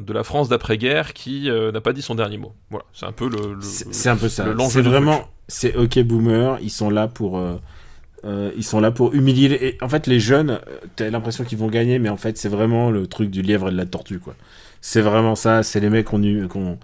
de 0.05 0.13
la 0.13 0.23
France 0.23 0.49
d'après-guerre 0.49 1.13
qui 1.13 1.49
euh, 1.49 1.71
n'a 1.71 1.81
pas 1.81 1.93
dit 1.93 2.01
son 2.01 2.15
dernier 2.15 2.37
mot. 2.37 2.53
Voilà, 2.69 2.85
c'est 2.93 3.05
un 3.05 3.11
peu 3.11 3.29
le. 3.29 3.53
le- 3.55 3.61
C'est 3.61 4.09
un 4.09 4.17
peu 4.17 4.29
ça. 4.29 4.45
C'est 4.69 4.81
vraiment, 4.81 5.29
c'est 5.47 5.75
OK 5.75 5.99
Boomer. 5.99 6.57
Ils 6.61 6.69
sont 6.71 6.89
là 6.89 7.07
pour, 7.07 7.37
euh, 7.37 8.51
ils 8.55 8.63
sont 8.63 8.79
là 8.79 8.91
pour 8.91 9.13
humilier. 9.13 9.47
les- 9.49 9.65
Et 9.67 9.77
en 9.81 9.89
fait, 9.89 10.07
les 10.07 10.19
jeunes, 10.19 10.59
t'as 10.95 11.09
l'impression 11.09 11.43
qu'ils 11.43 11.57
vont 11.57 11.67
gagner, 11.69 11.99
mais 11.99 12.09
en 12.09 12.17
fait, 12.17 12.37
c'est 12.37 12.49
vraiment 12.49 12.89
le 12.91 13.07
truc 13.07 13.29
du 13.29 13.41
lièvre 13.41 13.69
et 13.69 13.71
de 13.71 13.77
la 13.77 13.85
tortue, 13.85 14.19
quoi. 14.19 14.35
C'est 14.81 15.01
vraiment 15.01 15.35
ça. 15.35 15.61
C'est 15.63 15.79
les 15.79 15.89
mecs 15.91 16.05
qu'on 16.07 16.21
qu'on 16.47 16.79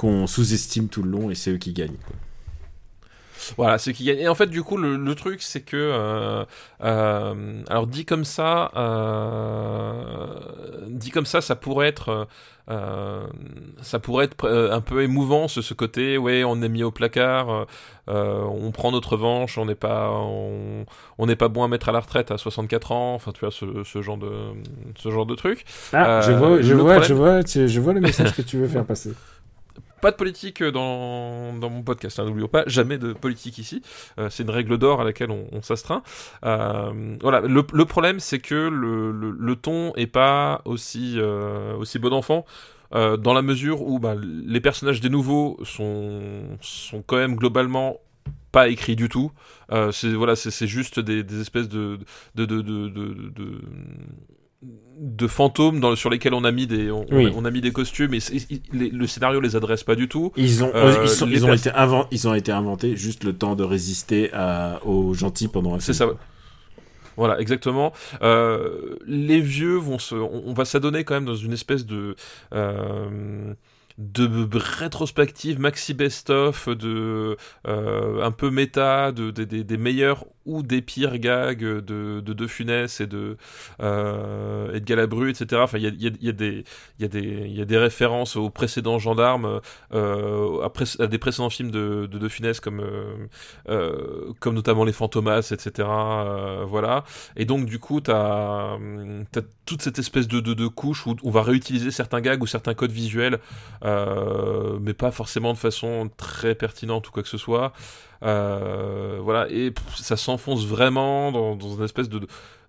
qu'on 0.00 0.26
sous-estime 0.26 0.88
tout 0.88 1.02
le 1.02 1.10
long 1.10 1.30
et 1.30 1.34
c'est 1.34 1.50
eux 1.50 1.58
qui 1.58 1.72
gagnent. 1.74 1.98
Quoi. 2.06 2.16
Voilà, 3.56 3.78
c'est 3.78 3.92
qu'il 3.92 4.06
gagne. 4.06 4.18
Et 4.18 4.28
en 4.28 4.34
fait, 4.34 4.46
du 4.48 4.62
coup, 4.62 4.76
le, 4.76 4.96
le 4.96 5.14
truc, 5.14 5.42
c'est 5.42 5.62
que, 5.62 5.76
euh, 5.76 6.44
euh, 6.84 7.62
alors 7.68 7.86
dit 7.86 8.04
comme 8.04 8.24
ça, 8.24 8.70
euh, 8.76 10.24
dit 10.88 11.10
comme 11.10 11.26
ça, 11.26 11.40
ça 11.40 11.56
pourrait 11.56 11.88
être, 11.88 12.28
euh, 12.70 13.26
ça 13.82 13.98
pourrait 13.98 14.26
être 14.26 14.46
un 14.48 14.80
peu 14.80 15.02
émouvant, 15.02 15.48
ce, 15.48 15.62
ce 15.62 15.74
côté, 15.74 16.18
ouais, 16.18 16.44
on 16.44 16.60
est 16.62 16.68
mis 16.68 16.82
au 16.82 16.90
placard, 16.90 17.66
euh, 18.08 18.42
on 18.44 18.70
prend 18.72 18.92
notre 18.92 19.12
revanche, 19.12 19.56
on 19.58 19.64
n'est 19.66 19.74
pas, 19.74 20.10
on 20.10 21.26
n'est 21.26 21.36
pas 21.36 21.48
bon 21.48 21.64
à 21.64 21.68
mettre 21.68 21.88
à 21.88 21.92
la 21.92 22.00
retraite 22.00 22.30
à 22.30 22.38
64 22.38 22.92
ans, 22.92 23.14
enfin, 23.14 23.32
tu 23.32 23.40
vois, 23.40 23.50
ce, 23.50 23.84
ce 23.84 24.02
genre 24.02 24.18
de, 24.18 24.30
ce 24.98 25.10
genre 25.10 25.26
de 25.26 25.34
truc. 25.34 25.64
Ah, 25.92 26.20
je 26.26 26.32
vois, 26.32 26.60
je 26.62 26.74
vois, 26.74 26.92
problème- 27.00 27.08
je 27.08 27.14
vois, 27.14 27.42
tu- 27.44 27.68
je 27.68 27.80
vois 27.80 27.92
le 27.94 28.00
message 28.00 28.34
que 28.36 28.42
tu 28.42 28.58
veux 28.58 28.68
faire 28.68 28.84
passer. 28.84 29.12
Pas 30.00 30.10
de 30.10 30.16
politique 30.16 30.62
dans, 30.62 31.52
dans 31.54 31.70
mon 31.70 31.82
podcast, 31.82 32.18
hein, 32.18 32.24
n'oublions 32.24 32.48
pas, 32.48 32.64
jamais 32.66 32.98
de 32.98 33.12
politique 33.12 33.58
ici. 33.58 33.82
Euh, 34.18 34.28
c'est 34.30 34.42
une 34.42 34.50
règle 34.50 34.78
d'or 34.78 35.00
à 35.00 35.04
laquelle 35.04 35.30
on, 35.30 35.62
s'astreint. 35.62 36.02
Euh, 36.44 37.16
voilà, 37.20 37.40
le, 37.40 37.84
problème 37.84 38.20
c'est 38.20 38.38
que 38.38 38.54
le, 38.54 39.56
ton 39.56 39.92
est 39.96 40.06
pas 40.06 40.62
aussi, 40.64 41.14
euh, 41.18 41.74
aussi 41.76 41.98
bon 41.98 42.12
enfant. 42.12 42.44
euh, 42.94 43.16
dans 43.16 43.34
la 43.34 43.42
mesure 43.42 43.82
où 43.82 43.98
bah, 43.98 44.14
les 44.20 44.60
personnages 44.60 45.00
des 45.00 45.10
nouveaux 45.10 45.58
sont, 45.64 46.42
sont 46.60 47.02
quand 47.02 47.16
même 47.16 47.36
globalement 47.36 47.98
pas 48.52 48.68
écrits 48.68 48.96
du 48.96 49.08
tout. 49.08 49.30
Euh, 49.70 49.92
c'est 49.92 50.12
voilà, 50.12 50.34
juste 50.34 50.98
des, 50.98 51.40
espèces 51.40 51.68
de, 51.68 51.98
de, 54.62 55.26
fantômes 55.26 55.80
dans, 55.80 55.96
sur 55.96 56.10
lesquels 56.10 56.34
on 56.34 56.44
a 56.44 56.52
mis 56.52 56.66
des 56.66 56.90
on, 56.90 57.06
Oui. 57.10 57.32
on 57.34 57.44
a 57.46 57.50
mis 57.50 57.60
des 57.62 57.72
costumes 57.72 58.12
et 58.14 58.18
les- 58.72 58.90
le 58.90 59.06
scénario 59.06 59.40
les 59.40 59.56
adresse 59.56 59.84
pas 59.84 59.94
du 59.94 60.06
tout. 60.08 60.32
Ils 60.36 60.62
ont, 60.62 60.70
Euh, 60.74 60.94
ils, 61.02 61.08
sont- 61.08 61.26
les 61.26 61.36
ils 61.36 61.44
ont 61.46 61.52
été 61.54 61.70
ils 62.10 62.28
ont 62.28 62.34
été 62.34 62.52
inventés 62.52 62.96
juste 62.96 63.24
le 63.24 63.32
temps 63.32 63.56
de 63.56 63.64
résister 63.64 64.30
à, 64.34 64.80
aux 64.84 65.14
gentils 65.14 65.48
pendant 65.48 65.74
un 65.74 65.80
C'est 65.80 65.94
ça. 65.94 66.08
Voilà, 67.16 67.40
exactement. 67.40 67.92
Euh, 68.22 68.96
les 69.06 69.40
vieux 69.40 69.76
vont 69.76 69.98
se, 69.98 70.14
on, 70.14 70.42
on 70.46 70.52
va 70.54 70.64
s'adonner 70.64 71.04
quand 71.04 71.14
même 71.14 71.24
dans 71.26 71.34
une 71.34 71.52
espèce 71.52 71.84
de 71.86 72.14
euh, 72.54 73.52
de 74.00 74.58
rétrospective 74.58 75.60
maxi 75.60 75.94
best-of, 75.94 76.68
de 76.68 77.36
euh, 77.66 78.22
un 78.22 78.30
peu 78.30 78.50
méta, 78.50 79.12
de, 79.12 79.30
de- 79.30 79.44
des- 79.44 79.76
meilleurs 79.76 80.24
ou 80.46 80.62
des 80.62 80.80
pires 80.82 81.18
gags 81.18 81.60
de, 81.62 82.20
de 82.20 82.46
Funès 82.46 83.00
et 83.00 83.06
de 83.06 83.36
euh, 83.82 84.72
et 84.72 84.80
de 84.80 84.84
Galabru, 84.84 85.30
etc. 85.30 85.60
Enfin, 85.62 85.78
il 85.78 85.84
y 85.84 85.86
a, 86.06 86.10
y 86.20 86.28
a- 86.28 86.32
des 86.32 86.64
y 86.98 87.04
a 87.60 87.64
des 87.64 87.78
références 87.78 88.36
aux 88.36 88.50
précédents 88.50 88.98
gendarmes, 88.98 89.60
euh, 89.92 90.66
à, 90.98 91.06
des 91.06 91.18
précédents 91.18 91.50
films 91.50 91.70
de 91.70 92.06
De, 92.06 92.28
Funès 92.28 92.58
comme 92.60 92.82
comme 94.40 94.54
notamment 94.54 94.84
les 94.84 94.92
Fantomas, 94.92 95.50
etc. 95.52 95.88
voilà. 96.66 97.04
Et 97.36 97.44
donc, 97.44 97.66
du 97.66 97.78
coup, 97.78 98.00
t'as 98.00 98.76
as 98.76 99.40
toute 99.66 99.82
cette 99.82 99.98
espèce 99.98 100.26
de, 100.26 100.40
de, 100.40 100.54
de 100.54 100.66
couche 100.66 101.06
où 101.06 101.14
on 101.22 101.30
va 101.30 101.42
réutiliser 101.42 101.90
certains 101.90 102.20
gags 102.20 102.42
ou 102.42 102.46
certains 102.46 102.74
codes 102.74 102.90
visuels, 102.90 103.38
euh, 103.90 104.78
mais 104.80 104.94
pas 104.94 105.10
forcément 105.10 105.52
de 105.52 105.58
façon 105.58 106.10
très 106.16 106.54
pertinente 106.54 107.08
ou 107.08 107.12
quoi 107.12 107.22
que 107.22 107.28
ce 107.28 107.38
soit. 107.38 107.72
Euh, 108.22 109.18
voilà, 109.22 109.48
et 109.50 109.72
ça 109.96 110.16
s'enfonce 110.16 110.66
vraiment 110.66 111.32
dans, 111.32 111.76
une 111.76 111.84
espèce 111.84 112.08
de 112.08 112.20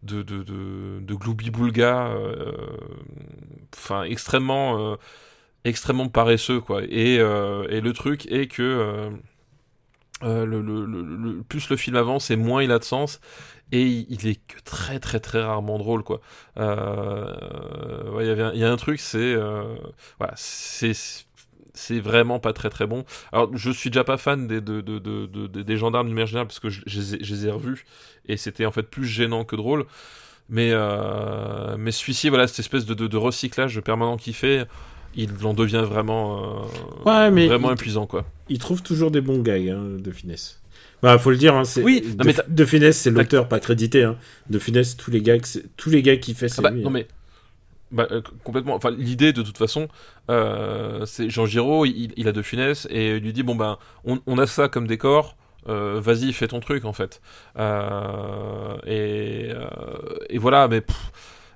de, 0.04 0.24
de, 0.24 0.44
de, 0.44 1.00
de 1.02 1.14
gloubi-boulga, 1.14 2.08
euh, 2.08 2.52
enfin 3.76 4.04
extrêmement, 4.04 4.98
extrêmement 5.64 6.08
paresseux 6.08 6.60
quoi. 6.60 6.82
Et, 6.84 7.16
et 7.16 7.82
le 7.82 7.92
truc 7.94 8.26
est 8.32 8.48
que 8.48 9.12
plus 11.50 11.70
le 11.70 11.78
film 11.78 11.96
avance 11.98 12.32
et 12.32 12.36
moins 12.36 12.64
il 12.64 12.72
a 12.72 12.80
de 12.80 12.84
sens 12.84 13.20
et 13.72 13.84
il, 13.84 14.28
est 14.28 14.36
que 14.36 14.60
très 14.64 15.00
très 15.00 15.20
très 15.20 15.42
rarement 15.42 15.78
drôle 15.78 16.04
quoi. 16.04 16.22
Euh, 16.58 18.12
ouais, 18.12 18.26
il 18.28 18.38
y 18.38 18.42
un- 18.42 18.54
il 18.54 18.60
y 18.60 18.64
a 18.64 18.72
un 18.72 18.78
truc 18.78 19.00
c'est 19.00 19.18
euh, 19.20 19.76
voilà 20.20 20.34
c'est 20.36 20.94
c'est 21.74 22.00
vraiment 22.02 22.40
pas 22.40 22.54
très 22.54 22.70
très 22.70 22.86
bon. 22.86 23.06
Alors 23.32 23.50
je 23.56 23.72
suis 23.72 23.90
déjà 23.90 24.04
pas 24.04 24.18
fan 24.18 24.48
des, 24.48 24.60
de, 24.62 24.82
de, 24.82 25.00
de, 25.00 25.26
de- 25.26 25.48
de- 25.48 25.62
des 25.62 25.78
gendarmes 25.78 26.10
du 26.10 26.16
général 26.16 26.48
parce 26.48 26.60
que 26.60 26.70
je, 26.70 26.82
je 26.86 27.00
les 27.00 27.16
ai- 27.16 27.24
je 27.24 27.34
les 27.34 27.48
ai 27.48 27.52
revus 27.52 27.86
et 28.28 28.36
c'était 28.38 28.66
en 28.66 28.72
fait 28.72 28.84
plus 28.84 29.06
gênant 29.06 29.46
que 29.46 29.56
drôle. 29.56 29.86
Mais, 30.50 30.72
euh, 30.74 31.78
mais 31.78 31.92
celui-ci, 31.94 32.28
voilà, 32.28 32.46
cette 32.46 32.60
espèce 32.60 32.86
de, 32.86 32.94
de, 32.94 33.08
de 33.08 33.16
recyclage 33.18 33.80
permanent 33.80 34.18
qu'il 34.18 34.34
fait, 34.34 34.68
il 35.16 35.30
en 35.46 35.54
devient 35.54 35.86
vraiment, 35.88 36.64
euh, 36.66 36.66
Ouais, 37.06 37.32
mais 37.32 37.48
vraiment 37.48 37.70
il- 37.70 37.74
épuisant 37.76 38.06
quoi. 38.06 38.26
Il 38.50 38.60
trouve 38.60 38.82
toujours 38.84 39.12
des 39.12 39.22
bons 39.22 39.40
gags 39.42 39.70
hein, 39.70 39.82
de 39.98 40.12
finesse. 40.12 40.61
Bah, 41.02 41.18
faut 41.18 41.32
le 41.32 41.38
dire, 41.38 41.56
hein, 41.56 41.64
c'est 41.66 41.82
Oui, 41.84 42.02
de, 42.02 42.24
mais 42.24 42.36
de 42.48 42.66
finesse, 42.66 42.98
c'est 43.00 43.10
l'auteur 43.10 43.48
pas 43.48 43.60
crédité. 43.60 44.04
Hein. 44.04 44.18
De 44.50 44.60
finesse, 44.60 44.96
tous 44.98 45.10
les 45.12 45.22
tous 45.78 45.90
gags 45.92 46.20
qu'il 46.20 46.36
fait, 46.36 46.48
Ah 46.58 46.62
bah, 46.62 46.70
lui. 46.70 46.82
non 46.82 46.90
hein. 46.90 46.92
mais 46.94 47.08
bah, 47.92 48.08
euh, 48.12 48.22
complètement. 48.44 48.76
Enfin, 48.76 48.92
l'idée 48.92 49.34
de 49.34 49.42
toute 49.42 49.58
façon, 49.58 49.88
euh, 50.30 51.06
c'est 51.06 51.30
Jean 51.30 51.46
Giraud, 51.46 51.86
il, 51.86 52.14
il 52.16 52.28
a 52.28 52.32
de 52.32 52.42
funès 52.42 52.88
et 52.90 53.18
il 53.18 53.24
lui 53.24 53.34
dit 53.34 53.44
bon 53.44 53.56
ben, 53.56 53.78
on, 54.06 54.20
on 54.28 54.38
a 54.38 54.48
ça 54.48 54.70
comme 54.70 54.88
décor. 54.88 55.36
euh, 55.68 56.00
vas-y, 56.02 56.34
fais 56.34 56.48
ton 56.48 56.60
truc 56.60 56.86
en 56.86 56.94
fait. 56.94 57.22
Euh, 57.58 58.76
et, 58.86 59.52
euh, 59.54 59.66
et 60.30 60.38
voilà, 60.38 60.68
mais 60.68 60.82
pff, 60.82 61.12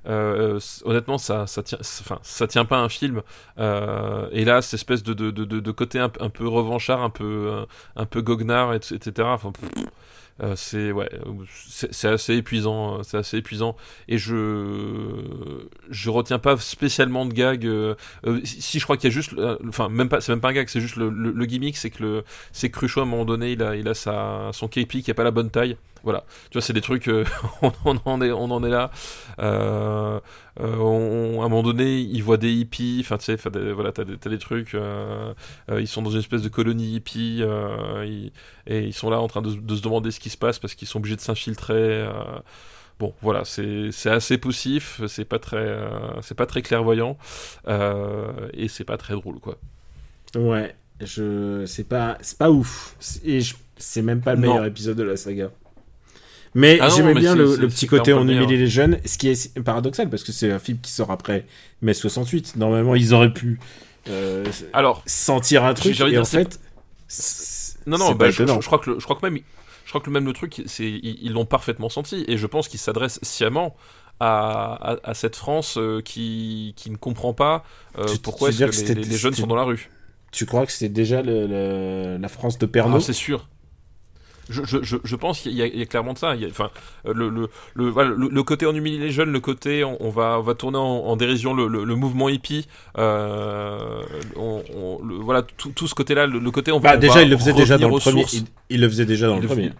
euh, 0.07 0.59
c- 0.59 0.81
honnêtement, 0.85 1.17
ça, 1.17 1.47
ça 1.47 1.63
tient, 1.63 1.77
enfin, 1.81 2.19
ça 2.23 2.47
tient 2.47 2.65
pas 2.65 2.77
un 2.79 2.89
film. 2.89 3.21
Euh, 3.59 4.27
et 4.31 4.45
là, 4.45 4.61
cette 4.61 4.75
espèce 4.75 5.03
de, 5.03 5.13
de, 5.13 5.31
de, 5.31 5.45
de- 5.45 5.71
côté 5.71 5.99
un, 5.99 6.11
un 6.19 6.29
peu 6.29 6.47
revanchard, 6.47 7.01
un 7.03 7.09
peu, 7.09 7.65
un, 7.95 8.05
peu 8.05 8.21
goguenard, 8.21 8.73
et- 8.73 8.77
etc. 8.77 9.29
Enfin, 9.33 9.51
euh, 10.43 10.55
c'est 10.57 10.91
ouais, 10.91 11.09
c'est 11.91 12.09
assez 12.09 12.35
épuisant, 12.35 12.99
euh, 12.99 13.03
c'est 13.03 13.17
assez 13.17 13.37
épuisant. 13.37 13.75
Et 14.09 14.17
je 14.17 15.65
je 15.89 16.09
retiens 16.09 16.39
pas 16.39 16.57
spécialement 16.57 17.25
de 17.25 17.33
euh, 17.65 17.95
euh, 18.27 18.41
si 18.43 18.79
je 18.79 18.83
crois 18.83 18.97
qu'il 18.97 19.05
y 19.09 19.13
a 19.13 19.15
juste, 19.15 19.33
euh, 19.33 19.57
enfin 19.69 19.89
même 19.89 20.09
pas, 20.09 20.21
c'est 20.21 20.31
même 20.31 20.41
pas 20.41 20.49
un 20.49 20.53
gag, 20.53 20.67
c'est 20.69 20.81
juste 20.81 20.95
le, 20.97 21.09
le, 21.09 21.45
gimmick, 21.45 21.77
c'est 21.77 21.89
que 21.89 22.03
le 22.03 22.23
c'est 22.51 22.69
Cruchot 22.69 23.01
à 23.01 23.03
un 23.03 23.05
moment 23.07 23.25
donné, 23.25 23.53
il 23.53 23.63
a 23.63 23.75
il 23.75 23.87
a 23.87 23.93
sa 23.93 24.49
son 24.53 24.67
képi 24.67 25.03
qui 25.03 25.11
a 25.11 25.13
pas 25.13 25.23
la 25.23 25.31
bonne 25.31 25.49
taille. 25.49 25.77
Voilà, 26.05 26.23
tu 26.51 26.53
vois, 26.53 26.61
c'est 26.61 26.71
des 26.71 26.81
trucs, 26.81 27.09
euh, 27.09 27.25
on, 27.61 27.71
on 27.83 27.97
en 28.05 28.21
est 28.21 28.31
on 28.31 28.51
en 28.51 28.63
est 28.63 28.69
là. 28.69 28.91
Euh, 29.39 30.19
euh, 30.61 30.75
on- 30.77 31.41
à 31.41 31.45
un 31.45 31.49
moment 31.49 31.63
donné, 31.63 31.97
ils 31.99 32.21
voient 32.23 32.37
des 32.37 32.53
hippies, 32.53 32.99
enfin 33.03 33.17
tu 33.17 33.25
sais, 33.35 33.49
des- 33.49 33.73
voilà, 33.73 33.91
t'as 33.91 34.03
des, 34.05 34.37
trucs. 34.37 34.75
euh, 34.75 35.33
ils 35.77 35.87
sont 35.87 36.03
dans 36.03 36.11
une 36.11 36.19
espèce 36.19 36.43
de 36.43 36.49
colonie 36.49 36.93
hippie. 36.95 37.41
ils- 38.05 38.31
et 38.67 38.81
ils 38.83 38.93
sont 38.93 39.09
là 39.09 39.19
en 39.19 39.27
train 39.27 39.41
de, 39.41 39.51
de 39.55 39.75
se 39.75 39.81
demander 39.81 40.11
ce 40.11 40.19
qui 40.19 40.29
se 40.29 40.37
passe 40.37 40.59
parce 40.59 40.75
qu'ils 40.75 40.87
sont 40.87 40.99
obligés 40.99 41.15
de 41.15 41.21
s'infiltrer. 41.21 42.07
Bon, 42.99 43.13
voilà, 43.21 43.43
c'est 43.43 43.89
assez 44.09 44.37
poussif, 44.37 45.01
c'est 45.07 45.25
pas 45.25 45.39
très, 45.39 45.77
c'est 46.21 46.35
pas 46.35 46.45
très 46.45 46.61
clairvoyant 46.61 47.17
et 47.67 48.67
c'est 48.67 48.85
pas 48.85 48.97
très 48.97 49.15
drôle, 49.15 49.39
quoi. 49.39 49.57
Ouais, 50.35 50.75
je... 51.01 51.65
c'est 51.65 51.83
pas, 51.85 52.17
c'est 52.21 52.37
pas 52.37 52.51
ouf. 52.51 52.95
Et 53.25 53.41
je- 53.41 53.55
c'est 53.77 54.01
même 54.03 54.21
pas 54.21 54.35
le 54.35 54.41
Non. 54.41 54.49
meilleur 54.49 54.65
épisode 54.65 54.97
de 54.97 55.03
la 55.03 55.17
saga. 55.17 55.49
Mais 56.55 56.79
Ah 56.81 56.89
j'aimais 56.89 57.13
mais 57.13 57.19
bien 57.19 57.33
c'est- 57.33 57.37
le, 57.37 57.47
c'est- 57.55 57.61
le 57.61 57.69
c'est 57.69 57.75
petit 57.75 57.87
côté 57.87 58.13
on 58.13 58.21
humilie 58.21 58.39
meilleur. 58.39 58.49
les 58.51 58.67
jeunes, 58.67 58.97
ce 59.05 59.17
qui 59.17 59.27
est 59.29 59.59
paradoxal 59.59 60.09
parce 60.09 60.23
que 60.23 60.31
c'est 60.31 60.51
un 60.51 60.59
film 60.59 60.79
qui 60.81 60.91
sort 60.91 61.11
après 61.11 61.45
mai 61.81 61.93
68. 61.93 62.55
Normalement, 62.55 62.95
ils 62.95 63.13
auraient 63.13 63.33
pu 63.33 63.59
euh, 64.09 64.45
Alors, 64.73 65.03
sentir 65.05 65.63
un 65.65 65.73
truc 65.73 65.99
et 65.99 66.17
en 66.17 66.23
c'est- 66.23 66.37
fait, 66.45 66.59
c'est 67.07 67.75
non, 67.87 67.97
non, 67.97 68.07
c'est 68.09 68.13
bah, 68.15 68.29
je, 68.31 68.41
étonnant. 68.43 68.55
je- 68.55 68.61
je 68.61 68.65
crois 68.67 68.79
que 68.79 68.89
le- 68.91 68.99
je 68.99 69.03
crois 69.03 69.15
que 69.15 69.25
même, 69.25 69.39
je 69.83 69.89
crois 69.89 70.01
que 70.01 70.09
même 70.09 70.25
le 70.25 70.33
truc, 70.33 70.63
c'est 70.65 70.89
ils 70.89 71.31
l'ont 71.33 71.45
parfaitement 71.45 71.89
senti 71.89 72.23
et 72.27 72.37
je 72.37 72.47
pense 72.47 72.67
qu'ils 72.67 72.79
s'adressent 72.79 73.19
sciemment. 73.21 73.75
À, 74.21 74.93
à, 74.93 75.09
à 75.09 75.13
cette 75.13 75.35
France 75.35 75.75
euh, 75.77 75.99
qui, 76.01 76.71
qui 76.77 76.89
ne 76.89 76.95
comprend 76.95 77.33
pas 77.33 77.65
euh, 77.99 78.05
Tu- 78.05 78.17
pourquoi 78.19 78.47
est-ce 78.47 78.59
que 78.85 78.93
les, 78.93 79.17
jeunes 79.17 79.33
sont 79.33 79.45
dans 79.45 79.57
la 79.57 79.63
rue. 79.65 79.89
Tu 80.31 80.45
crois 80.45 80.65
que 80.65 80.71
c'était 80.71 80.87
déjà 80.87 81.21
le- 81.21 81.45
le- 81.47 82.17
la 82.17 82.27
France 82.29 82.57
de 82.57 82.65
Pernod 82.65 83.01
Ah, 83.01 83.05
c'est 83.05 83.11
sûr. 83.11 83.49
Je, 84.49 84.61
je, 84.63 84.77
je, 84.83 84.97
je 85.03 85.15
pense 85.15 85.39
qu'il 85.41 85.53
y, 85.53 85.61
a- 85.61 85.65
il 85.65 85.79
y 85.79 85.81
a 85.81 85.85
clairement 85.85 86.13
de 86.13 86.17
ça. 86.19 86.35
Il 86.35 86.41
y 86.41 86.45
a- 86.45 86.49
Enfin, 86.49 86.69
le, 87.05 87.29
le, 87.29 87.49
le, 87.73 87.89
voilà, 87.89 88.11
le, 88.11 88.27
le 88.29 88.43
côté 88.43 88.65
on 88.65 88.73
humilie 88.73 88.99
les 88.99 89.11
jeunes, 89.11 89.31
le 89.31 89.39
côté 89.39 89.83
on, 89.83 89.97
on 90.05 90.09
va, 90.09 90.37
on 90.39 90.43
va 90.43 90.53
tourner 90.53 90.77
en, 90.77 90.81
en 90.83 91.15
dérision 91.15 91.53
le, 91.53 91.67
le, 91.67 91.83
le 91.83 91.95
mouvement 91.95 92.29
hippie. 92.29 92.67
Euh, 92.97 94.01
on, 94.35 94.63
on- 94.75 95.03
le- 95.05 95.15
voilà, 95.15 95.41
tout, 95.41 95.69
tout 95.69 95.87
ce 95.87 95.95
côté-là, 95.95 96.27
le, 96.27 96.39
le 96.39 96.51
côté 96.51 96.71
on 96.71 96.79
va. 96.79 96.89
Bah 96.91 96.95
on 96.97 96.99
déjà, 96.99 97.13
va 97.15 97.21
il 97.23 97.29
le 97.29 97.37
faisait 97.37 97.53
déjà 97.53 97.77
dans 97.77 97.89
le 97.89 97.99
premier. 97.99 98.25
Il, 98.33 98.43
il 98.69 98.81
le 98.81 98.89
faisait 98.89 99.05
déjà 99.05 99.27
dans 99.27 99.35
Il 99.35 99.41
le 99.41 99.47
le 99.47 99.47
premier. 99.47 99.71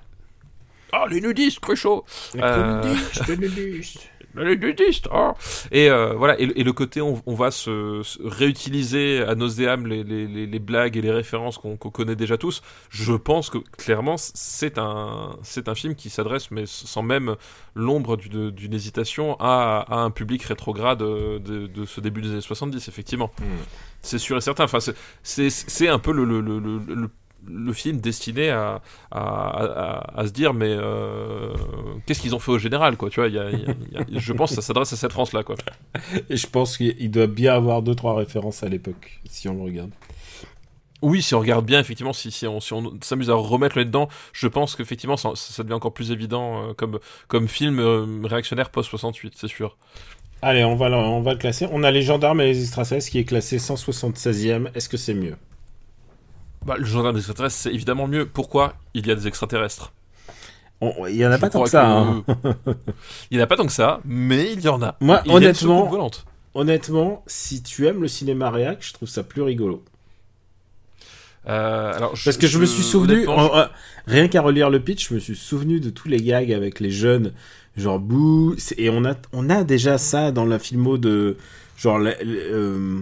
Ah, 0.92 1.06
les 1.10 1.20
nudistes, 1.20 1.60
Cruchot 1.60 2.06
Euh, 2.42 2.82
Les 3.28 3.38
nudistes. 3.38 4.10
Les 4.38 4.58
nudistes 4.58 5.08
oh. 5.14 5.32
Et 5.72 5.90
euh, 5.90 6.14
voilà, 6.14 6.40
et, 6.40 6.46
le- 6.46 6.60
et 6.60 6.64
le 6.64 6.74
côté 6.74 7.02
on, 7.02 7.22
on 7.26 7.36
va 7.36 7.52
se, 7.52 8.02
se 8.04 8.20
réutiliser 8.24 9.22
à 9.22 9.36
nauséam 9.36 9.86
les, 9.88 10.04
les, 10.04 10.28
les, 10.28 10.46
les 10.46 10.60
blagues 10.60 10.98
et 10.98 11.02
les 11.02 11.12
références 11.12 11.58
qu'on 11.58 11.78
connaît 11.78 12.16
déjà 12.16 12.38
tous. 12.38 12.62
Je 12.90 13.14
pense 13.14 13.50
que 13.50 13.58
clairement 13.78 14.16
c'est 14.18 14.78
un, 14.78 15.38
c'est 15.44 15.70
un 15.70 15.76
film 15.76 15.96
qui 15.96 16.10
s'adresse, 16.10 16.52
mais 16.52 16.66
sans 16.66 17.02
même 17.04 17.36
l'ombre 17.76 18.18
d'une 18.18 18.74
hésitation, 18.74 19.36
à, 19.40 19.86
à 19.90 19.96
un 20.00 20.12
public 20.12 20.44
rétrograde 20.44 21.02
euh, 21.02 21.40
de, 21.40 21.68
de 21.68 21.86
ce 21.86 22.02
début 22.02 22.22
des 22.22 22.32
années 22.32 22.42
70, 22.42 22.88
effectivement. 22.88 23.32
Hmm. 23.40 23.44
C'est 24.02 24.20
sûr 24.20 24.38
et 24.38 24.42
certain. 24.42 24.66
Enfin, 24.66 24.80
c'est- 24.80 24.96
un 25.88 26.00
peu 26.00 26.12
le, 26.12 26.26
le, 26.26 26.42
le, 26.42 26.60
le, 26.60 27.10
le- 27.48 27.74
film 27.74 28.00
destiné 28.00 28.50
à, 28.50 28.82
à, 29.12 29.20
à, 29.20 30.20
à 30.22 30.28
se 30.28 30.32
dire 30.32 30.54
mais 30.54 30.70
euh, 30.70 31.54
qu'est-ce 32.06 32.22
qu'ils 32.22 32.36
ont 32.36 32.40
fait 32.40 32.52
au 32.52 32.58
général 32.60 32.98
quoi 32.98 33.10
tu 33.10 33.20
vois 33.20 33.30
y 33.30 33.38
a, 33.40 33.50
il 33.52 33.62
y 34.12 34.18
a- 34.18 34.20
je 34.20 34.34
pense 34.34 34.50
que 34.52 34.56
ça 34.56 34.62
s'adresse 34.62 34.94
à 34.94 34.96
cette 34.96 35.12
France 35.14 35.34
là 35.34 35.44
quoi 35.44 35.56
Et 36.30 36.38
je 36.38 36.48
pense 36.48 36.78
qu'il 36.78 37.12
doit 37.12 37.28
bien 37.28 37.54
avoir 37.56 37.82
deux 37.82 37.96
trois 37.96 38.16
références 38.16 38.64
à 38.64 38.70
l'époque, 38.70 39.20
si 39.30 39.48
on 39.50 39.54
le 39.56 39.62
regarde. 39.64 39.92
oui 41.02 41.22
si 41.22 41.36
on 41.36 41.40
regarde 41.40 41.66
bien 41.66 41.80
effectivement 41.80 42.14
si, 42.14 42.32
si 42.32 42.48
on, 42.48 42.60
si 42.60 42.74
on 42.74 42.98
s'amuse 43.02 43.30
à 43.30 43.36
remettre 43.36 43.78
là 43.78 43.84
dedans 43.84 44.08
je 44.34 44.48
pense 44.48 44.76
qu'effectivement 44.76 45.18
ça, 45.18 45.32
ça 45.36 45.64
devient 45.64 45.74
encore 45.76 45.94
plus 45.94 46.12
évident 46.12 46.70
euh, 46.70 46.74
comme, 46.74 47.00
comme 47.28 47.48
film 47.48 47.80
euh, 47.80 48.06
réactionnaire 48.24 48.70
post 48.70 48.90
68 48.90 49.34
c'est 49.36 49.48
sûr 49.48 49.78
Allez, 50.42 50.64
on 50.64 50.76
va, 50.76 50.90
le- 50.90 50.96
on 50.96 51.22
va 51.22 51.32
le 51.34 51.40
classer. 51.40 51.66
On 51.72 51.82
a 51.82 51.90
les 51.90 52.04
gendarmes 52.04 52.40
et 52.42 52.46
les 52.46 52.62
extraterrestres 52.62 53.10
qui 53.10 53.18
est 53.20 53.24
classé 53.24 53.58
176e. 53.58 54.70
Est-ce 54.76 54.90
que 54.90 54.98
c'est 54.98 55.16
mieux? 55.16 55.36
Bah, 56.66 56.76
le 56.78 56.86
gendarme 56.86 57.16
des 57.16 57.20
extraterrestres 57.22 57.56
c'est 57.58 57.74
évidemment 57.74 58.08
mieux 58.08 58.26
pourquoi 58.26 58.74
il 58.94 59.06
y 59.08 59.12
a 59.12 59.16
des 59.16 59.28
extraterrestres 59.28 59.94
On- 60.82 61.06
Il 61.08 61.16
y 61.16 61.26
en 61.26 61.32
a 61.32 61.36
Je 61.38 61.42
pas 61.42 61.50
tant 61.50 61.64
que 61.64 61.70
ça. 61.70 61.88
hein. 61.90 62.24
il 63.32 63.38
n'y 63.38 63.42
en 63.42 63.44
a 63.46 63.48
pas 63.48 63.56
tant 63.58 63.66
que 63.66 63.72
ça 63.72 64.02
mais 64.06 64.52
il 64.54 64.62
y 64.62 64.68
en 64.68 64.82
a 64.82 64.96
Moi, 65.00 65.22
Il 65.26 65.32
y 65.32 65.36
a 65.36 65.38
une 65.40 65.46
honnêtement, 65.46 66.10
honnêtement, 66.54 67.24
si 67.28 67.64
tu 67.64 67.88
aimes 67.88 68.02
le 68.02 68.08
cinéma 68.08 68.50
réac, 68.50 68.80
je 68.82 68.94
trouve 68.94 69.08
ça 69.10 69.24
plus 69.24 69.42
rigolo. 69.42 69.84
Euh, 71.48 71.94
alors, 71.94 72.14
Parce 72.24 72.38
que 72.38 72.48
je, 72.48 72.58
me 72.58 72.66
suis 72.66 72.82
souvenu, 72.82 73.28
en- 73.28 73.68
rien 74.08 74.28
qu'à 74.28 74.42
relire 74.42 74.70
le 74.72 74.80
pitch, 74.80 75.10
je 75.10 75.14
me 75.14 75.20
suis 75.20 75.36
souvenu 75.36 75.80
de 75.80 75.92
tous 75.92 76.08
les 76.08 76.18
gags 76.18 76.52
avec 76.52 76.80
les 76.80 76.90
jeunes, 76.90 77.34
genre 77.78 78.00
bouh, 78.00 78.56
et 78.78 78.90
on 78.90 79.06
a, 79.06 79.14
on 79.32 79.50
a 79.50 79.64
déjà 79.64 79.98
ça 80.00 80.32
dans 80.32 80.46
la 80.46 80.58
filmo 80.58 80.98
de, 80.98 81.38
genre, 81.78 82.00
le, 82.00 82.16
euh, 82.24 83.02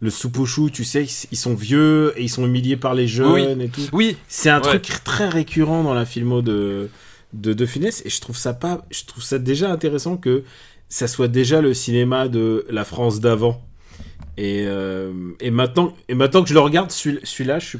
le 0.00 0.10
soupe 0.10 0.38
au 0.38 0.44
chou, 0.46 0.70
tu 0.70 0.84
sais, 0.84 1.06
ils 1.30 1.36
sont 1.36 1.54
vieux 1.54 2.12
et 2.16 2.22
ils 2.22 2.28
sont 2.28 2.44
humiliés 2.44 2.76
par 2.76 2.94
les 2.94 3.08
jeunes 3.08 3.58
Oui. 3.58 3.64
et 3.64 3.68
tout. 3.68 3.80
Oui, 3.92 4.16
C'est 4.28 4.50
un 4.50 4.56
Ouais. 4.60 4.78
truc 4.78 4.86
très 5.04 5.28
récurrent 5.28 5.82
dans 5.82 5.94
la 5.94 6.04
filmo 6.04 6.42
de, 6.42 6.90
de, 7.32 7.52
de 7.54 7.66
Funès, 7.66 8.02
et 8.04 8.10
je 8.10 8.20
trouve 8.20 8.36
ça 8.36 8.52
pas, 8.54 8.84
je 8.90 9.04
trouve 9.04 9.22
ça 9.22 9.38
déjà 9.38 9.70
intéressant 9.70 10.16
que 10.16 10.44
ça 10.88 11.08
soit 11.08 11.28
déjà 11.28 11.60
le 11.62 11.72
cinéma 11.74 12.28
de 12.28 12.66
la 12.70 12.84
France 12.84 13.20
d'avant. 13.20 13.62
Et, 14.36 14.64
euh, 14.66 15.12
et, 15.40 15.50
maintenant, 15.50 15.94
et 16.08 16.14
maintenant 16.14 16.42
que 16.42 16.48
je 16.48 16.54
le 16.54 16.60
regarde, 16.60 16.90
celui- 16.90 17.20
celui-là, 17.24 17.58
je 17.60 17.66
suis 17.66 17.78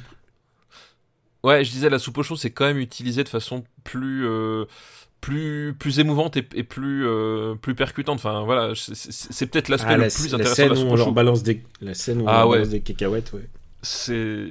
Ouais, 1.43 1.63
je 1.63 1.71
disais 1.73 1.91
la 1.91 1.99
soupe 1.99 2.17
au 2.19 2.23
chaud, 2.23 2.37
c'est 2.37 2.51
quand 2.51 2.65
même 2.65 2.79
utilisé 2.79 3.23
de 3.23 3.29
façon 3.29 3.65
plus 3.85 4.27
euh, 4.27 4.65
plus 5.25 5.75
plus 5.79 5.99
émouvante 6.01 6.37
et, 6.37 6.47
et 6.55 6.65
plus 6.65 7.07
euh, 7.07 7.55
plus 7.55 7.75
percutante. 7.75 8.17
Enfin 8.19 8.43
voilà, 8.45 8.75
c'est- 8.75 9.47
peut-être 9.47 9.71
l'aspect 9.71 9.95
Ah, 9.95 9.97
le 9.97 10.03
la, 10.05 10.11
plus 10.11 10.29
la 10.31 10.35
intéressant 10.35 10.55
scène 10.55 10.69
de 10.69 10.75
la 10.75 10.81
où 10.81 10.93
on 10.93 10.97
leur 10.97 11.13
balance 11.13 11.43
des, 11.43 11.63
la 11.81 11.95
scène 11.95 12.21
où 12.21 12.25
on 12.25 12.29
Ah 12.29 12.47
ouais. 12.47 12.59
balance 12.59 12.69
des 12.71 12.81
cacahuètes, 12.81 13.33
ouais. 13.33 13.49
C'est 13.83 14.49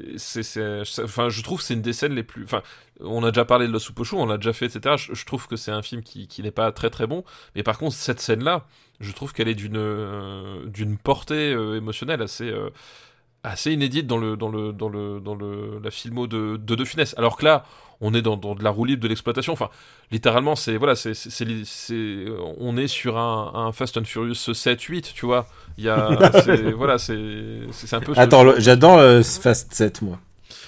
enfin 1.04 1.30
je 1.30 1.42
trouve 1.42 1.60
que 1.60 1.64
c'est 1.66 1.74
une 1.74 1.82
des 1.82 1.94
scènes 1.94 2.14
les 2.14 2.24
plus 2.24 2.44
enfin 2.44 2.62
on 3.00 3.24
a 3.24 3.32
déjà 3.32 3.46
parlé 3.46 3.68
de 3.68 3.74
la 3.74 3.80
soupe 3.80 4.00
au 4.00 4.04
chou, 4.04 4.18
on 4.18 4.26
l'a 4.28 4.38
déjà 4.38 4.54
fait 4.54 4.66
etc. 4.68 4.96
Je, 4.98 5.14
je 5.14 5.26
trouve 5.26 5.48
que 5.48 5.56
c'est 5.56 5.72
un 5.72 5.82
film 5.82 6.04
qui 6.04 6.28
qui 6.28 6.44
n'est 6.44 6.52
pas 6.52 6.72
très 6.72 6.90
très 6.90 7.08
bon, 7.08 7.24
mais 7.56 7.64
par 7.64 7.78
contre 7.78 7.96
cette 7.96 8.20
scène 8.20 8.44
là, 8.44 8.66
je 9.00 9.12
trouve 9.12 9.34
qu'elle 9.34 9.48
est 9.48 9.56
d'une 9.56 9.78
euh, 9.78 10.66
d'une 10.68 10.98
portée 10.98 11.52
euh, 11.54 11.78
émotionnelle 11.78 12.22
assez 12.22 12.50
euh, 12.50 12.70
assez 13.44 13.72
inédite 13.74 14.08
dans 14.08 14.18
le 14.18 14.38
dans 14.38 14.50
le 14.50 14.72
dans 14.72 14.90
le 14.90 15.20
dans 15.20 15.36
le 15.36 15.80
la 15.84 15.92
filmo 15.92 16.28
de 16.28 16.58
de, 16.58 16.76
de 16.76 16.86
Funès. 16.86 17.16
Alors 17.18 17.36
que 17.38 17.46
là, 17.46 17.66
on 18.02 18.14
est 18.14 18.22
dans, 18.22 18.38
dans 18.38 18.56
de 18.56 18.64
la 18.64 18.70
roue 18.70 18.86
libre 18.86 19.04
de 19.04 19.08
l'exploitation. 19.08 19.54
Enfin, 19.54 19.70
littéralement, 20.12 20.56
c'est 20.56 20.78
voilà, 20.78 20.96
c'est 20.96 21.14
c'est 21.14 21.30
c'est- 21.30 21.46
c'est- 21.66 22.26
on 22.60 22.76
est 22.78 22.88
sur 22.88 23.18
un, 23.18 23.52
un 23.56 23.72
Fast 23.72 23.98
and 23.98 24.04
Furious 24.06 24.36
7 24.54 24.82
8, 24.82 25.14
tu 25.16 25.26
vois. 25.26 25.48
Il 25.78 25.84
y 25.86 25.90
a 25.90 26.32
c'est- 26.44 26.72
voilà, 26.72 26.98
c'est 26.98 27.14
un 27.94 28.00
peu 28.02 28.14
Attends, 28.16 28.44
j'adore 28.60 28.98
le 28.98 29.22
Fast 29.24 29.74
7, 29.74 30.02
moi. 30.02 30.20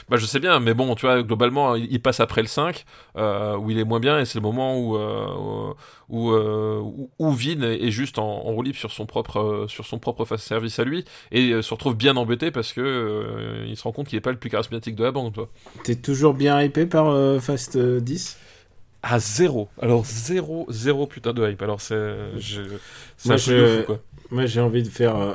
Bah, 0.10 0.18
je 0.18 0.26
sais 0.26 0.40
bien, 0.40 0.60
mais 0.60 0.73
bon, 0.73 0.95
tu 0.95 1.06
vois, 1.06 1.23
globalement, 1.23 1.76
il 1.76 1.91
il 1.91 2.02
passe 2.02 2.19
après 2.19 2.41
le 2.41 2.48
5, 2.48 2.86
euh, 3.18 3.56
où 3.57 3.72
il 3.72 3.80
est 3.80 3.84
moins 3.84 3.99
bien, 3.99 4.19
et 4.19 4.26
c'est 4.26 4.38
le 4.40 4.44
moment 4.44 4.77
où, 4.80 4.95
euh, 4.98 5.73
où, 6.10 6.32
euh, 6.32 6.80
où, 6.82 7.10
où 7.19 7.32
Vin 7.32 7.61
est 7.61 7.91
juste 7.91 8.19
en, 8.19 8.23
en 8.26 8.52
roue 8.52 8.61
libre 8.64 8.77
sur 8.77 8.91
son 8.91 9.06
propre, 9.06 9.65
sur 9.69 9.86
son 9.86 9.98
propre 9.99 10.26
fast 10.26 10.45
service 10.45 10.80
à 10.80 10.84
lui, 10.84 11.06
et 11.32 11.61
se 11.61 11.73
retrouve 11.73 11.95
bien 11.95 12.15
embêté 12.18 12.52
parce 12.52 12.73
que 12.73 12.82
euh, 12.82 13.65
il 13.68 13.76
se 13.77 13.84
rend 13.84 13.91
compte 13.91 14.07
qu'il 14.07 14.18
est 14.18 14.22
pas 14.22 14.32
le 14.32 14.38
plus 14.38 14.49
charismatique 14.49 14.95
de 14.95 15.03
la 15.03 15.11
bande, 15.11 15.34
toi. 15.34 15.49
T'es 15.84 15.95
toujours 15.95 16.34
bien 16.34 16.61
hypé 16.61 16.86
par 16.86 17.07
euh, 17.10 17.40
Fast 17.40 17.76
euh, 17.76 17.99
10 17.99 18.38
À 19.03 19.19
zéro. 19.19 19.69
Alors, 19.82 20.03
zéro, 20.06 20.65
zéro 20.69 21.07
putain 21.07 21.34
de 21.34 21.48
hype. 21.49 21.61
Alors, 21.61 21.82
c'est. 21.82 21.95
je- 22.38 22.61
C'est 23.18 23.27
Moi, 23.30 23.38
je- 23.38 23.53
de 23.53 23.65
fou, 23.68 23.84
quoi. 23.84 23.99
Moi, 24.32 24.45
j'ai 24.48 24.60
envie 24.61 24.84
de 24.84 24.90
faire 24.90 25.15
euh, 25.15 25.34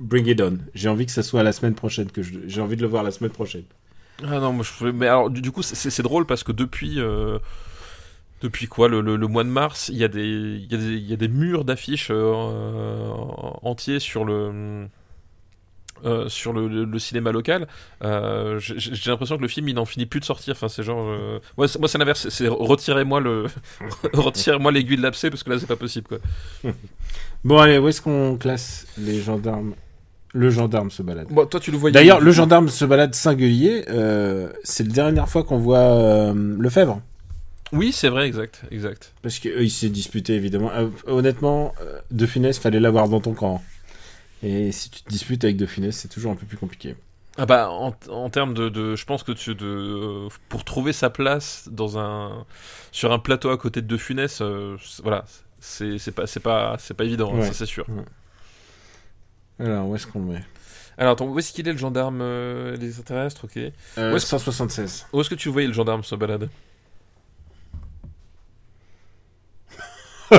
Bring 0.00 0.26
It 0.26 0.40
On. 0.40 0.58
J'ai 0.74 0.88
envie 0.88 1.06
que 1.06 1.12
ça 1.12 1.22
soit 1.22 1.42
la 1.42 1.52
semaine 1.52 1.74
prochaine, 1.74 2.10
que 2.10 2.22
je... 2.22 2.40
j'ai 2.46 2.60
envie 2.60 2.76
de 2.76 2.82
le 2.82 2.88
voir 2.88 3.02
la 3.02 3.10
semaine 3.10 3.30
prochaine. 3.32 3.64
Ah 4.24 4.40
non, 4.40 4.52
mais 4.94 5.06
alors 5.06 5.30
du, 5.30 5.52
coup 5.52 5.62
c'est- 5.62 5.74
drôle 6.02 6.26
parce 6.26 6.42
que 6.42 6.50
depuis 6.52 7.00
euh, 7.00 7.38
depuis 8.40 8.66
quoi 8.68 8.88
le, 8.88 9.00
le- 9.00 9.16
mois 9.28 9.44
de 9.44 9.48
mars, 9.48 9.88
il 9.90 9.96
y 9.98 10.04
a 10.04 10.08
des 10.08 10.26
il 10.26 10.70
y 10.72 10.74
a 10.74 10.78
des, 10.78 10.92
il 10.94 11.06
y 11.10 11.12
a 11.12 11.16
des 11.16 11.28
murs 11.28 11.64
d'affiches 11.64 12.08
euh, 12.10 13.10
entiers 13.62 14.00
sur 14.00 14.24
le 14.24 14.88
euh, 16.04 16.28
sur 16.28 16.52
le, 16.52 16.68
cinéma 17.00 17.32
local. 17.32 17.66
J'ai 18.58 19.10
l'impression 19.10 19.36
que 19.36 19.42
le 19.42 19.48
film 19.48 19.68
il 19.68 19.74
n'en 19.74 19.84
finit 19.84 20.06
plus 20.06 20.20
de 20.20 20.24
sortir. 20.24 20.54
Enfin 20.54 20.68
c'est 20.68 20.82
genre 20.82 21.08
euh, 21.08 21.40
moi 21.56 21.66
c'est 21.68 21.98
l'inverse, 21.98 22.28
c'est- 22.28 22.48
retirez-moi 22.48 23.20
le 23.20 23.46
retirez-moi 24.12 24.70
l'aiguille 24.72 24.96
de 24.96 25.02
l'abcès 25.02 25.30
parce 25.30 25.42
que 25.42 25.50
là 25.50 25.58
c'est 25.58 25.66
pas 25.66 25.76
possible 25.76 26.06
quoi. 26.08 26.18
Bon, 27.44 27.58
allez, 27.58 27.78
où 27.78 27.88
est-ce 27.88 28.02
qu'on 28.02 28.36
classe 28.36 28.86
les 28.98 29.22
gendarmes? 29.22 29.74
Le 30.34 30.50
gendarme 30.50 30.90
se 30.90 31.02
balade. 31.02 31.28
Bon, 31.30 31.46
toi 31.46 31.58
tu 31.60 31.70
le 31.70 31.78
voyais. 31.78 31.92
D'ailleurs, 31.94 32.20
le 32.20 32.30
gendarme 32.32 32.68
se 32.68 32.84
balade 32.84 33.14
singulier. 33.14 33.84
euh, 33.88 34.50
c'est 34.62 34.84
la 34.86 34.92
dernière 34.92 35.28
fois 35.28 35.42
qu'on 35.44 35.58
voit 35.58 35.78
euh, 35.78 36.34
Lefebvre. 36.58 37.00
Oui 37.72 37.92
c'est 37.92 38.08
vrai 38.08 38.26
exact 38.26 38.62
exact. 38.70 39.12
Parce 39.22 39.38
qu'il 39.38 39.70
s'est 39.70 39.88
disputé, 39.90 40.34
évidemment. 40.34 40.70
Euh, 40.72 40.88
honnêtement, 41.06 41.74
euh, 41.82 41.98
De 42.10 42.26
Funès, 42.26 42.58
fallait 42.58 42.80
l'avoir 42.80 43.08
dans 43.08 43.20
ton 43.20 43.32
camp. 43.34 43.62
Et 44.42 44.70
si 44.72 44.88
tu 44.90 45.02
te 45.02 45.08
disputes 45.08 45.44
avec 45.44 45.56
De 45.56 45.66
Funès, 45.66 45.96
c'est 45.96 46.08
toujours 46.08 46.32
un 46.32 46.36
peu 46.36 46.46
plus 46.46 46.56
compliqué. 46.56 46.94
Ah 47.40 47.46
bah 47.46 47.68
en, 47.70 47.94
en 48.10 48.30
termes 48.30 48.52
de, 48.54 48.68
de- 48.68 48.96
je 48.96 49.04
pense 49.04 49.22
que 49.22 49.32
tu 49.32 49.54
de 49.54 49.64
euh, 49.66 50.28
pour 50.48 50.64
trouver 50.64 50.92
sa 50.92 51.08
place 51.08 51.68
dans 51.70 51.98
un 51.98 52.44
sur 52.90 53.12
un 53.12 53.18
plateau 53.18 53.50
à 53.50 53.56
côté 53.58 53.80
de 53.80 53.86
De 53.86 53.96
Funès, 53.96 54.40
euh, 54.40 54.76
c'est- 54.84 55.02
voilà, 55.02 55.24
c'est 55.60 55.98
c'est 55.98 56.10
pas 56.12 56.26
c'est 56.26 56.40
pas 56.40 56.76
c'est 56.78 56.94
pas 56.94 57.04
évident, 57.04 57.32
hein, 57.34 57.38
Ouais. 57.40 57.46
ça 57.46 57.52
c'est 57.52 57.66
sûr. 57.66 57.86
Alors, 59.60 59.88
où 59.88 59.94
est-ce 59.96 60.06
qu'on 60.06 60.20
le 60.20 60.26
met? 60.34 60.42
Alors 60.96 61.12
attends, 61.12 61.26
où 61.26 61.38
est-ce 61.38 61.52
qu'il 61.52 61.68
est 61.68 61.72
le 61.72 61.78
gendarme 61.78 62.20
euh, 62.22 62.76
les 62.76 62.86
extraterrestres, 62.88 63.44
ok. 63.44 63.56
euh, 63.98 64.12
Où 64.12 64.16
est-ce- 64.16 64.26
176. 64.26 65.06
Où 65.12 65.20
est-ce 65.20 65.30
que 65.30 65.34
tu 65.36 65.48
voyais 65.48 65.68
le 65.68 65.74
gendarme 65.74 66.02
se 66.02 66.14
balade? 66.16 66.48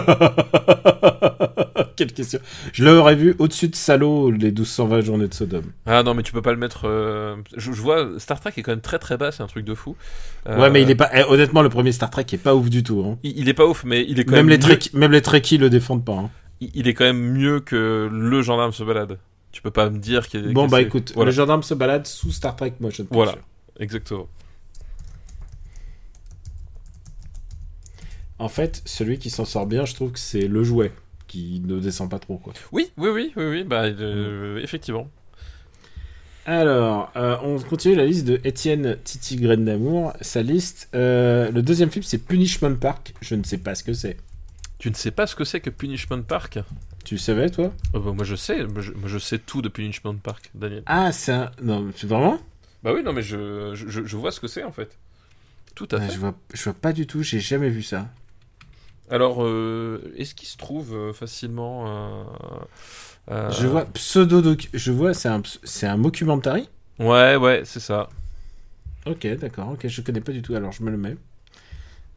Quelle 1.95 2.13
question. 2.13 2.39
Je 2.73 2.83
l'aurais 2.85 3.15
vu 3.15 3.35
au-dessus 3.39 3.67
de 3.67 3.75
Salo, 3.75 4.31
les 4.31 4.51
1220 4.51 5.01
journées 5.01 5.27
de 5.27 5.33
Sodome. 5.33 5.71
Ah 5.85 6.03
non 6.03 6.13
mais 6.13 6.23
tu 6.23 6.31
peux 6.31 6.41
pas 6.41 6.51
le 6.51 6.57
mettre. 6.57 6.87
euh, 6.87 7.35
Je, 7.57 7.71
je 7.73 7.81
vois 7.81 8.07
Star 8.19 8.39
Trek 8.39 8.53
est 8.55 8.61
quand 8.61 8.71
même 8.71 8.81
très 8.81 8.99
très 8.99 9.17
bas, 9.17 9.31
c'est 9.31 9.43
un 9.43 9.47
truc 9.47 9.65
de 9.65 9.73
fou. 9.75 9.95
Euh, 10.47 10.57
Ouais, 10.59 10.69
mais 10.69 10.81
il 10.81 10.89
est 10.89 10.95
pas. 10.95 11.09
eh, 11.13 11.23
honnêtement, 11.23 11.61
le 11.61 11.69
premier 11.69 11.91
Star 11.91 12.09
Trek 12.09 12.25
est 12.31 12.37
pas 12.37 12.55
ouf 12.55 12.69
du 12.69 12.83
tout. 12.83 13.03
hein. 13.05 13.17
il, 13.23 13.37
il 13.39 13.49
est 13.49 13.53
pas 13.53 13.65
ouf, 13.65 13.83
mais 13.83 14.05
il 14.07 14.19
est 14.19 14.25
quand 14.25 14.31
Même, 14.35 14.47
même, 14.47 14.59
les 14.59 14.67
mieux- 14.67 14.79
même 14.99 15.11
les 15.11 15.21
Trekkies 15.21 15.57
le 15.57 15.69
défendent 15.69 16.05
pas. 16.05 16.13
hein. 16.13 16.29
Il, 16.61 16.87
est 16.87 16.93
quand 16.93 17.05
même 17.05 17.31
mieux 17.33 17.59
que 17.59 18.09
le 18.11 18.41
gendarme 18.41 18.71
se 18.71 18.83
balade. 18.83 19.17
Tu 19.51 19.61
peux 19.61 19.71
pas 19.71 19.89
me 19.89 19.97
dire 19.97 20.27
qu'il 20.27 20.45
est. 20.45 20.53
Bon, 20.53 20.65
que 20.65 20.71
bah 20.71 20.81
écoute, 20.81 21.13
voilà. 21.15 21.31
le 21.31 21.35
gendarme 21.35 21.63
se 21.63 21.73
balade 21.73 22.05
sous 22.05 22.31
Star 22.31 22.55
Trek 22.55 22.73
Motion 22.79 23.03
Picture. 23.03 23.15
Voilà. 23.15 23.35
exactement. 23.79 24.27
En 28.37 28.47
fait, 28.47 28.81
celui 28.85 29.19
qui 29.19 29.29
s'en 29.29 29.45
sort 29.45 29.65
bien, 29.65 29.85
je 29.85 29.93
trouve 29.95 30.11
que 30.11 30.19
c'est 30.19 30.47
le 30.47 30.63
jouet 30.63 30.93
qui 31.27 31.61
ne 31.65 31.79
descend 31.79 32.09
pas 32.09 32.19
trop. 32.19 32.37
quoi. 32.37 32.53
Oui, 32.71 32.91
oui, 32.97 33.09
oui, 33.09 33.33
oui, 33.35 33.45
oui, 33.45 33.63
bah 33.63 33.83
euh, 33.83 34.59
effectivement. 34.61 35.09
Alors, 36.45 37.11
euh, 37.15 37.37
on 37.43 37.59
continue 37.59 37.95
la 37.95 38.05
liste 38.05 38.25
de 38.25 38.39
Étienne 38.43 38.97
Titi 39.03 39.35
Graine 39.35 39.65
d'amour. 39.65 40.13
Sa 40.21 40.41
liste, 40.41 40.89
euh, 40.95 41.51
le 41.51 41.61
deuxième 41.61 41.91
film, 41.91 42.03
c'est 42.03 42.17
Punishment 42.17 42.75
Park. 42.75 43.13
Je 43.21 43.35
ne 43.35 43.43
sais 43.43 43.59
pas 43.59 43.75
ce 43.75 43.83
que 43.83 43.93
c'est. 43.93 44.17
Tu 44.79 44.89
ne 44.89 44.95
sais 44.95 45.11
pas 45.11 45.27
ce 45.27 45.35
que 45.35 45.43
c'est 45.43 45.59
que 45.59 45.69
Punishment 45.69 46.21
Park 46.21 46.59
Tu 47.03 47.17
savais, 47.17 47.49
toi 47.49 47.73
Euh, 47.95 47.99
bah, 47.99 48.13
Moi 48.13 48.23
je 48.23 48.35
sais, 48.35 48.65
moi 48.65 48.81
je, 48.81 48.93
moi, 48.93 49.09
je 49.09 49.17
sais 49.17 49.37
tout 49.37 49.61
de 49.61 49.67
Punishment 49.67 50.15
Park, 50.15 50.49
Daniel. 50.55 50.83
Ah, 50.85 51.11
c'est 51.11 51.33
un. 51.33 51.51
Non, 51.61 51.91
c'est 51.97 52.07
vraiment 52.07 52.39
Bah 52.81 52.93
oui, 52.93 53.03
non 53.03 53.11
mais 53.11 53.21
je, 53.21 53.73
je, 53.75 54.15
vois 54.15 54.31
ce 54.31 54.39
que 54.39 54.47
c'est 54.47 54.63
en 54.63 54.71
fait. 54.71 54.97
Tout 55.75 55.87
à 55.91 55.99
fait. 55.99 56.13
je, 56.13 56.17
vois, 56.17 56.33
je 56.53 56.63
vois 56.63 56.73
pas 56.73 56.93
du 56.93 57.07
tout, 57.07 57.23
j'ai 57.23 57.41
jamais 57.41 57.69
vu 57.69 57.83
ça. 57.83 58.07
Alors, 59.11 59.43
euh, 59.43 60.13
est-ce 60.15 60.33
qu'il 60.33 60.47
se 60.47 60.55
trouve 60.55 60.93
euh, 60.93 61.13
facilement 61.13 61.87
euh, 61.87 62.23
euh, 63.31 63.51
Je 63.51 63.67
vois 63.67 63.85
pseudo 63.85 64.55
Je 64.73 64.91
vois, 64.91 65.13
c'est 65.13 65.29
un, 65.29 65.41
c'est 65.63 65.87
un 65.87 65.97
mockumentary? 65.97 66.69
Ouais, 66.99 67.35
ouais, 67.35 67.63
c'est 67.65 67.79
ça. 67.81 68.07
Ok, 69.05 69.27
d'accord, 69.39 69.71
ok, 69.71 69.87
je 69.87 70.01
connais 70.01 70.21
pas 70.21 70.31
du 70.31 70.41
tout, 70.41 70.55
alors 70.55 70.71
je 70.71 70.83
me 70.83 70.91
le 70.91 70.97
mets. 70.97 71.17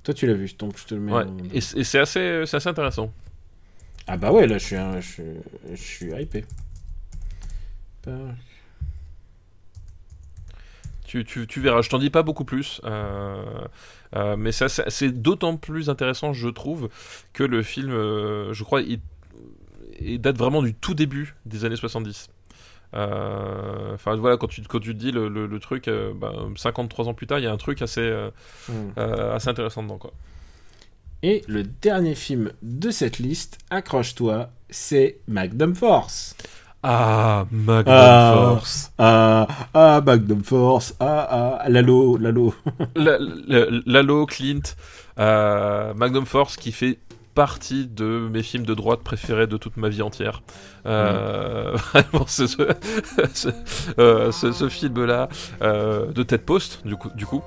Toi, 0.04 0.14
tu 0.14 0.26
l'as 0.26 0.34
vu, 0.34 0.50
donc 0.58 0.76
je 0.78 0.84
te 0.84 0.94
le 0.94 1.00
mets. 1.00 1.12
Ouais. 1.12 1.24
en- 1.24 1.36
Et, 1.52 1.60
c'est 1.60 1.98
assez, 1.98 2.42
assez 2.52 2.68
intéressant. 2.68 3.12
Ah 4.08 4.16
bah 4.16 4.32
ouais, 4.32 4.46
là, 4.48 4.58
je 4.58 4.64
suis, 4.66 4.76
je, 4.76 5.00
suis- 5.00 5.22
je 5.70 5.76
suis 5.80 6.12
hypé. 6.12 6.44
Tu, 11.04 11.24
tu, 11.24 11.46
tu 11.46 11.60
verras. 11.60 11.82
Je 11.82 11.90
t'en 11.90 11.98
dis 11.98 12.10
pas 12.10 12.22
beaucoup 12.22 12.44
plus. 12.44 12.80
Euh, 12.84 13.44
euh, 14.16 14.36
mais 14.36 14.50
ça, 14.52 14.68
ça- 14.68 14.84
c'est 14.88 15.10
d'autant 15.10 15.56
plus 15.56 15.90
intéressant, 15.90 16.32
je 16.32 16.48
trouve, 16.48 16.88
que 17.32 17.42
le 17.44 17.62
film, 17.62 17.90
euh, 17.90 18.52
je 18.52 18.64
crois, 18.64 18.80
il, 18.80 19.00
il 20.00 20.20
date 20.20 20.38
vraiment 20.38 20.62
du 20.62 20.74
tout 20.74 20.94
début 20.94 21.34
des 21.44 21.64
années 21.64 21.76
70. 21.76 22.28
Euh, 22.94 23.94
Enfin 23.94 24.16
voilà, 24.16 24.36
quand 24.36 24.46
tu, 24.48 24.62
quand 24.62 24.80
tu 24.80 24.94
te 24.94 24.98
dis 24.98 25.12
le, 25.12 25.28
le, 25.28 25.46
le 25.46 25.60
truc, 25.60 25.88
euh, 25.88 26.12
bah, 26.14 26.32
53 26.56 27.08
ans 27.08 27.14
plus 27.14 27.26
tard, 27.26 27.38
il 27.38 27.44
y 27.44 27.46
a 27.46 27.52
un 27.52 27.56
truc 27.56 27.82
assez, 27.82 28.00
euh, 28.00 28.30
euh, 28.98 29.34
assez 29.34 29.48
intéressant 29.48 29.82
dedans. 29.82 29.98
Quoi. 29.98 30.12
Et 31.22 31.42
le 31.46 31.62
dernier 31.62 32.14
film 32.14 32.50
de 32.62 32.90
cette 32.90 33.18
liste, 33.18 33.58
accroche-toi, 33.70 34.50
c'est 34.70 35.18
Magnum 35.28 35.74
Force. 35.74 36.34
Ah, 36.82 37.46
Magnum 37.52 37.84
Ah. 37.94 38.32
Force. 38.34 38.92
Ah, 38.98 39.46
ah, 39.72 40.00
Magnum 40.04 40.42
Force. 40.42 40.96
Ah, 40.98 41.60
ah, 41.62 41.68
Lalo, 41.68 42.16
Lalo. 42.16 42.54
La- 42.96 43.18
la- 43.20 43.66
Lalo, 43.86 44.26
Clint, 44.26 44.62
euh, 45.20 45.94
Magnum 45.94 46.26
Force 46.26 46.56
qui 46.56 46.72
fait 46.72 46.98
partie 47.34 47.86
de 47.86 48.28
mes 48.30 48.42
films 48.42 48.64
de 48.66 48.74
droite 48.74 49.00
préférés 49.02 49.46
de 49.46 49.56
toute 49.56 49.76
ma 49.76 49.88
vie 49.88 50.02
entière. 50.02 50.42
Euh, 50.86 51.76
Vraiment, 51.92 52.24
c'est 52.26 52.46
ce, 52.46 52.62
ce, 53.34 53.48
euh, 53.98 54.32
ce- 54.32 54.52
ce 54.52 54.68
film-là 54.68 55.28
euh, 55.62 56.06
de 56.12 56.22
Ted 56.22 56.42
Post, 56.44 56.86
du 56.86 56.96
coup. 56.96 57.10
Du 57.14 57.26
coup. 57.26 57.42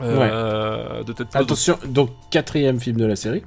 Euh, 0.00 1.02
De 1.04 1.12
Post. 1.12 1.36
Attention, 1.36 1.78
donc 1.86 2.10
quatrième 2.30 2.80
film 2.80 2.96
de 2.96 3.06
la 3.06 3.16
série. 3.16 3.42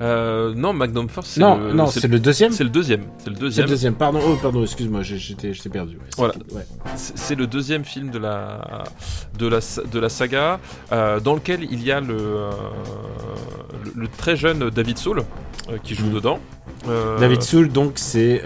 Euh, 0.00 0.54
non, 0.56 0.72
Magnum 0.72 1.08
Force, 1.08 1.28
c'est 1.30 1.40
Non, 1.40 1.56
le, 1.58 1.72
non, 1.74 1.86
c'est 1.86 2.08
le 2.08 2.18
deuxième. 2.18 2.50
c'est 2.52 2.64
le 2.64 2.70
deuxième. 2.70 3.02
C'est 3.18 3.28
le 3.28 3.34
C'est 3.34 3.40
deuxième. 3.40 3.66
le 3.66 3.70
deuxième. 3.70 3.94
Pardon, 3.94 4.20
oh, 4.26 4.36
pardon, 4.40 4.62
excuse-moi, 4.62 5.02
j'étais 5.02 5.52
j'étais 5.52 5.68
perdu. 5.68 5.96
ouais, 5.96 6.02
Voilà. 6.16 6.34
ouais. 6.52 6.66
C'est 6.96 7.18
c'est 7.18 7.34
le 7.34 7.46
deuxième 7.46 7.84
film 7.84 8.10
de 8.10 8.18
la, 8.18 8.84
de 9.38 9.46
la, 9.48 9.58
de 9.92 9.98
la 9.98 10.08
saga, 10.08 10.60
euh, 10.92 11.20
dans 11.20 11.34
lequel 11.34 11.64
il 11.70 11.82
y 11.84 11.92
a 11.92 12.00
le, 12.00 12.16
le, 13.84 13.92
le 13.94 14.08
très 14.08 14.34
jeune 14.34 14.70
David 14.70 14.96
Soul 14.98 15.24
qui 15.84 15.94
joue 15.94 16.06
Mhm. 16.06 16.14
dedans. 16.14 16.40
David 17.20 17.42
Soul, 17.42 17.68
donc 17.68 17.92
c'est 17.96 18.42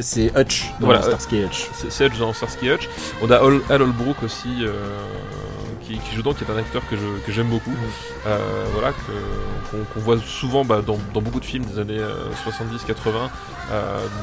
c'est 0.00 0.26
Hutch 0.38 0.70
dans 0.78 0.86
Voilà, 0.86 1.02
Starsky 1.02 1.42
Hutch. 1.42 1.68
C'est 1.74 1.90
c'est 1.90 2.06
Hutch 2.06 2.18
dans 2.18 2.32
Starsky 2.32 2.70
Hutch. 2.70 2.88
On 3.22 3.30
a 3.30 3.36
Al 3.36 3.82
Holbrook 3.82 4.22
aussi 4.22 4.48
qui, 5.90 5.98
qui 5.98 6.14
joue 6.14 6.22
dedans, 6.22 6.34
qui 6.34 6.44
est 6.44 6.50
un 6.50 6.56
acteur 6.56 6.82
que 6.88 6.96
je- 6.96 7.24
que 7.26 7.32
j'aime 7.32 7.48
beaucoup. 7.48 7.74
Euh, 8.26 8.38
voilà, 8.72 8.92
qu'on 9.72 10.00
voit 10.00 10.18
souvent 10.18 10.64
bah, 10.64 10.82
dans, 10.86 10.98
dans 11.14 11.20
beaucoup 11.20 11.40
de 11.40 11.44
films 11.44 11.64
des 11.64 11.78
années 11.78 12.00
70-80, 12.46 13.28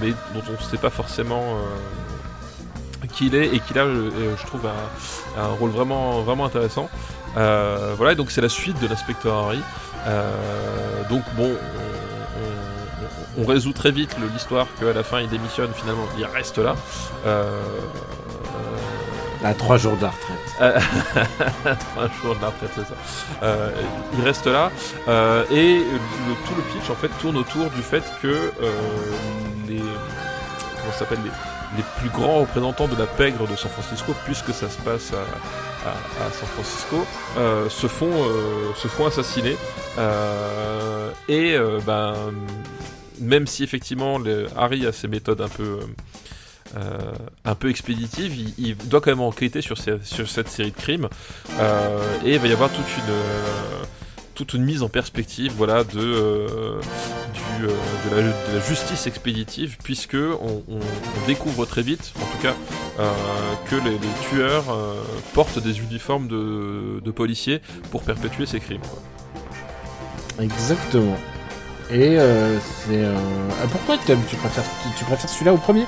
mais 0.02 0.12
dont 0.34 0.44
on 0.50 0.52
ne 0.54 0.70
sait 0.70 0.78
pas 0.78 0.90
forcément 0.90 1.44
euh, 1.44 3.08
qui 3.14 3.28
il 3.28 3.36
est 3.36 3.48
et 3.56 3.60
qui 3.60 3.78
a, 3.78 3.84
euh, 3.84 4.36
je 4.40 4.46
trouve, 4.46 4.66
un, 4.66 5.42
un 5.42 5.48
rôle 5.48 5.72
vraiment, 5.72 6.22
vraiment 6.22 6.46
intéressant. 6.46 6.90
Euh, 7.38 7.94
voilà, 7.98 8.14
et 8.14 8.16
donc 8.16 8.32
c'est 8.32 8.42
la 8.42 8.50
suite 8.50 8.80
de 8.82 8.88
l'inspecteur 8.88 9.36
Harry. 9.36 9.62
Euh, 10.08 10.32
donc 11.10 11.24
bon, 11.36 11.52
on, 13.38 13.46
résout 13.46 13.74
très 13.74 13.92
vite 13.92 14.16
l'histoire 14.34 14.66
qu'à 14.80 14.94
la 14.94 15.04
fin 15.04 15.20
il 15.22 15.30
démissionne, 15.30 15.70
finalement 15.74 16.06
il 16.18 16.26
reste 16.26 16.58
là. 16.58 16.76
Euh, 17.26 17.62
À 19.44 19.54
trois 19.54 19.78
jours 19.78 19.96
de 19.98 20.04
la 20.04 20.12
retraite. 20.12 20.38
un 21.98 22.10
jour 22.22 22.36
de 22.36 22.42
la 22.42 22.48
retraite, 22.48 22.72
c'est 22.76 22.82
ça. 22.88 22.94
Euh, 23.44 23.72
il 24.18 24.24
reste 24.24 24.48
là. 24.48 24.72
euh, 25.08 25.44
et 25.52 25.78
le- 25.80 26.36
tout 26.48 26.56
le 26.56 26.64
pitch, 26.80 26.90
en 26.90 26.96
fait, 26.96 27.10
tourne 27.22 27.38
autour 27.38 27.70
du 27.70 27.82
fait 27.82 28.04
que 28.22 28.28
euh, 28.28 28.72
les. 29.68 29.78
Comment 29.80 31.12
les, 31.24 31.78
les 31.78 31.84
plus 32.00 32.10
grands 32.10 32.40
représentants 32.40 32.88
de 32.88 32.96
la 32.98 33.06
pègre 33.06 33.46
de 33.48 33.56
San 33.58 33.70
Francisco, 33.70 34.14
puisque 34.26 34.54
ça 34.54 34.70
se 34.70 34.78
passe 34.78 35.12
à, 35.14 35.88
à- 35.90 36.26
à 36.28 36.32
San 36.32 36.48
Francisco, 36.56 37.06
euh, 37.38 37.70
se, 37.70 37.88
font, 37.88 38.10
euh, 38.12 38.74
se 38.76 38.88
font 38.88 39.06
assassiner. 39.08 39.58
Euh, 40.00 41.12
et 41.28 41.56
euh, 41.56 41.80
ben, 41.86 42.14
même 43.20 43.48
si 43.48 43.64
effectivement 43.64 44.18
Harry 44.56 44.86
a 44.86 44.92
ses 44.92 45.08
méthodes 45.08 45.42
un 45.42 45.50
peu. 45.50 45.80
Euh, 46.76 46.98
un 47.46 47.56
peu 47.56 47.70
expéditive, 47.70 48.34
il, 48.58 48.76
doit 48.76 49.00
quand 49.00 49.12
même 49.12 49.22
enquêter 49.22 49.62
sur, 49.62 49.78
cette 49.78 50.50
série 50.50 50.72
de 50.72 50.76
crimes 50.76 51.08
euh, 51.60 52.20
et 52.26 52.34
il 52.34 52.40
va 52.40 52.48
y 52.48 52.52
avoir 52.52 52.70
toute 54.36 54.54
une 54.54 54.62
euh, 54.62 54.66
mise 54.66 54.84
en 54.84 54.90
perspective 54.90 55.54
voilà 55.56 55.86
de 55.86 56.80
la, 58.12 58.60
justice 58.68 59.08
expéditive 59.08 59.78
puisque 59.82 60.16
on, 60.16 60.62
découvre 61.26 61.66
très 61.66 61.84
vite 61.84 62.14
en 62.18 62.26
tout 62.26 62.42
cas 62.42 62.56
que 63.70 63.76
les, 63.76 63.98
tueurs 64.30 64.66
portent 65.34 65.60
des 65.60 65.80
uniformes 65.80 66.28
de, 66.28 67.12
policiers 67.12 67.62
pour 67.92 68.04
perpétuer 68.04 68.46
ces 68.46 68.60
crimes. 68.60 68.82
Exactement. 70.40 71.18
Et 71.90 72.18
c'est. 72.18 73.06
ah, 73.06 73.68
pourquoi 73.72 73.98
tu, 73.98 74.14
tu 74.28 74.36
préfères 75.06 75.30
celui-là 75.30 75.54
au 75.54 75.58
premier? 75.58 75.86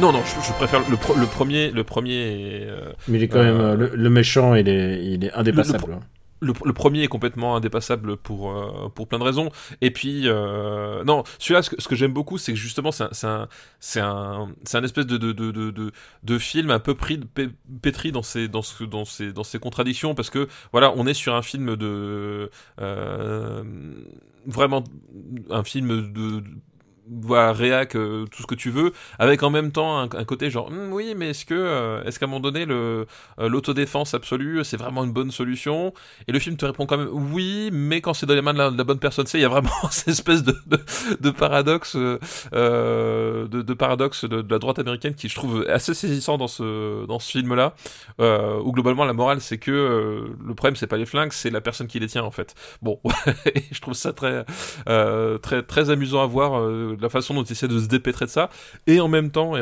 Non 0.00 0.12
non 0.12 0.22
je, 0.24 0.46
je 0.46 0.52
préfère 0.54 0.88
le, 0.88 0.96
pro- 0.96 1.14
le 1.16 1.26
premier 1.26 1.70
le 1.70 1.84
premier 1.84 2.64
euh, 2.68 2.92
Mais 3.08 3.18
il 3.18 3.24
est 3.24 3.28
quand 3.28 3.38
Euh, 3.40 3.44
même. 3.52 3.60
euh, 3.60 3.76
le, 3.76 3.96
le 3.96 4.10
méchant, 4.10 4.54
il 4.54 4.68
est, 4.68 5.04
il 5.04 5.24
est 5.24 5.32
indépassable. 5.32 5.92
hein. 5.94 6.00
Le, 6.40 6.52
le 6.64 6.72
premier 6.72 7.02
est 7.02 7.08
complètement 7.08 7.56
indépassable 7.56 8.16
pour, 8.16 8.52
euh, 8.52 8.88
pour 8.94 9.08
plein 9.08 9.18
de 9.18 9.24
raisons. 9.24 9.50
Et 9.80 9.90
puis, 9.90 10.28
euh, 10.28 11.02
non, 11.02 11.24
celui-là, 11.40 11.62
ce 11.62 11.70
que, 11.70 11.82
ce 11.82 11.88
que 11.88 11.96
j'aime 11.96 12.12
beaucoup, 12.12 12.38
c'est 12.38 12.52
que 12.52 12.58
justement, 12.58 12.92
c'est 12.92 13.02
un, 13.02 13.08
c'est 13.10 13.26
un, 13.26 13.48
c'est 13.80 13.98
un, 14.00 14.48
c'est 14.62 14.78
un 14.78 14.84
espèce 14.84 15.06
de, 15.06 15.16
de, 15.16 15.32
de, 15.32 15.50
de, 15.50 15.72
de, 15.72 15.90
de 16.22 16.38
film 16.38 16.70
un 16.70 16.78
peu 16.78 16.94
pris, 16.94 17.18
pé- 17.18 17.48
pétri 17.82 18.12
dans 18.12 18.22
ses, 18.22 18.46
dans, 18.46 18.62
ce, 18.62 18.84
dans, 18.84 19.04
ses, 19.04 19.32
dans 19.32 19.42
ses 19.42 19.58
contradictions, 19.58 20.14
parce 20.14 20.30
que, 20.30 20.46
voilà, 20.70 20.92
on 20.96 21.08
est 21.08 21.14
sur 21.14 21.34
un 21.34 21.42
film 21.42 21.74
de. 21.74 22.50
euh, 22.80 23.64
vraiment, 24.46 24.84
un 25.50 25.64
film 25.64 26.12
de. 26.12 26.44
Voilà, 27.10 27.52
réac, 27.52 27.96
euh, 27.96 28.26
tout 28.26 28.42
ce 28.42 28.46
que 28.46 28.54
tu 28.54 28.70
veux, 28.70 28.92
avec 29.18 29.42
en 29.42 29.50
même 29.50 29.72
temps 29.72 29.98
un, 29.98 30.08
côté 30.24 30.50
genre, 30.50 30.68
Hum, 30.68 30.92
oui, 30.92 31.14
mais 31.16 31.30
est-ce 31.30 31.44
que, 31.44 31.54
euh, 31.54 32.04
est-ce 32.04 32.18
qu'à 32.18 32.26
un 32.26 32.28
moment 32.28 32.40
donné, 32.40 32.66
le, 32.66 33.06
euh, 33.38 33.48
l'autodéfense 33.48 34.14
absolue, 34.14 34.64
c'est 34.64 34.76
vraiment 34.76 35.04
une 35.04 35.12
bonne 35.12 35.30
solution? 35.30 35.92
Et 36.26 36.32
le 36.32 36.38
film 36.38 36.56
te 36.56 36.66
répond 36.66 36.86
quand 36.86 36.98
même 36.98 37.08
oui, 37.12 37.70
mais 37.72 38.00
quand 38.00 38.14
c'est 38.14 38.26
dans 38.26 38.34
les 38.34 38.42
mains 38.42 38.54
de 38.54 38.58
la, 38.58 38.84
bonne 38.84 38.98
personne, 38.98 39.26
sais, 39.26 39.38
il 39.38 39.42
y 39.42 39.44
a 39.44 39.48
vraiment 39.48 39.70
cette 39.90 40.08
espèce 40.08 40.42
de, 40.42 40.56
de, 41.20 41.30
paradoxe, 41.30 41.96
euh, 41.96 42.18
euh, 42.52 43.48
de, 43.48 43.62
de 43.62 43.74
paradoxe 43.74 44.24
de, 44.24 44.44
la 44.48 44.58
droite 44.58 44.78
américaine 44.78 45.14
qui 45.14 45.28
je 45.28 45.34
trouve 45.34 45.66
assez 45.68 45.94
saisissant 45.94 46.38
dans 46.38 46.48
ce, 46.48 47.06
dans 47.06 47.18
ce 47.18 47.30
film-là, 47.32 47.74
euh, 48.20 48.60
où 48.60 48.72
globalement 48.72 49.04
la 49.04 49.12
morale 49.12 49.40
c'est 49.40 49.58
que 49.58 49.70
euh, 49.70 50.28
le 50.44 50.54
problème 50.54 50.76
c'est 50.76 50.86
pas 50.86 50.96
les 50.96 51.06
flingues, 51.06 51.32
c'est 51.32 51.50
la 51.50 51.60
personne 51.60 51.86
qui 51.86 51.98
les 51.98 52.08
tient 52.08 52.24
en 52.24 52.30
fait. 52.30 52.54
Bon, 52.82 53.00
je 53.72 53.80
trouve 53.80 53.94
ça 53.94 54.12
très, 54.12 54.44
euh, 54.88 55.38
très, 55.38 55.62
très 55.62 55.90
amusant 55.90 56.22
à 56.22 56.26
voir 56.26 56.60
la 57.00 57.08
façon 57.08 57.34
dont 57.34 57.44
il 57.44 57.52
essaie 57.52 57.68
de 57.68 57.78
se 57.78 57.86
dépêtrer 57.86 58.26
de 58.26 58.30
ça, 58.30 58.50
et 58.86 59.00
en 59.00 59.08
même 59.08 59.30
temps, 59.30 59.54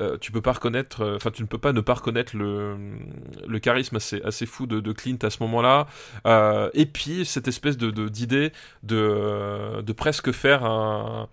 euh, 0.00 0.16
tu 0.20 0.32
peux 0.32 0.40
pas 0.40 0.52
reconnaître, 0.52 1.02
euh, 1.02 1.16
enfin 1.16 1.30
tu 1.30 1.42
ne 1.42 1.48
peux 1.48 1.58
pas 1.58 1.72
ne 1.72 1.80
pas 1.80 1.94
reconnaître 1.94 2.36
le, 2.36 3.58
charisme 3.60 3.96
assez, 3.96 4.46
fou 4.46 4.66
de, 4.66 4.92
Clint 4.92 5.18
à 5.22 5.30
ce 5.30 5.42
moment-là. 5.42 5.86
Euh, 6.26 6.70
et 6.74 6.86
puis 6.86 7.24
cette 7.24 7.48
espèce 7.48 7.76
de 7.76 7.90
d'idée 8.08 8.52
de, 8.82 9.92
presque 9.96 10.32
faire 10.32 10.64
un, 10.64 11.28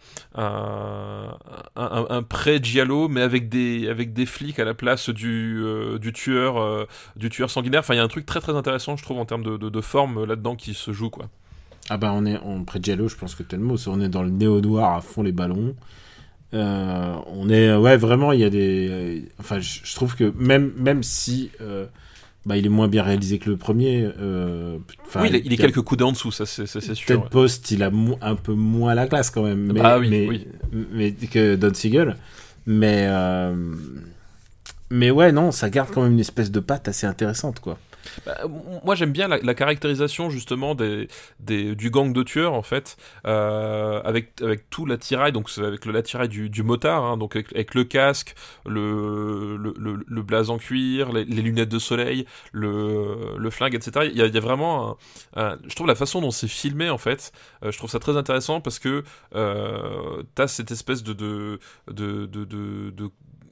pré-giallo, 2.27 3.07
mais 3.07 3.21
avec 3.21 3.49
des, 3.49 4.25
flics 4.25 4.59
à 4.59 4.65
la 4.65 4.73
place 4.73 5.09
du, 5.09 5.63
tueur, 6.13 6.87
du 7.15 7.29
tueur 7.29 7.49
sanguinaire. 7.49 7.81
Enfin, 7.81 7.93
il 7.93 7.97
y 7.97 7.99
a 7.99 8.03
un 8.03 8.07
truc 8.07 8.25
très 8.25 8.39
très 8.39 8.55
intéressant, 8.55 8.97
je 8.97 9.03
trouve, 9.03 9.19
en 9.19 9.25
termes 9.25 9.43
de, 9.43 9.57
de, 9.57 9.69
de 9.69 9.81
forme 9.81 10.25
là-dedans 10.25 10.55
qui 10.55 10.73
se 10.73 10.91
joue. 10.91 11.09
Quoi. 11.09 11.29
Ah 11.89 11.97
bah 11.97 12.11
on 12.15 12.25
est 12.25 12.37
en 12.39 12.63
près 12.63 12.79
de 12.79 12.85
Giallo, 12.85 13.07
je 13.07 13.15
pense 13.15 13.35
que 13.35 13.43
t'as 13.43 13.57
le 13.57 13.63
mot, 13.63 13.77
c'est- 13.77 13.89
on 13.89 14.01
est 14.01 14.09
dans 14.09 14.23
le 14.23 14.29
néo-noir 14.31 14.95
à 14.97 15.01
fond 15.01 15.21
les 15.23 15.31
ballons. 15.31 15.75
Euh, 16.53 17.15
on 17.27 17.49
est 17.49 17.75
ouais 17.75 17.97
vraiment 17.97 18.31
il 18.31 18.39
y 18.39 18.43
a 18.43 18.49
des 18.49 18.87
euh, 18.89 19.19
enfin 19.39 19.59
je, 19.59 19.79
je 19.83 19.95
trouve 19.95 20.15
que 20.15 20.31
même 20.37 20.71
même 20.77 21.03
si 21.03 21.49
euh, 21.59 21.85
bah, 22.45 22.55
il 22.55 22.65
est 22.65 22.69
moins 22.69 22.87
bien 22.87 23.03
réalisé 23.03 23.39
que 23.39 23.49
le 23.49 23.57
premier 23.57 24.07
euh, 24.19 24.77
oui, 25.15 25.27
il 25.29 25.35
est, 25.35 25.41
il 25.45 25.57
quelques 25.57 25.81
coups 25.81 26.01
en 26.03 26.11
dessous, 26.11 26.31
ça 26.31 26.45
c'est 26.45 26.65
sûr. 26.67 26.93
Ted 27.07 27.19
ouais. 27.19 27.29
Post 27.29 27.71
il 27.71 27.83
a 27.83 27.91
un 28.21 28.35
peu 28.35 28.53
moins 28.53 28.93
la 28.93 29.07
classe 29.07 29.31
quand 29.31 29.41
même 29.43 29.73
mais, 29.73 29.81
Bah 29.81 29.97
oui, 29.99 30.07
mais, 30.09 30.27
oui. 30.27 30.47
mais 30.93 31.11
que 31.11 31.55
Don 31.55 31.73
Siegel 31.73 32.15
mais 32.67 33.07
mais 34.89 35.11
ouais 35.11 35.31
non 35.31 35.51
ça 35.51 35.69
garde 35.69 35.89
quand 35.91 36.03
même 36.03 36.13
une 36.13 36.19
espèce 36.19 36.51
de 36.51 36.59
patte 36.59 36.87
assez 36.87 37.07
intéressante 37.07 37.59
quoi 37.59 37.77
Bah, 38.25 38.37
moi 38.83 38.95
j'aime 38.95 39.11
bien 39.11 39.27
la, 39.27 39.53
caractérisation 39.53 40.29
justement 40.29 40.75
des, 40.75 41.07
du 41.39 41.89
gang 41.89 42.13
de 42.13 42.23
tueurs 42.23 42.53
en 42.53 42.61
fait, 42.61 42.97
euh, 43.25 44.01
avec, 44.03 44.41
avec 44.41 44.69
tout 44.69 44.85
l'attirail, 44.85 45.31
donc 45.31 45.49
avec 45.57 45.85
l'attirail 45.85 46.29
du, 46.29 46.49
du 46.49 46.63
motard, 46.63 47.03
hein, 47.03 47.17
donc 47.17 47.35
avec, 47.35 47.73
le 47.73 47.83
casque, 47.83 48.35
le, 48.65 49.57
le, 49.57 49.73
le, 50.05 50.21
blaze 50.21 50.49
en 50.49 50.57
cuir, 50.57 51.11
les, 51.11 51.25
lunettes 51.25 51.69
de 51.69 51.79
soleil, 51.79 52.25
le, 52.51 53.37
le 53.37 53.49
flingue, 53.49 53.75
etc. 53.75 54.09
Il 54.11 54.17
y 54.17 54.21
a, 54.21 54.39
vraiment, 54.39 54.97
un, 55.35 55.57
je 55.67 55.75
trouve 55.75 55.87
la 55.87 55.95
façon 55.95 56.21
dont 56.21 56.31
c'est 56.31 56.47
filmé 56.47 56.89
en 56.89 56.97
fait, 56.97 57.31
euh, 57.63 57.71
je 57.71 57.77
trouve 57.77 57.89
ça 57.89 57.99
très 57.99 58.17
intéressant 58.17 58.61
parce 58.61 58.79
que 58.79 59.03
euh, 59.35 60.23
t'as 60.35 60.47
cette 60.47 60.71
espèce 60.71 61.03
de 61.03 61.59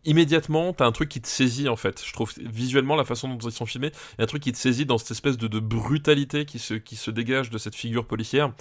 immédiatement, 0.06 0.74
t'as 0.74 0.86
un 0.86 0.92
truc 0.92 1.10
qui 1.10 1.22
te 1.22 1.28
saisit 1.28 1.70
en 1.70 1.76
fait. 1.76 2.04
Je 2.06 2.14
trouve 2.14 2.32
visuellement 2.38 2.96
la 2.96 3.06
façon 3.06 3.30
dont 3.30 3.48
ils 3.48 3.52
sont 3.52 3.66
filmés, 3.66 3.92
il 4.14 4.16
y 4.20 4.22
a 4.22 4.24
un 4.24 4.28
truc 4.28 4.44
qui 4.44 4.52
te 4.52 4.58
saisit 4.58 4.86
dans 4.86 4.98
cette 4.98 5.12
espèce 5.12 5.38
de, 5.38 5.48
de 5.48 5.60
brutalité 5.60 6.46
qui 6.46 6.60
se, 6.60 6.74
qui 6.74 6.96
se 6.96 7.12
dégage 7.12 7.50
de 7.50 7.58
cette 7.58 7.76
figure 7.76 8.06
policière 8.06 8.52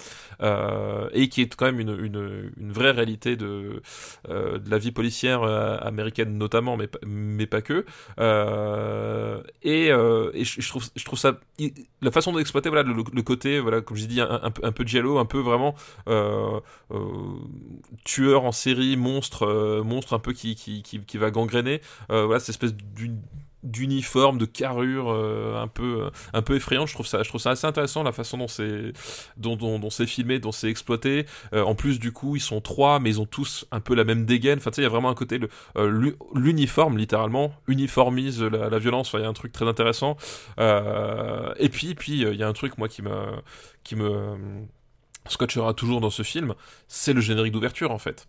euh, 0.41 1.09
et 1.13 1.29
qui 1.29 1.41
est 1.41 1.55
quand 1.55 1.65
même 1.65 1.79
une, 1.79 2.51
une, 2.57 2.71
vraie 2.71 2.91
réalité 2.91 3.35
de, 3.35 3.81
euh, 4.29 4.57
de 4.57 4.69
la 4.69 4.77
vie 4.77 4.91
policière 4.91 5.43
euh, 5.43 5.77
américaine 5.81 6.37
notamment, 6.37 6.77
mais, 6.77 6.89
mais 7.05 7.45
pas 7.45 7.61
que. 7.61 7.85
Et, 9.61 9.87
et 9.87 10.45
je, 10.45 10.61
je, 10.61 10.69
trouve, 10.69 10.85
je 10.95 11.05
trouve 11.05 11.19
ça 11.19 11.39
la 12.01 12.11
façon 12.11 12.33
d'exploiter 12.33 12.69
voilà 12.69 12.83
le, 12.83 13.21
côté 13.21 13.59
voilà 13.59 13.81
comme 13.81 13.97
j'ai 13.97 14.07
dit 14.07 14.21
un, 14.21 14.29
un, 14.43 14.53
un, 14.63 14.71
peu 14.71 14.85
giallo, 14.85 15.17
un 15.17 15.25
peu 15.25 15.39
vraiment 15.39 15.75
tueur 18.05 18.45
en 18.45 18.51
série, 18.51 18.95
monstre, 18.97 19.81
monstre 19.83 20.13
un 20.13 20.19
peu 20.19 20.33
qui, 20.33 20.55
qui, 20.55 20.83
qui, 20.83 20.99
qui 20.99 21.17
va 21.17 21.31
gangréner. 21.33 21.81
voilà 22.09 22.39
cette 22.39 22.49
espèce 22.49 22.73
d'uniforme, 23.63 24.37
de 24.37 24.45
carrure 24.45 25.11
euh, 25.11 25.55
un 25.61 25.67
peu 25.67 26.09
un 26.33 26.41
peu 26.41 26.55
effrayant. 26.55 26.85
Je 26.85 26.93
trouve 26.93 27.07
ça 27.07 27.23
je 27.23 27.29
trouve 27.29 27.41
ça 27.41 27.51
assez 27.51 27.65
intéressant 27.65 28.03
la 28.03 28.11
façon 28.11 28.37
dont 28.37 28.47
c'est 28.47 28.93
dont, 29.37 29.57
filmé, 30.05 30.39
dont 30.39 30.51
c'est 30.51 30.69
exploité. 30.69 31.25
Euh, 31.53 31.63
en 31.63 31.73
plus 31.75 31.99
du 31.99 32.11
coup 32.11 32.35
ils 32.35 32.41
sont 32.41 32.61
trois, 32.61 32.99
mais 32.99 33.11
ils 33.11 33.21
ont 33.21 33.25
tous 33.25 33.65
un 33.71 33.79
peu 33.79 33.95
la 33.95 34.03
même 34.03 34.25
dégaine. 34.25 34.59
Enfin 34.59 34.71
tu 34.71 34.75
sais 34.75 34.81
il 34.81 34.85
y 34.85 34.87
a 34.87 34.89
vraiment 34.89 35.09
un 35.09 35.15
côté 35.15 35.39
euh, 35.77 36.13
l'uniforme 36.35 36.97
littéralement 36.97 37.53
uniformise 37.67 38.43
la, 38.43 38.69
la 38.69 38.79
violence. 38.79 39.07
Enfin 39.07 39.19
il 39.19 39.23
y 39.23 39.25
a 39.25 39.29
un 39.29 39.33
truc 39.33 39.53
très 39.53 39.67
intéressant. 39.67 40.17
Euh, 40.59 41.53
et 41.57 41.69
puis 41.69 41.95
puis 41.95 42.21
il 42.21 42.35
y 42.35 42.43
a 42.43 42.47
un 42.47 42.53
truc 42.53 42.77
moi 42.77 42.89
qui 42.89 43.01
me 43.01 43.13
qui 43.83 43.95
me 43.95 44.65
scotchera 45.29 45.73
toujours 45.73 46.01
dans 46.01 46.09
ce 46.09 46.23
film, 46.23 46.53
c'est 46.89 47.13
le 47.13 47.21
générique 47.21 47.53
d'ouverture 47.53 47.91
en 47.91 47.97
fait. 47.97 48.27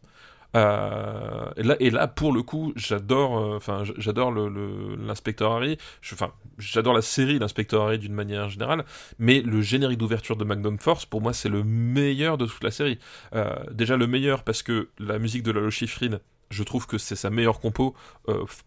Euh, 0.55 1.51
et, 1.81 1.91
là, 1.91 2.07
pour 2.09 2.33
le 2.33 2.43
coup, 2.43 2.73
j'adore, 2.77 3.39
euh, 3.39 3.57
enfin, 3.57 3.83
j'adore 3.97 4.33
l'inspecteur 4.33 5.53
Harry. 5.53 5.77
Enfin, 6.13 6.33
j'adore 6.59 6.95
la 6.95 7.03
série 7.03 7.39
l'inspecteur 7.39 7.83
Harry 7.83 7.99
d'une 7.99 8.15
manière 8.15 8.49
générale, 8.49 8.85
mais 9.19 9.41
le 9.41 9.63
générique 9.63 9.99
d'ouverture 9.99 10.37
de 10.37 10.45
Magnum 10.45 10.79
Force, 10.79 11.07
pour 11.07 11.21
moi, 11.21 11.33
c'est 11.33 11.49
le 11.49 11.65
meilleur 11.65 12.39
de 12.39 12.47
toute 12.47 12.63
la 12.63 12.71
série. 12.71 12.99
Euh, 13.35 13.55
déjà 13.73 13.97
le 13.97 14.07
meilleur 14.07 14.45
parce 14.45 14.63
que 14.63 14.91
la 14.99 15.19
musique 15.19 15.43
de 15.43 15.51
Lalo 15.51 15.71
Schifrin, 15.71 16.21
je 16.51 16.63
trouve 16.63 16.87
que 16.87 16.99
c'est 16.99 17.17
sa 17.17 17.31
meilleure 17.31 17.59
compo 17.59 17.95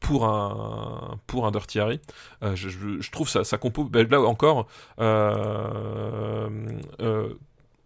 pour 0.02 0.26
un 0.26 1.20
pour 1.26 1.46
un 1.46 1.52
Dirty 1.52 1.80
Harry. 1.80 2.02
Je, 2.42 3.12
trouve 3.12 3.30
sa, 3.30 3.58
compo, 3.58 3.86
ben 3.86 4.06
là 4.10 4.20
encore. 4.22 4.68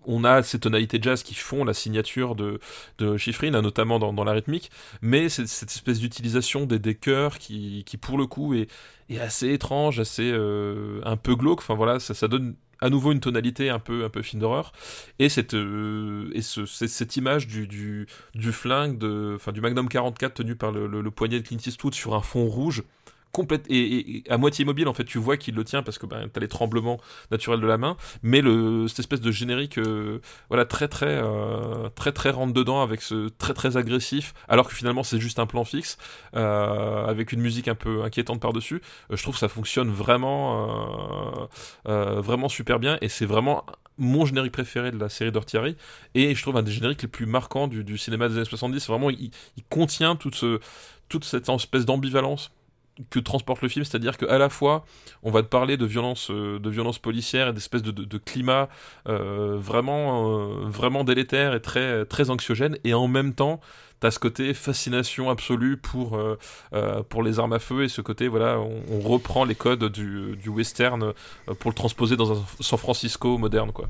On 0.06 0.23
a 0.23 0.44
ces 0.44 0.60
tonalités 0.60 0.99
jazz 1.02 1.23
qui 1.23 1.36
font 1.36 1.64
la 1.64 1.73
signature 1.73 2.36
de, 2.36 2.60
de 2.98 3.18
Schifrin, 3.18 3.52
notamment 3.52 3.99
dans, 3.99 4.14
dans 4.14 4.23
la 4.23 4.34
rythmique, 4.34 4.72
mais 5.02 5.30
c'est 5.30 5.48
cette 5.48 5.72
espèce 5.72 5.99
d'utilisation 5.99 6.65
des, 6.65 6.80
des 6.80 6.95
chœurs 6.95 7.38
qui, 7.38 7.84
qui, 7.86 7.98
pour 7.98 8.18
le 8.18 8.26
coup, 8.26 8.53
est, 8.53 8.68
est 9.10 9.19
assez 9.19 9.52
étrange, 9.52 9.99
assez 9.99 10.32
euh, 10.32 11.02
un 11.06 11.18
peu 11.18 11.36
glauque. 11.36 11.60
Enfin 11.60 11.76
voilà, 11.76 11.99
ça, 11.99 12.14
ça, 12.14 12.28
donne 12.28 12.56
à 12.80 12.90
nouveau 12.90 13.11
une 13.11 13.19
tonalité 13.19 13.69
un 13.69 13.80
peu, 13.80 14.03
un 14.03 14.10
peu 14.10 14.22
film 14.22 14.41
d'horreur. 14.41 14.73
Et, 15.19 15.30
cette, 15.30 15.53
euh, 15.53 16.30
et 16.34 16.41
ce, 16.41 16.65
cette 16.65 17.15
image 17.18 17.48
du, 17.48 17.68
du, 17.68 18.07
du 18.34 18.52
flingue, 18.52 18.98
de, 18.98 19.34
enfin, 19.36 19.52
du 19.52 19.61
Magnum 19.61 19.88
44 19.88 20.34
tenu 20.34 20.56
par 20.56 20.72
le, 20.72 20.88
le, 20.88 21.02
le 21.02 21.11
poignet 21.11 21.40
de 21.40 21.48
Clint 21.48 21.60
Eastwood 21.65 21.94
sur 21.94 22.15
un 22.15 22.22
fond 22.22 22.45
rouge 22.45 22.84
complète 23.31 23.65
et, 23.69 24.23
à 24.29 24.37
moitié 24.37 24.63
immobile 24.63 24.87
en 24.87 24.93
fait 24.93 25.05
tu 25.05 25.17
vois 25.17 25.37
qu'il 25.37 25.55
le 25.55 25.63
tient 25.63 25.83
parce 25.83 25.97
que 25.97 26.05
ben, 26.05 26.27
t'as 26.31 26.39
les 26.39 26.47
tremblements 26.47 26.99
naturels 27.31 27.61
de 27.61 27.67
la 27.67 27.77
main. 27.77 27.97
Mais 28.23 28.41
le 28.41 28.87
cette 28.87 28.99
espèce 28.99 29.21
de 29.21 29.31
générique 29.31 29.77
euh, 29.77 30.19
voilà 30.49 30.65
très 30.65 30.87
très 30.87 31.19
euh, 31.21 31.89
très 31.95 32.11
très 32.11 32.29
rentre 32.29 32.53
dedans 32.53 32.81
avec 32.81 33.01
ce 33.01 33.29
très 33.29 33.53
très 33.53 33.77
agressif 33.77 34.33
alors 34.47 34.67
que 34.67 34.73
finalement 34.73 35.03
c'est 35.03 35.19
juste 35.19 35.39
un 35.39 35.45
plan 35.45 35.63
fixe 35.63 35.97
euh, 36.35 37.05
avec 37.05 37.31
une 37.31 37.41
musique 37.41 37.67
un 37.67 37.75
peu 37.75 38.03
inquiétante 38.03 38.41
par 38.41 38.53
dessus 38.53 38.81
je 39.09 39.21
trouve 39.21 39.35
que 39.35 39.39
ça 39.39 39.47
fonctionne 39.47 39.89
vraiment 39.89 41.49
vraiment 41.85 42.49
super 42.49 42.79
bien 42.79 42.97
et 43.01 43.09
c'est 43.09 43.25
vraiment 43.25 43.65
mon 43.97 44.25
générique 44.25 44.51
préféré 44.51 44.91
de 44.91 44.97
la 44.97 45.09
série 45.09 45.31
d'Ortiari 45.31 45.75
et 46.15 46.33
je 46.33 46.41
trouve 46.41 46.57
un 46.57 46.63
des 46.63 46.71
génériques 46.71 47.01
les 47.01 47.07
plus 47.07 47.25
marquants 47.25 47.67
du, 47.67 47.83
du 47.83 47.97
cinéma 47.97 48.29
des 48.29 48.35
années 48.35 48.45
70 48.45 48.87
vraiment 48.87 49.09
il, 49.09 49.31
il 49.57 49.63
contient 49.69 50.15
toute 50.15 50.35
ce 50.35 50.59
toute 51.09 51.25
cette 51.25 51.49
espèce 51.49 51.85
d'ambivalence 51.85 52.51
que 53.10 53.19
transporte 53.19 53.61
le 53.61 53.69
film, 53.69 53.86
c'est-à-dire 53.86 54.18
qu'à 54.18 54.38
la 54.38 54.49
fois 54.49 54.86
on 55.23 55.32
va 55.32 55.41
te 55.44 55.48
parler 55.48 55.78
de 55.78 55.86
violence, 55.86 56.30
euh, 56.32 56.60
de 56.60 56.69
violence 56.69 56.99
policière 56.99 57.49
et 57.49 57.53
d'espèce 57.53 57.82
de, 57.82 57.91
de, 57.91 58.18
climat 58.18 58.69
euh, 59.07 59.57
vraiment, 59.60 60.40
euh, 60.40 60.65
vraiment 60.65 61.03
délétère 61.03 61.53
et 61.53 61.61
très, 61.61 62.06
très 62.06 62.30
anxiogène, 62.30 62.78
et 62.84 62.94
en 62.94 63.07
même 63.07 63.34
temps 63.34 63.60
t'as 63.99 64.10
ce 64.10 64.18
côté 64.18 64.56
fascination 64.56 65.30
absolue 65.30 65.78
pour, 65.78 66.18
euh, 66.18 66.38
euh, 66.73 67.03
pour 67.03 67.22
les 67.22 67.38
armes 67.38 67.53
à 67.53 67.60
feu 67.60 67.84
et 67.84 67.88
ce 67.88 68.02
côté, 68.02 68.28
voilà, 68.28 68.60
on, 68.60 68.82
on 68.90 68.99
reprend 68.99 69.45
les 69.45 69.53
codes 69.53 69.91
du, 69.91 70.36
du, 70.38 70.49
western 70.49 71.14
pour 71.60 71.69
le 71.69 71.76
transposer 71.76 72.15
dans 72.18 72.32
un 72.32 72.44
San 72.60 72.80
Francisco 72.80 73.38
moderne, 73.38 73.72
quoi. 73.72 73.90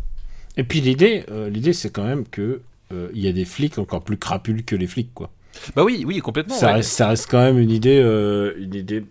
Et 0.57 0.65
puis 0.65 0.81
l'idée, 0.81 1.23
l'idée 1.49 1.71
c'est 1.71 1.91
quand 1.91 2.03
même 2.03 2.27
que 2.27 2.61
il 2.91 3.21
y 3.21 3.29
a 3.29 3.31
des 3.31 3.45
flics 3.45 3.77
encore 3.77 4.03
plus 4.03 4.17
crapules 4.17 4.65
que 4.65 4.75
les 4.75 4.85
flics, 4.85 5.13
quoi. 5.13 5.31
Bah 5.75 5.83
oui, 5.83 6.03
oui, 6.05 6.19
complètement. 6.19 6.55
Ça, 6.55 6.67
ouais. 6.67 6.73
reste, 6.73 6.91
ça 6.91 7.07
reste 7.07 7.29
quand 7.29 7.39
même 7.39 7.59
une 7.59 7.71
idée, 7.71 7.99
euh, 7.99 8.53
une 8.57 8.75
idée 8.75 9.05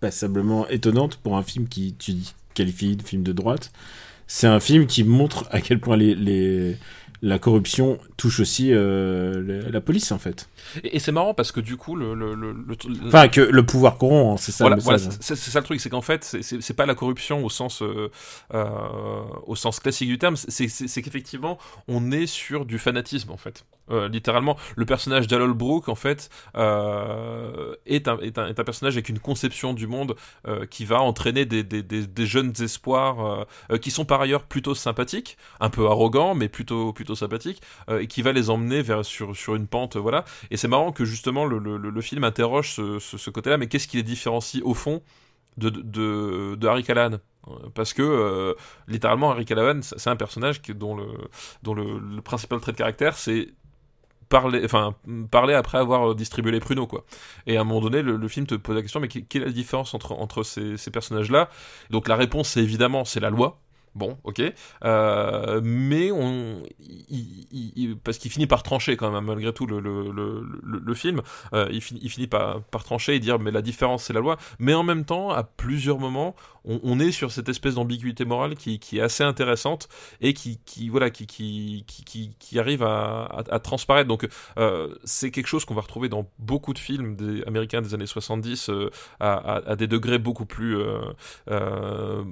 passablement 0.00 0.68
étonnante 0.68 1.16
pour 1.16 1.36
un 1.36 1.42
film 1.42 1.68
qui 1.68 1.94
tu 1.98 2.14
qualifies 2.54 2.96
de 2.96 3.02
film 3.02 3.22
de 3.22 3.32
droite. 3.32 3.72
C'est 4.26 4.46
un 4.46 4.60
film 4.60 4.86
qui 4.86 5.04
montre 5.04 5.46
à 5.50 5.60
quel 5.60 5.80
point 5.80 5.96
les, 5.96 6.14
les 6.14 6.76
la 7.24 7.38
corruption 7.38 7.98
touche 8.18 8.38
aussi 8.38 8.68
euh, 8.70 9.70
la, 9.70 9.80
police 9.80 10.12
en 10.12 10.18
fait. 10.18 10.46
Et, 10.82 10.96
et 10.96 10.98
c'est 10.98 11.10
marrant 11.10 11.32
parce 11.32 11.52
que 11.52 11.60
du 11.60 11.78
coup 11.78 11.96
le, 11.96 12.14
le, 12.14 12.34
le, 12.34 12.52
le 12.52 12.76
enfin 13.06 13.28
que 13.28 13.40
le 13.40 13.64
pouvoir 13.64 13.96
corrompt, 13.96 14.34
hein, 14.34 14.36
c'est 14.36 14.52
ça. 14.52 14.64
Voilà, 14.64 14.76
le 14.76 14.82
voilà 14.82 14.98
c'est 14.98 15.34
ça 15.34 15.58
le 15.58 15.64
truc, 15.64 15.80
c'est 15.80 15.88
qu'en 15.88 16.02
fait 16.02 16.36
c'est 16.42 16.74
pas 16.74 16.84
la 16.84 16.94
corruption 16.94 17.42
au 17.42 17.48
sens 17.48 17.80
euh, 17.80 18.10
euh, 18.52 19.22
au 19.46 19.56
sens 19.56 19.80
classique 19.80 20.08
du 20.08 20.18
terme, 20.18 20.36
c'est 20.36 21.02
qu'effectivement 21.02 21.58
on 21.88 22.12
est 22.12 22.26
sur 22.26 22.66
du 22.66 22.78
fanatisme 22.78 23.30
en 23.32 23.38
fait. 23.38 23.64
Euh, 23.90 24.08
littéralement, 24.08 24.56
le 24.76 24.86
personnage 24.86 25.26
d'Alol 25.26 25.52
Brook, 25.52 25.88
en 25.88 25.94
fait, 25.94 26.30
euh, 26.56 27.74
est, 27.86 28.08
un, 28.08 28.18
est, 28.18 28.38
un, 28.38 28.52
personnage 28.54 28.94
avec 28.94 29.08
une 29.08 29.18
conception 29.18 29.74
du 29.74 29.86
monde 29.86 30.16
euh, 30.46 30.64
qui 30.66 30.84
va 30.84 31.00
entraîner 31.02 31.44
des, 31.44 31.62
des, 31.62 32.26
jeunes 32.26 32.52
espoirs 32.60 33.46
qui 33.80 33.90
sont 33.90 34.04
par 34.04 34.20
ailleurs 34.20 34.44
plutôt 34.44 34.74
sympathiques, 34.74 35.36
un 35.60 35.68
peu 35.68 35.86
arrogants, 35.86 36.34
mais 36.34 36.48
plutôt, 36.48 36.92
plutôt 36.92 37.14
sympathiques, 37.14 37.60
et 37.90 38.06
qui 38.06 38.22
va 38.22 38.32
les 38.32 38.48
emmener 38.48 38.82
vers, 38.82 39.04
sur, 39.04 39.36
sur 39.36 39.54
une 39.54 39.66
pente, 39.66 39.96
voilà. 39.96 40.24
Et 40.50 40.56
c'est 40.56 40.68
marrant 40.68 40.92
que 40.92 41.04
justement 41.04 41.44
le, 41.44 41.58
le, 41.58 42.00
film 42.00 42.24
interroge 42.24 42.74
ce, 42.74 43.30
côté-là, 43.30 43.58
mais 43.58 43.66
qu'est-ce 43.66 43.88
qui 43.88 43.98
les 43.98 44.02
différencie 44.02 44.62
au 44.64 44.74
fond 44.74 45.02
de, 45.58 45.68
de, 45.68 46.56
de 46.58 46.66
Harry 46.66 46.82
Callahan? 46.82 47.18
Parce 47.74 47.92
que 47.92 48.56
littéralement 48.88 49.30
Harry 49.32 49.44
Callahan 49.44 49.80
c'est 49.82 50.08
un 50.08 50.16
personnage 50.16 50.62
dont, 50.62 50.96
le, 50.96 51.06
dont 51.62 51.74
le 51.74 52.20
principal 52.22 52.60
trait 52.60 52.72
de 52.72 52.78
caractère 52.78 53.16
c'est 53.18 53.48
parler, 54.34 54.62
enfin, 54.64 54.96
parler 55.30 55.54
après 55.54 55.78
avoir 55.78 56.16
distribué 56.16 56.50
les 56.50 56.58
pruneaux, 56.58 56.88
quoi. 56.88 57.04
Et 57.46 57.56
à 57.56 57.60
un 57.60 57.64
moment 57.64 57.80
donné, 57.80 58.02
le, 58.02 58.28
film 58.28 58.46
te 58.46 58.56
pose 58.56 58.74
la 58.74 58.82
question, 58.82 58.98
mais 58.98 59.06
quelle 59.06 59.42
est 59.42 59.46
la 59.46 59.52
différence 59.52 59.94
entre, 59.94 60.10
entre 60.10 60.42
ces, 60.42 60.90
personnages-là? 60.92 61.48
Donc 61.90 62.08
la 62.08 62.16
réponse, 62.16 62.48
c'est 62.48 62.60
évidemment, 62.60 63.04
c'est 63.04 63.20
la 63.20 63.30
loi. 63.30 63.60
Bon, 63.94 64.18
ok, 64.24 64.42
euh, 64.84 65.60
mais 65.62 66.10
on, 66.10 66.64
parce 68.02 68.18
qu'il 68.18 68.28
finit 68.32 68.48
par 68.48 68.64
trancher 68.64 68.96
quand 68.96 69.12
même 69.12 69.24
malgré 69.24 69.52
tout 69.52 69.66
le, 69.66 69.78
le, 69.78 70.10
le, 70.64 70.94
film, 70.94 71.22
euh, 71.52 71.68
il, 71.70 71.80
finit, 71.80 72.26
par 72.26 72.82
trancher 72.82 73.14
et 73.14 73.20
dire 73.20 73.38
mais 73.38 73.52
la 73.52 73.62
différence 73.62 74.02
c'est 74.02 74.12
la 74.12 74.18
loi, 74.18 74.36
mais 74.58 74.74
en 74.74 74.82
même 74.82 75.04
temps 75.04 75.30
à 75.30 75.44
plusieurs 75.44 76.00
moments 76.00 76.34
on, 76.64 76.98
est 76.98 77.12
sur 77.12 77.30
cette 77.30 77.48
espèce 77.48 77.74
d'ambiguïté 77.74 78.24
morale 78.24 78.54
qui, 78.54 78.80
est 78.92 79.00
assez 79.00 79.22
intéressante 79.22 79.88
et 80.20 80.32
qui, 80.32 80.58
voilà 80.88 81.10
qui, 81.10 81.84
arrive 82.56 82.82
à, 82.82 83.60
transparaître. 83.62 84.08
Donc 84.08 84.26
euh, 84.58 84.94
c'est 85.04 85.30
quelque 85.30 85.46
chose 85.46 85.64
qu'on 85.64 85.74
va 85.74 85.82
retrouver 85.82 86.08
dans 86.08 86.30
beaucoup 86.38 86.72
de 86.72 86.78
films 86.78 87.16
des, 87.16 87.42
américains 87.44 87.82
des 87.82 87.94
années 87.94 88.06
70 88.06 88.70
euh, 88.70 88.90
à, 89.20 89.76
des 89.76 89.86
degrés 89.86 90.18
beaucoup 90.18 90.46
plus 90.46 90.76
euh, 91.50 92.22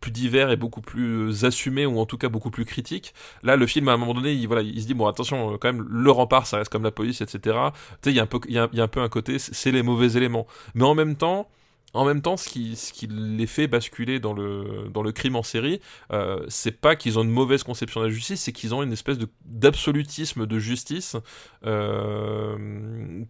plus 0.00 0.12
divers 0.12 0.50
et 0.50 0.56
beaucoup 0.56 0.80
plus 0.80 1.44
assumé 1.44 1.86
ou 1.86 1.98
en 1.98 2.06
tout 2.06 2.18
cas 2.18 2.28
beaucoup 2.28 2.50
plus 2.50 2.64
critique. 2.64 3.14
Là, 3.42 3.56
le 3.56 3.66
film 3.66 3.88
à 3.88 3.92
un 3.92 3.96
moment 3.96 4.14
donné, 4.14 4.32
il, 4.32 4.46
voilà, 4.46 4.62
il 4.62 4.80
se 4.80 4.86
dit 4.86 4.94
bon 4.94 5.06
attention, 5.06 5.58
quand 5.58 5.72
même, 5.72 5.86
le 5.88 6.10
rempart, 6.10 6.46
ça 6.46 6.58
reste 6.58 6.70
comme 6.70 6.84
la 6.84 6.92
police, 6.92 7.20
etc. 7.20 7.56
Tu 8.02 8.10
sais, 8.10 8.12
il 8.12 8.16
y 8.54 8.60
a 8.60 8.82
un 8.82 8.88
peu 8.88 9.00
un 9.00 9.08
côté, 9.08 9.38
c'est 9.38 9.72
les 9.72 9.82
mauvais 9.82 10.16
éléments. 10.16 10.46
Mais 10.74 10.84
en 10.84 10.94
même 10.94 11.16
temps, 11.16 11.48
en 11.94 12.04
même 12.04 12.20
temps, 12.20 12.36
ce 12.36 12.48
qui, 12.48 12.76
ce 12.76 12.92
qui 12.92 13.06
les 13.06 13.46
fait 13.46 13.66
basculer 13.66 14.20
dans 14.20 14.34
le, 14.34 14.90
dans 14.92 15.02
le 15.02 15.10
crime 15.10 15.36
en 15.36 15.42
série, 15.42 15.80
euh, 16.12 16.44
c'est 16.48 16.78
pas 16.78 16.96
qu'ils 16.96 17.18
ont 17.18 17.22
une 17.22 17.30
mauvaise 17.30 17.62
conception 17.62 18.00
de 18.00 18.06
la 18.06 18.12
justice, 18.12 18.42
c'est 18.42 18.52
qu'ils 18.52 18.74
ont 18.74 18.82
une 18.82 18.92
espèce 18.92 19.16
d'absolutisme 19.46 20.42
de, 20.42 20.46
de, 20.46 20.58
justice 20.58 21.16
euh, 21.64 22.56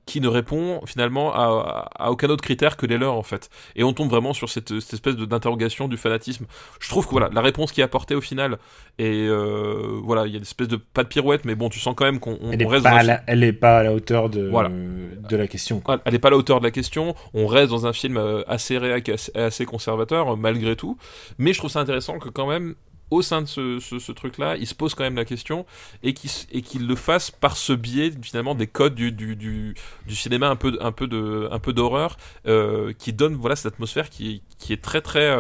qui 0.07 0.21
ne 0.21 0.27
répond 0.27 0.81
finalement 0.87 1.33
à, 1.33 1.89
à, 1.95 2.11
aucun 2.11 2.29
autre 2.31 2.43
critère 2.43 2.77
que 2.77 2.87
les 2.87 2.99
leurs, 2.99 3.15
en 3.15 3.23
fait. 3.23 3.49
Et 3.77 3.85
on 3.85 3.93
tombe 3.93 4.11
vraiment 4.11 4.33
sur 4.33 4.49
cette, 4.49 4.81
cette 4.81 4.95
espèce 4.95 5.15
d'interrogation 5.15 5.87
du 5.87 5.97
fanatisme. 5.97 6.47
Je 6.81 6.89
trouve 6.89 7.07
que 7.07 7.13
voilà, 7.13 7.31
la 7.33 7.43
réponse 7.43 7.71
qui 7.71 7.81
est 7.81 7.85
apportée 7.85 8.17
au 8.17 8.21
final, 8.21 8.59
et 8.99 9.29
euh, 9.29 10.01
voilà, 10.03 10.27
il 10.27 10.33
y 10.33 10.35
a 10.35 10.39
une 10.39 10.43
espèce 10.43 10.67
de, 10.67 10.77
pas 10.77 11.05
de 11.05 11.09
pirouette, 11.09 11.45
mais 11.45 11.55
bon, 11.55 11.69
tu 11.69 11.79
sens 11.79 11.95
quand 11.97 12.05
même 12.05 12.19
qu'on 12.19 12.37
elle, 12.51 12.67
reste 12.67 12.83
pas 12.83 13.05
la, 13.05 13.23
elle 13.29 13.45
est 13.45 13.53
pas 13.53 13.79
à 13.79 13.83
la 13.85 13.95
hauteur 13.95 14.29
de, 14.29 14.49
voilà. 14.49 14.69
de 14.71 15.37
la 15.37 15.47
question. 15.47 15.79
Quoi. 15.79 16.01
elle 16.05 16.13
n'est 16.13 16.19
pas 16.19 16.29
à 16.29 16.31
la 16.33 16.37
hauteur 16.37 16.59
de 16.59 16.65
la 16.65 16.73
question. 16.73 17.15
On 17.35 17.47
reste 17.47 17.71
dans 17.71 17.87
un 17.87 17.93
film 17.93 18.17
euh, 18.17 18.43
assez 18.49 18.79
réac, 18.79 19.09
assez, 19.09 19.33
assez 19.37 19.65
conservateur, 19.67 20.33
euh, 20.33 20.37
malgré 20.37 20.77
tout. 20.77 20.97
Mais 21.39 21.53
je 21.53 21.59
trouve 21.59 21.71
ça 21.71 21.81
intéressant 21.81 22.19
que 22.19 22.29
quand 22.29 22.47
même, 22.47 22.75
au 23.11 23.23
sein 23.23 23.41
de 23.43 23.47
ce, 23.47 23.79
ce, 23.81 23.99
ce 23.99 24.13
truc-là, 24.13 24.57
il 24.57 24.67
se 24.67 24.75
pose 24.75 24.95
quand 24.95 25.05
même 25.05 25.17
la 25.17 25.25
question 25.25 25.65
et 26.03 26.13
qu'il 26.13 26.31
et 26.53 26.63
le 26.79 26.95
fasse 26.95 27.31
par 27.31 27.57
ce 27.57 27.73
biais 27.73 28.13
finalement 28.21 28.55
des 28.55 28.67
codes 28.67 28.95
du, 28.95 29.13
du, 29.13 29.35
du, 29.37 29.75
du 30.07 30.15
cinéma 30.15 30.49
un 30.49 30.57
peu 30.57 30.77
un 30.81 30.93
peu 30.93 31.07
de 31.07 31.49
un 31.51 31.59
peu 31.59 31.73
d'horreur 31.73 32.19
euh, 32.47 32.93
qui 32.99 33.13
donne 33.13 33.35
voilà 33.35 33.57
cette 33.57 33.75
atmosphère 33.75 34.11
qui, 34.11 34.43
qui 34.59 34.73
est 34.73 34.83
très 34.83 35.01
très 35.01 35.35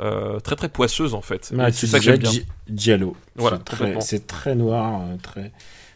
euh, 0.00 0.38
très 0.40 0.56
très 0.56 0.68
poisseuse 0.68 1.14
en 1.14 1.20
fait. 1.22 1.52
Ah, 1.58 1.68
Et 1.68 1.72
c'est 1.72 1.86
ça 1.88 1.98
que 1.98 2.04
j'aime 2.04 2.18
bien. 2.18 2.30
Voilà, 3.34 3.58
C'est 3.58 3.64
très, 3.64 3.76
très 4.26 4.54
noir, 4.54 5.00
très. 5.22 5.52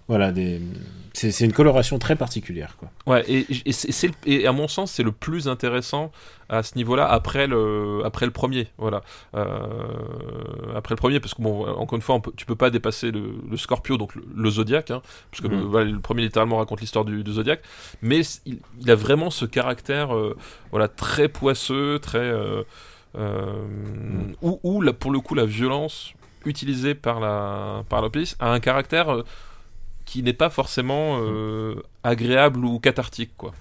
Voilà, 0.06 0.32
des... 0.32 0.60
c'est 1.14 1.44
une 1.46 1.52
coloration 1.54 1.98
très 1.98 2.14
particulière. 2.14 2.76
Quoi. 2.76 2.90
Ouais, 3.06 3.24
et, 3.26 3.46
et, 3.64 3.72
et 4.26 4.46
à 4.46 4.52
mon 4.52 4.68
sens, 4.68 4.92
c'est 4.92 5.02
le 5.02 5.12
plus 5.12 5.48
intéressant 5.48 6.12
à 6.50 6.62
ce 6.62 6.76
niveau-là 6.76 7.06
après 7.10 7.46
le, 7.46 8.02
après 8.04 8.26
le 8.26 8.32
premier. 8.32 8.68
Voilà. 8.76 9.00
Euh, 9.34 10.76
après 10.76 10.92
le 10.94 10.98
premier, 10.98 11.20
parce 11.20 11.32
que, 11.32 11.40
bon, 11.40 11.66
encore 11.68 11.96
une 11.96 12.02
fois, 12.02 12.16
on 12.16 12.20
peut- 12.20 12.32
tu 12.36 12.44
peux 12.44 12.54
pas 12.54 12.68
dépasser 12.68 13.10
le, 13.12 13.32
le 13.50 13.56
Scorpio, 13.56 13.96
donc 13.96 14.14
le, 14.14 14.24
le 14.36 14.50
Zodiac, 14.50 14.90
hein, 14.90 15.00
parce 15.30 15.40
que 15.42 15.48
le, 15.48 15.56
Mhm. 15.56 15.62
voilà, 15.64 15.90
le 15.90 16.00
premier 16.00 16.22
littéralement 16.22 16.58
raconte 16.58 16.82
l'histoire 16.82 17.06
du, 17.06 17.24
du 17.24 17.32
Zodiac, 17.32 17.62
mais 18.02 18.20
il, 18.44 18.58
il 18.82 18.90
a 18.90 18.94
vraiment 18.94 19.30
ce 19.30 19.46
caractère 19.46 20.14
euh, 20.14 20.36
voilà, 20.70 20.88
très 20.88 21.28
poisseux, 21.28 21.98
très. 21.98 22.18
euh, 22.18 22.62
euh, 23.16 23.64
où, 24.42 24.60
où, 24.64 24.82
là, 24.82 24.92
pour 24.92 25.12
le 25.12 25.20
coup, 25.20 25.34
la 25.34 25.46
violence 25.46 26.12
utilisée 26.44 26.94
par 26.94 27.20
la, 27.20 27.84
par 27.88 28.02
la 28.02 28.10
police 28.10 28.36
a 28.38 28.52
un 28.52 28.60
caractère. 28.60 29.22
Qui 30.04 30.22
n'est 30.22 30.32
pas 30.32 30.50
forcément 30.50 31.18
euh, 31.20 31.74
agréable 32.02 32.64
ou 32.64 32.78
cathartique, 32.78 33.30
quoi. 33.36 33.52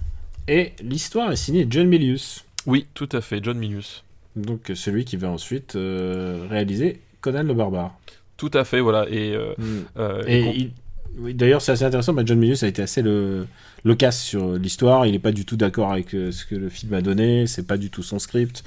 Et 0.47 0.73
l'histoire 0.81 1.31
est 1.31 1.35
signée 1.37 1.65
John 1.69 1.87
Milius, 1.87 2.43
Oui, 2.65 2.85
tout 2.93 3.09
à 3.11 3.21
fait, 3.21 3.39
John 3.43 3.57
Milius. 3.57 4.03
donc 4.35 4.69
euh, 4.71 4.75
celui 4.75 5.05
qui 5.05 5.15
va 5.17 5.29
ensuite 5.29 5.75
euh, 5.75 6.45
réaliser 6.49 6.99
Conan 7.21 7.43
le 7.43 7.53
Barbare. 7.53 7.93
Tout 8.35 8.51
à 8.53 8.65
fait, 8.65 8.81
voilà. 8.81 9.05
Et, 9.09 9.33
euh, 9.35 9.53
euh, 9.97 10.23
Et 10.27 10.41
il- 10.55 10.71
oui, 11.19 11.33
d'ailleurs, 11.33 11.61
c'est 11.61 11.71
assez 11.73 11.83
intéressant. 11.85 12.13
bah, 12.13 12.23
John 12.25 12.39
Milius 12.39 12.63
a 12.63 12.67
été 12.67 12.81
assez 12.81 13.01
le 13.01 13.45
loquace 13.85 14.21
sur 14.21 14.53
l'histoire. 14.53 15.05
Il 15.05 15.11
n'est 15.11 15.19
pas 15.19 15.31
du 15.31 15.45
tout 15.45 15.55
d'accord 15.55 15.91
avec 15.91 16.13
euh, 16.15 16.31
ce 16.31 16.45
que 16.45 16.55
le 16.55 16.69
film 16.69 16.93
a 16.93 17.01
donné. 17.01 17.47
C'est 17.47 17.67
pas 17.67 17.77
du 17.77 17.89
tout 17.89 18.03
son 18.03 18.19
script. 18.19 18.63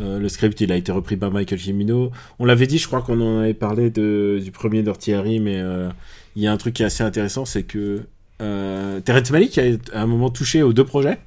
Euh, 0.00 0.18
le 0.18 0.28
script, 0.28 0.60
il 0.60 0.72
a 0.72 0.76
été 0.76 0.90
repris 0.92 1.16
par 1.16 1.30
Michael 1.30 1.58
Cimino. 1.58 2.10
On 2.38 2.44
l'avait 2.44 2.66
dit, 2.66 2.78
je 2.78 2.86
crois 2.86 3.02
qu'on 3.02 3.20
en 3.20 3.40
avait 3.40 3.54
parlé 3.54 3.90
de, 3.90 4.40
du 4.42 4.50
premier 4.50 4.82
Dirty 4.82 5.12
Harry, 5.12 5.38
mais 5.40 5.58
euh, 5.60 5.88
il 6.36 6.42
y 6.42 6.46
a 6.46 6.52
un 6.52 6.56
truc 6.56 6.74
qui 6.74 6.82
est 6.82 6.86
assez 6.86 7.04
intéressant, 7.04 7.44
c'est 7.44 7.62
que 7.62 8.02
euh, 8.42 9.00
Terrence 9.00 9.30
Malick 9.30 9.56
a 9.58 9.62
à 9.92 10.02
un 10.02 10.06
moment 10.06 10.30
touché 10.30 10.62
aux 10.62 10.72
deux 10.72 10.84
projets. 10.84 11.18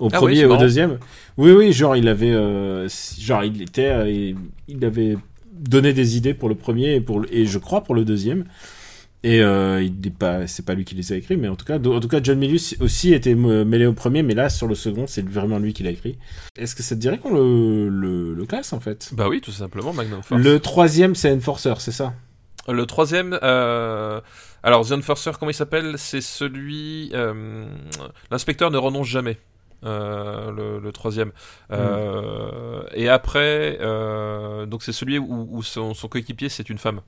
Au 0.00 0.08
Ah 0.12 0.16
premier 0.18 0.38
et 0.40 0.44
au 0.44 0.50
marrant. 0.50 0.60
deuxième. 0.60 0.98
Oui, 1.36 1.50
oui, 1.52 1.72
genre 1.72 1.96
il 1.96 2.06
avait, 2.08 2.30
euh, 2.32 2.88
genre 3.20 3.42
il 3.44 3.62
était, 3.62 3.86
euh, 3.88 4.08
il, 4.10 4.36
il 4.68 4.84
avait 4.84 5.16
donné 5.52 5.92
des 5.92 6.16
idées 6.16 6.34
pour 6.34 6.48
le 6.48 6.54
premier 6.54 6.94
et 6.94 7.00
pour 7.00 7.18
le- 7.20 7.34
et 7.34 7.46
je 7.46 7.58
crois 7.58 7.82
pour 7.82 7.96
le 7.96 8.04
deuxième. 8.04 8.44
Et 9.24 9.42
euh, 9.42 9.82
il 9.82 9.98
n'est 10.00 10.10
pas, 10.10 10.46
c'est 10.46 10.64
pas 10.64 10.74
lui 10.74 10.84
qui 10.84 10.94
les 10.94 11.12
a 11.12 11.16
écrits, 11.16 11.36
mais 11.36 11.48
en 11.48 11.56
tout 11.56 11.64
cas, 11.64 11.78
en 11.78 11.98
tout 12.00 12.06
cas, 12.06 12.20
John 12.22 12.38
Milius 12.38 12.76
aussi 12.80 13.12
était 13.12 13.34
mêlé 13.34 13.84
au 13.86 13.92
premier, 13.92 14.22
mais 14.22 14.34
là 14.34 14.48
sur 14.48 14.68
le 14.68 14.76
second, 14.76 15.08
c'est 15.08 15.28
vraiment 15.28 15.58
lui 15.58 15.72
qui 15.72 15.82
l'a 15.82 15.90
écrit. 15.90 16.16
Est-ce 16.56 16.76
que 16.76 16.84
ça 16.84 16.94
te 16.94 17.00
dirait 17.00 17.18
qu'on 17.18 17.34
le, 17.34 17.88
le, 17.88 18.34
le 18.34 18.46
classe 18.46 18.72
en 18.72 18.78
fait? 18.78 19.10
Bah 19.12 19.28
oui, 19.28 19.40
tout 19.40 19.50
simplement, 19.50 19.92
Magnum 19.92 20.22
Force. 20.22 20.40
Le 20.40 20.60
troisième, 20.60 21.16
c'est 21.16 21.32
Enforcer, 21.32 21.74
c'est 21.78 21.90
ça? 21.90 22.14
Le 22.68 22.86
troisième, 22.86 23.36
euh, 23.42 24.20
alors 24.62 24.86
The 24.86 24.92
Enforcer, 24.92 25.32
comment 25.40 25.50
il 25.50 25.54
s'appelle? 25.54 25.94
C'est 25.96 26.20
celui, 26.20 27.10
euh, 27.14 27.66
l'inspecteur 28.30 28.70
ne 28.70 28.78
renonce 28.78 29.08
jamais. 29.08 29.38
euh, 29.84 30.50
le, 30.52 30.80
le 30.80 30.92
troisième. 30.92 31.32
Euh, 31.72 32.82
Et 32.94 33.08
après, 33.08 33.78
euh, 33.80 34.66
donc 34.66 34.82
c'est 34.82 34.92
celui 34.92 35.18
où, 35.18 35.48
où 35.50 35.62
son, 35.62 35.94
son 35.94 36.08
coéquipier 36.08 36.48
c'est 36.48 36.68
une 36.70 36.78
femme. 36.78 37.00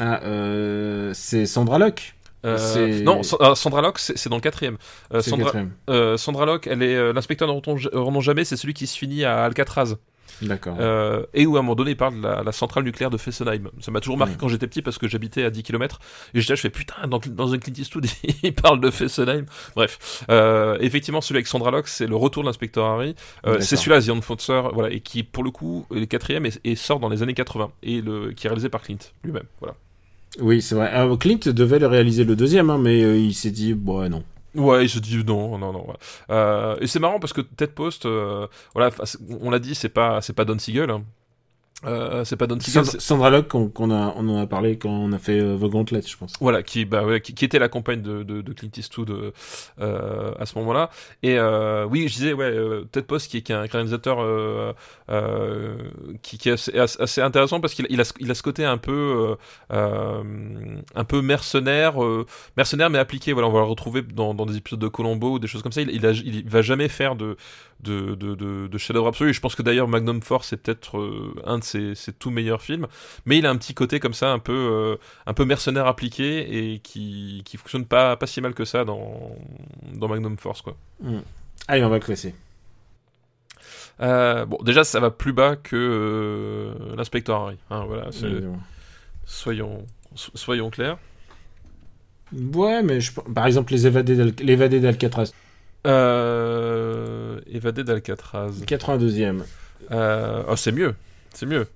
Ah, 0.00 0.20
euh, 0.24 1.12
c'est 1.14 1.46
Sandra 1.46 1.78
Locke. 1.78 2.14
Euh, 2.44 3.02
non, 3.02 3.22
Sa- 3.22 3.54
Sandra 3.54 3.80
Locke, 3.80 3.98
c'est 3.98 4.28
dans 4.28 4.36
le 4.36 4.42
quatrième. 4.42 4.76
Euh, 5.14 5.22
C'est 5.22 5.30
le 5.30 5.36
Sandra, 5.44 5.52
quatrième. 5.52 6.16
Sandra 6.18 6.44
Locke, 6.46 6.66
elle 6.66 6.82
est 6.82 7.12
l'inspecteur 7.12 7.48
ne 7.48 7.54
renonce- 7.54 7.88
renonce 7.92 8.24
jamais, 8.24 8.44
c'est 8.44 8.56
celui 8.56 8.74
qui 8.74 8.86
se 8.86 8.98
finit 8.98 9.24
à 9.24 9.44
Alcatraz. 9.44 9.94
D'accord. 10.42 10.76
Euh, 10.80 11.24
et 11.32 11.46
où 11.46 11.54
à 11.56 11.60
un 11.60 11.62
moment 11.62 11.76
donné 11.76 11.92
il 11.92 11.96
parle 11.96 12.16
de 12.16 12.22
la, 12.22 12.42
la 12.42 12.50
centrale 12.50 12.82
nucléaire 12.82 13.08
de 13.08 13.16
Fessenheim. 13.16 13.70
Ça 13.80 13.92
m'a 13.92 14.00
toujours 14.00 14.16
marqué 14.18 14.34
quand 14.36 14.48
j'étais 14.48 14.66
petit 14.66 14.82
parce 14.82 14.98
que 14.98 15.06
j'habitais 15.06 15.44
à 15.44 15.50
10 15.50 15.62
km 15.62 16.00
et 16.34 16.40
j'étais 16.40 16.56
je 16.56 16.60
fais 16.62 16.70
putain, 16.70 17.06
dans, 17.06 17.20
dans 17.24 17.52
un 17.54 17.58
Clint 17.58 17.72
Eastwood 17.78 18.06
il 18.42 18.52
parle 18.52 18.80
de 18.80 18.90
Fessenheim. 18.90 19.46
Bref, 19.76 20.24
euh, 20.30 20.76
effectivement 20.80 21.20
celui 21.20 21.38
avec 21.38 21.46
Sandra 21.46 21.70
Locke 21.70 21.86
c'est 21.86 22.08
le 22.08 22.16
retour 22.16 22.42
de 22.42 22.48
l'inspecteur 22.48 22.84
Harry. 22.84 23.14
Euh, 23.46 23.60
c'est 23.60 23.76
celui-là, 23.76 24.02
The 24.02 24.10
Enforcer, 24.10 24.62
voilà, 24.72 24.90
et 24.92 25.00
qui 25.00 25.22
pour 25.22 25.44
le 25.44 25.52
coup 25.52 25.86
est 25.94 26.00
le 26.00 26.06
quatrième 26.06 26.46
et, 26.46 26.52
et 26.64 26.74
sort 26.74 26.98
dans 26.98 27.08
les 27.10 27.22
années 27.22 27.34
80 27.34 27.70
et 27.84 28.00
le, 28.00 28.32
qui 28.32 28.46
est 28.46 28.50
réalisé 28.50 28.68
par 28.68 28.82
Clint 28.82 28.98
lui-même. 29.22 29.44
Voilà. 29.60 29.76
Oui, 30.40 30.60
c'est 30.62 30.74
vrai. 30.74 30.88
Alors, 30.88 31.18
Clint 31.18 31.38
devait 31.46 31.78
le 31.78 31.86
réaliser 31.86 32.24
le 32.24 32.34
deuxième, 32.36 32.70
hein, 32.70 32.78
mais 32.78 33.02
euh, 33.02 33.16
il 33.16 33.34
s'est 33.34 33.50
dit, 33.52 33.74
bon, 33.74 34.00
ouais, 34.00 34.08
non. 34.08 34.24
Ouais, 34.56 34.84
il 34.84 34.88
se 34.88 34.98
dit 35.00 35.22
non, 35.24 35.58
non, 35.58 35.72
non. 35.72 35.84
voilà. 35.84 35.98
Euh, 36.30 36.76
et 36.80 36.86
c'est 36.86 37.00
marrant 37.00 37.18
parce 37.18 37.32
que 37.32 37.40
Ted 37.40 37.72
Post, 37.72 38.06
euh, 38.06 38.46
voilà, 38.74 38.90
on 39.40 39.50
l'a 39.50 39.58
dit, 39.58 39.74
c'est 39.74 39.88
pas, 39.88 40.20
c'est 40.22 40.32
pas 40.32 40.44
Don 40.44 40.58
Siegel. 40.58 40.90
hein. 40.90 41.04
Euh, 41.86 42.24
c'est 42.24 42.36
pas 42.36 42.46
Don. 42.46 42.58
Sandra, 42.60 43.30
Locke, 43.30 43.48
qu'on 43.72 43.90
a, 43.90 44.14
on 44.16 44.28
en 44.28 44.38
a 44.38 44.46
parlé 44.46 44.78
quand 44.78 44.88
on 44.90 45.12
a 45.12 45.18
fait 45.18 45.38
euh, 45.38 45.56
The 45.56 45.64
Gauntlet, 45.70 46.00
je 46.06 46.16
pense. 46.16 46.32
Voilà, 46.40 46.62
qui, 46.62 46.84
bah, 46.84 47.04
ouais, 47.04 47.20
qui, 47.20 47.34
qui 47.34 47.44
était 47.44 47.58
la 47.58 47.68
compagne 47.68 48.00
de, 48.02 48.22
de, 48.22 48.40
de 48.42 48.52
Clint 48.52 48.70
Eastwood 48.76 49.32
euh, 49.80 50.32
à 50.38 50.46
ce 50.46 50.58
moment-là. 50.58 50.90
Et 51.22 51.38
euh, 51.38 51.84
oui, 51.86 52.08
je 52.08 52.14
disais, 52.14 52.32
ouais, 52.32 52.44
euh, 52.46 52.84
Ted 52.90 53.06
Post, 53.06 53.30
qui, 53.30 53.38
est- 53.38 53.42
qui 53.42 53.52
est 53.52 53.54
un 53.54 53.62
réalisateur 53.70 54.18
euh, 54.20 54.72
euh, 55.10 55.76
qui, 56.22 56.38
qui 56.38 56.48
est 56.48 56.52
assez, 56.52 56.78
assez- 56.78 57.20
intéressant 57.20 57.60
parce 57.60 57.74
qu'il 57.74 57.86
il 57.90 58.00
a, 58.00 58.04
ce- 58.04 58.12
il 58.20 58.30
a 58.30 58.34
ce 58.34 58.42
côté 58.42 58.64
un 58.64 58.78
peu, 58.78 59.36
un 59.70 61.04
peu 61.04 61.20
mercenaire, 61.22 62.02
euh, 62.02 62.26
mercenaire 62.56 62.90
mais 62.90 62.98
appliqué. 62.98 63.32
Voilà, 63.32 63.48
on 63.48 63.52
va 63.52 63.60
le 63.60 63.66
retrouver 63.66 64.02
dans, 64.02 64.34
dans 64.34 64.46
des 64.46 64.56
épisodes 64.56 64.80
de 64.80 64.88
Colombo 64.88 65.32
ou 65.32 65.38
des 65.38 65.46
choses 65.46 65.62
comme 65.62 65.72
ça. 65.72 65.80
Il, 65.82 65.90
il, 65.90 66.06
a- 66.06 66.10
il 66.12 66.48
va 66.48 66.62
jamais 66.62 66.88
faire 66.88 67.16
de, 67.16 67.36
de, 67.84 68.14
de, 68.16 68.34
de, 68.34 68.66
de 68.66 68.78
chef-d'œuvre 68.78 69.06
absolu. 69.08 69.32
Je 69.32 69.40
pense 69.40 69.54
que 69.54 69.62
d'ailleurs 69.62 69.86
Magnum 69.86 70.20
Force 70.22 70.52
est 70.52 70.56
peut-être 70.56 70.98
euh, 70.98 71.34
un 71.44 71.58
de 71.58 71.64
ses, 71.64 71.94
ses 71.94 72.12
tout 72.12 72.30
meilleurs 72.30 72.62
films, 72.62 72.88
mais 73.26 73.38
il 73.38 73.46
a 73.46 73.50
un 73.50 73.56
petit 73.56 73.74
côté 73.74 74.00
comme 74.00 74.14
ça, 74.14 74.32
un 74.32 74.40
peu, 74.40 74.52
euh, 74.52 74.96
un 75.26 75.34
peu 75.34 75.44
mercenaire 75.44 75.86
appliqué 75.86 76.72
et 76.74 76.78
qui, 76.80 77.42
qui 77.44 77.56
fonctionne 77.56 77.84
pas, 77.86 78.16
pas 78.16 78.26
si 78.26 78.40
mal 78.40 78.54
que 78.54 78.64
ça 78.64 78.84
dans, 78.84 79.30
dans 79.94 80.08
Magnum 80.08 80.36
Force, 80.38 80.62
quoi. 80.62 80.76
Allez, 81.68 81.84
on 81.84 81.88
va 81.90 81.96
le 81.96 82.04
classer. 82.04 82.34
Euh, 84.00 84.44
bon, 84.44 84.58
déjà, 84.64 84.82
ça 84.82 84.98
va 84.98 85.10
plus 85.10 85.32
bas 85.32 85.54
que 85.54 85.76
euh, 85.76 86.96
l'inspecteur 86.96 87.42
Harry. 87.42 87.58
hein, 87.70 87.84
voilà, 87.86 88.10
soyons, 89.24 89.86
so- 90.14 90.32
soyons 90.34 90.70
clairs. 90.70 90.98
Ouais, 92.32 92.82
mais 92.82 93.00
je, 93.00 93.12
par 93.12 93.46
exemple, 93.46 93.72
les 93.72 93.86
évadés 93.86 94.80
d'Alcatraz, 94.80 95.32
Euh, 95.86 97.40
évadé 97.50 97.84
d'Alcatraz. 97.84 98.50
82e. 98.66 99.42
Euh, 99.90 100.42
oh, 100.48 100.56
c'est 100.56 100.72
mieux. 100.72 100.94
C'est 101.32 101.46
mieux. 101.46 101.66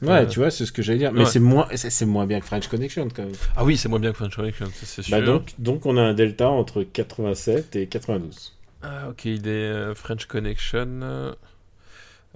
Ouais, 0.00 0.10
Euh, 0.22 0.26
tu 0.26 0.38
vois, 0.38 0.50
c'est 0.50 0.64
ce 0.64 0.70
que 0.72 0.80
j'allais 0.80 0.98
dire. 0.98 1.12
Mais 1.12 1.20
ouais. 1.20 1.26
c'est 1.26 1.40
moins, 1.40 1.66
c'est 1.74 2.06
moins 2.06 2.26
bien 2.26 2.38
que 2.40 2.46
French 2.46 2.68
Connection, 2.68 3.08
quand 3.14 3.24
même. 3.24 3.32
Ah 3.56 3.64
oui, 3.64 3.76
c'est 3.76 3.88
moins 3.88 3.98
bien 3.98 4.12
que 4.12 4.16
French 4.16 4.36
Connection, 4.36 4.66
c'est 4.72 4.86
c'est 4.86 5.02
sûr. 5.02 5.18
Bah 5.18 5.24
donc, 5.24 5.54
donc, 5.58 5.86
on 5.86 5.96
a 5.96 6.02
un 6.02 6.14
delta 6.14 6.48
entre 6.48 6.82
87 6.84 7.74
et 7.76 7.86
92. 7.88 8.54
Ah, 8.82 9.08
ok, 9.10 9.24
il 9.24 9.48
est 9.48 9.50
euh, 9.50 9.94
French 9.96 10.26
Connection. 10.26 11.34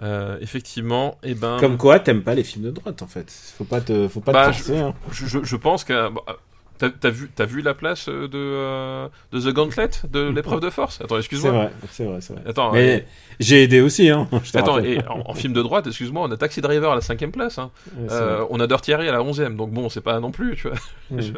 Euh, 0.02 0.38
effectivement, 0.40 1.18
et 1.22 1.34
ben. 1.34 1.58
Comme 1.60 1.76
quoi, 1.76 2.00
t'aimes 2.00 2.22
pas 2.22 2.34
les 2.34 2.42
films 2.42 2.64
de 2.64 2.70
droite, 2.72 3.02
en 3.02 3.06
fait. 3.06 3.30
Faut 3.56 3.64
pas 3.64 3.80
te, 3.80 4.08
faut 4.08 4.20
pas 4.20 4.32
Bah, 4.32 4.48
te 4.48 4.54
forcer, 4.54 4.78
hein. 4.78 4.94
je, 5.12 5.26
je- 5.26 5.44
je 5.44 5.56
pense 5.56 5.84
que. 5.84 6.10
T'as 6.90 7.10
vu, 7.10 7.30
vu 7.46 7.62
la 7.62 7.74
place 7.74 8.08
euh, 8.08 8.26
de, 8.28 8.38
euh, 8.38 9.08
de 9.32 9.40
The 9.40 9.54
Gauntlet 9.54 9.90
de 10.10 10.28
l'épreuve 10.30 10.60
de 10.60 10.70
force? 10.70 11.00
Attends, 11.00 11.14
C'est 11.14 11.18
excuse-moi. 11.20 11.52
vrai, 11.52 11.72
c'est 11.90 12.04
vrai, 12.04 12.20
c'est 12.20 12.32
vrai. 12.34 12.42
Attends, 12.46 12.72
Mais 12.72 13.06
j'ai 13.40 13.62
aidé 13.62 13.80
aussi, 13.80 14.08
hein. 14.10 14.28
je 14.42 14.58
Attends, 14.58 14.78
et 14.80 14.98
en, 15.08 15.22
en 15.30 15.34
film 15.34 15.52
de 15.52 15.62
droite, 15.62 15.86
excuse-moi, 15.86 16.26
on 16.28 16.30
a 16.32 16.36
Taxi 16.36 16.60
Driver 16.60 16.92
à 16.92 16.94
la 16.94 17.00
cinquième 17.00 17.32
place. 17.32 17.58
hein. 17.58 17.70
Ouais, 17.96 18.08
Euh, 18.10 18.36
vrai. 18.38 18.46
on 18.50 18.60
a 18.60 18.66
Dirty 18.66 18.92
Harry 18.92 19.08
à 19.08 19.12
la 19.12 19.22
onzième, 19.22 19.56
donc 19.56 19.70
bon, 19.70 19.88
c'est 19.88 20.00
pas 20.00 20.18
non 20.20 20.30
plus, 20.30 20.56
tu 20.56 20.68
vois. 20.68 20.78
Mm. 21.10 21.20
Je- 21.20 21.32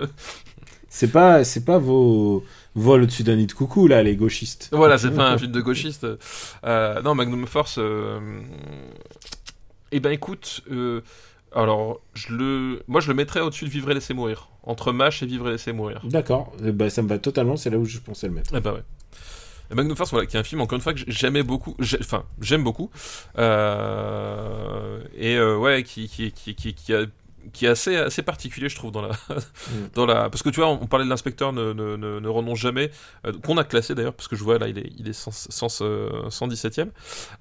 C'est 0.88 1.10
pas, 1.10 1.42
c'est 1.42 1.64
pas 1.64 1.78
vos 1.78 2.44
vols 2.76 3.02
au-dessus 3.02 3.24
d'un 3.24 3.34
nid 3.36 3.46
de 3.46 3.52
coucou, 3.52 3.88
là, 3.88 4.02
les 4.02 4.14
gauchistes. 4.14 4.68
Voilà, 4.72 4.96
c'est 4.96 5.10
pas 5.10 5.28
un 5.30 5.38
film 5.38 5.50
de 5.50 5.60
gauchiste. 5.60 6.06
Non, 6.64 7.14
Magnum 7.16 7.46
Force. 7.46 7.80
Eh 9.92 10.00
ben, 10.00 10.10
écoute, 10.12 10.62
alors, 11.54 12.00
je 12.14 12.32
le, 12.34 12.82
moi, 12.88 13.00
je 13.00 13.08
le 13.08 13.14
mettrais 13.14 13.40
au-dessus 13.40 13.64
de 13.64 13.70
Vivre 13.70 13.90
et 13.90 13.94
laisser 13.94 14.12
mourir, 14.14 14.48
entre 14.64 14.92
Mash 14.92 15.22
et 15.22 15.26
Vivre 15.26 15.48
et 15.48 15.52
laisser 15.52 15.72
mourir. 15.72 16.00
D'accord, 16.04 16.52
Eh 16.64 16.72
ben, 16.72 16.90
ça 16.90 17.02
me 17.02 17.08
va 17.08 17.18
totalement, 17.18 17.56
c'est 17.56 17.70
là 17.70 17.78
où 17.78 17.84
je 17.84 17.98
pensais 17.98 18.26
le 18.26 18.34
mettre. 18.34 18.52
Eh 18.56 18.60
ben 18.60 18.72
ouais. 18.72 18.82
Et 19.70 19.74
Magnum 19.74 19.96
Force, 19.96 20.10
voilà, 20.10 20.26
qui 20.26 20.36
est 20.36 20.40
un 20.40 20.44
film 20.44 20.60
encore 20.60 20.76
une 20.76 20.82
fois 20.82 20.92
que 20.92 21.00
j'aimais 21.06 21.42
beaucoup, 21.42 21.74
enfin 22.00 22.24
j'aime 22.40 22.62
beaucoup, 22.62 22.90
euh, 23.38 25.00
et 25.16 25.36
euh, 25.36 25.56
ouais, 25.56 25.82
qui, 25.84 26.08
qui, 26.08 26.32
qui, 26.32 26.54
qui 26.54 26.94
a 26.94 27.06
qui 27.52 27.66
est 27.66 27.68
assez, 27.68 27.96
assez 27.96 28.22
particulier, 28.22 28.68
je 28.68 28.76
trouve, 28.76 28.92
dans 28.92 29.02
la, 29.02 29.10
dans 29.94 30.06
la, 30.06 30.30
parce 30.30 30.42
que 30.42 30.48
tu 30.50 30.60
vois, 30.60 30.68
on, 30.68 30.86
parlait 30.86 31.04
de 31.04 31.10
l'inspecteur 31.10 31.52
ne, 31.52 31.72
ne, 31.72 31.96
ne, 31.96 32.20
ne, 32.20 32.28
renonce 32.28 32.58
jamais, 32.58 32.90
euh, 33.26 33.32
qu'on 33.44 33.56
a 33.58 33.64
classé 33.64 33.94
d'ailleurs, 33.94 34.14
parce 34.14 34.28
que 34.28 34.36
je 34.36 34.44
vois 34.44 34.58
là, 34.58 34.68
il 34.68 34.78
est, 34.78 34.92
il 34.98 35.08
est 35.08 35.28
117ème, 35.28 36.88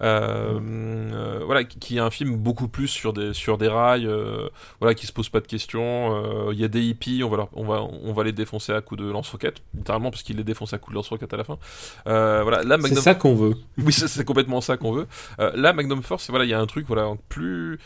euh, 0.01 0.59
euh, 0.61 1.41
voilà, 1.45 1.63
qui 1.63 1.97
est 1.97 1.99
un 1.99 2.09
film 2.09 2.35
beaucoup 2.35 2.67
plus 2.67 2.87
sur 2.87 3.13
des, 3.13 3.33
sur 3.33 3.57
des 3.57 3.67
rails, 3.67 4.07
euh, 4.07 4.49
voilà, 4.79 4.95
qui 4.95 5.07
se 5.07 5.13
pose 5.13 5.29
pas 5.29 5.39
de 5.39 5.47
questions. 5.47 6.51
Il 6.51 6.59
y 6.59 6.63
a 6.63 6.67
des 6.67 6.81
hippies, 6.81 7.23
on 7.23 7.29
va, 7.29 7.37
leur, 7.37 7.49
on 7.53 7.65
va, 7.65 7.81
on 7.81 8.13
va 8.13 8.23
les 8.23 8.31
défoncer 8.31 8.73
à 8.73 8.81
coups 8.81 9.01
de 9.01 9.09
lance-roquette, 9.09 9.61
littéralement, 9.73 10.11
parce 10.11 10.23
qu'il 10.23 10.37
les 10.37 10.43
défonce 10.43 10.73
à 10.73 10.77
coups 10.77 10.93
de 10.93 10.95
lance-roquette 10.95 11.33
à 11.33 11.37
la 11.37 11.43
fin. 11.43 11.57
voilà, 12.05 12.63
là, 12.63 12.77
Magnum... 12.77 12.97
C'est 12.97 13.03
ça 13.03 13.15
qu'on 13.15 13.35
veut. 13.35 13.55
Oui, 13.77 13.91
c'est 13.91 14.25
complètement 14.25 14.61
ça 14.61 14.77
qu'on 14.77 14.91
veut. 14.91 15.07
là, 15.37 15.73
Magnum 15.73 16.03
Force, 16.03 16.29
voilà, 16.29 16.45
il 16.45 16.49
y 16.49 16.53
a 16.53 16.59
un 16.59 16.65
truc, 16.65 16.85
voilà, 16.87 17.11
plus 17.29 17.79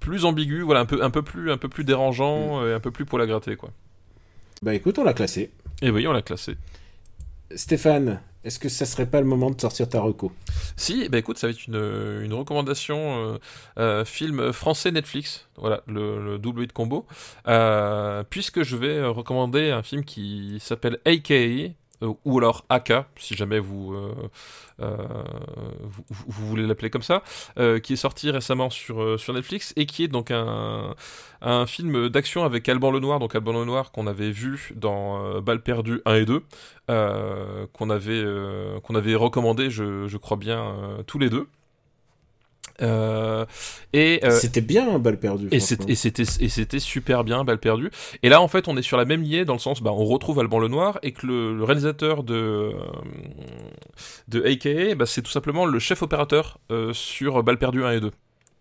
plus 0.00 0.24
ambigu, 0.24 0.62
voilà, 0.62 0.80
un 0.80 0.86
peu, 0.86 1.02
un 1.02 1.10
peu 1.10 1.22
plus, 1.22 1.50
un 1.50 1.56
peu 1.56 1.68
plus 1.68 1.84
dérangeant, 1.84 2.60
mm. 2.60 2.68
et 2.68 2.72
un 2.72 2.80
peu 2.80 2.90
plus 2.90 3.04
pour 3.04 3.18
la 3.18 3.26
gratter, 3.26 3.56
quoi. 3.56 3.70
Bah 4.62 4.74
écoute, 4.74 4.98
on 4.98 5.04
l'a 5.04 5.14
classé. 5.14 5.50
Et 5.80 5.86
eh 5.86 5.90
oui, 5.90 6.06
on 6.06 6.12
l'a 6.12 6.22
classé. 6.22 6.56
Stéphane, 7.54 8.20
est-ce 8.44 8.58
que 8.58 8.68
ça 8.68 8.86
serait 8.86 9.06
pas 9.06 9.20
le 9.20 9.26
moment 9.26 9.50
de 9.50 9.60
sortir 9.60 9.88
ta 9.88 10.00
reco? 10.00 10.32
Si, 10.76 11.08
bah 11.08 11.18
écoute, 11.18 11.38
ça 11.38 11.46
va 11.46 11.52
être 11.52 11.66
une, 11.66 12.22
une 12.22 12.32
recommandation 12.32 12.98
euh, 12.98 13.38
euh, 13.78 14.04
film 14.04 14.52
français 14.52 14.90
Netflix, 14.90 15.46
voilà, 15.56 15.82
le, 15.86 16.24
le 16.24 16.38
double 16.38 16.64
hit 16.64 16.72
combo, 16.72 17.06
euh, 17.46 18.22
puisque 18.28 18.62
je 18.62 18.76
vais 18.76 19.04
recommander 19.04 19.70
un 19.70 19.82
film 19.82 20.04
qui 20.04 20.58
s'appelle 20.60 20.98
AKA, 21.04 21.72
ou 22.00 22.38
alors 22.38 22.64
AK, 22.68 22.92
si 23.16 23.34
jamais 23.34 23.58
vous, 23.58 23.92
euh, 23.92 24.14
euh, 24.80 24.96
vous, 25.82 26.04
vous, 26.08 26.46
voulez 26.48 26.66
l'appeler 26.66 26.90
comme 26.90 27.02
ça, 27.02 27.22
qui 27.82 27.92
est 27.92 27.96
sorti 27.96 28.30
récemment 28.30 28.70
sur, 28.70 29.18
sur 29.18 29.34
Netflix 29.34 29.72
et 29.76 29.86
qui 29.86 30.04
est 30.04 30.08
donc 30.08 30.30
un, 30.30 30.94
un 31.40 31.66
film 31.66 32.08
d'action 32.08 32.44
avec 32.44 32.68
Alban 32.68 32.90
Lenoir, 32.90 33.18
donc 33.18 33.34
Alban 33.34 33.52
Lenoir 33.52 33.90
qu'on 33.92 34.06
avait 34.06 34.30
vu 34.30 34.72
dans 34.76 35.40
Balles 35.40 35.62
perdues 35.62 36.00
1 36.04 36.14
et 36.14 36.24
2, 36.24 36.42
qu'on 37.72 37.90
avait, 37.90 38.24
qu'on 38.82 38.94
avait 38.94 39.14
recommandé, 39.14 39.70
je, 39.70 40.06
je 40.06 40.16
crois 40.16 40.36
bien, 40.36 40.74
tous 41.06 41.18
les 41.18 41.30
deux. 41.30 41.48
Euh, 42.80 43.44
et 43.92 44.20
euh, 44.24 44.30
c'était 44.30 44.60
bien 44.60 44.98
balle 44.98 45.18
perdue. 45.18 45.48
Et 45.50 45.60
c'était 45.60 46.22
et 46.22 46.48
c'était 46.48 46.78
super 46.78 47.24
bien 47.24 47.44
balle 47.44 47.58
perdue. 47.58 47.90
Et 48.22 48.28
là 48.28 48.40
en 48.40 48.48
fait 48.48 48.68
on 48.68 48.76
est 48.76 48.82
sur 48.82 48.96
la 48.96 49.04
même 49.04 49.22
lignée 49.22 49.44
dans 49.44 49.54
le 49.54 49.58
sens 49.58 49.82
bah 49.82 49.90
on 49.92 50.04
retrouve 50.04 50.38
Alban 50.40 50.60
Lenoir 50.60 50.98
et 51.02 51.12
que 51.12 51.26
le, 51.26 51.64
réalisateur 51.64 52.22
de 52.22 52.34
euh, 52.34 52.72
de 54.28 54.42
AKA 54.44 54.94
bah, 54.94 55.06
c'est 55.06 55.22
tout 55.22 55.30
simplement 55.30 55.66
le 55.66 55.78
chef 55.78 56.02
opérateur 56.02 56.58
euh, 56.70 56.92
sur 56.92 57.42
balle 57.42 57.58
perdue 57.58 57.84
1 57.84 57.92
et 57.92 58.00
2. 58.00 58.12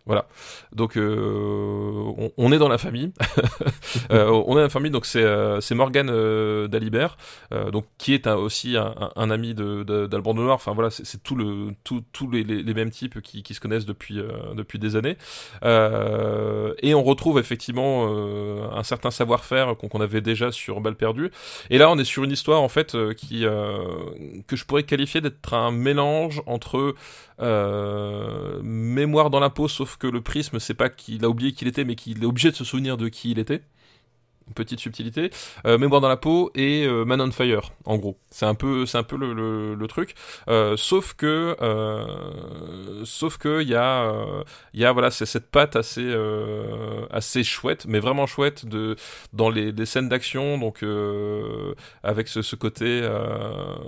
Voilà. 0.08 0.26
Donc 0.74 0.98
euh, 0.98 2.30
on, 2.38 2.52
est 2.54 2.58
dans 2.58 2.70
la 2.70 2.78
famille. 2.78 3.12
euh, 4.12 4.30
on 4.30 4.54
est 4.54 4.56
dans 4.56 4.62
la 4.62 4.70
famille. 4.70 4.92
Donc 4.92 5.06
c'est 5.06 5.22
euh, 5.22 5.60
c'est 5.60 5.76
Morgan 5.76 6.10
euh, 6.10 6.68
Dalibert, 6.70 7.18
donc 7.72 7.86
qui 7.98 8.14
est 8.14 8.26
aussi 8.28 8.78
un, 8.78 9.12
un, 9.16 9.30
ami 9.30 9.54
de 9.54 9.84
d'Alban 10.08 10.34
de, 10.34 10.42
Noir. 10.42 10.56
Enfin 10.56 10.74
voilà, 10.74 10.90
c'est 10.90 11.22
tout 11.22 11.36
le 11.36 11.74
tout 11.84 12.04
tous 12.14 12.32
les, 12.32 12.44
les, 12.44 12.64
les, 12.64 12.74
mêmes 12.74 12.90
types 12.90 13.22
qui, 13.22 13.44
qui 13.44 13.54
se 13.54 13.60
connaissent 13.60 13.86
depuis 13.86 14.22
depuis 14.56 14.80
des 14.80 14.96
années. 14.96 15.18
et 15.64 16.94
on 16.96 17.04
retrouve 17.04 17.38
effectivement 17.38 18.08
un 18.72 18.84
certain 18.84 19.12
savoir-faire 19.12 19.76
qu'on 19.76 20.00
avait 20.00 20.22
déjà 20.22 20.54
sur 20.54 20.80
Balle 20.80 20.96
perdue. 20.96 21.32
Et 21.70 21.78
là 21.78 21.92
on 21.92 21.98
est 21.98 22.06
sur 22.06 22.24
une 22.24 22.32
histoire 22.32 22.62
en 22.62 22.70
fait 22.70 22.96
qui 23.16 23.42
que 23.42 24.56
je 24.56 24.66
pourrais 24.66 24.84
qualifier 24.84 25.20
d'être 25.20 25.54
un 25.54 25.72
mélange 25.72 26.42
entre 26.46 26.96
mémoire 27.40 29.30
dans 29.30 29.40
la 29.40 29.50
peau, 29.50 29.68
sauf 29.68 29.98
que 29.98 30.08
le 30.08 30.22
prisme, 30.22 30.60
c'est 30.60 30.74
pas 30.74 30.90
qu'il 30.90 31.24
a 31.26 31.30
oublié 31.30 31.54
qui 31.54 31.66
il 31.66 31.68
était, 31.68 31.86
mais 31.86 31.96
qu'il 31.96 32.24
est 32.24 32.26
obligé 32.26 32.52
de 32.52 32.56
se 32.56 32.64
souvenir 32.64 32.98
de 32.98 33.10
qui 33.10 33.32
il 33.32 33.40
était 33.40 33.64
petite 34.56 34.80
subtilité, 34.80 35.30
euh, 35.66 35.78
Mémoire 35.78 36.02
dans 36.02 36.10
la 36.10 36.18
peau 36.18 36.52
et 36.56 36.86
euh, 36.86 37.06
Man 37.06 37.22
on 37.22 37.32
Fire, 37.32 37.72
en 37.86 37.98
gros. 37.98 38.18
C'est 38.30 38.46
un 38.46 38.56
peu, 38.56 38.86
c'est 38.86 38.98
un 38.98 39.04
peu 39.04 39.18
le, 39.18 39.88
truc. 39.88 40.16
Euh, 40.50 40.76
sauf 40.76 41.14
que, 41.14 41.56
sauf 43.06 43.38
que 43.38 43.62
il 43.62 43.70
y 43.70 43.76
a, 43.76 44.12
il 44.74 44.82
y 44.82 44.86
a 44.86 44.92
voilà, 44.92 45.12
c'est 45.12 45.26
cette 45.26 45.50
patte 45.50 45.76
assez, 45.76 46.14
assez 47.10 47.44
chouette, 47.44 47.86
mais 47.88 48.00
vraiment 48.00 48.28
chouette 48.28 48.66
de 48.66 48.96
dans 49.34 49.50
les, 49.50 49.74
scènes 49.86 50.10
d'action, 50.10 50.58
donc 50.58 50.84
avec 52.04 52.28
ce, 52.28 52.56
côté, 52.56 53.08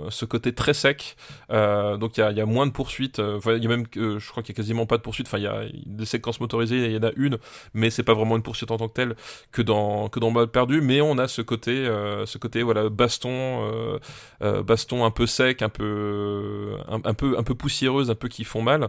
ce 0.08 0.24
côté 0.24 0.54
très 0.54 0.74
sec. 0.74 1.16
donc 1.50 2.16
il 2.16 2.20
y 2.20 2.22
a, 2.22 2.32
y 2.32 2.40
a, 2.40 2.46
moins 2.46 2.66
de 2.66 2.72
poursuites. 2.72 3.20
il 3.46 3.62
y 3.62 3.66
a 3.66 3.68
même, 3.68 3.84
je 3.94 4.30
crois 4.30 4.42
qu'il 4.42 4.54
y 4.54 4.56
a 4.56 4.60
quasiment 4.60 4.86
pas 4.86 4.96
de 4.96 5.02
poursuites. 5.02 5.26
Enfin, 5.26 5.38
il 5.38 5.44
y 5.44 5.46
a 5.46 5.64
des 5.86 6.06
séquences 6.06 6.40
motorisées, 6.40 6.86
il 6.86 6.92
y 6.92 6.96
en 6.96 7.02
a 7.02 7.12
une, 7.16 7.38
mais 7.74 7.90
c'est 7.90 8.02
pas 8.02 8.14
vraiment 8.14 8.36
une 8.36 8.42
poursuite 8.42 8.70
en 8.70 8.78
tant 8.78 8.88
que 8.88 8.94
telle 8.94 9.14
que 9.52 9.62
dans 9.62 10.08
que 10.08 10.18
dans 10.18 10.30
perdu, 10.50 10.80
mais 10.80 11.00
on 11.00 11.18
a 11.18 11.28
ce 11.28 11.42
côté, 11.42 11.72
euh, 11.72 12.26
ce 12.26 12.38
côté 12.38 12.62
voilà 12.62 12.88
baston, 12.88 13.30
euh, 13.30 13.98
euh, 14.42 14.62
baston 14.62 15.04
un 15.04 15.10
peu 15.10 15.26
sec, 15.26 15.62
un 15.62 15.68
peu, 15.68 16.76
un, 16.88 17.14
peu, 17.14 17.38
un 17.38 17.42
peu 17.42 17.54
poussiéreuse, 17.54 18.10
un 18.10 18.14
peu 18.14 18.28
qui 18.28 18.44
font 18.44 18.62
mal. 18.62 18.88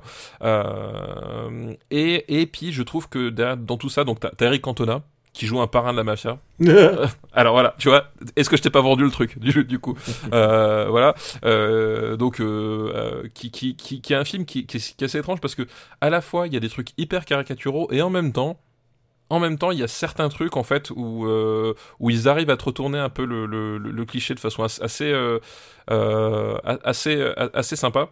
et 1.92 2.42
et 2.42 2.46
puis 2.46 2.72
je 2.72 2.84
trouve 2.84 3.10
que 3.10 3.30
dans 3.30 3.78
tout 3.78 3.90
ça, 3.90 4.04
donc 4.04 4.20
t'as 4.20 4.46
Eric 4.46 4.62
Cantona 4.62 5.04
qui 5.34 5.46
joue 5.46 5.62
un 5.62 5.68
parrain 5.68 5.92
de 5.92 5.98
la 5.98 6.04
mafia. 6.04 6.40
Alors 7.34 7.54
voilà, 7.54 7.76
tu 7.78 7.90
vois, 7.90 8.12
est-ce 8.36 8.50
que 8.50 8.58
je 8.58 8.62
t'ai 8.62 8.70
pas 8.70 8.82
vendu 8.82 9.04
le 9.04 9.12
truc 9.12 9.40
du, 9.40 9.64
du 9.64 9.80
coup? 9.80 9.98
Euh, 10.34 10.88
Voilà, 10.90 11.16
euh, 11.46 12.16
donc 12.16 12.40
euh, 12.40 13.28
qui, 13.34 13.52
qui, 13.52 13.76
qui, 13.76 14.02
qui, 14.02 14.14
est 14.14 14.16
un 14.16 14.24
film 14.24 14.46
qui, 14.46 14.66
qui, 14.66 14.78
est, 14.78 14.96
qui, 14.96 15.04
est, 15.04 15.08
assez 15.08 15.18
étrange 15.18 15.40
parce 15.42 15.56
que 15.56 15.64
à 16.00 16.10
la 16.10 16.22
fois 16.22 16.48
il 16.48 16.54
y 16.54 16.58
a 16.58 16.60
des 16.60 16.70
trucs 16.70 16.90
hyper 16.98 17.26
caricaturaux 17.26 17.90
et 17.92 18.02
en 18.02 18.10
même 18.10 18.32
temps 18.32 18.60
en 19.32 19.40
même 19.40 19.58
temps, 19.58 19.72
il 19.72 19.80
y 19.80 19.84
a 19.84 19.88
certains 19.88 20.28
trucs 20.28 20.58
en 20.58 20.64
fait 20.64 20.92
où 20.92 21.26
euh, 21.26 21.74
ils 22.02 22.28
arrivent 22.28 22.50
à 22.50 22.58
te 22.58 22.66
retourner 22.66 23.00
un 23.00 23.10
peu 23.10 23.26
le 23.26 24.06
cliché 24.06 24.34
de 24.36 24.40
façon 24.40 24.64
assez 24.64 25.12
euh, 25.12 25.40
euh, 25.90 26.58
assez 26.84 27.24
assez 27.54 27.78
sympa. 27.78 28.10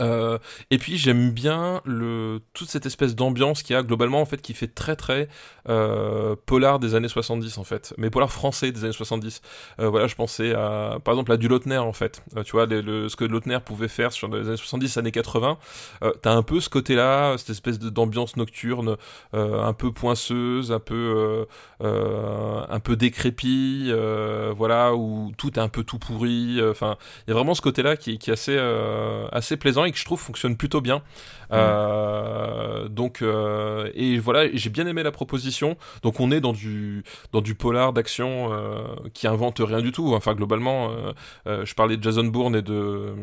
Euh, 0.00 0.38
et 0.70 0.78
puis 0.78 0.98
j'aime 0.98 1.30
bien 1.30 1.80
le 1.84 2.40
toute 2.52 2.68
cette 2.68 2.86
espèce 2.86 3.14
d'ambiance 3.14 3.62
qu'il 3.62 3.74
y 3.74 3.78
a 3.78 3.82
globalement 3.82 4.20
en 4.20 4.26
fait 4.26 4.42
qui 4.42 4.54
fait 4.54 4.66
très 4.66 4.96
très 4.96 5.28
euh, 5.68 6.36
polar 6.46 6.78
des 6.78 6.94
années 6.94 7.08
70 7.08 7.58
en 7.58 7.64
fait. 7.64 7.94
Mais 7.98 8.10
polar 8.10 8.30
français 8.30 8.72
des 8.72 8.84
années 8.84 8.92
70 8.92 9.40
euh, 9.80 9.88
voilà 9.88 10.06
je 10.06 10.14
pensais 10.14 10.54
à 10.54 10.98
par 11.02 11.14
exemple 11.14 11.32
à 11.32 11.36
du 11.36 11.48
Lautner 11.48 11.78
en 11.78 11.92
fait. 11.92 12.22
Euh, 12.36 12.42
tu 12.42 12.52
vois 12.52 12.66
ce 12.66 13.16
que 13.16 13.24
Lautner 13.24 13.58
pouvait 13.64 13.88
faire 13.88 14.12
sur 14.12 14.28
les 14.28 14.46
années 14.46 14.56
70 14.56 14.96
années 14.98 15.12
80 15.12 15.58
euh, 16.02 16.12
t'as 16.22 16.32
un 16.32 16.42
peu 16.42 16.60
ce 16.60 16.68
côté 16.68 16.94
là 16.94 17.36
cette 17.38 17.50
espèce 17.50 17.78
d'ambiance 17.78 18.36
nocturne 18.36 18.96
un 19.32 19.72
peu 19.72 19.92
poinceuse 19.92 20.72
un 20.72 20.80
peu 20.80 21.46
un 21.80 22.80
peu 22.80 22.96
décrépit 22.96 23.92
voilà 24.56 24.94
où 24.94 25.32
tout 25.36 25.54
est 25.54 25.62
un 25.62 25.68
peu 25.68 25.84
tout 25.84 25.98
pourri 25.98 26.60
enfin 26.70 26.96
il 27.26 27.30
y 27.30 27.32
a 27.32 27.34
vraiment 27.34 27.54
ce 27.54 27.62
côté 27.62 27.82
là 27.82 27.96
qui, 27.96 28.18
qui 28.18 28.30
est 28.30 28.32
assez 28.32 28.58
assez 29.32 29.56
plaisant 29.56 29.75
et 29.84 29.92
que 29.92 29.98
je 29.98 30.04
trouve 30.04 30.20
fonctionne 30.20 30.56
plutôt 30.56 30.80
bien. 30.80 31.02
Euh, 31.52 32.88
donc 32.88 33.22
euh, 33.22 33.90
et 33.94 34.18
voilà, 34.18 34.48
j'ai 34.52 34.70
bien 34.70 34.86
aimé 34.86 35.02
la 35.02 35.12
proposition. 35.12 35.76
Donc 36.02 36.20
on 36.20 36.30
est 36.30 36.40
dans 36.40 36.52
du 36.52 37.04
dans 37.32 37.40
du 37.40 37.54
polar 37.54 37.92
d'action 37.92 38.52
euh, 38.52 38.84
qui 39.14 39.26
invente 39.26 39.60
rien 39.60 39.80
du 39.80 39.92
tout. 39.92 40.14
Enfin 40.14 40.34
globalement, 40.34 40.90
je 41.46 41.74
parlais 41.74 41.96
de 41.96 42.02
Jason 42.02 42.24
Bourne 42.24 42.56
et 42.56 42.62
de 42.62 43.14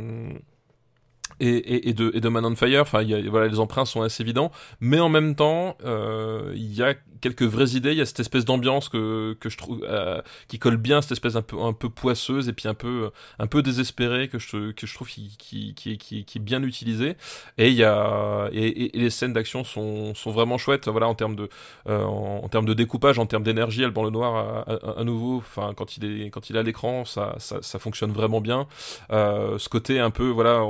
et, 1.39 1.89
et, 1.89 1.93
de, 1.93 2.11
et 2.13 2.21
de 2.21 2.30
Man 2.30 2.45
on 2.45 2.55
Fire. 2.55 2.81
Enfin, 2.81 3.01
y 3.01 3.13
a, 3.13 3.30
voilà, 3.30 3.47
les 3.47 3.59
emprunts 3.59 3.85
sont 3.85 4.01
assez 4.01 4.21
évidents, 4.21 4.51
mais 4.80 4.99
en 4.99 5.09
même 5.09 5.35
temps, 5.35 5.77
il 5.84 6.73
y 6.73 6.84
a 6.84 6.93
quelques 7.23 7.43
vraies 7.43 7.71
idées. 7.71 7.93
Il 7.93 7.97
y 7.97 8.01
a 8.01 8.05
cette 8.05 8.19
espèce 8.19 8.43
d'ambiance 8.43 8.89
que, 8.89 9.37
que 9.39 9.49
je 9.49 9.57
trouve 9.57 9.85
euh, 9.87 10.21
qui 10.49 10.59
colle 10.59 10.75
bien, 10.77 11.01
cette 11.01 11.13
espèce 11.13 11.35
un 11.35 11.41
peu 11.41 11.59
un 11.61 11.71
peu 11.71 11.89
poisseuse 11.89 12.49
et 12.49 12.53
puis 12.53 12.67
un 12.67 12.73
peu 12.73 13.11
un 13.39 13.47
peu 13.47 13.61
désespérée 13.61 14.27
que 14.27 14.39
je 14.39 14.71
que 14.71 14.85
je 14.85 14.93
trouve 14.93 15.07
qui 15.07 15.33
qui, 15.37 15.73
qui, 15.73 16.25
est 16.35 16.39
bien 16.39 16.61
utilisée. 16.63 17.15
Et 17.57 17.69
il 17.69 17.75
y 17.75 17.83
a 17.85 18.49
et, 18.51 18.91
les 18.93 19.09
scènes 19.09 19.33
d'action 19.33 19.63
sont, 19.63 20.13
sont 20.15 20.31
vraiment 20.31 20.57
chouettes. 20.57 20.87
Voilà 20.89 21.07
en 21.07 21.15
termes 21.15 21.35
de 21.35 21.49
euh, 21.87 22.03
en, 22.03 22.49
termes 22.49 22.65
de 22.65 22.73
découpage, 22.73 23.17
en 23.19 23.25
termes 23.25 23.43
d'énergie, 23.43 23.85
Alban 23.85 24.03
Lenoir 24.03 24.65
à, 24.67 24.99
à, 24.99 25.03
nouveau. 25.05 25.41
Quand 25.55 25.97
il 25.97 26.03
est 26.05 26.29
quand 26.29 26.49
il 26.49 26.57
est 26.57 26.59
à 26.59 26.63
l'écran, 26.63 27.05
ça, 27.05 27.35
ça, 27.39 27.59
ça 27.61 27.79
fonctionne 27.79 28.11
vraiment 28.11 28.41
bien. 28.41 28.67
Euh, 29.11 29.57
ce 29.57 29.69
côté 29.69 29.99
un 29.99 30.11
peu 30.11 30.27
voilà, 30.27 30.61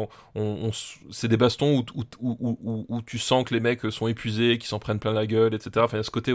c'est 1.12 1.28
des 1.28 1.38
bastons 1.38 1.84
où, 1.96 2.04
où, 2.22 2.58
où, 2.62 2.86
où, 2.90 3.02
tu 3.02 3.18
sens 3.18 3.44
que 3.44 3.54
les 3.56 3.60
mecs 3.60 3.92
sont 3.92 4.08
épuisés, 4.08 4.60
qui 4.60 4.68
s'en 4.68 4.78
prennent 4.78 5.00
plein 5.00 5.14
la 5.14 5.26
gueule, 5.26 5.56
etc. 5.56 5.72
Enfin 5.84 6.04
ce 6.04 6.12
côté 6.12 6.32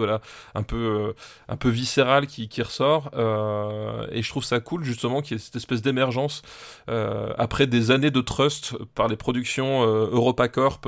un 0.54 0.62
peu, 0.62 0.76
euh, 0.76 1.12
un 1.48 1.56
peu 1.56 1.68
viscéral 1.68 2.26
qui, 2.26 2.48
qui 2.48 2.62
ressort. 2.62 3.10
Euh, 3.14 4.06
et 4.10 4.22
je 4.22 4.28
trouve 4.28 4.44
ça 4.44 4.60
cool 4.60 4.84
justement 4.84 5.22
qu'il 5.22 5.36
y 5.36 5.40
ait 5.40 5.42
cette 5.42 5.56
espèce 5.56 5.82
d'émergence 5.82 6.42
euh, 6.88 7.32
après 7.38 7.66
des 7.66 7.90
années 7.90 8.10
de 8.10 8.20
trust 8.20 8.76
par 8.94 9.08
les 9.08 9.16
productions 9.16 9.82
EuropaCorp 9.84 10.86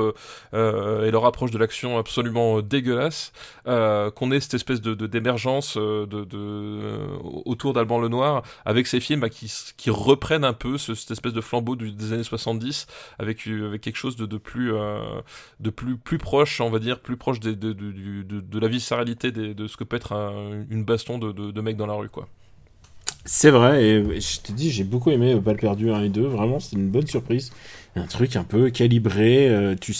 et 0.52 1.10
leur 1.10 1.26
approche 1.26 1.50
de 1.50 1.58
l'action 1.58 1.98
absolument 1.98 2.60
dégueulasse, 2.60 3.32
qu'on 3.64 4.32
ait 4.32 4.40
cette 4.40 4.54
espèce 4.54 4.80
de 4.80 4.94
d'émergence 4.94 5.76
de, 5.76 6.04
de, 6.04 6.98
autour 7.44 7.72
d'Alban 7.72 7.98
Lenoir 7.98 8.42
avec 8.64 8.86
ces 8.86 9.00
films 9.00 9.20
bah, 9.20 9.28
qui, 9.28 9.52
qui 9.76 9.90
reprennent 9.90 10.44
un 10.44 10.52
peu 10.52 10.78
ce, 10.78 10.94
cette 10.94 11.10
espèce 11.10 11.32
de 11.32 11.40
flambeau 11.40 11.76
des 11.76 12.12
années 12.12 12.22
70 12.22 12.86
avec, 13.18 13.46
avec 13.46 13.80
quelque 13.80 13.96
chose 13.96 14.16
de, 14.16 14.26
de 14.26 14.36
plus 14.36 14.72
de 15.60 15.70
plus 15.70 15.96
plus 15.96 16.18
proche 16.18 16.60
on 16.60 16.70
va 16.70 16.78
dire 16.78 17.00
plus 17.00 17.16
proche 17.16 17.40
de, 17.40 17.52
de, 17.52 17.72
de, 17.72 18.40
de 18.40 18.58
la 18.58 18.68
de 19.14 19.66
ce 19.66 19.76
que 19.76 19.84
peut 19.84 19.96
être 19.96 20.12
une 20.70 20.84
baston 20.84 21.18
de, 21.18 21.32
de, 21.32 21.50
de 21.50 21.60
mecs 21.60 21.76
dans 21.76 21.86
la 21.86 21.94
rue 21.94 22.08
quoi. 22.08 22.28
C'est 23.26 23.50
vrai, 23.50 23.84
et 23.84 24.20
je 24.20 24.40
te 24.40 24.50
dis, 24.50 24.70
j'ai 24.70 24.84
beaucoup 24.84 25.10
aimé 25.10 25.34
Balle 25.34 25.58
perdu 25.58 25.90
1 25.90 26.04
et 26.04 26.08
2, 26.08 26.22
vraiment, 26.22 26.58
c'est 26.58 26.76
une 26.76 26.88
bonne 26.88 27.06
surprise. 27.06 27.52
Un 27.94 28.06
truc 28.06 28.34
un 28.36 28.44
peu 28.44 28.70
calibré, 28.70 29.48
euh, 29.48 29.74
tu 29.78 29.92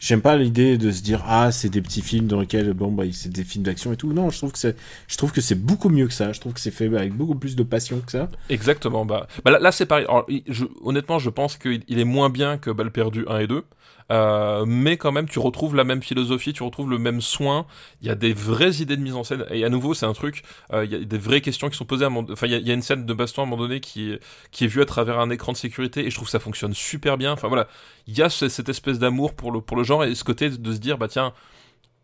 J'aime 0.00 0.22
pas 0.22 0.34
l'idée 0.36 0.78
de 0.78 0.90
se 0.90 1.02
dire 1.02 1.22
ah 1.26 1.52
c'est 1.52 1.68
des 1.68 1.82
petits 1.82 2.00
films 2.00 2.26
dans 2.26 2.40
lesquels 2.40 2.72
bon 2.72 2.90
bah 2.90 3.04
c'est 3.12 3.30
des 3.30 3.44
films 3.44 3.64
d'action 3.64 3.92
et 3.92 3.96
tout. 3.96 4.14
Non, 4.14 4.30
je 4.30 4.38
trouve 4.38 4.50
que 4.50 4.58
c'est 4.58 4.74
je 5.08 5.16
trouve 5.18 5.30
que 5.30 5.42
c'est 5.42 5.54
beaucoup 5.54 5.90
mieux 5.90 6.06
que 6.06 6.14
ça. 6.14 6.32
Je 6.32 6.40
trouve 6.40 6.54
que 6.54 6.60
c'est 6.60 6.70
fait 6.70 6.86
avec 6.86 7.12
beaucoup 7.12 7.34
plus 7.34 7.54
de 7.54 7.62
passion 7.62 8.00
que 8.00 8.12
ça. 8.12 8.30
Exactement. 8.48 9.04
Bah, 9.04 9.26
bah 9.44 9.58
là, 9.58 9.72
c'est 9.72 9.84
pareil. 9.84 10.06
je, 10.48 10.64
honnêtement, 10.82 11.18
je 11.18 11.28
pense 11.28 11.58
qu'il 11.58 11.82
est 11.86 12.04
moins 12.04 12.30
bien 12.30 12.56
que 12.56 12.70
Balle 12.70 12.90
perdu 12.90 13.26
1 13.28 13.40
et 13.40 13.46
2. 13.46 13.62
Euh, 14.10 14.64
mais 14.66 14.96
quand 14.96 15.12
même 15.12 15.28
tu 15.28 15.38
retrouves 15.38 15.74
la 15.76 15.84
même 15.84 16.02
philosophie, 16.02 16.52
tu 16.52 16.62
retrouves 16.62 16.90
le 16.90 16.98
même 16.98 17.20
soin. 17.20 17.66
Il 18.00 18.08
y 18.08 18.10
a 18.10 18.14
des 18.14 18.32
vraies 18.32 18.80
idées 18.80 18.96
de 18.96 19.02
mise 19.02 19.14
en 19.14 19.24
scène 19.24 19.44
et 19.50 19.64
à 19.64 19.68
nouveau 19.68 19.94
c'est 19.94 20.06
un 20.06 20.12
truc. 20.12 20.42
Euh, 20.72 20.84
il 20.84 20.92
y 20.92 20.94
a 20.94 20.98
des 20.98 21.18
vraies 21.18 21.40
questions 21.40 21.68
qui 21.68 21.76
sont 21.76 21.84
posées. 21.84 22.04
À 22.04 22.10
Enfin 22.10 22.46
il 22.46 22.66
y, 22.66 22.70
a 22.70 22.74
une 22.74 22.82
scène 22.82 23.06
de 23.06 23.14
baston 23.14 23.42
à 23.42 23.44
un 23.44 23.48
moment 23.48 23.62
donné 23.62 23.80
qui 23.80 24.16
qui 24.50 24.64
est 24.64 24.68
vue 24.68 24.82
à 24.82 24.86
travers 24.86 25.18
un 25.20 25.30
écran 25.30 25.52
de 25.52 25.56
sécurité 25.56 26.06
et 26.06 26.10
je 26.10 26.16
trouve 26.16 26.28
ça 26.28 26.40
fonctionne 26.40 26.74
super 26.74 27.16
bien. 27.18 27.32
Enfin 27.32 27.48
voilà, 27.48 27.68
il 28.06 28.16
y 28.16 28.22
a 28.22 28.28
cette 28.30 28.68
espèce 28.68 28.98
d'amour 28.98 29.34
pour 29.34 29.52
le 29.52 29.60
pour 29.60 29.76
le 29.76 29.84
genre 29.84 30.04
et 30.04 30.14
ce 30.14 30.24
côté 30.24 30.50
de 30.50 30.72
se 30.72 30.78
dire 30.78 30.98
bah 30.98 31.08
tiens 31.08 31.32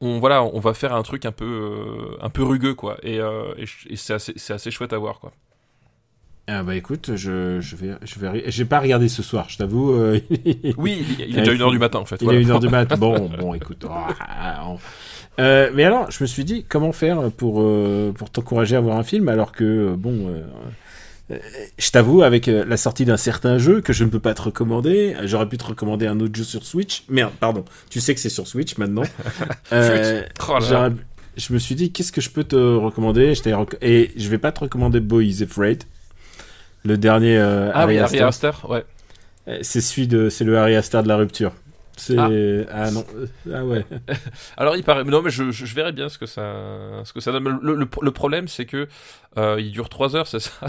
on 0.01 0.19
voilà 0.19 0.45
on 0.45 0.61
va 0.61 0.75
faire 0.75 0.95
un 0.95 1.03
truc 1.03 1.25
un 1.25 1.33
peu 1.33 1.45
euh, 1.45 2.17
un 2.21 2.31
peu 2.31 2.43
rugueux 2.43 2.75
quoi 2.75 2.99
et, 3.03 3.21
euh, 3.21 3.55
et, 3.57 3.65
et 3.91 3.97
c'est 3.97 4.15
assez 4.15 4.53
assez 4.53 4.71
chouette 4.71 4.93
à 4.93 4.99
voir 4.99 5.21
quoi. 5.21 5.33
Ah 6.49 6.63
bah 6.63 6.77
écoute, 6.77 7.17
je, 7.17 7.61
je 7.61 7.75
vais, 7.75 7.95
je 8.05 8.21
vais, 8.21 8.45
j'ai 8.47 8.65
pas 8.65 8.79
regardé 8.79 9.09
ce 9.09 9.21
soir, 9.21 9.47
je 9.49 9.59
t'avoue. 9.59 9.93
Euh, 9.93 10.21
oui, 10.77 11.05
il, 11.19 11.37
est 11.37 11.43
déjà 11.43 11.53
1h 11.53 11.73
du 11.73 11.79
matin 11.81 11.99
en 11.99 12.05
fait. 12.05 12.23
Il 12.23 12.31
est 12.31 12.45
1h 12.45 12.61
du 12.61 12.69
matin, 12.69 12.97
bon, 12.99 13.29
bon, 13.29 13.53
écoute. 13.55 13.85
Oh, 13.89 14.77
euh, 15.41 15.71
mais 15.75 15.83
alors, 15.83 16.09
je 16.13 16.23
me 16.23 16.27
suis 16.27 16.45
dit, 16.45 16.65
comment 16.69 16.93
faire 16.93 17.33
pour, 17.33 17.61
euh, 17.61 18.13
pour 18.17 18.31
t'encourager 18.31 18.77
à 18.77 18.81
voir 18.81 18.97
un 18.97 19.03
film 19.03 19.29
alors 19.29 19.51
que, 19.51 19.97
bon, 19.97 20.31
je 21.29 21.91
t'avoue, 21.91 22.23
avec 22.23 22.47
la 22.47 22.77
sortie 22.77 23.05
d'un 23.05 23.17
certain 23.17 23.59
jeu 23.59 23.81
que 23.81 23.93
je 23.93 24.05
ne 24.05 24.09
peux 24.09 24.21
pas 24.21 24.35
te 24.35 24.43
recommander, 24.43 25.17
j'aurais 25.25 25.49
pu 25.49 25.59
te 25.59 25.65
recommander 25.65 26.07
un 26.07 26.21
autre 26.21 26.37
jeu 26.37 26.45
sur 26.45 26.65
Switch. 26.65 27.03
Merde, 27.09 27.33
pardon, 27.41 27.65
tu 27.91 28.01
sais 28.01 28.15
que 28.15 28.21
c'est 28.21 28.29
sur 28.29 28.47
Switch 28.47 28.79
maintenant. 28.79 29.03
oh 29.73 30.59
je 31.39 31.53
me 31.53 31.59
suis 31.59 31.75
dit, 31.75 31.91
qu'est-ce 31.91 32.13
que 32.13 32.23
je 32.23 32.31
peux 32.31 32.45
te 32.45 32.57
recommander? 32.57 33.35
Je 33.35 33.43
Et 33.83 34.13
je 34.17 34.29
vais 34.31 34.39
pas 34.39 34.53
te 34.53 34.61
recommander 34.61 35.01
Boy 35.01 35.29
is 35.29 35.43
Afraid 35.43 35.83
le 36.87 36.97
dernier 36.97 37.37
euh, 37.37 37.71
ah 37.75 37.83
Harry, 37.83 38.01
oui, 38.01 38.19
Aster. 38.21 38.51
ouais. 38.69 38.85
Euh, 39.49 39.59
c'est 39.63 39.81
celui 39.81 40.09
de, 40.09 40.29
c'est 40.29 40.45
le 40.45 40.57
Harry 40.59 40.75
Aster 40.75 41.03
de 41.03 41.09
la 41.09 41.17
rupture. 41.17 41.53
C'est 41.97 42.19
ah. 42.19 42.29
ah. 42.73 42.91
non 42.91 43.05
ah 43.53 43.65
ouais. 43.65 43.85
Alors 44.57 44.77
il 44.77 44.85
paraît 44.85 45.05
non 45.05 45.23
mais 45.23 45.31
je, 45.31 45.51
je, 45.51 45.75
verrai 45.75 45.93
bien 45.93 46.09
ce 46.09 46.19
que 46.19 46.27
ça 46.27 46.43
ce 47.05 47.13
que 47.13 47.21
ça 47.21 47.33
donne. 47.33 47.59
Le, 47.63 47.75
le, 47.75 48.11
problème 48.11 48.49
c'est 48.49 48.67
que 48.67 48.87
euh, 49.39 49.57
il 49.59 49.73
dure 49.73 49.89
3 49.89 50.15
heures 50.17 50.27
c'est 50.27 50.41
ça? 50.41 50.53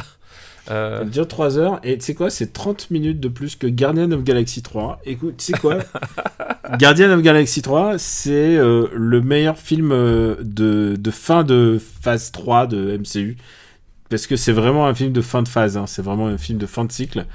Euh... 0.69 1.03
Il 1.03 1.11
dure 1.11 1.25
3 1.25 1.57
heures 1.57 1.79
et 1.83 1.97
tu 1.97 2.03
sais 2.03 2.13
quoi 2.13 2.29
c'est 2.29 2.51
30 2.51 2.91
minutes 2.91 3.21
de 3.21 3.29
plus 3.29 3.55
que 3.55 3.67
Guardian 3.67 4.11
of 4.11 4.25
Galaxy 4.25 4.61
3. 4.61 4.99
Écoute 5.05 5.35
tu 5.37 5.45
sais 5.45 5.57
quoi? 5.57 5.77
Guardian 6.77 7.09
of 7.11 7.21
Galaxy 7.21 7.61
3 7.61 7.97
c'est 7.97 8.57
euh, 8.57 8.89
le 8.93 9.21
meilleur 9.21 9.57
film 9.57 9.91
de, 9.91 10.95
de 10.99 11.11
fin 11.11 11.45
de 11.45 11.79
phase 12.01 12.33
3 12.33 12.67
de 12.67 12.97
MCU 12.97 13.37
parce 14.09 14.27
que 14.27 14.35
c'est 14.35 14.51
vraiment 14.51 14.87
un 14.87 14.93
film 14.93 15.11
de 15.11 15.21
fin 15.21 15.43
de 15.43 15.47
phase, 15.47 15.77
hein. 15.77 15.87
c'est 15.87 16.01
vraiment 16.01 16.27
un 16.27 16.37
film 16.37 16.57
de 16.57 16.65
fin 16.65 16.85
de 16.85 16.91
cycle, 16.91 17.25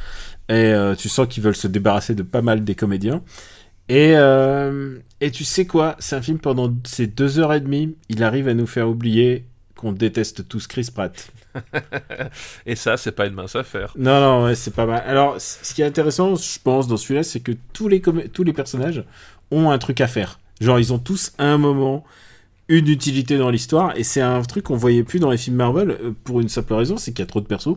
et 0.49 0.53
euh, 0.55 0.94
tu 0.94 1.09
sens 1.09 1.27
qu'ils 1.28 1.43
veulent 1.43 1.57
se 1.57 1.69
débarrasser 1.69 2.15
de 2.15 2.23
pas 2.23 2.43
mal 2.43 2.65
des 2.65 2.74
comédiens. 2.74 3.23
Et, 3.89 4.12
euh, 4.15 4.99
et 5.20 5.31
tu 5.31 5.44
sais 5.44 5.66
quoi, 5.66 5.97
c'est 5.99 6.16
un 6.16 6.23
film 6.23 6.39
pendant 6.39 6.73
ces 6.85 7.07
deux 7.07 7.39
heures 7.39 7.53
et 7.53 7.61
demie, 7.61 7.97
il 8.09 8.23
arrive 8.23 8.49
à 8.49 8.55
nous 8.55 8.66
faire 8.66 8.89
oublier 8.89 9.44
qu'on 9.77 9.93
déteste 9.93 10.49
tous 10.49 10.66
Chris 10.66 10.89
Pratt. 10.94 11.31
et 12.66 12.77
ça, 12.77 12.97
c'est 12.97 13.12
pas 13.12 13.27
une 13.27 13.35
mince 13.35 13.57
affaire. 13.57 13.93
Non, 13.99 14.20
non, 14.20 14.44
ouais, 14.44 14.55
c'est 14.55 14.73
pas 14.73 14.86
mal. 14.86 15.03
Alors, 15.07 15.40
ce 15.40 15.74
qui 15.74 15.82
est 15.82 15.85
intéressant, 15.85 16.36
je 16.36 16.59
pense, 16.62 16.86
dans 16.86 16.97
celui-là, 16.97 17.24
c'est 17.24 17.40
que 17.40 17.53
tous 17.73 17.89
les, 17.89 18.01
tous 18.01 18.44
les 18.44 18.53
personnages 18.53 19.05
ont 19.51 19.70
un 19.70 19.78
truc 19.78 20.01
à 20.01 20.07
faire. 20.07 20.39
Genre, 20.61 20.78
ils 20.78 20.93
ont 20.93 20.99
tous 20.99 21.32
un 21.39 21.59
moment 21.59 22.05
une 22.73 22.89
utilité 22.89 23.36
dans 23.36 23.51
l'histoire 23.51 23.93
et 23.97 24.03
c'est 24.03 24.23
un 24.23 24.40
truc 24.43 24.65
qu'on 24.65 24.77
voyait 24.77 25.03
plus 25.03 25.19
dans 25.19 25.31
les 25.31 25.36
films 25.36 25.57
Marvel 25.57 25.90
euh, 25.90 26.12
pour 26.24 26.40
une 26.40 26.49
simple 26.49 26.73
raison 26.73 26.97
c'est 26.97 27.12
qu'il 27.12 27.20
y 27.20 27.23
a 27.23 27.27
trop 27.27 27.43
de 27.43 27.47
persos. 27.47 27.77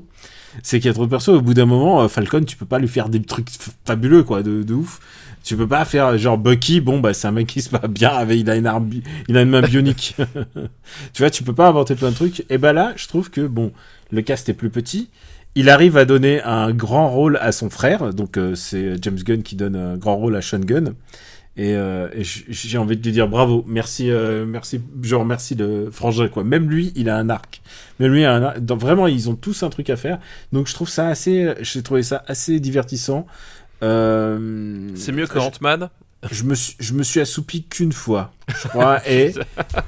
C'est 0.63 0.79
qu'il 0.79 0.87
y 0.87 0.89
a 0.89 0.93
trop 0.93 1.05
de 1.05 1.09
persos 1.09 1.29
au 1.29 1.41
bout 1.41 1.53
d'un 1.53 1.65
moment 1.65 2.01
euh, 2.01 2.07
Falcon 2.07 2.43
tu 2.45 2.55
peux 2.55 2.65
pas 2.65 2.79
lui 2.79 2.87
faire 2.87 3.09
des 3.09 3.21
trucs 3.21 3.49
fabuleux 3.83 4.23
quoi 4.23 4.41
de, 4.41 4.73
ouf. 4.73 5.01
Tu 5.43 5.57
peux 5.57 5.67
pas 5.67 5.83
faire 5.83 6.17
genre 6.17 6.37
Bucky 6.37 6.79
bon 6.79 7.01
bah 7.01 7.13
c'est 7.13 7.27
un 7.27 7.31
mec 7.31 7.47
qui 7.47 7.61
se 7.61 7.69
bat 7.71 7.87
bien 7.89 8.09
avec 8.09 8.39
il 8.39 8.49
a 8.49 8.55
une 8.55 8.67
arme 8.67 8.89
il 9.27 9.37
a 9.37 9.41
une 9.41 9.49
main 9.49 9.61
bionique. 9.61 10.15
Tu 11.13 11.21
vois 11.21 11.29
tu 11.29 11.43
peux 11.43 11.53
pas 11.53 11.67
inventer 11.67 11.95
plein 11.95 12.11
de 12.11 12.15
trucs. 12.15 12.45
Et 12.49 12.57
bah 12.57 12.71
là 12.71 12.93
je 12.95 13.07
trouve 13.09 13.29
que 13.29 13.41
bon 13.41 13.73
le 14.11 14.21
cast 14.21 14.47
est 14.47 14.53
plus 14.53 14.69
petit. 14.69 15.09
Il 15.55 15.69
arrive 15.69 15.97
à 15.97 16.05
donner 16.05 16.41
un 16.43 16.71
grand 16.71 17.09
rôle 17.09 17.37
à 17.41 17.51
son 17.51 17.69
frère 17.69 18.13
donc 18.13 18.37
euh, 18.37 18.55
c'est 18.55 18.95
James 19.03 19.19
Gunn 19.19 19.43
qui 19.43 19.57
donne 19.57 19.75
un 19.75 19.97
grand 19.97 20.15
rôle 20.15 20.37
à 20.37 20.41
Sean 20.41 20.59
Gunn 20.59 20.95
et, 21.57 21.73
euh, 21.73 22.09
j'ai 22.21 22.77
envie 22.77 22.97
de 22.97 23.03
lui 23.03 23.13
dire 23.13 23.29
bravo, 23.29 23.63
merci, 23.65 24.11
euh, 24.11 24.45
merci, 24.45 24.81
je 25.01 25.15
remercie 25.15 25.55
de 25.55 25.87
Frangin 25.91 26.27
quoi. 26.27 26.43
Même 26.43 26.69
lui, 26.69 26.91
il 26.95 27.09
a 27.09 27.15
un 27.15 27.29
arc. 27.29 27.61
Même 27.99 28.11
lui, 28.11 28.25
a 28.25 28.33
un 28.33 28.43
arc. 28.43 28.59
Donc, 28.59 28.81
vraiment, 28.81 29.07
ils 29.07 29.29
ont 29.29 29.35
tous 29.35 29.63
un 29.63 29.69
truc 29.69 29.89
à 29.89 29.95
faire. 29.95 30.19
Donc 30.51 30.67
je 30.67 30.73
trouve 30.73 30.89
ça 30.89 31.07
assez, 31.07 31.53
j'ai 31.61 31.81
trouvé 31.81 32.03
ça 32.03 32.23
assez 32.27 32.59
divertissant. 32.59 33.25
Euh, 33.83 34.89
c'est 34.95 35.11
mieux 35.11 35.27
que 35.27 35.39
Ant-Man. 35.39 35.89
Je 36.31 36.43
me 36.43 36.55
suis, 36.55 36.75
je 36.79 36.93
me 36.93 37.03
suis 37.03 37.19
assoupi 37.19 37.63
qu'une 37.63 37.91
fois, 37.91 38.31
je 38.47 38.67
crois. 38.67 38.99
et, 39.07 39.33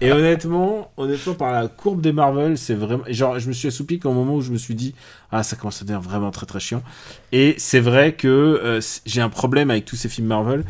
et 0.02 0.11
honnêtement, 0.11 0.91
honnêtement, 0.95 1.34
par 1.34 1.52
la 1.52 1.68
courbe 1.68 1.99
des 1.99 2.11
Marvel, 2.11 2.60
c'est 2.60 2.76
vraiment, 2.76 3.03
genre, 3.07 3.39
je 3.39 3.48
me 3.48 3.53
suis 3.53 3.69
assoupi 3.69 3.98
qu'au 3.98 4.11
moment 4.11 4.35
où 4.35 4.41
je 4.41 4.52
me 4.52 4.57
suis 4.57 4.76
dit, 4.76 4.94
ah, 5.31 5.41
ça 5.41 5.56
commence 5.56 5.81
à 5.81 5.85
devenir 5.85 5.99
vraiment 5.99 6.30
très 6.30 6.45
très 6.45 6.60
chiant. 6.60 6.84
Et 7.31 7.56
c'est 7.57 7.80
vrai 7.80 8.14
que 8.14 8.27
euh, 8.27 8.80
j'ai 9.07 9.22
un 9.22 9.30
problème 9.30 9.72
avec 9.72 9.85
tous 9.85 9.95
ces 9.95 10.10
films 10.10 10.27
Marvel 10.27 10.64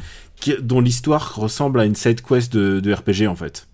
dont 0.59 0.81
l'histoire 0.81 1.35
ressemble 1.35 1.79
à 1.79 1.85
une 1.85 1.95
side 1.95 2.21
quest 2.21 2.53
de, 2.53 2.93
RPG 2.93 3.27
en 3.27 3.35
fait. 3.35 3.67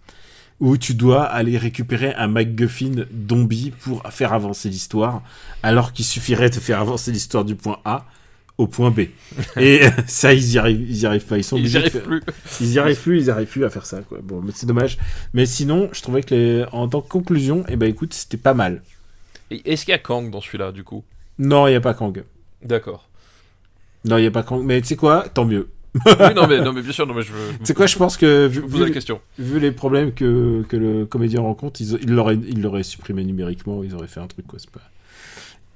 Où 0.59 0.77
tu 0.77 0.93
dois 0.93 1.23
aller 1.23 1.57
récupérer 1.57 2.13
un 2.13 2.27
MacGuffin 2.27 3.05
zombie 3.29 3.71
pour 3.81 4.03
faire 4.11 4.33
avancer 4.33 4.69
l'histoire, 4.69 5.21
alors 5.61 5.91
qu'il 5.93 6.05
suffirait 6.05 6.49
de 6.49 6.55
faire 6.55 6.79
avancer 6.79 7.11
l'histoire 7.11 7.43
du 7.43 7.55
point 7.55 7.79
A 7.85 8.05
au 8.57 8.67
point 8.67 8.91
B. 8.91 9.01
Et 9.59 9.81
ça, 10.07 10.33
ils 10.33 10.53
y 10.53 10.57
arrivent, 10.57 10.89
ils 10.89 11.01
y 11.01 11.05
arrivent 11.05 11.25
pas. 11.25 11.37
Ils 11.37 11.43
sont 11.43 11.57
ils 11.57 11.73
y 11.73 11.77
arrivent 11.77 12.01
plus. 12.01 12.21
Ils 12.61 12.73
y 12.73 12.79
arrivent 12.79 13.01
plus, 13.01 13.23
ils 13.23 13.29
arrivent 13.29 13.47
plus 13.47 13.65
à 13.65 13.69
faire 13.69 13.85
ça, 13.85 14.01
quoi. 14.01 14.19
Bon, 14.21 14.41
mais 14.41 14.51
c'est 14.53 14.67
dommage. 14.67 14.97
Mais 15.33 15.45
sinon, 15.45 15.89
je 15.91 16.01
trouvais 16.01 16.21
que 16.21 16.33
les... 16.33 16.65
en 16.71 16.87
tant 16.87 17.01
que 17.01 17.09
conclusion, 17.09 17.65
eh 17.67 17.75
ben 17.75 17.89
écoute, 17.89 18.13
c'était 18.13 18.37
pas 18.37 18.53
mal. 18.53 18.83
Est-ce 19.49 19.85
qu'il 19.85 19.91
y 19.91 19.95
a 19.95 19.99
Kang 19.99 20.29
dans 20.29 20.39
celui-là, 20.39 20.71
du 20.71 20.83
coup? 20.83 21.03
Non, 21.39 21.67
il 21.67 21.73
y 21.73 21.75
a 21.75 21.81
pas 21.81 21.93
Kang. 21.93 22.23
D'accord. 22.63 23.09
Non, 24.05 24.17
il 24.17 24.23
y 24.23 24.27
a 24.27 24.31
pas 24.31 24.43
Kang. 24.43 24.63
Mais 24.63 24.79
tu 24.81 24.87
sais 24.87 24.95
quoi? 24.95 25.27
Tant 25.33 25.45
mieux 25.45 25.67
oui, 26.05 26.33
non 26.35 26.47
mais, 26.47 26.59
non, 26.59 26.73
mais 26.73 26.81
bien 26.81 26.91
sûr, 26.91 27.05
non, 27.05 27.13
mais 27.13 27.21
je 27.21 27.31
veux. 27.31 27.51
C'est 27.63 27.75
quoi, 27.75 27.85
je 27.85 27.97
pense 27.97 28.17
que. 28.17 28.47
Vu, 28.47 28.63
vu, 28.67 28.79
la 28.79 28.89
question. 28.89 29.19
vu 29.37 29.59
les 29.59 29.71
problèmes 29.71 30.11
que, 30.13 30.63
que 30.67 30.75
le 30.75 31.05
comédien 31.05 31.41
rencontre, 31.41 31.81
ils, 31.81 31.99
il 32.01 32.11
l'auraient 32.11 32.35
il 32.35 32.83
supprimé 32.83 33.23
numériquement, 33.23 33.83
ils 33.83 33.93
auraient 33.93 34.07
fait 34.07 34.19
un 34.19 34.27
truc, 34.27 34.47
quoi, 34.47 34.59
c'est 34.59 34.71
pas. 34.71 34.81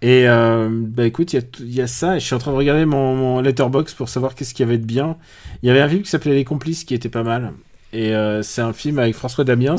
Et 0.02 0.27
euh, 0.27 0.69
bah 0.72 1.06
écoute, 1.06 1.34
il 1.34 1.44
y, 1.61 1.73
y, 1.73 1.81
a 1.81 1.88
ça, 1.88 2.15
et 2.15 2.19
je 2.19 2.26
suis 2.26 2.35
en 2.35 2.39
train 2.39 2.52
de 2.52 2.57
regarder 2.57 2.85
mon, 2.85 3.15
mon 3.15 3.39
letterbox 3.39 3.94
pour 3.95 4.10
savoir 4.10 4.35
qu'est-ce 4.35 4.53
qu'il 4.53 4.65
y 4.65 4.69
avait 4.69 4.77
de 4.77 4.85
bien. 4.85 5.18
Il 5.64 5.68
y 5.68 5.69
avait 5.72 5.81
un 5.81 5.89
film 5.89 6.03
qui 6.03 6.10
s'appelait 6.10 6.35
Les 6.35 6.45
Complices 6.45 6.84
qui 6.84 6.94
était 6.94 7.10
pas 7.10 7.23
mal. 7.23 7.53
Et 7.94 8.14
euh, 8.14 8.44
c'est 8.44 8.61
un 8.61 8.73
film 8.73 8.99
avec 8.99 9.15
François 9.15 9.44
Damiens 9.44 9.77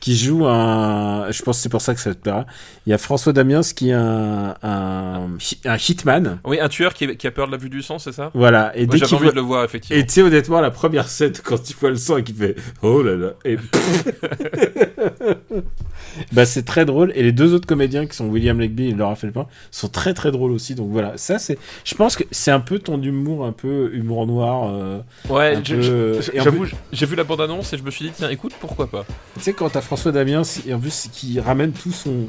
qui 0.00 0.16
joue 0.16 0.46
un. 0.46 1.30
Je 1.30 1.42
pense 1.42 1.56
que 1.56 1.62
c'est 1.62 1.68
pour 1.68 1.80
ça 1.80 1.94
que 1.94 2.00
ça 2.00 2.14
te 2.14 2.20
plaira. 2.20 2.46
Il 2.86 2.90
y 2.90 2.92
a 2.92 2.98
François 2.98 3.32
Damiens 3.32 3.60
qui 3.60 3.90
est 3.90 3.94
un, 3.94 4.54
un, 4.62 5.28
un 5.64 5.76
hitman. 5.76 6.38
Oui, 6.44 6.60
un 6.60 6.68
tueur 6.68 6.94
qui, 6.94 7.16
qui, 7.16 7.26
a 7.26 7.30
peur 7.30 7.46
de 7.46 7.52
la 7.52 7.58
vue 7.58 7.68
du 7.68 7.82
sang, 7.82 7.98
c'est 7.98 8.12
ça? 8.12 8.30
Voilà. 8.34 8.76
Et 8.76 8.86
dès 8.86 9.12
envie 9.12 9.28
de 9.28 9.34
le 9.34 9.40
voir, 9.40 9.64
effectivement. 9.64 10.00
Et 10.00 10.06
tu 10.06 10.14
sais, 10.14 10.22
honnêtement, 10.22 10.60
la 10.60 10.70
première 10.70 11.08
scène, 11.08 11.32
quand 11.42 11.62
tu 11.62 11.74
vois 11.74 11.90
le 11.90 11.96
sang 11.96 12.18
et 12.18 12.22
qu'il 12.22 12.36
fait 12.36 12.56
Oh 12.82 13.02
là 13.02 13.16
là. 13.16 13.30
Et. 13.44 13.56
bah, 16.32 16.46
c'est 16.46 16.64
très 16.64 16.84
drôle. 16.84 17.12
Et 17.14 17.22
les 17.22 17.32
deux 17.32 17.54
autres 17.54 17.66
comédiens 17.66 18.06
qui 18.06 18.16
sont 18.16 18.26
William 18.26 18.58
Legby 18.58 18.88
et 18.88 18.92
Laura 18.92 19.16
Felpin 19.16 19.46
sont 19.70 19.88
très 19.88 20.14
très 20.14 20.30
drôles 20.30 20.52
aussi. 20.52 20.74
Donc 20.74 20.90
voilà, 20.90 21.16
ça, 21.16 21.38
c'est. 21.38 21.58
Je 21.84 21.94
pense 21.94 22.16
que 22.16 22.24
c'est 22.30 22.52
un 22.52 22.60
peu 22.60 22.78
ton 22.78 23.02
humour, 23.02 23.44
un 23.44 23.52
peu 23.52 23.90
humour 23.94 24.26
noir. 24.26 24.70
Euh, 24.70 25.00
ouais, 25.28 25.58
j'avoue, 25.64 26.66
j'ai 26.92 27.06
vu 27.06 27.16
la 27.16 27.24
bande-annonce 27.24 27.72
et 27.72 27.78
je 27.78 27.82
me 27.82 27.90
suis 27.90 28.06
dit, 28.06 28.12
tiens, 28.14 28.30
écoute, 28.30 28.52
pourquoi 28.60 28.86
pas? 28.86 29.04
Tu 29.34 29.40
sais, 29.40 29.52
quand 29.52 29.70
t'as 29.70 29.80
François 29.88 30.12
Damien, 30.12 30.42
et 30.66 30.74
en 30.74 30.78
plus 30.78 31.08
qui 31.10 31.40
ramène 31.40 31.72
tout 31.72 31.92
son 31.92 32.26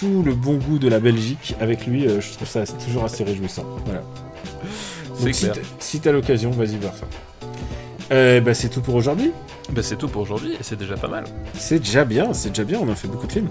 tout 0.00 0.24
le 0.24 0.34
bon 0.34 0.56
goût 0.56 0.80
de 0.80 0.88
la 0.88 0.98
Belgique 0.98 1.54
avec 1.60 1.86
lui, 1.86 2.08
euh, 2.08 2.20
je 2.20 2.32
trouve 2.32 2.48
ça 2.48 2.64
toujours 2.66 3.04
assez 3.04 3.22
réjouissant. 3.22 3.64
Voilà. 3.84 4.02
Donc 5.22 5.32
si 5.78 6.00
t'as 6.00 6.10
l'occasion, 6.10 6.50
vas-y 6.50 6.76
voir 6.76 6.92
ça. 6.96 7.06
Euh, 8.10 8.40
bah, 8.40 8.52
c'est 8.52 8.68
tout 8.68 8.80
pour 8.80 8.96
aujourd'hui. 8.96 9.30
Bah, 9.70 9.82
c'est 9.84 9.94
tout 9.94 10.08
pour 10.08 10.22
aujourd'hui 10.22 10.54
et 10.54 10.62
c'est 10.62 10.74
déjà 10.74 10.96
pas 10.96 11.06
mal. 11.06 11.22
C'est 11.54 11.78
déjà 11.78 12.04
bien, 12.04 12.32
c'est 12.32 12.48
déjà 12.48 12.64
bien, 12.64 12.80
on 12.82 12.90
a 12.90 12.96
fait 12.96 13.06
beaucoup 13.06 13.28
de 13.28 13.32
films. 13.32 13.50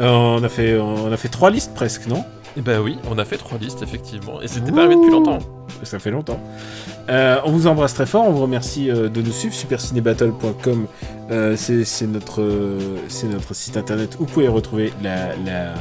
Euh, 0.00 0.10
on, 0.10 0.42
a 0.42 0.48
fait, 0.50 0.78
on 0.78 1.10
a 1.10 1.16
fait 1.16 1.28
trois 1.28 1.50
listes 1.50 1.72
presque, 1.74 2.06
non? 2.06 2.22
Et 2.58 2.60
bah 2.60 2.82
oui, 2.82 2.98
on 3.10 3.16
a 3.16 3.24
fait 3.24 3.38
trois 3.38 3.56
listes 3.56 3.80
effectivement 3.80 4.42
et 4.42 4.48
c'était 4.48 4.72
pas 4.72 4.80
arrivé 4.80 4.96
depuis 4.96 5.10
longtemps. 5.10 5.38
Ça 5.84 5.98
fait 5.98 6.10
longtemps. 6.10 6.40
Euh, 7.08 7.38
on 7.44 7.50
vous 7.50 7.66
embrasse 7.66 7.94
très 7.94 8.06
fort, 8.06 8.24
on 8.26 8.32
vous 8.32 8.42
remercie 8.42 8.90
euh, 8.90 9.08
de 9.08 9.20
nous 9.20 9.32
suivre. 9.32 9.54
supercinébattle.com, 9.54 10.86
euh, 11.30 11.56
c'est 11.56 12.06
notre, 12.06 12.42
notre 12.42 13.54
site 13.54 13.76
internet 13.76 14.16
où 14.18 14.24
vous 14.24 14.32
pouvez 14.32 14.48
retrouver 14.48 14.92
la, 15.02 15.34
la, 15.44 15.74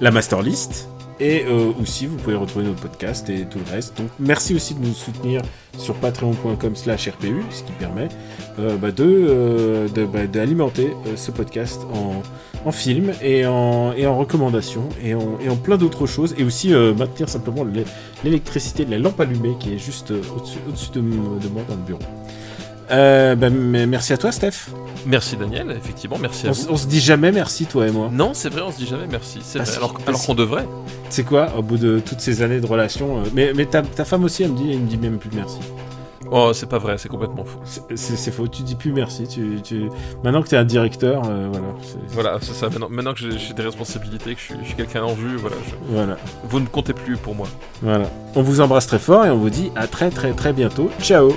la 0.00 0.10
master 0.10 0.42
list. 0.42 0.89
Et 1.20 1.44
euh, 1.46 1.70
aussi, 1.80 2.06
vous 2.06 2.16
pouvez 2.16 2.34
retrouver 2.34 2.64
nos 2.64 2.72
podcasts 2.72 3.28
et 3.28 3.44
tout 3.44 3.58
le 3.58 3.70
reste. 3.70 3.96
Donc, 3.98 4.08
merci 4.18 4.54
aussi 4.54 4.74
de 4.74 4.80
nous 4.84 4.94
soutenir 4.94 5.42
sur 5.76 5.94
patreon.com 5.94 6.74
slash 6.74 7.08
RPU, 7.08 7.42
ce 7.50 7.62
qui 7.62 7.72
permet 7.72 8.08
euh, 8.58 8.76
bah, 8.78 8.88
euh, 9.00 9.86
bah, 10.12 10.26
d'alimenter 10.26 10.94
ce 11.16 11.30
podcast 11.30 11.82
en, 11.92 12.22
en 12.66 12.72
film 12.72 13.12
et 13.22 13.46
en, 13.46 13.92
et 13.92 14.06
en 14.06 14.16
recommandations 14.16 14.88
et 15.04 15.14
en, 15.14 15.56
plein 15.56 15.76
d'autres 15.76 16.06
choses. 16.06 16.34
Et 16.38 16.44
aussi 16.44 16.70
maintenir 16.98 17.28
simplement 17.28 17.64
l'é- 17.64 17.84
l'électricité 18.24 18.86
de 18.86 18.90
la 18.90 18.98
lampe 18.98 19.20
allumée 19.20 19.56
qui 19.60 19.74
est 19.74 19.78
juste 19.78 20.10
au-dessus, 20.12 20.90
de, 20.94 21.00
de 21.00 21.48
moi 21.52 21.62
dans 21.68 21.74
le 21.76 21.82
bureau. 21.82 22.00
Euh, 22.90 23.34
bah, 23.36 23.50
mais 23.50 23.86
merci 23.86 24.12
à 24.12 24.16
toi, 24.16 24.32
Steph. 24.32 24.68
Merci 25.06 25.36
Daniel, 25.36 25.70
effectivement, 25.70 26.18
merci 26.20 26.46
à 26.46 26.50
On, 26.50 26.52
vous. 26.52 26.66
on 26.70 26.76
se 26.76 26.86
dit 26.86 27.00
jamais 27.00 27.32
merci, 27.32 27.64
toi 27.66 27.86
et 27.86 27.90
moi. 27.90 28.10
Non, 28.12 28.32
c'est 28.34 28.50
vrai, 28.50 28.62
on 28.62 28.70
se 28.72 28.76
dit 28.76 28.86
jamais 28.86 29.06
merci. 29.10 29.38
C'est 29.42 29.58
Parce 29.58 29.76
vrai, 29.78 29.88
alors, 30.06 30.22
qu'on 30.26 30.34
devrait. 30.34 30.66
C'est 31.08 31.24
quoi, 31.24 31.54
au 31.56 31.62
bout 31.62 31.78
de 31.78 32.00
toutes 32.00 32.20
ces 32.20 32.42
années 32.42 32.60
de 32.60 32.66
relation 32.66 33.18
euh, 33.20 33.22
Mais, 33.32 33.52
mais 33.54 33.64
ta, 33.66 33.82
ta 33.82 34.04
femme 34.04 34.24
aussi, 34.24 34.42
elle 34.42 34.52
me 34.52 34.56
dit, 34.56 34.72
elle 34.72 34.80
me 34.80 34.86
dit 34.86 34.98
même 34.98 35.18
plus 35.18 35.30
merci. 35.34 35.58
Oh, 36.32 36.52
c'est 36.52 36.68
pas 36.68 36.78
vrai, 36.78 36.96
c'est 36.98 37.08
complètement 37.08 37.44
faux. 37.44 37.58
C'est- 37.96 38.30
faux, 38.30 38.46
tu 38.46 38.62
dis 38.62 38.76
plus 38.76 38.92
merci. 38.92 39.26
Tu, 39.26 39.60
tu... 39.64 39.88
Maintenant 40.22 40.42
que 40.42 40.48
tu 40.48 40.54
es 40.54 40.58
un 40.58 40.64
directeur, 40.64 41.22
euh, 41.28 41.48
voilà. 41.50 41.66
c'est- 41.82 41.96
Voilà, 42.14 42.38
c'est 42.40 42.52
ça. 42.54 42.68
Maintenant, 42.68 42.88
maintenant 42.88 43.14
que 43.14 43.18
j'ai 43.20 43.36
j'ai 43.36 43.52
des 43.54 43.62
responsabilités, 43.64 44.34
que 44.34 44.40
je 44.40 44.44
suis, 44.44 44.54
je 44.62 44.66
suis 44.66 44.76
quelqu'un 44.76 45.02
en 45.02 45.14
vue, 45.14 45.36
voilà, 45.38 45.56
je- 45.66 45.92
Voilà, 45.92 46.16
vous 46.44 46.60
ne 46.60 46.66
comptez 46.66 46.92
plus 46.92 47.16
pour 47.16 47.34
moi. 47.34 47.48
voilà. 47.82 48.04
On 48.36 48.42
vous 48.42 48.60
embrasse 48.60 48.86
très 48.86 49.00
fort 49.00 49.24
et 49.26 49.30
on 49.30 49.38
vous 49.38 49.50
dit 49.50 49.72
à 49.74 49.88
très 49.88 50.10
très 50.10 50.32
très 50.32 50.52
bientôt. 50.52 50.88
Ciao 51.00 51.32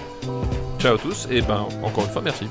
Ciao 0.83 0.95
à 0.95 0.97
tous 0.97 1.29
et 1.31 1.41
ben 1.41 1.65
encore 1.81 2.03
une 2.03 2.09
fois 2.09 2.21
merci. 2.21 2.49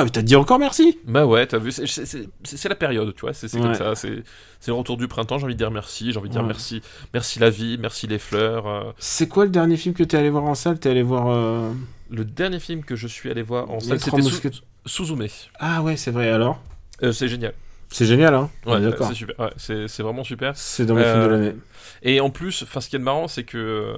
Ah, 0.00 0.04
mais 0.04 0.10
t'as 0.10 0.22
dit 0.22 0.34
encore 0.36 0.58
merci 0.58 0.98
Bah 1.06 1.26
ouais, 1.26 1.46
t'as 1.46 1.58
vu, 1.58 1.70
c'est- 1.72 2.68
la 2.68 2.74
période, 2.74 3.14
tu 3.14 3.20
vois, 3.20 3.34
c'est 3.34 3.52
Ouais. 3.54 3.60
comme 3.60 3.74
ça, 3.74 3.94
c'est 3.94 4.22
le 4.66 4.72
retour 4.72 4.96
du 4.96 5.08
printemps, 5.08 5.36
j'ai 5.38 5.44
envie 5.44 5.54
de 5.54 5.58
dire 5.58 5.70
merci, 5.70 6.10
j'ai 6.12 6.18
envie 6.18 6.28
de 6.28 6.32
dire 6.32 6.40
Ouais. 6.42 6.46
merci, 6.48 6.80
merci 7.12 7.38
la 7.38 7.50
vie, 7.50 7.76
merci 7.78 8.06
les 8.06 8.18
fleurs. 8.18 8.66
euh. 8.66 8.92
C'est 8.98 9.28
quoi 9.28 9.44
le 9.44 9.50
dernier 9.50 9.76
film 9.76 9.94
que 9.94 10.02
t'es 10.02 10.16
allé 10.16 10.30
voir 10.30 10.44
en 10.44 10.54
salle? 10.54 10.78
T'es 10.78 10.88
allé 10.90 11.02
voir. 11.02 11.26
euh, 11.28 11.70
Le 12.10 12.24
dernier 12.24 12.60
film 12.60 12.82
que 12.82 12.96
je 12.96 13.06
suis 13.06 13.30
allé 13.30 13.42
voir 13.42 13.70
en 13.70 13.74
Les 13.74 13.80
salle, 13.80 14.00
c'était 14.00 14.22
Sou- 14.22 14.50
Suzume. 14.86 15.26
Ah 15.58 15.82
ouais, 15.82 15.96
c'est 15.96 16.10
vrai, 16.10 16.30
alors? 16.30 16.60
Euh, 17.02 17.12
c'est 17.12 17.28
génial. 17.28 17.52
C'est 17.92 18.06
génial, 18.06 18.34
hein 18.34 18.48
est 18.66 18.70
Ouais, 18.70 18.80
d'accord. 18.80 19.08
c'est 19.08 19.14
super, 19.14 19.38
ouais, 19.38 19.50
c'est 19.56 20.02
vraiment 20.02 20.24
super. 20.24 20.56
C'est 20.56 20.86
dans 20.86 20.94
mes 20.94 21.02
films 21.04 21.22
de 21.24 21.28
l'année. 21.28 21.54
Et 22.02 22.20
en 22.20 22.30
plus, 22.30 22.64
ce 22.64 22.88
qui 22.88 22.96
est 22.96 23.00
marrant, 23.00 23.28
c'est 23.28 23.44
que 23.44 23.58
euh, 23.58 23.94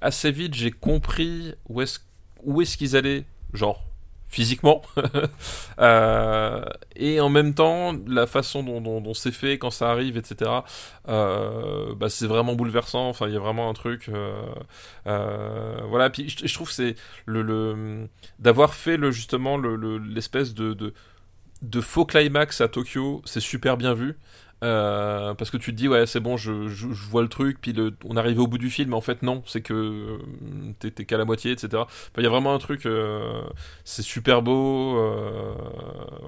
assez 0.00 0.30
vite, 0.30 0.54
j'ai 0.54 0.70
compris 0.70 1.52
où 1.68 1.82
est-ce 1.82 1.98
où 2.44 2.62
est-ce 2.62 2.76
qu'ils 2.76 2.96
allaient, 2.96 3.24
genre 3.52 3.84
physiquement, 4.32 4.82
Euh, 5.80 6.64
et 6.96 7.20
en 7.20 7.28
même 7.28 7.54
temps, 7.54 7.92
la 8.06 8.26
façon 8.26 8.62
dont, 8.62 9.14
c'est 9.14 9.32
fait 9.32 9.58
quand 9.58 9.70
ça 9.70 9.90
arrive, 9.90 10.16
etc. 10.16 10.64
euh, 11.08 11.94
bah, 11.96 12.08
c'est 12.08 12.26
vraiment 12.26 12.54
bouleversant. 12.54 13.08
Enfin, 13.08 13.26
il 13.28 13.34
y 13.34 13.36
a 13.36 13.40
vraiment 13.40 13.68
un 13.70 13.72
truc. 13.74 14.08
euh, 15.06 15.76
voilà. 15.88 16.10
Puis 16.10 16.28
je, 16.28 16.54
trouve 16.54 16.68
que 16.68 16.74
c'est 16.74 16.94
le, 17.26 17.42
le 17.42 18.08
d'avoir 18.38 18.74
fait 18.74 18.96
le 18.96 19.10
justement 19.10 19.56
le- 19.56 19.76
le- 19.76 19.98
l'espèce 19.98 20.54
de, 20.54 20.74
de 20.74 20.92
de 21.62 21.80
faux 21.80 22.06
climax 22.06 22.60
à 22.60 22.68
Tokyo, 22.68 23.22
c'est 23.24 23.40
super 23.40 23.76
bien 23.76 23.94
vu. 23.94 24.18
Euh, 24.62 25.34
parce 25.34 25.50
que 25.50 25.56
tu 25.56 25.72
te 25.72 25.76
dis 25.76 25.88
ouais 25.88 26.06
c'est 26.06 26.20
bon 26.20 26.36
je, 26.36 26.68
je, 26.68 26.92
je 26.92 27.04
vois 27.10 27.22
le 27.22 27.28
truc 27.28 27.58
puis 27.60 27.72
le, 27.72 27.92
on 28.04 28.16
arrive 28.16 28.38
au 28.38 28.46
bout 28.46 28.58
du 28.58 28.70
film 28.70 28.90
mais 28.90 28.96
en 28.96 29.00
fait 29.00 29.22
non 29.24 29.42
c'est 29.44 29.60
que 29.60 29.74
euh, 29.74 30.18
t'es 30.78 31.04
qu'à 31.04 31.16
la 31.18 31.24
moitié 31.24 31.50
etc 31.50 31.68
Enfin, 31.82 31.88
il 32.18 32.22
y 32.22 32.26
a 32.26 32.30
vraiment 32.30 32.54
un 32.54 32.58
truc 32.58 32.86
euh, 32.86 33.42
c'est 33.84 34.02
super 34.02 34.40
beau 34.40 34.96
euh, 34.98 35.52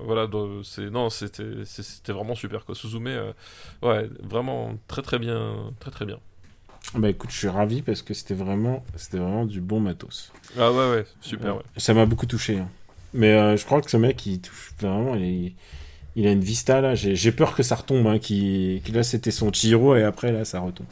voilà 0.04 0.26
c'est 0.64 0.90
non 0.90 1.10
c'était 1.10 2.12
vraiment 2.12 2.34
super 2.34 2.64
quoi 2.64 2.74
Suzume 2.74 3.08
ouais 3.82 4.10
vraiment 4.22 4.74
très 4.88 5.02
très 5.02 5.20
bien 5.20 5.54
très 5.78 5.92
très 5.92 6.04
bien 6.04 6.18
Bah 6.96 7.08
écoute, 7.10 7.30
je 7.30 7.36
suis 7.38 7.48
ravi 7.48 7.82
parce 7.82 8.02
que 8.02 8.14
c'était 8.14 8.34
vraiment, 8.34 8.84
c'était 8.96 9.18
vraiment 9.18 9.46
du 9.46 9.60
bon 9.60 9.80
matos. 9.80 10.32
ah 10.58 10.70
ouais 10.70 10.90
ouais 10.90 11.04
super 11.20 11.56
ouais. 11.56 11.62
Ça 11.76 11.94
m'a 11.94 12.04
beaucoup 12.04 12.26
touché. 12.26 12.58
hein. 12.58 12.68
Mais 13.14 13.56
je 13.56 13.64
crois 13.64 13.80
que 13.80 13.90
ce 13.90 13.96
mec, 13.96 14.26
il 14.26 14.40
touche 14.40 14.72
vraiment. 14.80 15.14
Il, 15.14 15.54
il 16.16 16.26
a 16.26 16.32
une 16.32 16.40
vista 16.40 16.80
là. 16.80 16.94
J'ai 16.94 17.16
j'ai 17.16 17.32
peur 17.32 17.54
que 17.54 17.62
ça 17.62 17.76
retombe. 17.76 18.06
Hein, 18.06 18.18
qui, 18.18 18.82
là, 18.92 19.02
c'était 19.02 19.30
son 19.30 19.52
Chihiro 19.52 19.96
et 19.96 20.02
après 20.04 20.32
là, 20.32 20.44
ça 20.44 20.60
retombe. 20.60 20.86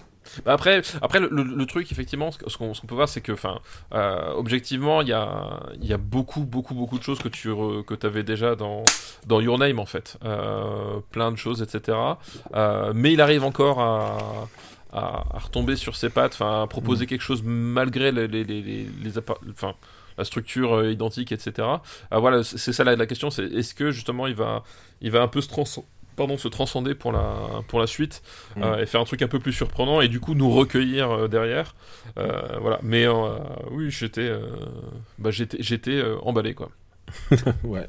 Bah 0.47 0.53
Après, 0.53 0.81
après 1.03 1.19
le, 1.20 1.28
le- 1.31 1.43
le 1.43 1.66
truc, 1.66 1.90
effectivement, 1.93 2.31
ce 2.31 2.57
qu'on 2.57 2.73
peut 2.86 2.94
voir, 2.94 3.09
c'est 3.09 3.20
que, 3.20 3.32
enfin, 3.32 3.59
euh, 3.93 4.32
objectivement, 4.35 5.03
il 5.03 5.09
y 5.09 5.12
a, 5.12 5.61
y 5.81 5.93
a 5.93 5.99
beaucoup, 5.99 6.44
beaucoup, 6.44 6.74
beaucoup 6.74 6.99
de 6.99 7.03
choses 7.03 7.19
que 7.19 7.28
tu 7.28 7.51
re- 7.51 7.85
que 7.85 8.07
avais 8.07 8.23
déjà 8.23 8.55
dans, 8.55 8.85
dans 9.27 9.40
Your 9.40 9.59
Name, 9.59 9.78
en 9.78 9.85
fait. 9.85 10.16
Euh, 10.24 11.01
plein 11.11 11.32
de 11.32 11.36
choses, 11.36 11.61
etc. 11.61 11.99
Euh, 12.55 12.93
mais 12.94 13.12
il 13.12 13.20
arrive 13.20 13.44
encore 13.44 13.81
à, 13.81 14.49
à, 14.93 15.24
à 15.35 15.39
retomber 15.40 15.77
sur 15.77 15.97
ses 15.97 16.09
pattes, 16.09 16.35
enfin, 16.35 16.62
à 16.62 16.66
proposer 16.66 17.07
quelque 17.07 17.20
chose 17.23 17.43
malgré 17.44 18.12
les, 18.12 18.28
les, 18.28 18.44
les, 18.44 18.62
les, 18.62 18.86
les 19.03 19.19
la 20.18 20.24
structure 20.24 20.74
euh, 20.74 20.90
identique, 20.93 21.32
etc. 21.32 21.68
Ah, 22.10 22.18
voilà, 22.18 22.43
c'est 22.44 22.72
ça 22.72 22.84
la, 22.84 22.97
la 22.97 23.06
question, 23.06 23.30
c'est 23.30 23.44
est-ce 23.44 23.74
que 23.74 23.90
justement 23.90 24.26
il 24.26 24.34
va, 24.34 24.62
il 25.01 25.10
va 25.10 25.22
un 25.22 25.28
peu 25.28 25.40
se 25.40 25.48
transcender 25.48 25.86
pardon, 26.14 26.36
se 26.36 26.47
transcender 26.48 26.94
pour 26.94 27.10
la, 27.10 27.34
pour 27.68 27.80
la 27.80 27.86
suite 27.86 28.22
Mm. 28.55 28.62
euh, 28.62 28.82
et 28.82 28.86
faire 28.86 29.01
un 29.01 29.05
truc 29.05 29.22
un 29.22 29.28
peu 29.28 29.39
plus 29.39 29.55
surprenant 29.55 30.02
et 30.02 30.09
du 30.09 30.20
coup 30.20 30.34
nous 30.34 30.51
recueillir 30.51 31.10
euh, 31.10 31.26
derrière. 31.28 31.74
Euh, 32.18 32.59
voilà. 32.60 32.78
Mais 32.82 33.06
euh, 33.06 33.39
oui, 33.70 33.90
j'étais 33.90 34.28
euh, 34.28 34.47
bah, 35.18 35.30
j'étais 35.30 36.02
emballé 36.22 36.52
quoi. 36.55 36.70
ouais. 37.64 37.86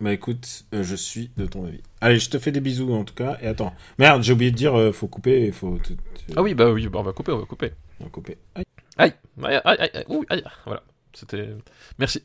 Bah 0.00 0.12
écoute, 0.12 0.64
je 0.72 0.94
suis 0.94 1.30
de 1.36 1.46
ton 1.46 1.66
avis. 1.66 1.80
Allez, 2.00 2.18
je 2.18 2.28
te 2.30 2.38
fais 2.38 2.52
des 2.52 2.60
bisous 2.60 2.92
en 2.92 3.04
tout 3.04 3.14
cas. 3.14 3.38
Et 3.42 3.46
attends. 3.48 3.74
Merde, 3.98 4.22
j'ai 4.22 4.32
oublié 4.34 4.50
de 4.50 4.56
dire, 4.56 4.74
faut 4.92 5.06
couper. 5.08 5.50
Faut. 5.52 5.78
Ah 6.36 6.42
oui, 6.42 6.54
bah 6.54 6.70
oui, 6.70 6.86
bah, 6.88 6.98
on 6.98 7.02
va 7.02 7.12
couper, 7.12 7.32
on 7.32 7.38
va 7.38 7.46
couper. 7.46 7.72
faut 8.02 8.08
couper. 8.08 8.38
Aïe. 8.54 8.64
Aïe, 8.98 9.12
aïe, 9.42 9.60
aïe, 9.64 9.78
aïe, 9.92 10.04
aïe. 10.28 10.44
Voilà, 10.66 10.82
c'était. 11.14 11.48
Merci. 11.98 12.24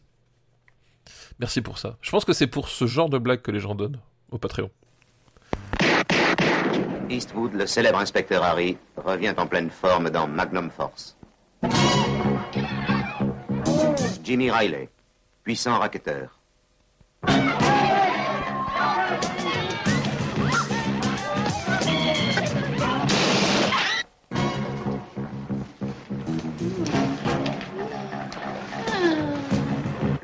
Merci 1.40 1.62
pour 1.62 1.78
ça. 1.78 1.98
Je 2.02 2.12
pense 2.12 2.26
que 2.26 2.34
c'est 2.34 2.48
pour 2.48 2.70
ce 2.70 2.86
genre 2.86 3.10
de 3.10 3.18
blague 3.18 3.42
que 3.42 3.52
les 3.52 3.60
gens 3.60 3.76
donnent 3.76 4.00
au 4.32 4.38
Patreon. 4.38 4.70
Eastwood, 7.10 7.54
le 7.54 7.66
célèbre 7.66 8.00
inspecteur 8.00 8.44
Harry, 8.44 8.78
revient 8.98 9.34
en 9.38 9.48
pleine 9.48 9.70
forme 9.70 10.10
dans 10.10 10.28
Magnum 10.28 10.70
Force. 10.70 11.18
Jimmy 14.24 14.52
Riley, 14.52 14.90
puissant 15.44 15.80
racketteur. 15.80 16.40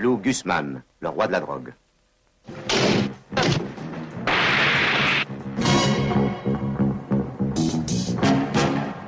Lou 0.05 0.19
Gusman, 0.19 0.83
le 0.99 1.09
roi 1.09 1.25
de 1.25 1.31
la 1.31 1.39
drogue. 1.39 1.73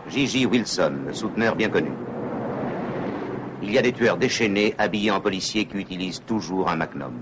Gigi 0.10 0.48
Wilson, 0.48 1.04
le 1.06 1.14
souteneur 1.14 1.56
bien 1.56 1.70
connu. 1.70 1.92
Il 3.62 3.72
y 3.72 3.78
a 3.78 3.84
des 3.84 3.94
tueurs 3.94 4.18
déchaînés 4.18 4.74
habillés 4.80 5.12
en 5.12 5.22
policiers 5.22 5.66
qui 5.66 5.78
utilisent 5.78 6.24
toujours 6.26 6.68
un 6.68 6.78
magnum. 6.78 7.22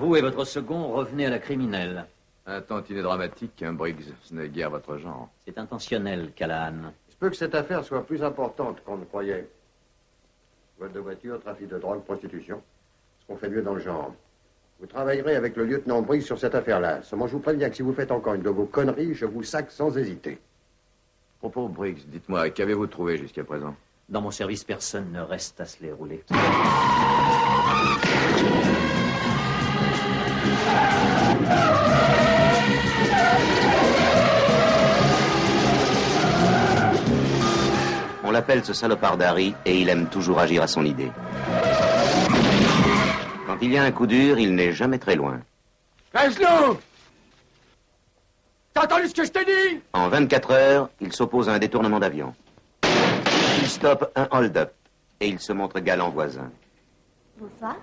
Vous 0.00 0.16
et 0.16 0.20
votre 0.20 0.44
second 0.44 0.88
revenez 0.88 1.24
à 1.24 1.30
la 1.30 1.38
criminelle. 1.38 2.04
Un 2.44 2.60
tantinet 2.60 3.00
dramatique, 3.00 3.62
hein, 3.62 3.72
Briggs. 3.72 4.12
Ce 4.22 4.34
n'est 4.34 4.50
guère 4.50 4.68
votre 4.68 4.98
genre. 4.98 5.30
C'est 5.46 5.56
intentionnel, 5.56 6.32
Callahan. 6.36 6.92
Il 7.08 7.12
se 7.12 7.16
peut 7.16 7.30
que 7.30 7.36
cette 7.36 7.54
affaire 7.54 7.82
soit 7.84 8.04
plus 8.04 8.22
importante 8.22 8.84
qu'on 8.84 8.98
ne 8.98 9.06
croyait. 9.06 9.48
Vol 10.82 10.90
de 10.90 10.98
voiture, 10.98 11.40
trafic 11.40 11.68
de 11.68 11.78
drogue, 11.78 12.02
prostitution. 12.02 12.60
Ce 13.20 13.26
qu'on 13.28 13.36
fait 13.36 13.48
mieux 13.48 13.62
dans 13.62 13.74
le 13.74 13.80
genre. 13.80 14.12
Vous 14.80 14.86
travaillerez 14.86 15.36
avec 15.36 15.54
le 15.54 15.64
lieutenant 15.64 16.02
Briggs 16.02 16.22
sur 16.22 16.40
cette 16.40 16.56
affaire-là. 16.56 17.02
Seulement, 17.02 17.28
je 17.28 17.34
vous 17.34 17.38
préviens 17.38 17.70
que 17.70 17.76
si 17.76 17.82
vous 17.82 17.92
faites 17.92 18.10
encore 18.10 18.34
une 18.34 18.42
de 18.42 18.50
vos 18.50 18.64
conneries, 18.64 19.14
je 19.14 19.24
vous 19.24 19.44
sac 19.44 19.70
sans 19.70 19.96
hésiter. 19.96 20.40
Propos 21.38 21.68
Briggs, 21.68 22.00
dites-moi, 22.08 22.50
qu'avez-vous 22.50 22.88
trouvé 22.88 23.16
jusqu'à 23.16 23.44
présent? 23.44 23.76
Dans 24.08 24.22
mon 24.22 24.32
service, 24.32 24.64
personne 24.64 25.12
ne 25.12 25.20
reste 25.20 25.60
à 25.60 25.66
se 25.66 25.80
les 25.84 25.92
rouler. 25.92 26.24
L'appelle 38.32 38.64
ce 38.64 38.72
salopard 38.72 39.16
d'Harry 39.16 39.54
et 39.64 39.80
il 39.80 39.88
aime 39.88 40.08
toujours 40.08 40.38
agir 40.40 40.62
à 40.62 40.66
son 40.66 40.84
idée. 40.84 41.12
Quand 43.46 43.58
il 43.60 43.72
y 43.72 43.78
a 43.78 43.82
un 43.84 43.92
coup 43.92 44.06
dur, 44.06 44.38
il 44.38 44.54
n'est 44.54 44.72
jamais 44.72 44.98
très 44.98 45.14
loin. 45.14 45.40
Laszlo 46.14 46.78
T'as 48.74 48.84
entendu 48.84 49.08
ce 49.08 49.14
que 49.14 49.24
je 49.24 49.30
t'ai 49.30 49.44
dit? 49.44 49.80
En 49.92 50.08
24 50.08 50.50
heures, 50.50 50.88
il 51.00 51.12
s'oppose 51.12 51.48
à 51.48 51.52
un 51.52 51.58
détournement 51.58 52.00
d'avion. 52.00 52.34
Il 53.60 53.68
stoppe 53.68 54.10
un 54.16 54.26
hold-up 54.30 54.72
et 55.20 55.28
il 55.28 55.38
se 55.38 55.52
montre 55.52 55.78
galant 55.80 56.10
voisin. 56.10 56.50
Bonsoir. 57.38 57.76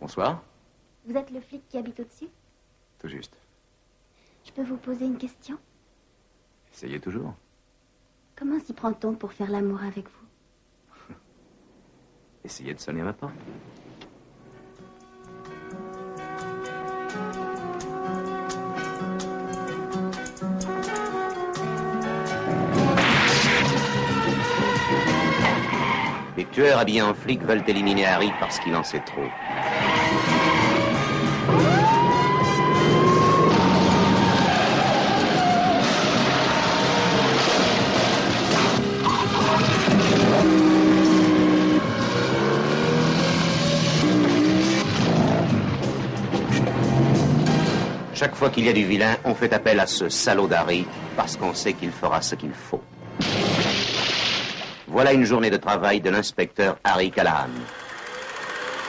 Bonsoir. 0.00 0.42
Vous 1.06 1.16
êtes 1.16 1.30
le 1.30 1.40
flic 1.40 1.62
qui 1.68 1.78
habite 1.78 2.00
au-dessus? 2.00 2.28
Tout 3.00 3.08
juste. 3.08 3.34
Je 4.44 4.50
peux 4.52 4.64
vous 4.64 4.76
poser 4.76 5.04
une 5.04 5.18
question? 5.18 5.56
Essayez 6.74 6.98
toujours. 6.98 7.34
Comment 8.42 8.58
s'y 8.58 8.72
prend-on 8.72 9.14
pour 9.14 9.32
faire 9.32 9.52
l'amour 9.52 9.84
avec 9.84 10.06
vous? 10.06 11.14
Essayez 12.44 12.74
de 12.74 12.80
sonner 12.80 13.02
à 13.02 13.04
ma 13.04 13.12
porte. 13.12 13.32
Les 26.36 26.44
tueurs 26.46 26.78
habillés 26.80 27.02
en 27.02 27.14
flics 27.14 27.44
veulent 27.44 27.62
éliminer 27.68 28.06
Harry 28.06 28.32
parce 28.40 28.58
qu'il 28.58 28.74
en 28.74 28.82
sait 28.82 28.98
trop. 28.98 29.30
Chaque 48.22 48.36
fois 48.36 48.50
qu'il 48.50 48.66
y 48.66 48.68
a 48.68 48.72
du 48.72 48.84
vilain, 48.84 49.16
on 49.24 49.34
fait 49.34 49.52
appel 49.52 49.80
à 49.80 49.86
ce 49.88 50.08
salaud 50.08 50.46
d'Harry 50.46 50.86
parce 51.16 51.36
qu'on 51.36 51.52
sait 51.54 51.72
qu'il 51.72 51.90
fera 51.90 52.22
ce 52.22 52.36
qu'il 52.36 52.52
faut. 52.52 52.80
Voilà 54.86 55.12
une 55.12 55.24
journée 55.24 55.50
de 55.50 55.56
travail 55.56 56.00
de 56.00 56.08
l'inspecteur 56.08 56.76
Harry 56.84 57.10
Callahan. 57.10 57.48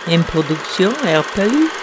Une 0.07 0.21
production 0.21 0.89
RPU. 0.89 1.82